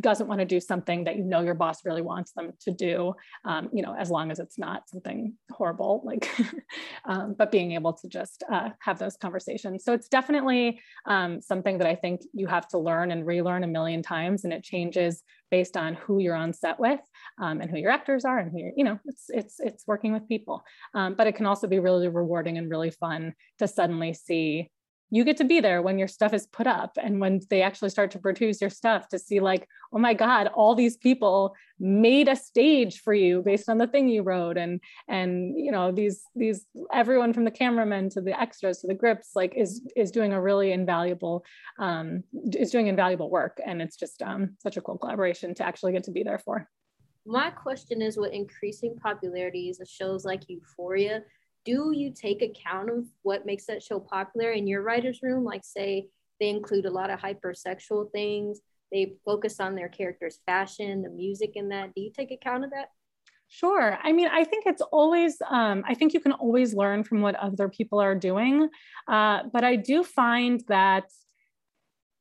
doesn't 0.00 0.26
want 0.26 0.40
to 0.40 0.44
do 0.44 0.60
something 0.60 1.04
that 1.04 1.16
you 1.16 1.24
know 1.24 1.40
your 1.40 1.54
boss 1.54 1.84
really 1.84 2.02
wants 2.02 2.32
them 2.32 2.52
to 2.60 2.70
do, 2.70 3.14
um, 3.44 3.68
you 3.72 3.82
know, 3.82 3.94
as 3.94 4.10
long 4.10 4.30
as 4.30 4.38
it's 4.38 4.58
not 4.58 4.88
something 4.88 5.34
horrible, 5.50 6.02
like, 6.04 6.30
um, 7.04 7.34
but 7.36 7.50
being 7.50 7.72
able 7.72 7.92
to 7.92 8.08
just 8.08 8.42
uh, 8.50 8.70
have 8.80 8.98
those 8.98 9.16
conversations. 9.16 9.84
So 9.84 9.92
it's 9.92 10.08
definitely 10.08 10.80
um, 11.06 11.40
something 11.40 11.78
that 11.78 11.86
I 11.86 11.94
think 11.94 12.22
you 12.32 12.46
have 12.46 12.68
to 12.68 12.78
learn 12.78 13.10
and 13.10 13.26
relearn 13.26 13.64
a 13.64 13.68
million 13.68 14.02
times, 14.02 14.44
and 14.44 14.52
it 14.52 14.62
changes 14.62 15.22
based 15.50 15.76
on 15.76 15.94
who 15.94 16.18
you're 16.18 16.34
on 16.34 16.52
set 16.52 16.80
with 16.80 17.00
um, 17.40 17.60
and 17.60 17.70
who 17.70 17.78
your 17.78 17.90
actors 17.90 18.24
are, 18.24 18.38
and 18.38 18.50
who 18.50 18.58
you're, 18.58 18.72
you 18.76 18.84
know, 18.84 18.98
it's 19.06 19.26
it's 19.28 19.60
it's 19.60 19.86
working 19.86 20.12
with 20.12 20.28
people. 20.28 20.62
Um, 20.94 21.14
but 21.14 21.26
it 21.26 21.36
can 21.36 21.46
also 21.46 21.66
be 21.66 21.78
really 21.78 22.08
rewarding 22.08 22.58
and 22.58 22.70
really 22.70 22.90
fun 22.90 23.34
to 23.58 23.68
suddenly 23.68 24.12
see 24.12 24.70
you 25.10 25.24
get 25.24 25.36
to 25.36 25.44
be 25.44 25.60
there 25.60 25.82
when 25.82 25.98
your 25.98 26.08
stuff 26.08 26.34
is 26.34 26.46
put 26.46 26.66
up 26.66 26.96
and 27.00 27.20
when 27.20 27.40
they 27.50 27.62
actually 27.62 27.90
start 27.90 28.10
to 28.10 28.18
produce 28.18 28.60
your 28.60 28.70
stuff 28.70 29.08
to 29.08 29.18
see 29.18 29.40
like 29.40 29.68
oh 29.92 29.98
my 29.98 30.14
god 30.14 30.48
all 30.48 30.74
these 30.74 30.96
people 30.96 31.54
made 31.78 32.26
a 32.28 32.36
stage 32.36 33.00
for 33.00 33.12
you 33.12 33.42
based 33.42 33.68
on 33.68 33.78
the 33.78 33.86
thing 33.86 34.08
you 34.08 34.22
wrote. 34.22 34.56
And 34.56 34.80
and 35.08 35.58
you 35.58 35.70
know 35.70 35.92
these 35.92 36.22
these 36.34 36.66
everyone 36.92 37.32
from 37.32 37.44
the 37.44 37.50
cameramen 37.50 38.10
to 38.10 38.20
the 38.20 38.38
extras 38.38 38.80
to 38.80 38.86
the 38.86 38.94
grips 38.94 39.30
like 39.34 39.54
is 39.56 39.82
is 39.94 40.10
doing 40.10 40.32
a 40.32 40.40
really 40.40 40.72
invaluable 40.72 41.44
um 41.78 42.22
is 42.52 42.70
doing 42.70 42.86
invaluable 42.86 43.30
work. 43.30 43.60
And 43.64 43.82
it's 43.82 43.96
just 43.96 44.22
um 44.22 44.56
such 44.62 44.76
a 44.76 44.80
cool 44.80 44.98
collaboration 44.98 45.54
to 45.56 45.66
actually 45.66 45.92
get 45.92 46.04
to 46.04 46.10
be 46.10 46.22
there 46.22 46.38
for. 46.38 46.68
My 47.28 47.50
question 47.50 48.02
is 48.02 48.16
with 48.16 48.32
increasing 48.32 48.96
popularities 49.02 49.80
of 49.80 49.88
shows 49.88 50.24
like 50.24 50.48
euphoria 50.48 51.22
do 51.66 51.92
you 51.92 52.10
take 52.10 52.40
account 52.40 52.88
of 52.88 53.04
what 53.22 53.44
makes 53.44 53.66
that 53.66 53.82
show 53.82 54.00
popular 54.00 54.52
in 54.52 54.66
your 54.66 54.82
writer's 54.82 55.20
room? 55.22 55.44
Like, 55.44 55.64
say, 55.64 56.08
they 56.40 56.48
include 56.48 56.86
a 56.86 56.90
lot 56.90 57.10
of 57.10 57.20
hypersexual 57.20 58.10
things, 58.12 58.60
they 58.92 59.14
focus 59.24 59.58
on 59.60 59.74
their 59.74 59.88
character's 59.88 60.38
fashion, 60.46 61.02
the 61.02 61.10
music 61.10 61.52
in 61.56 61.68
that. 61.70 61.92
Do 61.94 62.00
you 62.00 62.12
take 62.16 62.30
account 62.30 62.64
of 62.64 62.70
that? 62.70 62.88
Sure. 63.48 63.98
I 64.02 64.12
mean, 64.12 64.28
I 64.28 64.44
think 64.44 64.64
it's 64.66 64.82
always, 64.92 65.36
um, 65.48 65.84
I 65.86 65.94
think 65.94 66.14
you 66.14 66.20
can 66.20 66.32
always 66.32 66.74
learn 66.74 67.04
from 67.04 67.20
what 67.20 67.36
other 67.36 67.68
people 67.68 68.00
are 68.00 68.14
doing. 68.14 68.68
Uh, 69.08 69.42
but 69.52 69.64
I 69.64 69.76
do 69.76 70.02
find 70.02 70.62
that 70.68 71.04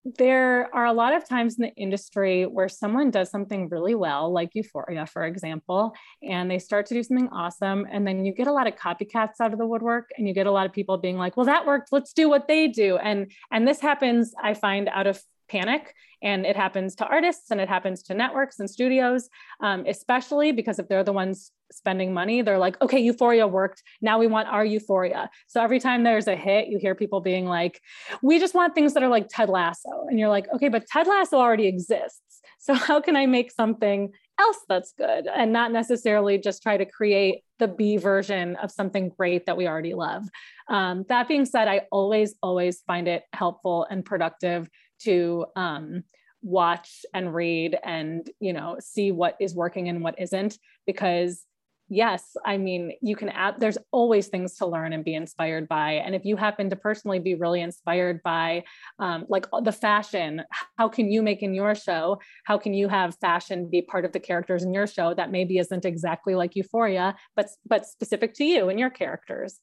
there 0.06 0.74
are 0.74 0.86
a 0.86 0.94
lot 0.94 1.14
of 1.14 1.28
times 1.28 1.58
in 1.58 1.64
the 1.64 1.74
industry 1.74 2.46
where 2.46 2.70
someone 2.70 3.10
does 3.10 3.32
something 3.32 3.70
really 3.70 3.96
well, 3.96 4.32
like 4.32 4.52
Euphoria, 4.54 5.08
for 5.08 5.26
example, 5.26 5.94
and 6.22 6.50
they 6.50 6.60
start 6.60 6.86
to 6.88 6.94
do 6.94 7.02
something 7.02 7.30
awesome. 7.30 7.88
And 7.92 8.06
then 8.06 8.24
you 8.24 8.32
get 8.32 8.46
a 8.46 8.52
lot 8.52 8.68
of 8.68 8.76
copycats 8.76 9.42
out 9.42 9.52
of 9.52 9.58
the 9.58 9.66
woodwork 9.66 10.12
and 10.18 10.28
you 10.28 10.34
get 10.34 10.46
a 10.46 10.52
lot 10.52 10.68
of 10.68 10.74
people 10.74 10.98
being 10.98 11.18
like, 11.18 11.36
well, 11.36 11.48
that 11.48 11.66
worked. 11.66 11.90
Let's 11.92 12.14
do 12.14 12.30
what 12.30 12.48
they 12.48 12.68
do. 12.68 12.98
And, 12.98 13.32
and 13.52 13.68
this 13.68 13.82
happens, 13.82 14.34
I 14.42 14.54
find, 14.54 14.90
out 14.90 15.08
of 15.08 15.20
panic 15.48 15.94
and 16.22 16.46
it 16.46 16.56
happens 16.56 16.96
to 16.96 17.06
artists 17.06 17.52
and 17.52 17.62
it 17.62 17.70
happens 17.70 18.04
to 18.04 18.14
networks 18.14 18.60
and 18.60 18.70
studios 18.70 19.30
um, 19.62 19.86
especially 19.88 20.52
because 20.52 20.80
if 20.80 20.88
they're 20.88 21.04
the 21.04 21.14
ones 21.14 21.52
spending 21.72 22.14
money 22.14 22.42
they're 22.42 22.60
like 22.60 22.80
okay 22.82 23.00
euphoria 23.00 23.48
worked. 23.48 23.84
Now 24.02 24.20
we 24.20 24.28
want 24.28 24.48
our 24.48 24.66
euphoria. 24.66 25.30
So 25.48 25.62
every 25.62 25.80
time 25.80 26.04
there's 26.04 26.28
a 26.28 26.36
hit 26.36 26.68
you 26.68 26.78
hear 26.78 26.96
people 26.96 27.22
being 27.22 27.46
like 27.46 27.82
we 28.22 28.40
just 28.40 28.54
want 28.54 28.76
things 28.76 28.94
that 28.94 29.04
are 29.04 29.10
like 29.10 29.28
ted 29.30 29.50
lasso. 29.50 30.06
And 30.10 30.20
you're 30.20 30.30
like 30.30 30.48
okay 30.54 30.70
but 30.70 30.88
ted 30.88 31.08
lasso 31.08 31.38
already 31.38 31.68
exists. 31.68 32.42
So 32.60 32.74
how 32.88 33.02
can 33.02 33.16
i 33.16 33.26
make 33.26 33.52
something 33.52 34.12
else 34.40 34.58
that's 34.68 34.94
good 34.98 35.28
and 35.28 35.54
not 35.54 35.72
necessarily 35.72 36.38
just 36.38 36.62
try 36.62 36.78
to 36.78 36.86
create 36.86 37.44
the 37.58 37.68
B 37.68 37.98
version 37.98 38.58
of 38.58 38.70
something 38.70 39.10
great 39.18 39.46
that 39.46 39.56
we 39.56 39.68
already 39.68 39.94
love. 39.94 40.28
Um, 40.68 41.06
that 41.08 41.28
being 41.28 41.46
said, 41.46 41.68
I 41.68 41.84
always, 41.92 42.36
always 42.44 42.82
find 42.82 43.08
it 43.08 43.24
helpful 43.32 43.88
and 43.90 44.04
productive 44.04 44.68
to 45.00 45.46
um, 45.56 46.04
watch 46.46 47.04
and 47.14 47.34
read 47.34 47.78
and 47.84 48.30
you 48.40 48.54
know 48.54 48.78
see 48.80 49.12
what 49.12 49.36
is 49.40 49.56
working 49.56 49.90
and 49.90 50.04
what 50.04 50.14
isn't 50.20 50.60
because 50.86 51.44
yes 51.90 52.38
i 52.46 52.56
mean 52.56 52.92
you 53.02 53.16
can 53.16 53.30
add 53.30 53.56
there's 53.60 53.80
always 53.92 54.28
things 54.28 54.56
to 54.56 54.68
learn 54.68 54.94
and 54.94 55.04
be 55.04 55.16
inspired 55.16 55.68
by. 55.68 55.94
And 55.94 56.14
if 56.16 56.24
you 56.24 56.36
happen 56.36 56.70
to 56.70 56.76
personally 56.76 57.20
be 57.20 57.36
really 57.36 57.62
inspired 57.62 58.22
by 58.24 58.64
um, 59.00 59.26
like 59.28 59.48
the 59.64 59.72
fashion 59.72 60.44
how 60.78 60.88
can 60.88 61.12
you 61.12 61.22
make 61.24 61.42
in 61.42 61.54
your 61.54 61.74
show? 61.74 62.20
How 62.44 62.58
can 62.58 62.74
you 62.74 62.90
have 62.90 63.18
fashion 63.20 63.70
be 63.70 63.82
part 63.82 64.06
of 64.06 64.12
the 64.12 64.20
characters 64.20 64.64
in 64.64 64.74
your 64.74 64.88
show 64.88 65.14
that 65.16 65.32
maybe 65.32 65.58
isn't 65.58 65.86
exactly 65.86 66.36
like 66.36 66.56
euphoria 66.56 67.16
but 67.36 67.50
but 67.66 67.86
specific 67.86 68.36
to 68.36 68.44
you 68.44 68.70
and 68.70 68.80
your 68.80 68.92
characters? 68.92 69.60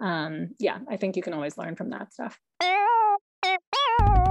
Um, 0.00 0.50
yeah 0.58 0.78
i 0.88 0.96
think 0.96 1.16
you 1.16 1.22
can 1.22 1.34
always 1.34 1.58
learn 1.58 1.76
from 1.76 1.90
that 1.90 2.12
stuff 2.12 2.38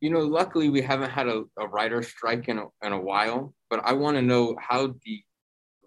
you 0.00 0.10
know, 0.10 0.20
luckily 0.20 0.68
we 0.68 0.82
haven't 0.82 1.10
had 1.10 1.28
a, 1.28 1.44
a 1.58 1.66
writer 1.66 2.02
strike 2.02 2.48
in 2.48 2.58
a, 2.58 2.66
in 2.82 2.92
a 2.92 3.00
while, 3.00 3.54
but 3.70 3.80
I 3.84 3.92
want 3.92 4.16
to 4.16 4.22
know 4.22 4.56
how 4.60 4.94
the 5.04 5.22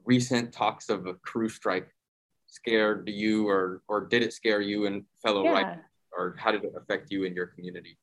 recent 0.05 0.53
talks 0.53 0.89
of 0.89 1.05
a 1.05 1.13
crew 1.15 1.49
strike 1.49 1.89
scared 2.47 3.09
you 3.09 3.47
or 3.47 3.81
or 3.87 4.07
did 4.07 4.23
it 4.23 4.33
scare 4.33 4.61
you 4.61 4.85
and 4.85 5.03
fellow 5.21 5.43
yeah. 5.43 5.51
writers 5.51 5.83
or 6.17 6.35
how 6.39 6.51
did 6.51 6.63
it 6.63 6.73
affect 6.75 7.11
you 7.11 7.25
and 7.25 7.35
your 7.35 7.47
community? 7.47 7.97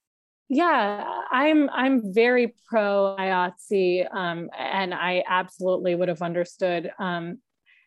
Yeah, 0.48 1.04
I'm 1.32 1.70
I'm 1.70 2.12
very 2.12 2.54
pro 2.66 3.16
IATSE, 3.18 4.06
um, 4.14 4.50
and 4.56 4.92
I 4.92 5.24
absolutely 5.26 5.94
would 5.94 6.08
have 6.08 6.22
understood. 6.22 6.92
Um, 6.98 7.38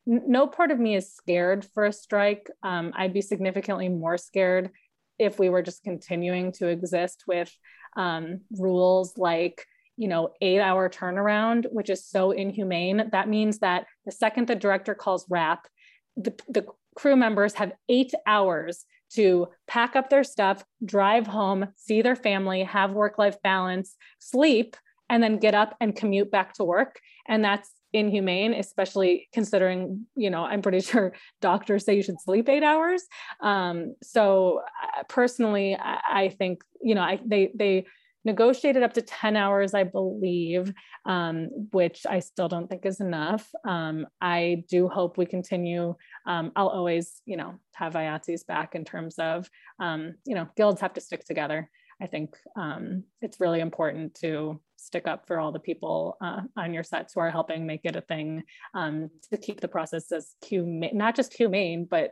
no 0.05 0.47
part 0.47 0.72
of 0.72 0.80
me 0.80 0.95
is 0.95 1.13
scared 1.13 1.65
for 1.74 1.86
a 1.86 1.93
strike. 1.93 2.49
Um, 2.63 2.93
I'd 2.95 3.13
be 3.13 3.22
significantly 3.22 3.89
more 3.89 4.18
scared 4.18 4.72
if 5.20 5.38
we 5.38 5.49
were 5.49 5.61
just 5.61 5.84
continuing 5.84 6.51
to 6.53 6.68
exist 6.68 7.24
with 7.28 7.51
um, 7.97 8.41
rules 8.57 9.17
like 9.17 9.65
you 9.97 10.07
know 10.07 10.29
eight 10.41 10.59
hour 10.59 10.89
turnaround 10.89 11.65
which 11.71 11.89
is 11.89 12.05
so 12.05 12.31
inhumane. 12.31 13.09
That 13.11 13.27
means 13.27 13.59
that 13.59 13.85
the 14.05 14.11
second 14.11 14.47
the 14.47 14.55
director 14.55 14.95
calls 14.95 15.25
wrap 15.29 15.67
the, 16.15 16.33
the 16.47 16.65
crew 16.95 17.15
members 17.15 17.53
have 17.55 17.73
eight 17.89 18.13
hours 18.25 18.85
to 19.09 19.47
pack 19.67 19.95
up 19.95 20.09
their 20.09 20.23
stuff 20.23 20.63
drive 20.83 21.27
home 21.27 21.67
see 21.75 22.01
their 22.01 22.15
family 22.15 22.63
have 22.63 22.91
work 22.91 23.17
life 23.17 23.41
balance 23.43 23.95
sleep 24.19 24.75
and 25.09 25.23
then 25.23 25.37
get 25.37 25.53
up 25.53 25.75
and 25.79 25.95
commute 25.95 26.31
back 26.31 26.53
to 26.53 26.63
work. 26.63 26.99
And 27.27 27.43
that's 27.43 27.71
inhumane 27.93 28.53
especially 28.53 29.27
considering 29.33 30.05
you 30.15 30.29
know 30.29 30.43
i'm 30.43 30.61
pretty 30.61 30.79
sure 30.91 31.13
doctors 31.41 31.85
say 31.85 31.95
you 31.95 32.03
should 32.03 32.21
sleep 32.21 32.49
eight 32.49 32.63
hours. 32.63 33.03
Um, 33.41 33.95
so 34.01 34.61
uh, 34.97 35.03
personally 35.07 35.75
I, 35.75 35.99
I, 36.09 36.29
think 36.29 36.63
you 36.81 36.95
know 36.95 37.01
I, 37.01 37.19
they 37.25 37.51
they 37.55 37.85
negotiated 38.25 38.83
up 38.83 38.93
to 38.93 39.01
10 39.01 39.38
hours 39.38 39.73
i 39.73 39.83
believe 39.83 40.73
um, 41.05 41.49
which 41.71 42.05
i 42.09 42.19
still 42.19 42.49
don't 42.49 42.67
think 42.67 42.85
is 42.85 42.99
enough. 42.99 43.49
Um, 43.65 44.07
i 44.21 44.63
do 44.69 44.88
hope 44.88 45.17
we 45.17 45.25
continue 45.25 45.95
um, 46.25 46.51
i'll 46.55 46.67
always 46.67 47.21
you 47.25 47.38
know 47.38 47.55
have 47.73 47.93
IATSE's 47.93 48.43
back 48.43 48.73
in 48.75 48.83
terms 48.83 49.15
of 49.19 49.49
um, 49.79 50.15
you 50.25 50.35
know 50.35 50.47
guilds 50.57 50.81
have 50.81 50.93
to 50.93 51.01
stick 51.01 51.23
together 51.25 51.69
I 52.01 52.07
think 52.07 52.35
um, 52.55 53.03
it's 53.21 53.39
really 53.39 53.59
important 53.59 54.15
to 54.15 54.61
stick 54.75 55.07
up 55.07 55.25
for 55.25 55.39
all 55.39 55.51
the 55.51 55.59
people 55.59 56.17
uh, 56.21 56.41
on 56.55 56.73
your 56.73 56.83
sets 56.83 57.13
who 57.13 57.19
are 57.21 57.31
helping 57.31 57.65
make 57.65 57.81
it 57.83 57.95
a 57.95 58.01
thing 58.01 58.43
um, 58.75 59.09
to 59.31 59.37
keep 59.37 59.61
the 59.61 59.67
process 59.67 60.11
as 60.11 60.35
humane, 60.45 60.95
not 60.95 61.15
just 61.15 61.33
humane, 61.33 61.87
but 61.89 62.11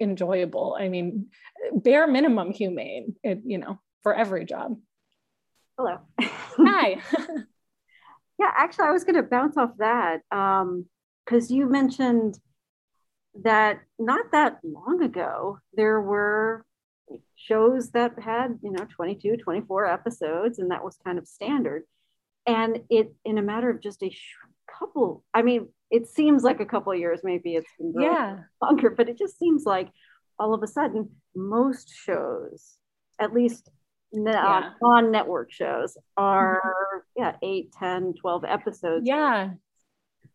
enjoyable. 0.00 0.76
I 0.78 0.88
mean, 0.88 1.26
bare 1.72 2.06
minimum 2.06 2.52
humane, 2.52 3.14
it, 3.22 3.40
you 3.44 3.58
know, 3.58 3.80
for 4.02 4.14
every 4.14 4.44
job. 4.44 4.76
Hello. 5.78 5.98
Hi. 6.20 6.96
yeah, 8.38 8.52
actually, 8.56 8.86
I 8.86 8.90
was 8.90 9.04
going 9.04 9.16
to 9.16 9.22
bounce 9.22 9.56
off 9.56 9.70
that 9.78 10.20
because 10.28 11.50
um, 11.50 11.56
you 11.56 11.68
mentioned 11.68 12.38
that 13.42 13.80
not 13.98 14.32
that 14.32 14.58
long 14.64 15.02
ago, 15.02 15.58
there 15.74 16.00
were 16.00 16.64
shows 17.36 17.90
that 17.90 18.18
had 18.18 18.58
you 18.62 18.70
know 18.72 18.86
22 18.94 19.36
24 19.38 19.86
episodes 19.86 20.58
and 20.58 20.70
that 20.70 20.84
was 20.84 20.96
kind 21.04 21.18
of 21.18 21.26
standard 21.26 21.82
and 22.46 22.80
it 22.88 23.12
in 23.24 23.38
a 23.38 23.42
matter 23.42 23.68
of 23.70 23.80
just 23.80 24.02
a 24.02 24.14
couple 24.78 25.24
i 25.34 25.42
mean 25.42 25.68
it 25.90 26.06
seems 26.06 26.42
like 26.44 26.60
a 26.60 26.66
couple 26.66 26.94
years 26.94 27.20
maybe 27.24 27.54
it's 27.54 27.70
been 27.78 27.92
yeah 27.98 28.38
longer 28.62 28.90
but 28.90 29.08
it 29.08 29.18
just 29.18 29.38
seems 29.38 29.64
like 29.64 29.88
all 30.40 30.54
of 30.54 30.62
a 30.62 30.66
sudden 30.66 31.10
most 31.36 31.92
shows, 31.94 32.78
at 33.20 33.32
least 33.34 33.70
Yeah. 34.10 34.70
non-network 34.82 35.52
shows, 35.52 35.96
are 36.16 37.04
yeah, 37.16 37.36
8, 37.42 37.70
10, 37.78 38.14
12 38.14 38.44
episodes. 38.44 39.06
Yeah. 39.06 39.50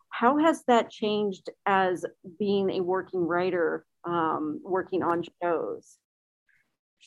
How 0.10 0.38
has 0.38 0.64
that 0.68 0.90
changed 0.92 1.50
as 1.66 2.06
being 2.40 2.70
a 2.70 2.80
working 2.82 3.22
writer, 3.28 3.86
um, 4.06 4.62
working 4.64 5.04
on 5.04 5.24
shows? 5.42 5.98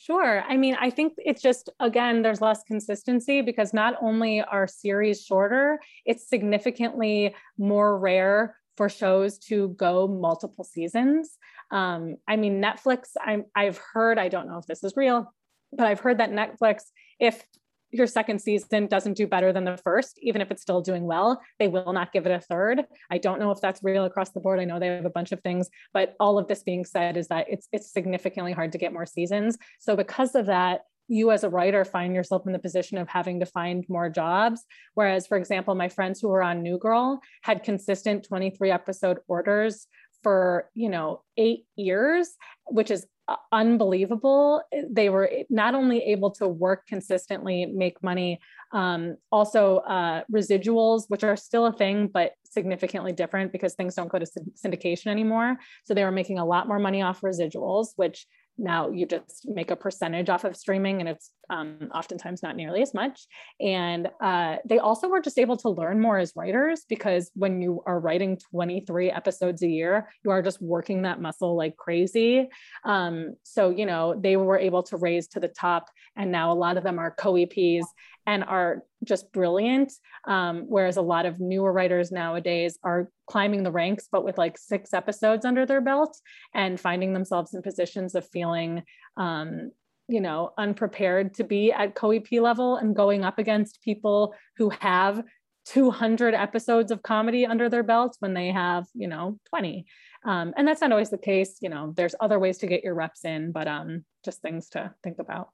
Sure. 0.01 0.43
I 0.47 0.55
mean, 0.55 0.77
I 0.79 0.89
think 0.89 1.13
it's 1.17 1.41
just, 1.41 1.69
again, 1.81 2.21
there's 2.21 2.39
less 2.39 2.63
consistency 2.63 3.41
because 3.41 3.73
not 3.73 3.95
only 4.01 4.41
are 4.41 4.65
series 4.65 5.25
shorter, 5.25 5.79
it's 6.05 6.29
significantly 6.29 7.35
more 7.57 7.99
rare 7.99 8.55
for 8.77 8.87
shows 8.87 9.37
to 9.39 9.69
go 9.69 10.07
multiple 10.07 10.63
seasons. 10.63 11.37
Um, 11.71 12.15
I 12.29 12.37
mean, 12.37 12.61
Netflix, 12.61 13.09
I'm, 13.21 13.43
I've 13.53 13.77
heard, 13.93 14.17
I 14.17 14.29
don't 14.29 14.47
know 14.47 14.57
if 14.57 14.67
this 14.67 14.85
is 14.85 14.93
real, 14.95 15.33
but 15.73 15.85
I've 15.85 15.99
heard 15.99 16.19
that 16.19 16.31
Netflix, 16.31 16.83
if 17.19 17.43
your 17.91 18.07
second 18.07 18.39
season 18.39 18.87
doesn't 18.87 19.17
do 19.17 19.27
better 19.27 19.51
than 19.51 19.65
the 19.65 19.77
first, 19.77 20.19
even 20.21 20.41
if 20.41 20.51
it's 20.51 20.61
still 20.61 20.81
doing 20.81 21.03
well, 21.03 21.41
they 21.57 21.67
will 21.67 21.93
not 21.93 22.13
give 22.13 22.25
it 22.25 22.31
a 22.31 22.39
third. 22.39 22.83
I 23.09 23.17
don't 23.17 23.39
know 23.39 23.51
if 23.51 23.61
that's 23.61 23.83
real 23.83 24.05
across 24.05 24.31
the 24.31 24.39
board. 24.39 24.59
I 24.59 24.65
know 24.65 24.79
they 24.79 24.87
have 24.87 25.05
a 25.05 25.09
bunch 25.09 25.31
of 25.31 25.41
things, 25.41 25.69
but 25.93 26.15
all 26.19 26.37
of 26.37 26.47
this 26.47 26.63
being 26.63 26.85
said 26.85 27.17
is 27.17 27.27
that 27.27 27.47
it's 27.49 27.67
it's 27.71 27.91
significantly 27.91 28.51
hard 28.51 28.71
to 28.73 28.77
get 28.77 28.93
more 28.93 29.05
seasons. 29.05 29.57
So 29.79 29.95
because 29.95 30.35
of 30.35 30.45
that, 30.47 30.81
you 31.07 31.31
as 31.31 31.43
a 31.43 31.49
writer 31.49 31.83
find 31.83 32.13
yourself 32.13 32.45
in 32.45 32.53
the 32.53 32.59
position 32.59 32.99
of 32.99 33.09
having 33.09 33.39
to 33.39 33.45
find 33.45 33.83
more 33.89 34.09
jobs. 34.09 34.63
Whereas, 34.93 35.25
for 35.25 35.37
example, 35.37 35.73
my 35.73 35.89
friends 35.89 36.19
who 36.19 36.27
were 36.27 36.43
on 36.43 36.61
New 36.61 36.77
Girl 36.77 37.19
had 37.41 37.63
consistent 37.63 38.27
23 38.27 38.69
episode 38.69 39.17
orders 39.27 39.87
for 40.21 40.69
you 40.73 40.89
know 40.89 41.21
eight 41.37 41.65
years 41.75 42.35
which 42.67 42.91
is 42.91 43.05
unbelievable. 43.51 44.61
They 44.89 45.09
were 45.09 45.29
not 45.49 45.75
only 45.75 45.99
able 46.03 46.31
to 46.31 46.47
work 46.47 46.87
consistently 46.87 47.65
make 47.65 48.01
money 48.03 48.39
um, 48.71 49.17
also 49.31 49.77
uh, 49.77 50.23
residuals 50.31 51.03
which 51.07 51.23
are 51.23 51.35
still 51.35 51.65
a 51.65 51.73
thing 51.73 52.07
but 52.07 52.33
significantly 52.43 53.11
different 53.11 53.51
because 53.51 53.73
things 53.73 53.95
don't 53.95 54.09
go 54.09 54.19
to 54.19 54.27
syndication 54.63 55.07
anymore. 55.07 55.57
So 55.85 55.93
they 55.93 56.03
were 56.03 56.11
making 56.11 56.39
a 56.39 56.45
lot 56.45 56.67
more 56.67 56.79
money 56.79 57.01
off 57.01 57.21
residuals 57.21 57.89
which 57.95 58.27
now 58.59 58.89
you 58.89 59.05
just 59.05 59.47
make 59.47 59.71
a 59.71 59.75
percentage 59.75 60.29
off 60.29 60.43
of 60.43 60.55
streaming 60.55 60.99
and 60.99 61.09
it's 61.09 61.31
um, 61.49 61.89
oftentimes 61.95 62.43
not 62.43 62.55
nearly 62.55 62.81
as 62.81 62.93
much. 62.93 63.25
And 63.59 64.09
uh, 64.21 64.57
they 64.65 64.77
also 64.77 65.07
were 65.07 65.21
just 65.21 65.39
able 65.39 65.57
to 65.57 65.69
learn 65.69 65.99
more 65.99 66.19
as 66.19 66.33
writers 66.35 66.83
because 66.87 67.31
when 67.33 67.61
you 67.61 67.81
are 67.87 67.99
writing 67.99 68.37
23 68.51 69.09
episodes 69.09 69.63
a 69.63 69.67
year 69.67 70.09
you 70.23 70.31
are 70.31 70.41
just 70.41 70.61
working 70.61 71.03
that 71.03 71.21
muscle 71.21 71.55
like 71.55 71.77
crazy. 71.77 72.49
Um, 72.83 73.35
so 73.43 73.69
you 73.69 73.85
know 73.85 74.13
they 74.19 74.35
were 74.37 74.59
able 74.59 74.83
to 74.83 74.97
raise 74.97 75.27
to 75.29 75.39
the 75.39 75.47
top 75.47 75.89
and 76.15 76.31
now 76.31 76.51
a 76.51 76.53
lot 76.53 76.77
of 76.77 76.83
them 76.83 76.99
are 76.99 77.11
co-eps 77.11 77.85
and 78.27 78.43
are 78.43 78.83
just 79.09 79.31
brilliant. 79.33 79.91
Um, 80.25 80.65
whereas 80.67 80.95
a 80.95 81.01
lot 81.01 81.25
of 81.25 81.39
newer 81.39 81.73
writers 81.73 82.11
nowadays 82.11 82.77
are 82.83 83.09
climbing 83.27 83.63
the 83.63 83.71
ranks, 83.71 84.07
but 84.09 84.23
with 84.23 84.37
like 84.37 84.57
six 84.57 84.93
episodes 84.93 85.43
under 85.43 85.65
their 85.65 85.81
belt 85.81 86.17
and 86.53 86.79
finding 86.79 87.11
themselves 87.11 87.53
in 87.53 87.61
positions 87.61 88.15
of 88.15 88.29
feeling, 88.29 88.83
um, 89.17 89.71
you 90.07 90.21
know, 90.21 90.53
unprepared 90.57 91.33
to 91.35 91.43
be 91.43 91.71
at 91.71 91.95
co-EP 91.95 92.31
level 92.31 92.77
and 92.77 92.95
going 92.95 93.25
up 93.25 93.37
against 93.37 93.81
people 93.83 94.33
who 94.55 94.69
have 94.69 95.23
200 95.65 96.33
episodes 96.33 96.91
of 96.91 97.03
comedy 97.03 97.45
under 97.45 97.69
their 97.69 97.83
belts 97.83 98.17
when 98.19 98.33
they 98.33 98.51
have, 98.51 98.87
you 98.93 99.07
know, 99.07 99.37
20. 99.49 99.85
Um, 100.25 100.53
and 100.57 100.67
that's 100.67 100.81
not 100.81 100.91
always 100.91 101.09
the 101.09 101.17
case. 101.17 101.57
You 101.61 101.69
know, 101.69 101.93
there's 101.95 102.15
other 102.19 102.39
ways 102.39 102.59
to 102.59 102.67
get 102.67 102.83
your 102.83 102.95
reps 102.95 103.23
in, 103.25 103.51
but 103.51 103.67
um, 103.67 104.03
just 104.23 104.41
things 104.41 104.69
to 104.69 104.93
think 105.03 105.19
about. 105.19 105.49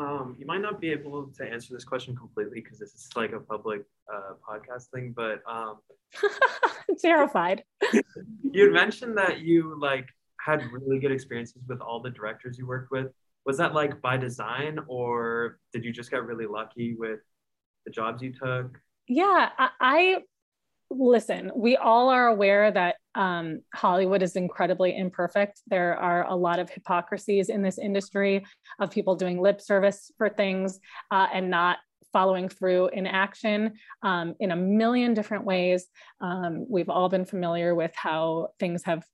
Um, 0.00 0.34
you 0.38 0.46
might 0.46 0.62
not 0.62 0.80
be 0.80 0.90
able 0.92 1.26
to 1.26 1.44
answer 1.44 1.74
this 1.74 1.84
question 1.84 2.16
completely 2.16 2.62
because 2.62 2.78
this 2.78 2.94
is 2.94 3.10
like 3.16 3.32
a 3.32 3.40
public 3.40 3.82
uh, 4.12 4.32
podcast 4.48 4.86
thing, 4.94 5.12
but 5.14 5.42
um, 5.46 5.76
terrified. 7.02 7.64
you 8.50 8.64
had 8.64 8.72
mentioned 8.72 9.18
that 9.18 9.40
you 9.40 9.78
like 9.78 10.06
had 10.44 10.62
really 10.72 10.98
good 10.98 11.12
experiences 11.12 11.62
with 11.68 11.82
all 11.82 12.00
the 12.00 12.08
directors 12.08 12.56
you 12.56 12.66
worked 12.66 12.90
with. 12.90 13.08
Was 13.44 13.58
that 13.58 13.74
like 13.74 14.00
by 14.00 14.16
design, 14.16 14.78
or 14.88 15.58
did 15.74 15.84
you 15.84 15.92
just 15.92 16.10
get 16.10 16.24
really 16.24 16.46
lucky 16.46 16.94
with 16.94 17.20
the 17.84 17.90
jobs 17.90 18.22
you 18.22 18.32
took? 18.32 18.80
Yeah, 19.06 19.50
I, 19.58 19.68
I 19.80 20.16
listen. 20.90 21.50
We 21.54 21.76
all 21.76 22.08
are 22.08 22.28
aware 22.28 22.70
that 22.70 22.96
um, 23.14 23.60
Hollywood 23.74 24.22
is 24.22 24.36
incredibly 24.36 24.96
imperfect. 24.96 25.60
There 25.68 25.96
are 25.96 26.26
a 26.26 26.34
lot 26.34 26.58
of 26.58 26.68
hypocrisies 26.68 27.48
in 27.48 27.62
this 27.62 27.78
industry 27.78 28.44
of 28.80 28.90
people 28.90 29.16
doing 29.16 29.40
lip 29.40 29.60
service 29.60 30.10
for 30.18 30.28
things 30.28 30.80
uh, 31.10 31.28
and 31.32 31.50
not 31.50 31.78
following 32.12 32.48
through 32.48 32.88
in 32.88 33.06
action 33.06 33.74
um, 34.02 34.34
in 34.40 34.50
a 34.50 34.56
million 34.56 35.14
different 35.14 35.44
ways. 35.44 35.86
Um, 36.20 36.66
we've 36.68 36.88
all 36.88 37.08
been 37.08 37.24
familiar 37.24 37.74
with 37.74 37.92
how 37.94 38.48
things 38.58 38.82
have 38.84 39.04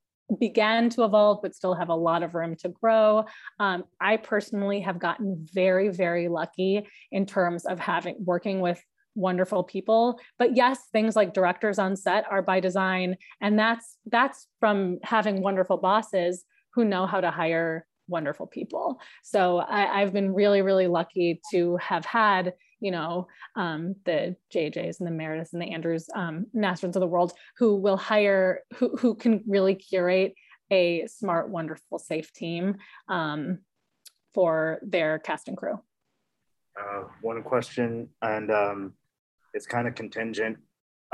began 0.41 0.91
to 0.91 1.05
evolve 1.05 1.39
but 1.41 1.55
still 1.55 1.75
have 1.75 1.89
a 1.89 1.95
lot 1.95 2.25
of 2.25 2.35
room 2.35 2.57
to 2.57 2.69
grow 2.69 3.25
um, 3.61 3.85
i 4.01 4.17
personally 4.17 4.81
have 4.81 4.99
gotten 4.99 5.47
very 5.55 5.89
very 5.89 6.27
lucky 6.27 6.85
in 7.13 7.25
terms 7.27 7.65
of 7.65 7.79
having 7.79 8.17
working 8.19 8.59
with 8.59 8.83
wonderful 9.17 9.65
people. 9.65 10.21
But 10.39 10.57
yes 10.57 10.79
things 10.93 11.17
like 11.17 11.35
directors 11.35 11.79
on 11.79 11.97
set 11.97 12.25
are 12.31 12.43
by 12.43 12.61
design. 12.61 13.17
And 13.41 13.59
that's 13.59 13.97
that's 14.07 14.47
from 14.61 14.99
having 15.03 15.43
wonderful 15.43 15.79
bosses 15.79 16.45
who 16.75 16.85
know 16.85 17.07
how 17.07 17.21
to 17.21 17.31
hire 17.31 17.87
wonderful 18.09 18.47
people. 18.47 19.01
So 19.25 19.59
I, 19.59 20.01
have 20.01 20.13
been 20.13 20.33
really 20.33 20.63
really 20.63 20.87
lucky 20.87 21.41
to 21.51 21.77
have 21.79 22.05
had 22.05 22.55
you 22.79 22.91
know 22.91 23.27
um, 23.57 23.97
the 24.05 24.37
jjs 24.55 25.01
and 25.01 25.07
the 25.07 25.11
merediths 25.11 25.55
and 25.55 25.63
the 25.63 25.73
andrews 25.73 26.09
um, 26.15 26.45
of 26.55 26.93
the 26.93 27.07
world 27.07 27.33
who 27.57 27.77
will 27.77 27.97
hire 27.97 28.61
who, 28.77 28.95
who 28.97 29.15
can 29.15 29.43
really 29.47 29.75
curate 29.75 30.35
a 30.71 31.07
smart 31.07 31.49
wonderful 31.49 31.99
safe 31.99 32.33
team 32.33 32.77
um, 33.09 33.59
for 34.35 34.79
their 34.83 35.19
cast 35.19 35.49
and 35.49 35.57
crew. 35.57 35.81
Uh, 36.79 37.05
one 37.23 37.43
question 37.43 38.09
and 38.21 38.51
um, 38.51 38.93
it's 39.57 39.67
kind 39.67 39.89
of 39.89 39.95
contingent. 39.95 40.59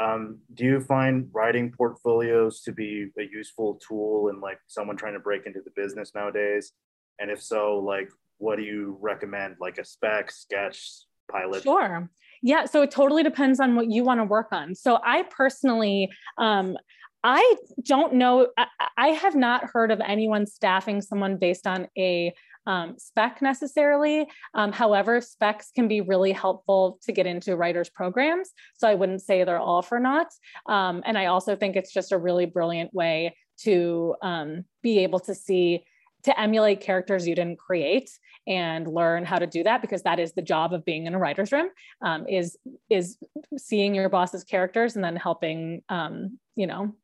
Um, 0.02 0.40
do 0.54 0.64
you 0.64 0.80
find 0.80 1.28
writing 1.32 1.70
portfolios 1.70 2.62
to 2.62 2.72
be 2.72 3.08
a 3.18 3.22
useful 3.22 3.78
tool 3.86 4.28
in 4.28 4.40
like 4.40 4.58
someone 4.66 4.96
trying 4.96 5.12
to 5.14 5.20
break 5.20 5.46
into 5.46 5.60
the 5.64 5.70
business 5.76 6.12
nowadays? 6.14 6.72
And 7.18 7.30
if 7.30 7.42
so, 7.42 7.78
like 7.78 8.08
what 8.38 8.56
do 8.56 8.62
you 8.62 8.98
recommend? 9.00 9.56
Like 9.60 9.78
a 9.78 9.84
spec, 9.84 10.32
sketch, 10.32 11.04
pilot? 11.30 11.62
Sure. 11.62 12.10
Yeah. 12.42 12.64
So 12.64 12.82
it 12.82 12.90
totally 12.90 13.22
depends 13.22 13.60
on 13.60 13.76
what 13.76 13.88
you 13.90 14.02
want 14.02 14.18
to 14.18 14.24
work 14.24 14.48
on. 14.50 14.74
So 14.74 14.98
I 15.04 15.22
personally, 15.22 16.10
um, 16.38 16.76
I 17.22 17.56
don't 17.86 18.14
know. 18.14 18.48
I, 18.58 18.66
I 18.96 19.08
have 19.08 19.36
not 19.36 19.70
heard 19.72 19.92
of 19.92 20.00
anyone 20.00 20.46
staffing 20.46 21.00
someone 21.00 21.36
based 21.36 21.68
on 21.68 21.86
a 21.96 22.34
um, 22.66 22.94
spec 22.98 23.42
necessarily. 23.42 24.26
Um, 24.54 24.72
however, 24.72 25.20
specs 25.20 25.70
can 25.74 25.88
be 25.88 26.00
really 26.00 26.32
helpful 26.32 26.98
to 27.02 27.12
get 27.12 27.26
into 27.26 27.56
writers 27.56 27.90
programs. 27.90 28.50
So 28.76 28.88
I 28.88 28.94
wouldn't 28.94 29.22
say 29.22 29.44
they're 29.44 29.58
all 29.58 29.82
for 29.82 29.98
naught. 29.98 30.28
Um, 30.66 31.02
and 31.04 31.18
I 31.18 31.26
also 31.26 31.56
think 31.56 31.76
it's 31.76 31.92
just 31.92 32.12
a 32.12 32.18
really 32.18 32.46
brilliant 32.46 32.92
way 32.94 33.36
to 33.60 34.14
um, 34.22 34.64
be 34.82 35.00
able 35.00 35.20
to 35.20 35.34
see 35.34 35.84
to 36.24 36.40
emulate 36.40 36.80
characters 36.80 37.26
you 37.26 37.34
didn't 37.34 37.58
create 37.58 38.10
and 38.46 38.86
learn 38.86 39.24
how 39.24 39.38
to 39.38 39.46
do 39.46 39.62
that 39.62 39.82
because 39.82 40.02
that 40.02 40.18
is 40.18 40.32
the 40.32 40.42
job 40.42 40.72
of 40.72 40.84
being 40.84 41.06
in 41.06 41.14
a 41.14 41.18
writer's 41.18 41.52
room 41.52 41.68
um, 42.00 42.26
is 42.28 42.56
is 42.90 43.18
seeing 43.56 43.94
your 43.94 44.08
boss's 44.08 44.44
characters 44.44 44.94
and 44.94 45.04
then 45.04 45.16
helping 45.16 45.82
um, 45.88 46.38
you 46.56 46.66
know 46.66 46.94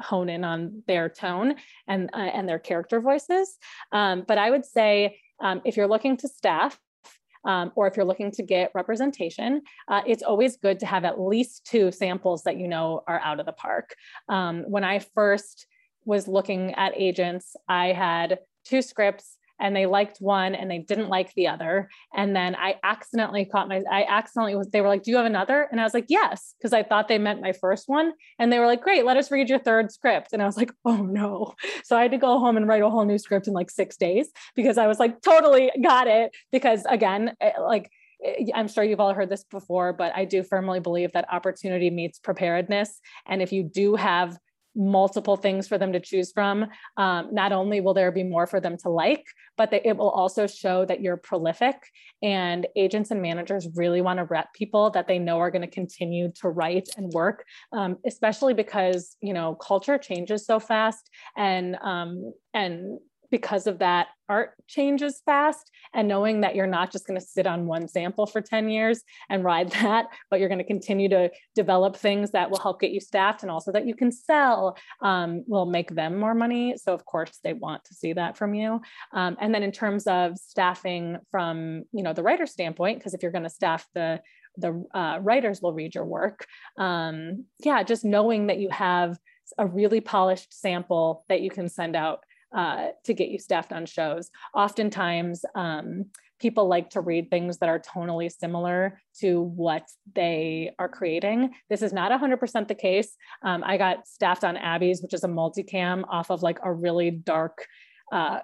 hone 0.00 0.28
in 0.28 0.44
on 0.44 0.82
their 0.86 1.08
tone 1.08 1.54
and 1.86 2.10
uh, 2.12 2.16
and 2.16 2.48
their 2.48 2.58
character 2.58 3.00
voices. 3.00 3.58
Um, 3.92 4.24
but 4.26 4.38
I 4.38 4.50
would 4.50 4.64
say 4.64 5.18
um, 5.40 5.60
if 5.64 5.76
you're 5.76 5.88
looking 5.88 6.16
to 6.18 6.28
staff. 6.28 6.78
Um, 7.42 7.72
or 7.74 7.86
if 7.86 7.96
you're 7.96 8.04
looking 8.04 8.30
to 8.32 8.42
get 8.42 8.70
representation, 8.74 9.62
uh, 9.88 10.02
it's 10.06 10.22
always 10.22 10.58
good 10.58 10.78
to 10.80 10.84
have 10.84 11.06
at 11.06 11.18
least 11.18 11.64
two 11.64 11.90
samples 11.90 12.42
that 12.42 12.58
you 12.58 12.68
know 12.68 13.02
are 13.08 13.18
out 13.20 13.40
of 13.40 13.46
the 13.46 13.52
park. 13.52 13.94
Um, 14.28 14.64
when 14.68 14.84
I 14.84 14.98
first 14.98 15.66
was 16.04 16.28
looking 16.28 16.74
at 16.74 16.92
agents, 16.96 17.56
I 17.66 17.92
had 17.92 18.40
two 18.66 18.82
scripts 18.82 19.38
and 19.60 19.76
they 19.76 19.86
liked 19.86 20.18
one 20.18 20.54
and 20.54 20.70
they 20.70 20.78
didn't 20.78 21.08
like 21.08 21.32
the 21.34 21.46
other. 21.46 21.88
And 22.14 22.34
then 22.34 22.56
I 22.56 22.76
accidentally 22.82 23.44
caught 23.44 23.68
my, 23.68 23.82
I 23.90 24.04
accidentally 24.08 24.56
was, 24.56 24.68
they 24.68 24.80
were 24.80 24.88
like, 24.88 25.02
Do 25.02 25.10
you 25.10 25.16
have 25.18 25.26
another? 25.26 25.68
And 25.70 25.80
I 25.80 25.84
was 25.84 25.94
like, 25.94 26.06
Yes, 26.08 26.54
because 26.58 26.72
I 26.72 26.82
thought 26.82 27.08
they 27.08 27.18
meant 27.18 27.42
my 27.42 27.52
first 27.52 27.84
one. 27.88 28.12
And 28.38 28.52
they 28.52 28.58
were 28.58 28.66
like, 28.66 28.82
Great, 28.82 29.04
let 29.04 29.16
us 29.16 29.30
read 29.30 29.48
your 29.48 29.58
third 29.58 29.92
script. 29.92 30.32
And 30.32 30.42
I 30.42 30.46
was 30.46 30.56
like, 30.56 30.72
Oh 30.84 30.96
no. 30.96 31.54
So 31.84 31.96
I 31.96 32.02
had 32.02 32.10
to 32.12 32.18
go 32.18 32.38
home 32.38 32.56
and 32.56 32.66
write 32.66 32.82
a 32.82 32.90
whole 32.90 33.04
new 33.04 33.18
script 33.18 33.46
in 33.46 33.54
like 33.54 33.70
six 33.70 33.96
days 33.96 34.30
because 34.56 34.78
I 34.78 34.86
was 34.86 34.98
like, 34.98 35.20
Totally 35.22 35.70
got 35.82 36.06
it. 36.06 36.34
Because 36.50 36.84
again, 36.88 37.34
eh, 37.40 37.52
like, 37.60 37.90
eh, 38.24 38.46
I'm 38.54 38.68
sure 38.68 38.82
you've 38.84 39.00
all 39.00 39.14
heard 39.14 39.30
this 39.30 39.44
before, 39.44 39.92
but 39.92 40.14
I 40.16 40.24
do 40.24 40.42
firmly 40.42 40.80
believe 40.80 41.12
that 41.12 41.30
opportunity 41.30 41.90
meets 41.90 42.18
preparedness. 42.18 43.00
And 43.26 43.42
if 43.42 43.52
you 43.52 43.62
do 43.62 43.96
have 43.96 44.38
multiple 44.80 45.36
things 45.36 45.68
for 45.68 45.76
them 45.76 45.92
to 45.92 46.00
choose 46.00 46.32
from. 46.32 46.66
Um, 46.96 47.28
not 47.32 47.52
only 47.52 47.80
will 47.80 47.94
there 47.94 48.10
be 48.10 48.24
more 48.24 48.46
for 48.46 48.60
them 48.60 48.76
to 48.78 48.88
like, 48.88 49.24
but 49.58 49.70
they, 49.70 49.82
it 49.84 49.96
will 49.96 50.08
also 50.10 50.46
show 50.46 50.86
that 50.86 51.02
you're 51.02 51.18
prolific. 51.18 51.76
And 52.22 52.66
agents 52.76 53.10
and 53.10 53.20
managers 53.20 53.68
really 53.74 54.00
want 54.00 54.18
to 54.18 54.24
rep 54.24 54.54
people 54.54 54.90
that 54.90 55.06
they 55.06 55.18
know 55.18 55.38
are 55.38 55.50
going 55.50 55.62
to 55.62 55.68
continue 55.68 56.32
to 56.40 56.48
write 56.48 56.88
and 56.96 57.12
work, 57.12 57.44
um, 57.72 57.98
especially 58.06 58.54
because 58.54 59.16
you 59.20 59.34
know 59.34 59.54
culture 59.54 59.98
changes 59.98 60.46
so 60.46 60.58
fast, 60.58 61.10
and 61.36 61.76
um, 61.82 62.32
and 62.54 62.98
because 63.30 63.66
of 63.66 63.78
that, 63.78 64.08
art 64.28 64.52
changes 64.68 65.20
fast. 65.24 65.70
And 65.92 66.06
knowing 66.06 66.40
that 66.42 66.54
you're 66.54 66.66
not 66.66 66.92
just 66.92 67.06
going 67.06 67.18
to 67.18 67.24
sit 67.24 67.46
on 67.46 67.66
one 67.66 67.88
sample 67.88 68.26
for 68.26 68.40
10 68.40 68.68
years 68.68 69.02
and 69.28 69.44
ride 69.44 69.70
that, 69.82 70.06
but 70.30 70.40
you're 70.40 70.48
going 70.48 70.58
to 70.58 70.64
continue 70.64 71.08
to 71.08 71.30
develop 71.54 71.96
things 71.96 72.30
that 72.32 72.50
will 72.50 72.60
help 72.60 72.80
get 72.80 72.92
you 72.92 73.00
staffed 73.00 73.42
and 73.42 73.50
also 73.50 73.72
that 73.72 73.86
you 73.86 73.94
can 73.94 74.12
sell 74.12 74.76
um, 75.02 75.44
will 75.46 75.66
make 75.66 75.94
them 75.94 76.18
more 76.18 76.34
money. 76.34 76.76
So, 76.76 76.94
of 76.94 77.04
course, 77.04 77.38
they 77.42 77.52
want 77.52 77.84
to 77.86 77.94
see 77.94 78.12
that 78.12 78.36
from 78.36 78.54
you. 78.54 78.80
Um, 79.12 79.36
and 79.40 79.54
then 79.54 79.62
in 79.62 79.72
terms 79.72 80.06
of 80.06 80.36
staffing 80.38 81.18
from, 81.30 81.84
you 81.92 82.02
know, 82.02 82.12
the 82.12 82.22
writer 82.22 82.46
standpoint, 82.46 82.98
because 82.98 83.14
if 83.14 83.22
you're 83.22 83.32
going 83.32 83.44
to 83.44 83.50
staff 83.50 83.86
the 83.94 84.20
the 84.56 84.84
uh, 84.92 85.18
writers 85.20 85.62
will 85.62 85.72
read 85.72 85.94
your 85.94 86.04
work. 86.04 86.44
Um, 86.76 87.44
yeah, 87.60 87.82
just 87.82 88.04
knowing 88.04 88.48
that 88.48 88.58
you 88.58 88.68
have 88.70 89.16
a 89.58 89.66
really 89.66 90.00
polished 90.00 90.52
sample 90.52 91.24
that 91.28 91.40
you 91.40 91.50
can 91.50 91.68
send 91.68 91.96
out 91.96 92.24
uh, 92.54 92.88
to 93.04 93.14
get 93.14 93.28
you 93.28 93.38
staffed 93.38 93.72
on 93.72 93.86
shows. 93.86 94.30
Oftentimes, 94.54 95.44
um, 95.54 96.06
people 96.40 96.66
like 96.68 96.90
to 96.90 97.00
read 97.00 97.30
things 97.30 97.58
that 97.58 97.68
are 97.68 97.78
tonally 97.78 98.32
similar 98.32 99.00
to 99.20 99.42
what 99.42 99.86
they 100.14 100.72
are 100.78 100.88
creating. 100.88 101.50
This 101.68 101.82
is 101.82 101.92
not 101.92 102.10
100% 102.10 102.66
the 102.66 102.74
case. 102.74 103.14
Um, 103.42 103.62
I 103.64 103.76
got 103.76 104.08
staffed 104.08 104.42
on 104.42 104.56
Abby's, 104.56 105.02
which 105.02 105.14
is 105.14 105.22
a 105.22 105.28
multicam 105.28 106.04
off 106.08 106.30
of 106.30 106.42
like 106.42 106.58
a 106.64 106.72
really 106.72 107.10
dark, 107.10 107.66
uh, 108.10 108.40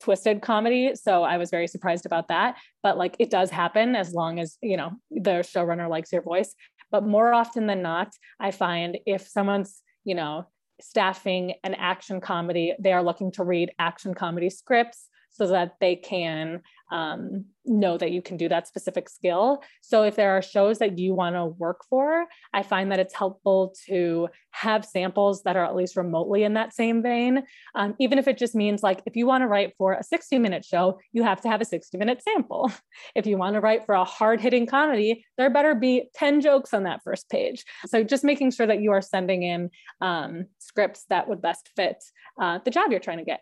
twisted 0.00 0.42
comedy. 0.42 0.94
So 0.94 1.22
I 1.22 1.36
was 1.36 1.50
very 1.50 1.66
surprised 1.66 2.06
about 2.06 2.28
that. 2.28 2.56
But 2.82 2.96
like 2.96 3.16
it 3.18 3.30
does 3.30 3.50
happen 3.50 3.94
as 3.94 4.14
long 4.14 4.38
as, 4.38 4.56
you 4.62 4.76
know, 4.76 4.92
the 5.10 5.40
showrunner 5.40 5.88
likes 5.88 6.12
your 6.12 6.22
voice. 6.22 6.54
But 6.90 7.06
more 7.06 7.34
often 7.34 7.66
than 7.66 7.82
not, 7.82 8.12
I 8.40 8.50
find 8.52 8.98
if 9.04 9.28
someone's, 9.28 9.82
you 10.04 10.14
know, 10.14 10.46
staffing 10.80 11.54
an 11.64 11.74
action 11.74 12.20
comedy, 12.20 12.74
they 12.78 12.92
are 12.92 13.02
looking 13.02 13.32
to 13.32 13.44
read 13.44 13.70
action 13.78 14.14
comedy 14.14 14.50
scripts 14.50 15.08
so 15.30 15.46
that 15.46 15.76
they 15.80 15.96
can 15.96 16.62
um, 16.90 17.46
know 17.64 17.98
that 17.98 18.12
you 18.12 18.22
can 18.22 18.36
do 18.36 18.48
that 18.48 18.66
specific 18.66 19.08
skill. 19.08 19.62
So 19.82 20.02
if 20.04 20.16
there 20.16 20.36
are 20.36 20.42
shows 20.42 20.78
that 20.78 20.98
you 20.98 21.14
want 21.14 21.36
to 21.36 21.46
work 21.46 21.84
for, 21.88 22.26
I 22.52 22.62
find 22.62 22.90
that 22.90 22.98
it's 22.98 23.14
helpful 23.14 23.74
to 23.86 24.28
have 24.52 24.84
samples 24.84 25.42
that 25.42 25.56
are 25.56 25.64
at 25.64 25.76
least 25.76 25.96
remotely 25.96 26.44
in 26.44 26.54
that 26.54 26.74
same 26.74 27.02
vein. 27.02 27.44
Um, 27.74 27.94
even 27.98 28.18
if 28.18 28.26
it 28.26 28.38
just 28.38 28.54
means 28.54 28.82
like 28.82 29.02
if 29.06 29.16
you 29.16 29.26
want 29.26 29.42
to 29.42 29.48
write 29.48 29.74
for 29.76 29.92
a 29.92 30.02
60 30.02 30.38
minute 30.38 30.64
show, 30.64 30.98
you 31.12 31.22
have 31.22 31.40
to 31.42 31.48
have 31.48 31.60
a 31.60 31.64
60 31.64 31.96
minute 31.98 32.22
sample. 32.22 32.72
If 33.14 33.26
you 33.26 33.36
want 33.36 33.54
to 33.54 33.60
write 33.60 33.86
for 33.86 33.94
a 33.94 34.04
hard 34.04 34.40
hitting 34.40 34.66
comedy, 34.66 35.24
there 35.36 35.50
better 35.50 35.74
be 35.74 36.08
10 36.14 36.40
jokes 36.40 36.72
on 36.74 36.84
that 36.84 37.00
first 37.02 37.28
page. 37.30 37.64
So 37.86 38.04
just 38.04 38.24
making 38.24 38.52
sure 38.52 38.66
that 38.66 38.80
you 38.80 38.92
are 38.92 39.00
sending 39.00 39.42
in 39.42 39.70
um, 40.00 40.46
scripts 40.58 41.04
that 41.08 41.28
would 41.28 41.42
best 41.42 41.70
fit 41.74 42.02
uh, 42.40 42.58
the 42.64 42.70
job 42.70 42.90
you're 42.90 43.00
trying 43.00 43.18
to 43.18 43.24
get. 43.24 43.40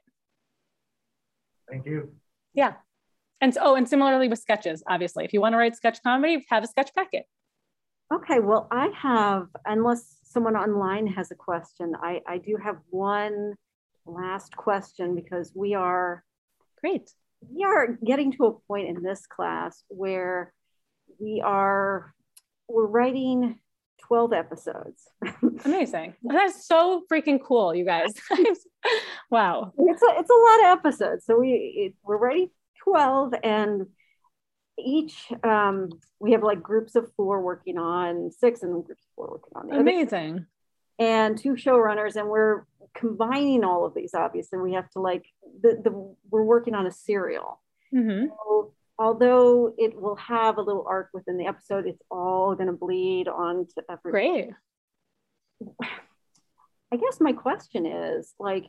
Thank 1.69 1.87
you. 1.87 2.13
Yeah. 2.55 2.75
And 3.47 3.57
oh, 3.61 3.77
and 3.77 3.89
similarly 3.89 4.27
with 4.27 4.41
sketches, 4.41 4.83
obviously, 4.89 5.25
if 5.25 5.33
you 5.33 5.41
want 5.41 5.53
to 5.53 5.57
write 5.57 5.77
sketch 5.77 6.03
comedy, 6.03 6.45
have 6.51 6.65
a 6.65 6.67
sketch 6.67 6.93
packet. 6.97 7.27
Okay, 8.13 8.41
well, 8.41 8.67
I 8.73 8.89
have, 9.01 9.47
unless 9.65 10.17
someone 10.25 10.57
online 10.57 11.07
has 11.07 11.31
a 11.31 11.37
question, 11.37 11.93
I, 12.03 12.23
I 12.27 12.39
do 12.39 12.57
have 12.57 12.79
one 12.91 13.55
last 14.05 14.57
question 14.57 15.15
because 15.15 15.53
we 15.55 15.75
are 15.75 16.25
great. 16.81 17.09
We 17.49 17.63
are 17.63 17.97
getting 18.05 18.33
to 18.33 18.47
a 18.47 18.53
point 18.67 18.89
in 18.89 19.05
this 19.05 19.29
class 19.29 19.85
where 19.87 20.53
we 21.21 21.41
are 21.41 22.13
we're 22.69 22.87
writing 22.87 23.61
12 24.09 24.33
episodes. 24.33 25.09
Amazing. 25.65 26.15
That's 26.25 26.67
so 26.67 27.05
freaking 27.09 27.39
cool, 27.41 27.77
you 27.77 27.85
guys. 27.85 28.13
wow. 29.31 29.73
It's 29.79 30.03
a, 30.03 30.07
it's 30.19 30.31
a 30.31 30.35
lot 30.35 30.73
of 30.73 30.79
episodes. 30.79 31.25
So 31.25 31.39
we 31.39 31.51
it, 31.51 31.95
we're 32.03 32.19
writing 32.19 32.51
12 32.87 33.35
and 33.43 33.87
each 34.79 35.33
um, 35.43 35.89
we 36.21 36.33
have 36.33 36.43
like 36.43 36.63
groups 36.63 36.95
of 36.95 37.11
four 37.17 37.43
working 37.43 37.79
on 37.79 38.31
six 38.31 38.63
and 38.63 38.85
groups 38.85 39.03
of 39.03 39.09
four 39.15 39.29
working 39.31 39.53
on 39.55 39.69
the 39.69 39.77
amazing 39.77 40.33
other. 40.35 40.49
and 40.99 41.39
two 41.39 41.55
showrunners 41.55 42.17
and 42.17 42.29
we're 42.29 42.65
combining 42.95 43.65
all 43.65 43.85
of 43.85 43.95
these 43.95 44.15
obviously 44.15 44.59
we 44.59 44.75
have 44.75 44.89
to 44.91 45.01
like 45.01 45.27
the, 45.63 45.81
the 45.83 46.15
we're 46.31 46.45
working 46.45 46.75
on 46.75 46.87
a 46.87 46.91
serial 46.91 47.61
mm-hmm. 47.95 48.27
so, 48.29 48.73
although 48.99 49.75
it 49.77 49.99
will 50.01 50.17
have 50.17 50.57
a 50.57 50.63
little 50.63 50.85
arc 50.89 51.11
within 51.13 51.37
the 51.37 51.47
episode 51.47 51.87
it's 51.87 52.03
all 52.11 52.55
going 52.55 52.69
to 52.69 52.73
bleed 52.73 53.29
on 53.29 53.67
to 53.67 53.83
every 53.91 54.13
great 54.13 54.51
i 56.93 56.97
guess 56.97 57.21
my 57.21 57.33
question 57.33 57.87
is 57.87 58.35
like 58.39 58.65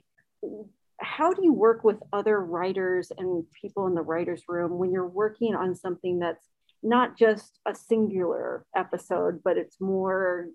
how 0.99 1.32
do 1.32 1.44
you 1.44 1.53
work 1.53 1.84
with 1.84 1.98
other 2.11 2.40
writers 2.44 3.11
and 3.18 3.44
people 3.61 3.88
in 3.88 3.94
the 3.95 4.02
writers 4.02 4.44
room 4.48 4.78
when 4.78 4.91
you're 4.91 5.07
working 5.07 5.56
on 5.56 5.76
something 5.76 6.19
that's 6.19 6.49
not 6.84 7.18
just 7.18 7.60
a 7.68 7.74
singular 7.76 8.65
episode 8.76 9.41
but 9.44 9.57
it's 9.57 9.80
more 9.80 10.48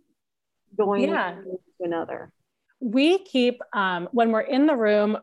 going 0.77 1.02
Yeah. 1.02 1.36
to 1.43 1.59
another 1.81 2.32
we 2.81 3.19
keep 3.19 3.60
um, 3.74 4.09
when 4.10 4.32
we're 4.32 4.40
in 4.40 4.66
the 4.66 4.74
room 4.74 5.16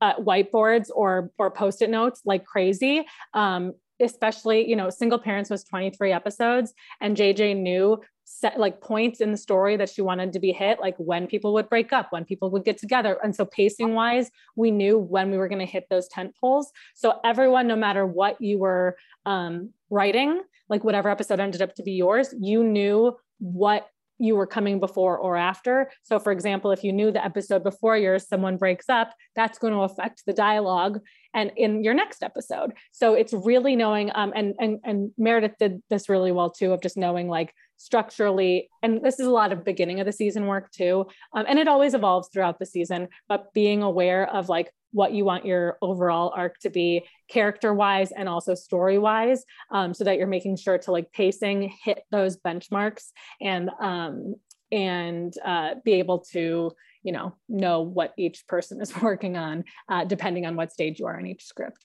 uh, 0.00 0.14
whiteboards 0.16 0.88
or 0.94 1.30
or 1.38 1.50
post-it 1.50 1.90
notes 1.90 2.22
like 2.24 2.44
crazy 2.44 3.04
um, 3.34 3.74
especially 4.02 4.68
you 4.68 4.76
know 4.76 4.90
single 4.90 5.18
parents 5.18 5.48
was 5.48 5.64
23 5.64 6.12
episodes 6.12 6.74
and 7.00 7.16
jj 7.16 7.56
knew 7.56 7.98
set 8.24 8.58
like 8.58 8.80
points 8.80 9.20
in 9.20 9.30
the 9.30 9.36
story 9.36 9.76
that 9.76 9.88
she 9.88 10.00
wanted 10.00 10.32
to 10.32 10.40
be 10.40 10.52
hit 10.52 10.80
like 10.80 10.96
when 10.96 11.26
people 11.26 11.52
would 11.52 11.68
break 11.68 11.92
up 11.92 12.08
when 12.10 12.24
people 12.24 12.50
would 12.50 12.64
get 12.64 12.78
together. 12.78 13.18
And 13.22 13.34
so 13.34 13.44
pacing 13.44 13.94
wise 13.94 14.30
we 14.56 14.70
knew 14.70 14.98
when 14.98 15.30
we 15.30 15.36
were 15.36 15.48
going 15.48 15.58
to 15.58 15.66
hit 15.66 15.86
those 15.90 16.08
tent 16.08 16.34
poles 16.40 16.70
so 16.94 17.20
everyone 17.24 17.66
no 17.66 17.76
matter 17.76 18.06
what 18.06 18.40
you 18.40 18.58
were 18.58 18.96
um, 19.26 19.70
writing 19.90 20.40
like 20.68 20.84
whatever 20.84 21.10
episode 21.10 21.40
ended 21.40 21.62
up 21.62 21.74
to 21.74 21.82
be 21.82 21.92
yours 21.92 22.34
you 22.40 22.64
knew 22.64 23.16
what 23.38 23.86
you 24.22 24.36
were 24.36 24.46
coming 24.46 24.78
before 24.78 25.18
or 25.18 25.36
after. 25.36 25.90
So, 26.04 26.20
for 26.20 26.30
example, 26.30 26.70
if 26.70 26.84
you 26.84 26.92
knew 26.92 27.10
the 27.10 27.24
episode 27.24 27.64
before 27.64 27.96
yours, 27.96 28.28
someone 28.28 28.56
breaks 28.56 28.88
up, 28.88 29.12
that's 29.34 29.58
going 29.58 29.72
to 29.72 29.80
affect 29.80 30.22
the 30.26 30.32
dialogue 30.32 31.00
and 31.34 31.50
in 31.56 31.82
your 31.82 31.92
next 31.92 32.22
episode. 32.22 32.72
So 32.92 33.14
it's 33.14 33.32
really 33.32 33.74
knowing, 33.74 34.12
um, 34.14 34.32
and 34.36 34.54
and 34.60 34.78
and 34.84 35.10
Meredith 35.18 35.56
did 35.58 35.82
this 35.90 36.08
really 36.08 36.30
well 36.30 36.50
too, 36.50 36.72
of 36.72 36.80
just 36.80 36.96
knowing 36.96 37.28
like 37.28 37.52
structurally, 37.78 38.68
and 38.80 39.02
this 39.02 39.18
is 39.18 39.26
a 39.26 39.30
lot 39.30 39.50
of 39.50 39.64
beginning 39.64 39.98
of 39.98 40.06
the 40.06 40.12
season 40.12 40.46
work 40.46 40.70
too, 40.70 41.06
um, 41.34 41.44
and 41.48 41.58
it 41.58 41.66
always 41.66 41.94
evolves 41.94 42.28
throughout 42.32 42.60
the 42.60 42.66
season. 42.66 43.08
But 43.28 43.52
being 43.52 43.82
aware 43.82 44.28
of 44.28 44.48
like 44.48 44.70
what 44.92 45.12
you 45.12 45.24
want 45.24 45.44
your 45.44 45.78
overall 45.82 46.32
arc 46.36 46.58
to 46.60 46.70
be 46.70 47.04
character 47.28 47.74
wise 47.74 48.12
and 48.12 48.28
also 48.28 48.54
story 48.54 48.98
wise 48.98 49.44
um, 49.70 49.92
so 49.94 50.04
that 50.04 50.18
you're 50.18 50.26
making 50.26 50.56
sure 50.56 50.78
to 50.78 50.92
like 50.92 51.10
pacing 51.12 51.72
hit 51.82 52.02
those 52.10 52.36
benchmarks 52.36 53.08
and 53.40 53.70
um, 53.80 54.34
and 54.70 55.34
uh, 55.44 55.74
be 55.84 55.94
able 55.94 56.20
to 56.20 56.72
you 57.02 57.12
know 57.12 57.34
know 57.48 57.82
what 57.82 58.12
each 58.16 58.46
person 58.46 58.80
is 58.80 58.96
working 59.02 59.36
on 59.36 59.64
uh, 59.88 60.04
depending 60.04 60.46
on 60.46 60.56
what 60.56 60.72
stage 60.72 61.00
you 61.00 61.06
are 61.06 61.18
in 61.18 61.26
each 61.26 61.44
script. 61.44 61.84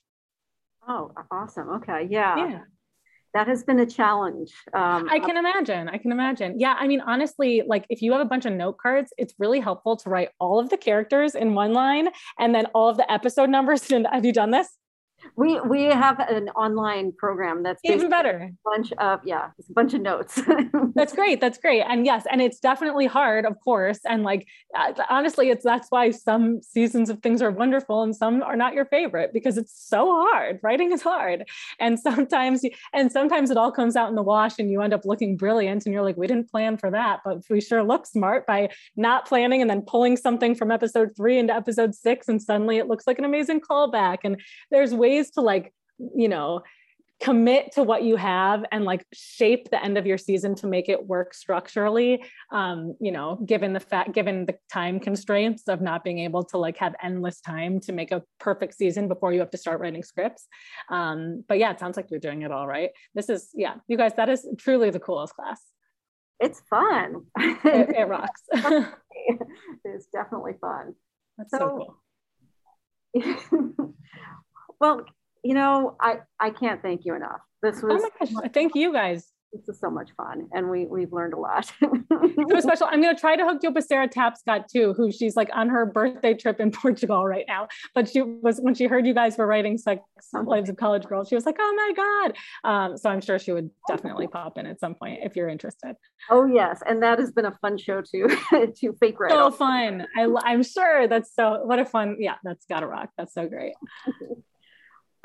Oh 0.87 1.11
awesome. 1.31 1.69
Okay 1.69 2.07
yeah, 2.09 2.49
Yeah. 2.49 2.59
That 3.37 3.47
has 3.47 3.63
been 3.63 3.79
a 3.79 3.85
challenge 3.85 4.51
um, 4.73 5.07
I 5.09 5.19
can 5.19 5.37
imagine. 5.37 5.89
I 5.89 5.97
can 5.97 6.11
imagine. 6.11 6.59
Yeah. 6.59 6.75
I 6.77 6.87
mean, 6.87 7.01
honestly, 7.01 7.63
like 7.65 7.85
if 7.89 8.01
you 8.01 8.11
have 8.13 8.21
a 8.21 8.25
bunch 8.25 8.45
of 8.45 8.53
note 8.53 8.77
cards, 8.77 9.13
it's 9.17 9.33
really 9.37 9.59
helpful 9.59 9.95
to 9.97 10.09
write 10.09 10.29
all 10.39 10.59
of 10.59 10.69
the 10.69 10.77
characters 10.77 11.35
in 11.35 11.53
one 11.53 11.73
line 11.73 12.09
and 12.39 12.53
then 12.53 12.65
all 12.73 12.89
of 12.89 12.97
the 12.97 13.11
episode 13.11 13.49
numbers. 13.49 13.89
And 13.91 14.07
have 14.11 14.25
you 14.25 14.33
done 14.33 14.51
this? 14.51 14.69
We 15.35 15.59
we 15.61 15.83
have 15.83 16.19
an 16.19 16.49
online 16.49 17.11
program 17.17 17.63
that's 17.63 17.81
Even 17.83 18.09
better. 18.09 18.51
a 18.51 18.69
bunch 18.69 18.91
of 18.93 19.19
yeah 19.25 19.49
it's 19.57 19.69
a 19.69 19.73
bunch 19.73 19.93
of 19.93 20.01
notes 20.01 20.41
That's 20.95 21.13
great. 21.13 21.39
That's 21.39 21.59
great. 21.59 21.81
And 21.81 22.05
yes, 22.05 22.25
and 22.31 22.41
it's 22.41 22.59
definitely 22.59 23.05
hard, 23.05 23.45
of 23.45 23.59
course. 23.63 23.99
And 24.05 24.23
like 24.23 24.47
uh, 24.75 24.93
honestly, 25.09 25.49
it's 25.49 25.63
that's 25.63 25.87
why 25.89 26.11
some 26.11 26.61
seasons 26.63 27.09
of 27.09 27.21
things 27.21 27.41
are 27.41 27.51
wonderful 27.51 28.01
and 28.01 28.15
some 28.15 28.41
are 28.41 28.55
not 28.55 28.73
your 28.73 28.85
favorite 28.85 29.31
because 29.31 29.57
it's 29.57 29.73
so 29.87 30.25
hard. 30.27 30.59
Writing 30.63 30.91
is 30.91 31.01
hard, 31.01 31.43
and 31.79 31.99
sometimes 31.99 32.63
and 32.93 33.11
sometimes 33.11 33.51
it 33.51 33.57
all 33.57 33.71
comes 33.71 33.95
out 33.95 34.09
in 34.09 34.15
the 34.15 34.23
wash, 34.23 34.57
and 34.59 34.71
you 34.71 34.81
end 34.81 34.93
up 34.93 35.05
looking 35.05 35.37
brilliant, 35.37 35.85
and 35.85 35.93
you're 35.93 36.03
like, 36.03 36.17
we 36.17 36.27
didn't 36.27 36.49
plan 36.49 36.77
for 36.77 36.89
that, 36.91 37.19
but 37.23 37.37
we 37.49 37.61
sure 37.61 37.83
look 37.83 38.05
smart 38.07 38.45
by 38.47 38.69
not 38.95 39.27
planning 39.27 39.61
and 39.61 39.69
then 39.69 39.81
pulling 39.81 40.17
something 40.17 40.55
from 40.55 40.71
episode 40.71 41.11
three 41.15 41.37
into 41.37 41.53
episode 41.53 41.93
six, 41.93 42.27
and 42.27 42.41
suddenly 42.41 42.77
it 42.77 42.87
looks 42.87 43.05
like 43.05 43.19
an 43.19 43.25
amazing 43.25 43.61
callback. 43.61 44.19
And 44.23 44.41
there's 44.71 44.93
ways 44.93 45.16
to 45.31 45.41
like, 45.41 45.73
you 46.15 46.29
know 46.29 46.61
commit 47.19 47.71
to 47.71 47.81
what 47.81 48.03
you 48.03 48.15
have 48.15 48.63
and 48.71 48.85
like 48.85 49.03
shape 49.11 49.69
the 49.71 49.83
end 49.83 49.97
of 49.97 50.05
your 50.05 50.19
season 50.19 50.53
to 50.53 50.67
make 50.67 50.87
it 50.87 51.07
work 51.07 51.33
structurally 51.33 52.23
um 52.51 52.95
you 52.99 53.11
know 53.11 53.39
given 53.45 53.73
the 53.73 53.79
fact 53.79 54.11
given 54.11 54.45
the 54.45 54.55
time 54.71 54.99
constraints 54.99 55.63
of 55.67 55.81
not 55.81 56.03
being 56.03 56.19
able 56.19 56.43
to 56.43 56.59
like 56.59 56.77
have 56.77 56.93
endless 57.01 57.41
time 57.41 57.79
to 57.79 57.91
make 57.91 58.11
a 58.11 58.21
perfect 58.39 58.75
season 58.75 59.07
before 59.07 59.33
you 59.33 59.39
have 59.39 59.49
to 59.49 59.57
start 59.57 59.79
writing 59.79 60.03
scripts. 60.03 60.47
Um 60.89 61.43
but 61.47 61.57
yeah 61.57 61.71
it 61.71 61.79
sounds 61.79 61.97
like 61.97 62.11
you're 62.11 62.19
doing 62.19 62.43
it 62.43 62.51
all 62.51 62.67
right. 62.67 62.91
This 63.15 63.29
is 63.29 63.49
yeah 63.55 63.75
you 63.87 63.97
guys 63.97 64.13
that 64.17 64.29
is 64.29 64.47
truly 64.59 64.91
the 64.91 64.99
coolest 64.99 65.33
class. 65.33 65.61
It's 66.39 66.61
fun. 66.69 67.25
It, 67.39 67.89
it 67.97 68.07
rocks. 68.07 68.41
It's 69.83 70.05
definitely 70.13 70.53
fun. 70.61 70.93
That's 71.37 71.51
so, 71.51 71.57
so 71.57 71.97
cool 73.17 73.95
well 74.79 75.05
you 75.43 75.53
know, 75.53 75.95
I 76.01 76.17
I 76.39 76.49
can't 76.49 76.81
thank 76.81 77.05
you 77.05 77.15
enough. 77.15 77.39
This 77.61 77.81
was 77.81 78.01
oh 78.03 78.09
my 78.19 78.41
gosh, 78.41 78.51
thank 78.53 78.75
you 78.75 78.91
guys. 78.91 79.31
This 79.53 79.69
is 79.69 79.79
so 79.79 79.89
much 79.89 80.09
fun, 80.17 80.49
and 80.51 80.69
we 80.69 80.85
we've 80.87 81.13
learned 81.13 81.33
a 81.33 81.39
lot. 81.39 81.71
so 81.79 82.59
special. 82.59 82.87
I'm 82.91 83.01
going 83.01 83.15
to 83.15 83.19
try 83.19 83.37
to 83.37 83.45
hook 83.45 83.59
you 83.63 83.69
up 83.69 83.75
with 83.75 83.85
Sarah 83.85 84.09
Tapscott 84.09 84.67
too, 84.67 84.93
who 84.97 85.09
she's 85.09 85.37
like 85.37 85.49
on 85.53 85.69
her 85.69 85.85
birthday 85.85 86.33
trip 86.33 86.59
in 86.59 86.71
Portugal 86.83 87.25
right 87.25 87.45
now. 87.47 87.69
But 87.95 88.09
she 88.09 88.21
was 88.21 88.59
when 88.59 88.75
she 88.75 88.87
heard 88.87 89.07
you 89.07 89.13
guys 89.13 89.37
were 89.37 89.47
writing 89.47 89.77
Sex 89.77 90.01
Lives 90.33 90.69
of 90.69 90.75
College 90.75 91.05
Girls, 91.05 91.29
she 91.29 91.35
was 91.35 91.45
like, 91.45 91.55
"Oh 91.59 91.73
my 91.75 91.93
god!" 91.95 92.69
Um, 92.69 92.97
so 92.97 93.09
I'm 93.09 93.21
sure 93.21 93.39
she 93.39 93.53
would 93.53 93.69
definitely 93.87 94.27
pop 94.27 94.57
in 94.57 94.65
at 94.65 94.81
some 94.81 94.95
point 94.95 95.19
if 95.23 95.37
you're 95.37 95.47
interested. 95.47 95.95
Oh 96.29 96.45
yes, 96.45 96.81
and 96.85 97.01
that 97.03 97.19
has 97.19 97.31
been 97.31 97.45
a 97.45 97.57
fun 97.61 97.77
show 97.77 98.01
too 98.01 98.27
to 98.51 98.93
fake 98.99 99.17
write. 99.17 99.31
So 99.31 99.49
fun. 99.49 100.05
I, 100.17 100.27
I'm 100.43 100.63
sure 100.63 101.07
that's 101.07 101.33
so. 101.33 101.61
What 101.63 101.79
a 101.79 101.85
fun. 101.85 102.17
Yeah, 102.19 102.35
that's 102.43 102.65
gotta 102.65 102.85
rock. 102.85 103.11
That's 103.17 103.33
so 103.33 103.47
great. 103.47 103.75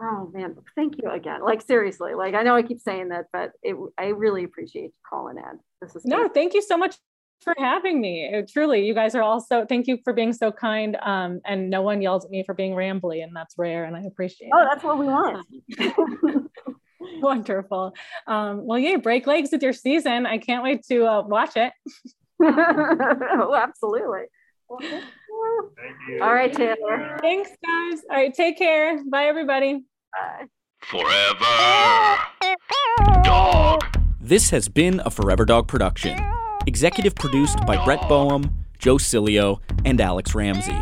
Oh 0.00 0.30
man, 0.32 0.56
thank 0.74 0.94
you 1.02 1.10
again. 1.10 1.42
Like 1.42 1.62
seriously, 1.62 2.14
like 2.14 2.34
I 2.34 2.42
know 2.42 2.56
I 2.56 2.62
keep 2.62 2.80
saying 2.80 3.08
that, 3.08 3.26
but 3.32 3.52
it, 3.62 3.76
I 3.98 4.06
really 4.08 4.44
appreciate 4.44 4.84
you 4.84 4.92
calling 5.08 5.36
in. 5.36 5.60
This 5.80 5.94
is 5.96 6.04
no, 6.04 6.28
thank 6.28 6.54
you 6.54 6.62
so 6.62 6.76
much 6.76 6.96
for 7.42 7.54
having 7.58 8.00
me. 8.00 8.24
It, 8.24 8.50
truly, 8.52 8.86
you 8.86 8.94
guys 8.94 9.14
are 9.14 9.22
also 9.22 9.66
thank 9.66 9.86
you 9.86 9.98
for 10.04 10.12
being 10.12 10.32
so 10.32 10.50
kind. 10.50 10.96
Um, 11.02 11.40
and 11.44 11.70
no 11.70 11.82
one 11.82 12.00
yells 12.00 12.24
at 12.24 12.30
me 12.30 12.42
for 12.44 12.54
being 12.54 12.72
rambly, 12.72 13.22
and 13.22 13.34
that's 13.34 13.54
rare, 13.58 13.84
and 13.84 13.96
I 13.96 14.02
appreciate. 14.02 14.50
Oh, 14.54 14.62
it. 14.62 14.68
that's 14.70 14.84
what 14.84 14.98
we 14.98 15.06
want. 15.06 15.46
Wonderful. 17.20 17.94
Um, 18.26 18.64
well, 18.64 18.78
yeah, 18.78 18.96
break 18.96 19.26
legs 19.26 19.50
with 19.52 19.62
your 19.62 19.72
season. 19.72 20.26
I 20.26 20.38
can't 20.38 20.62
wait 20.62 20.84
to 20.86 21.04
uh, 21.04 21.22
watch 21.22 21.56
it. 21.56 21.72
oh, 22.42 23.54
absolutely. 23.54 24.22
All 26.20 26.34
right, 26.34 26.52
Taylor. 26.52 27.16
Thanks, 27.20 27.50
guys. 27.64 28.00
All 28.10 28.16
right, 28.16 28.34
take 28.34 28.58
care. 28.58 29.00
Bye, 29.10 29.26
everybody. 29.26 29.84
Bye. 30.12 30.46
Forever 30.82 32.18
Dog. 33.22 33.84
This 34.20 34.50
has 34.50 34.68
been 34.68 35.00
a 35.04 35.10
Forever 35.10 35.44
Dog 35.44 35.68
production. 35.68 36.18
Executive 36.66 37.14
produced 37.14 37.64
by 37.66 37.82
Brett 37.84 38.08
Boehm, 38.08 38.50
Joe 38.78 38.96
Cilio, 38.96 39.60
and 39.84 40.00
Alex 40.00 40.34
Ramsey. 40.34 40.74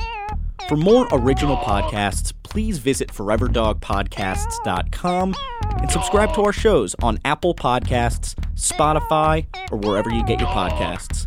For 0.68 0.76
more 0.76 1.08
original 1.12 1.56
podcasts, 1.56 2.32
please 2.42 2.78
visit 2.78 3.08
foreverdogpodcasts.com 3.08 5.34
and 5.80 5.90
subscribe 5.90 6.34
to 6.34 6.42
our 6.42 6.52
shows 6.52 6.94
on 7.02 7.18
Apple 7.24 7.54
Podcasts, 7.54 8.34
Spotify, 8.54 9.46
or 9.72 9.78
wherever 9.78 10.10
you 10.10 10.22
get 10.24 10.38
your 10.38 10.48
podcasts. 10.48 11.26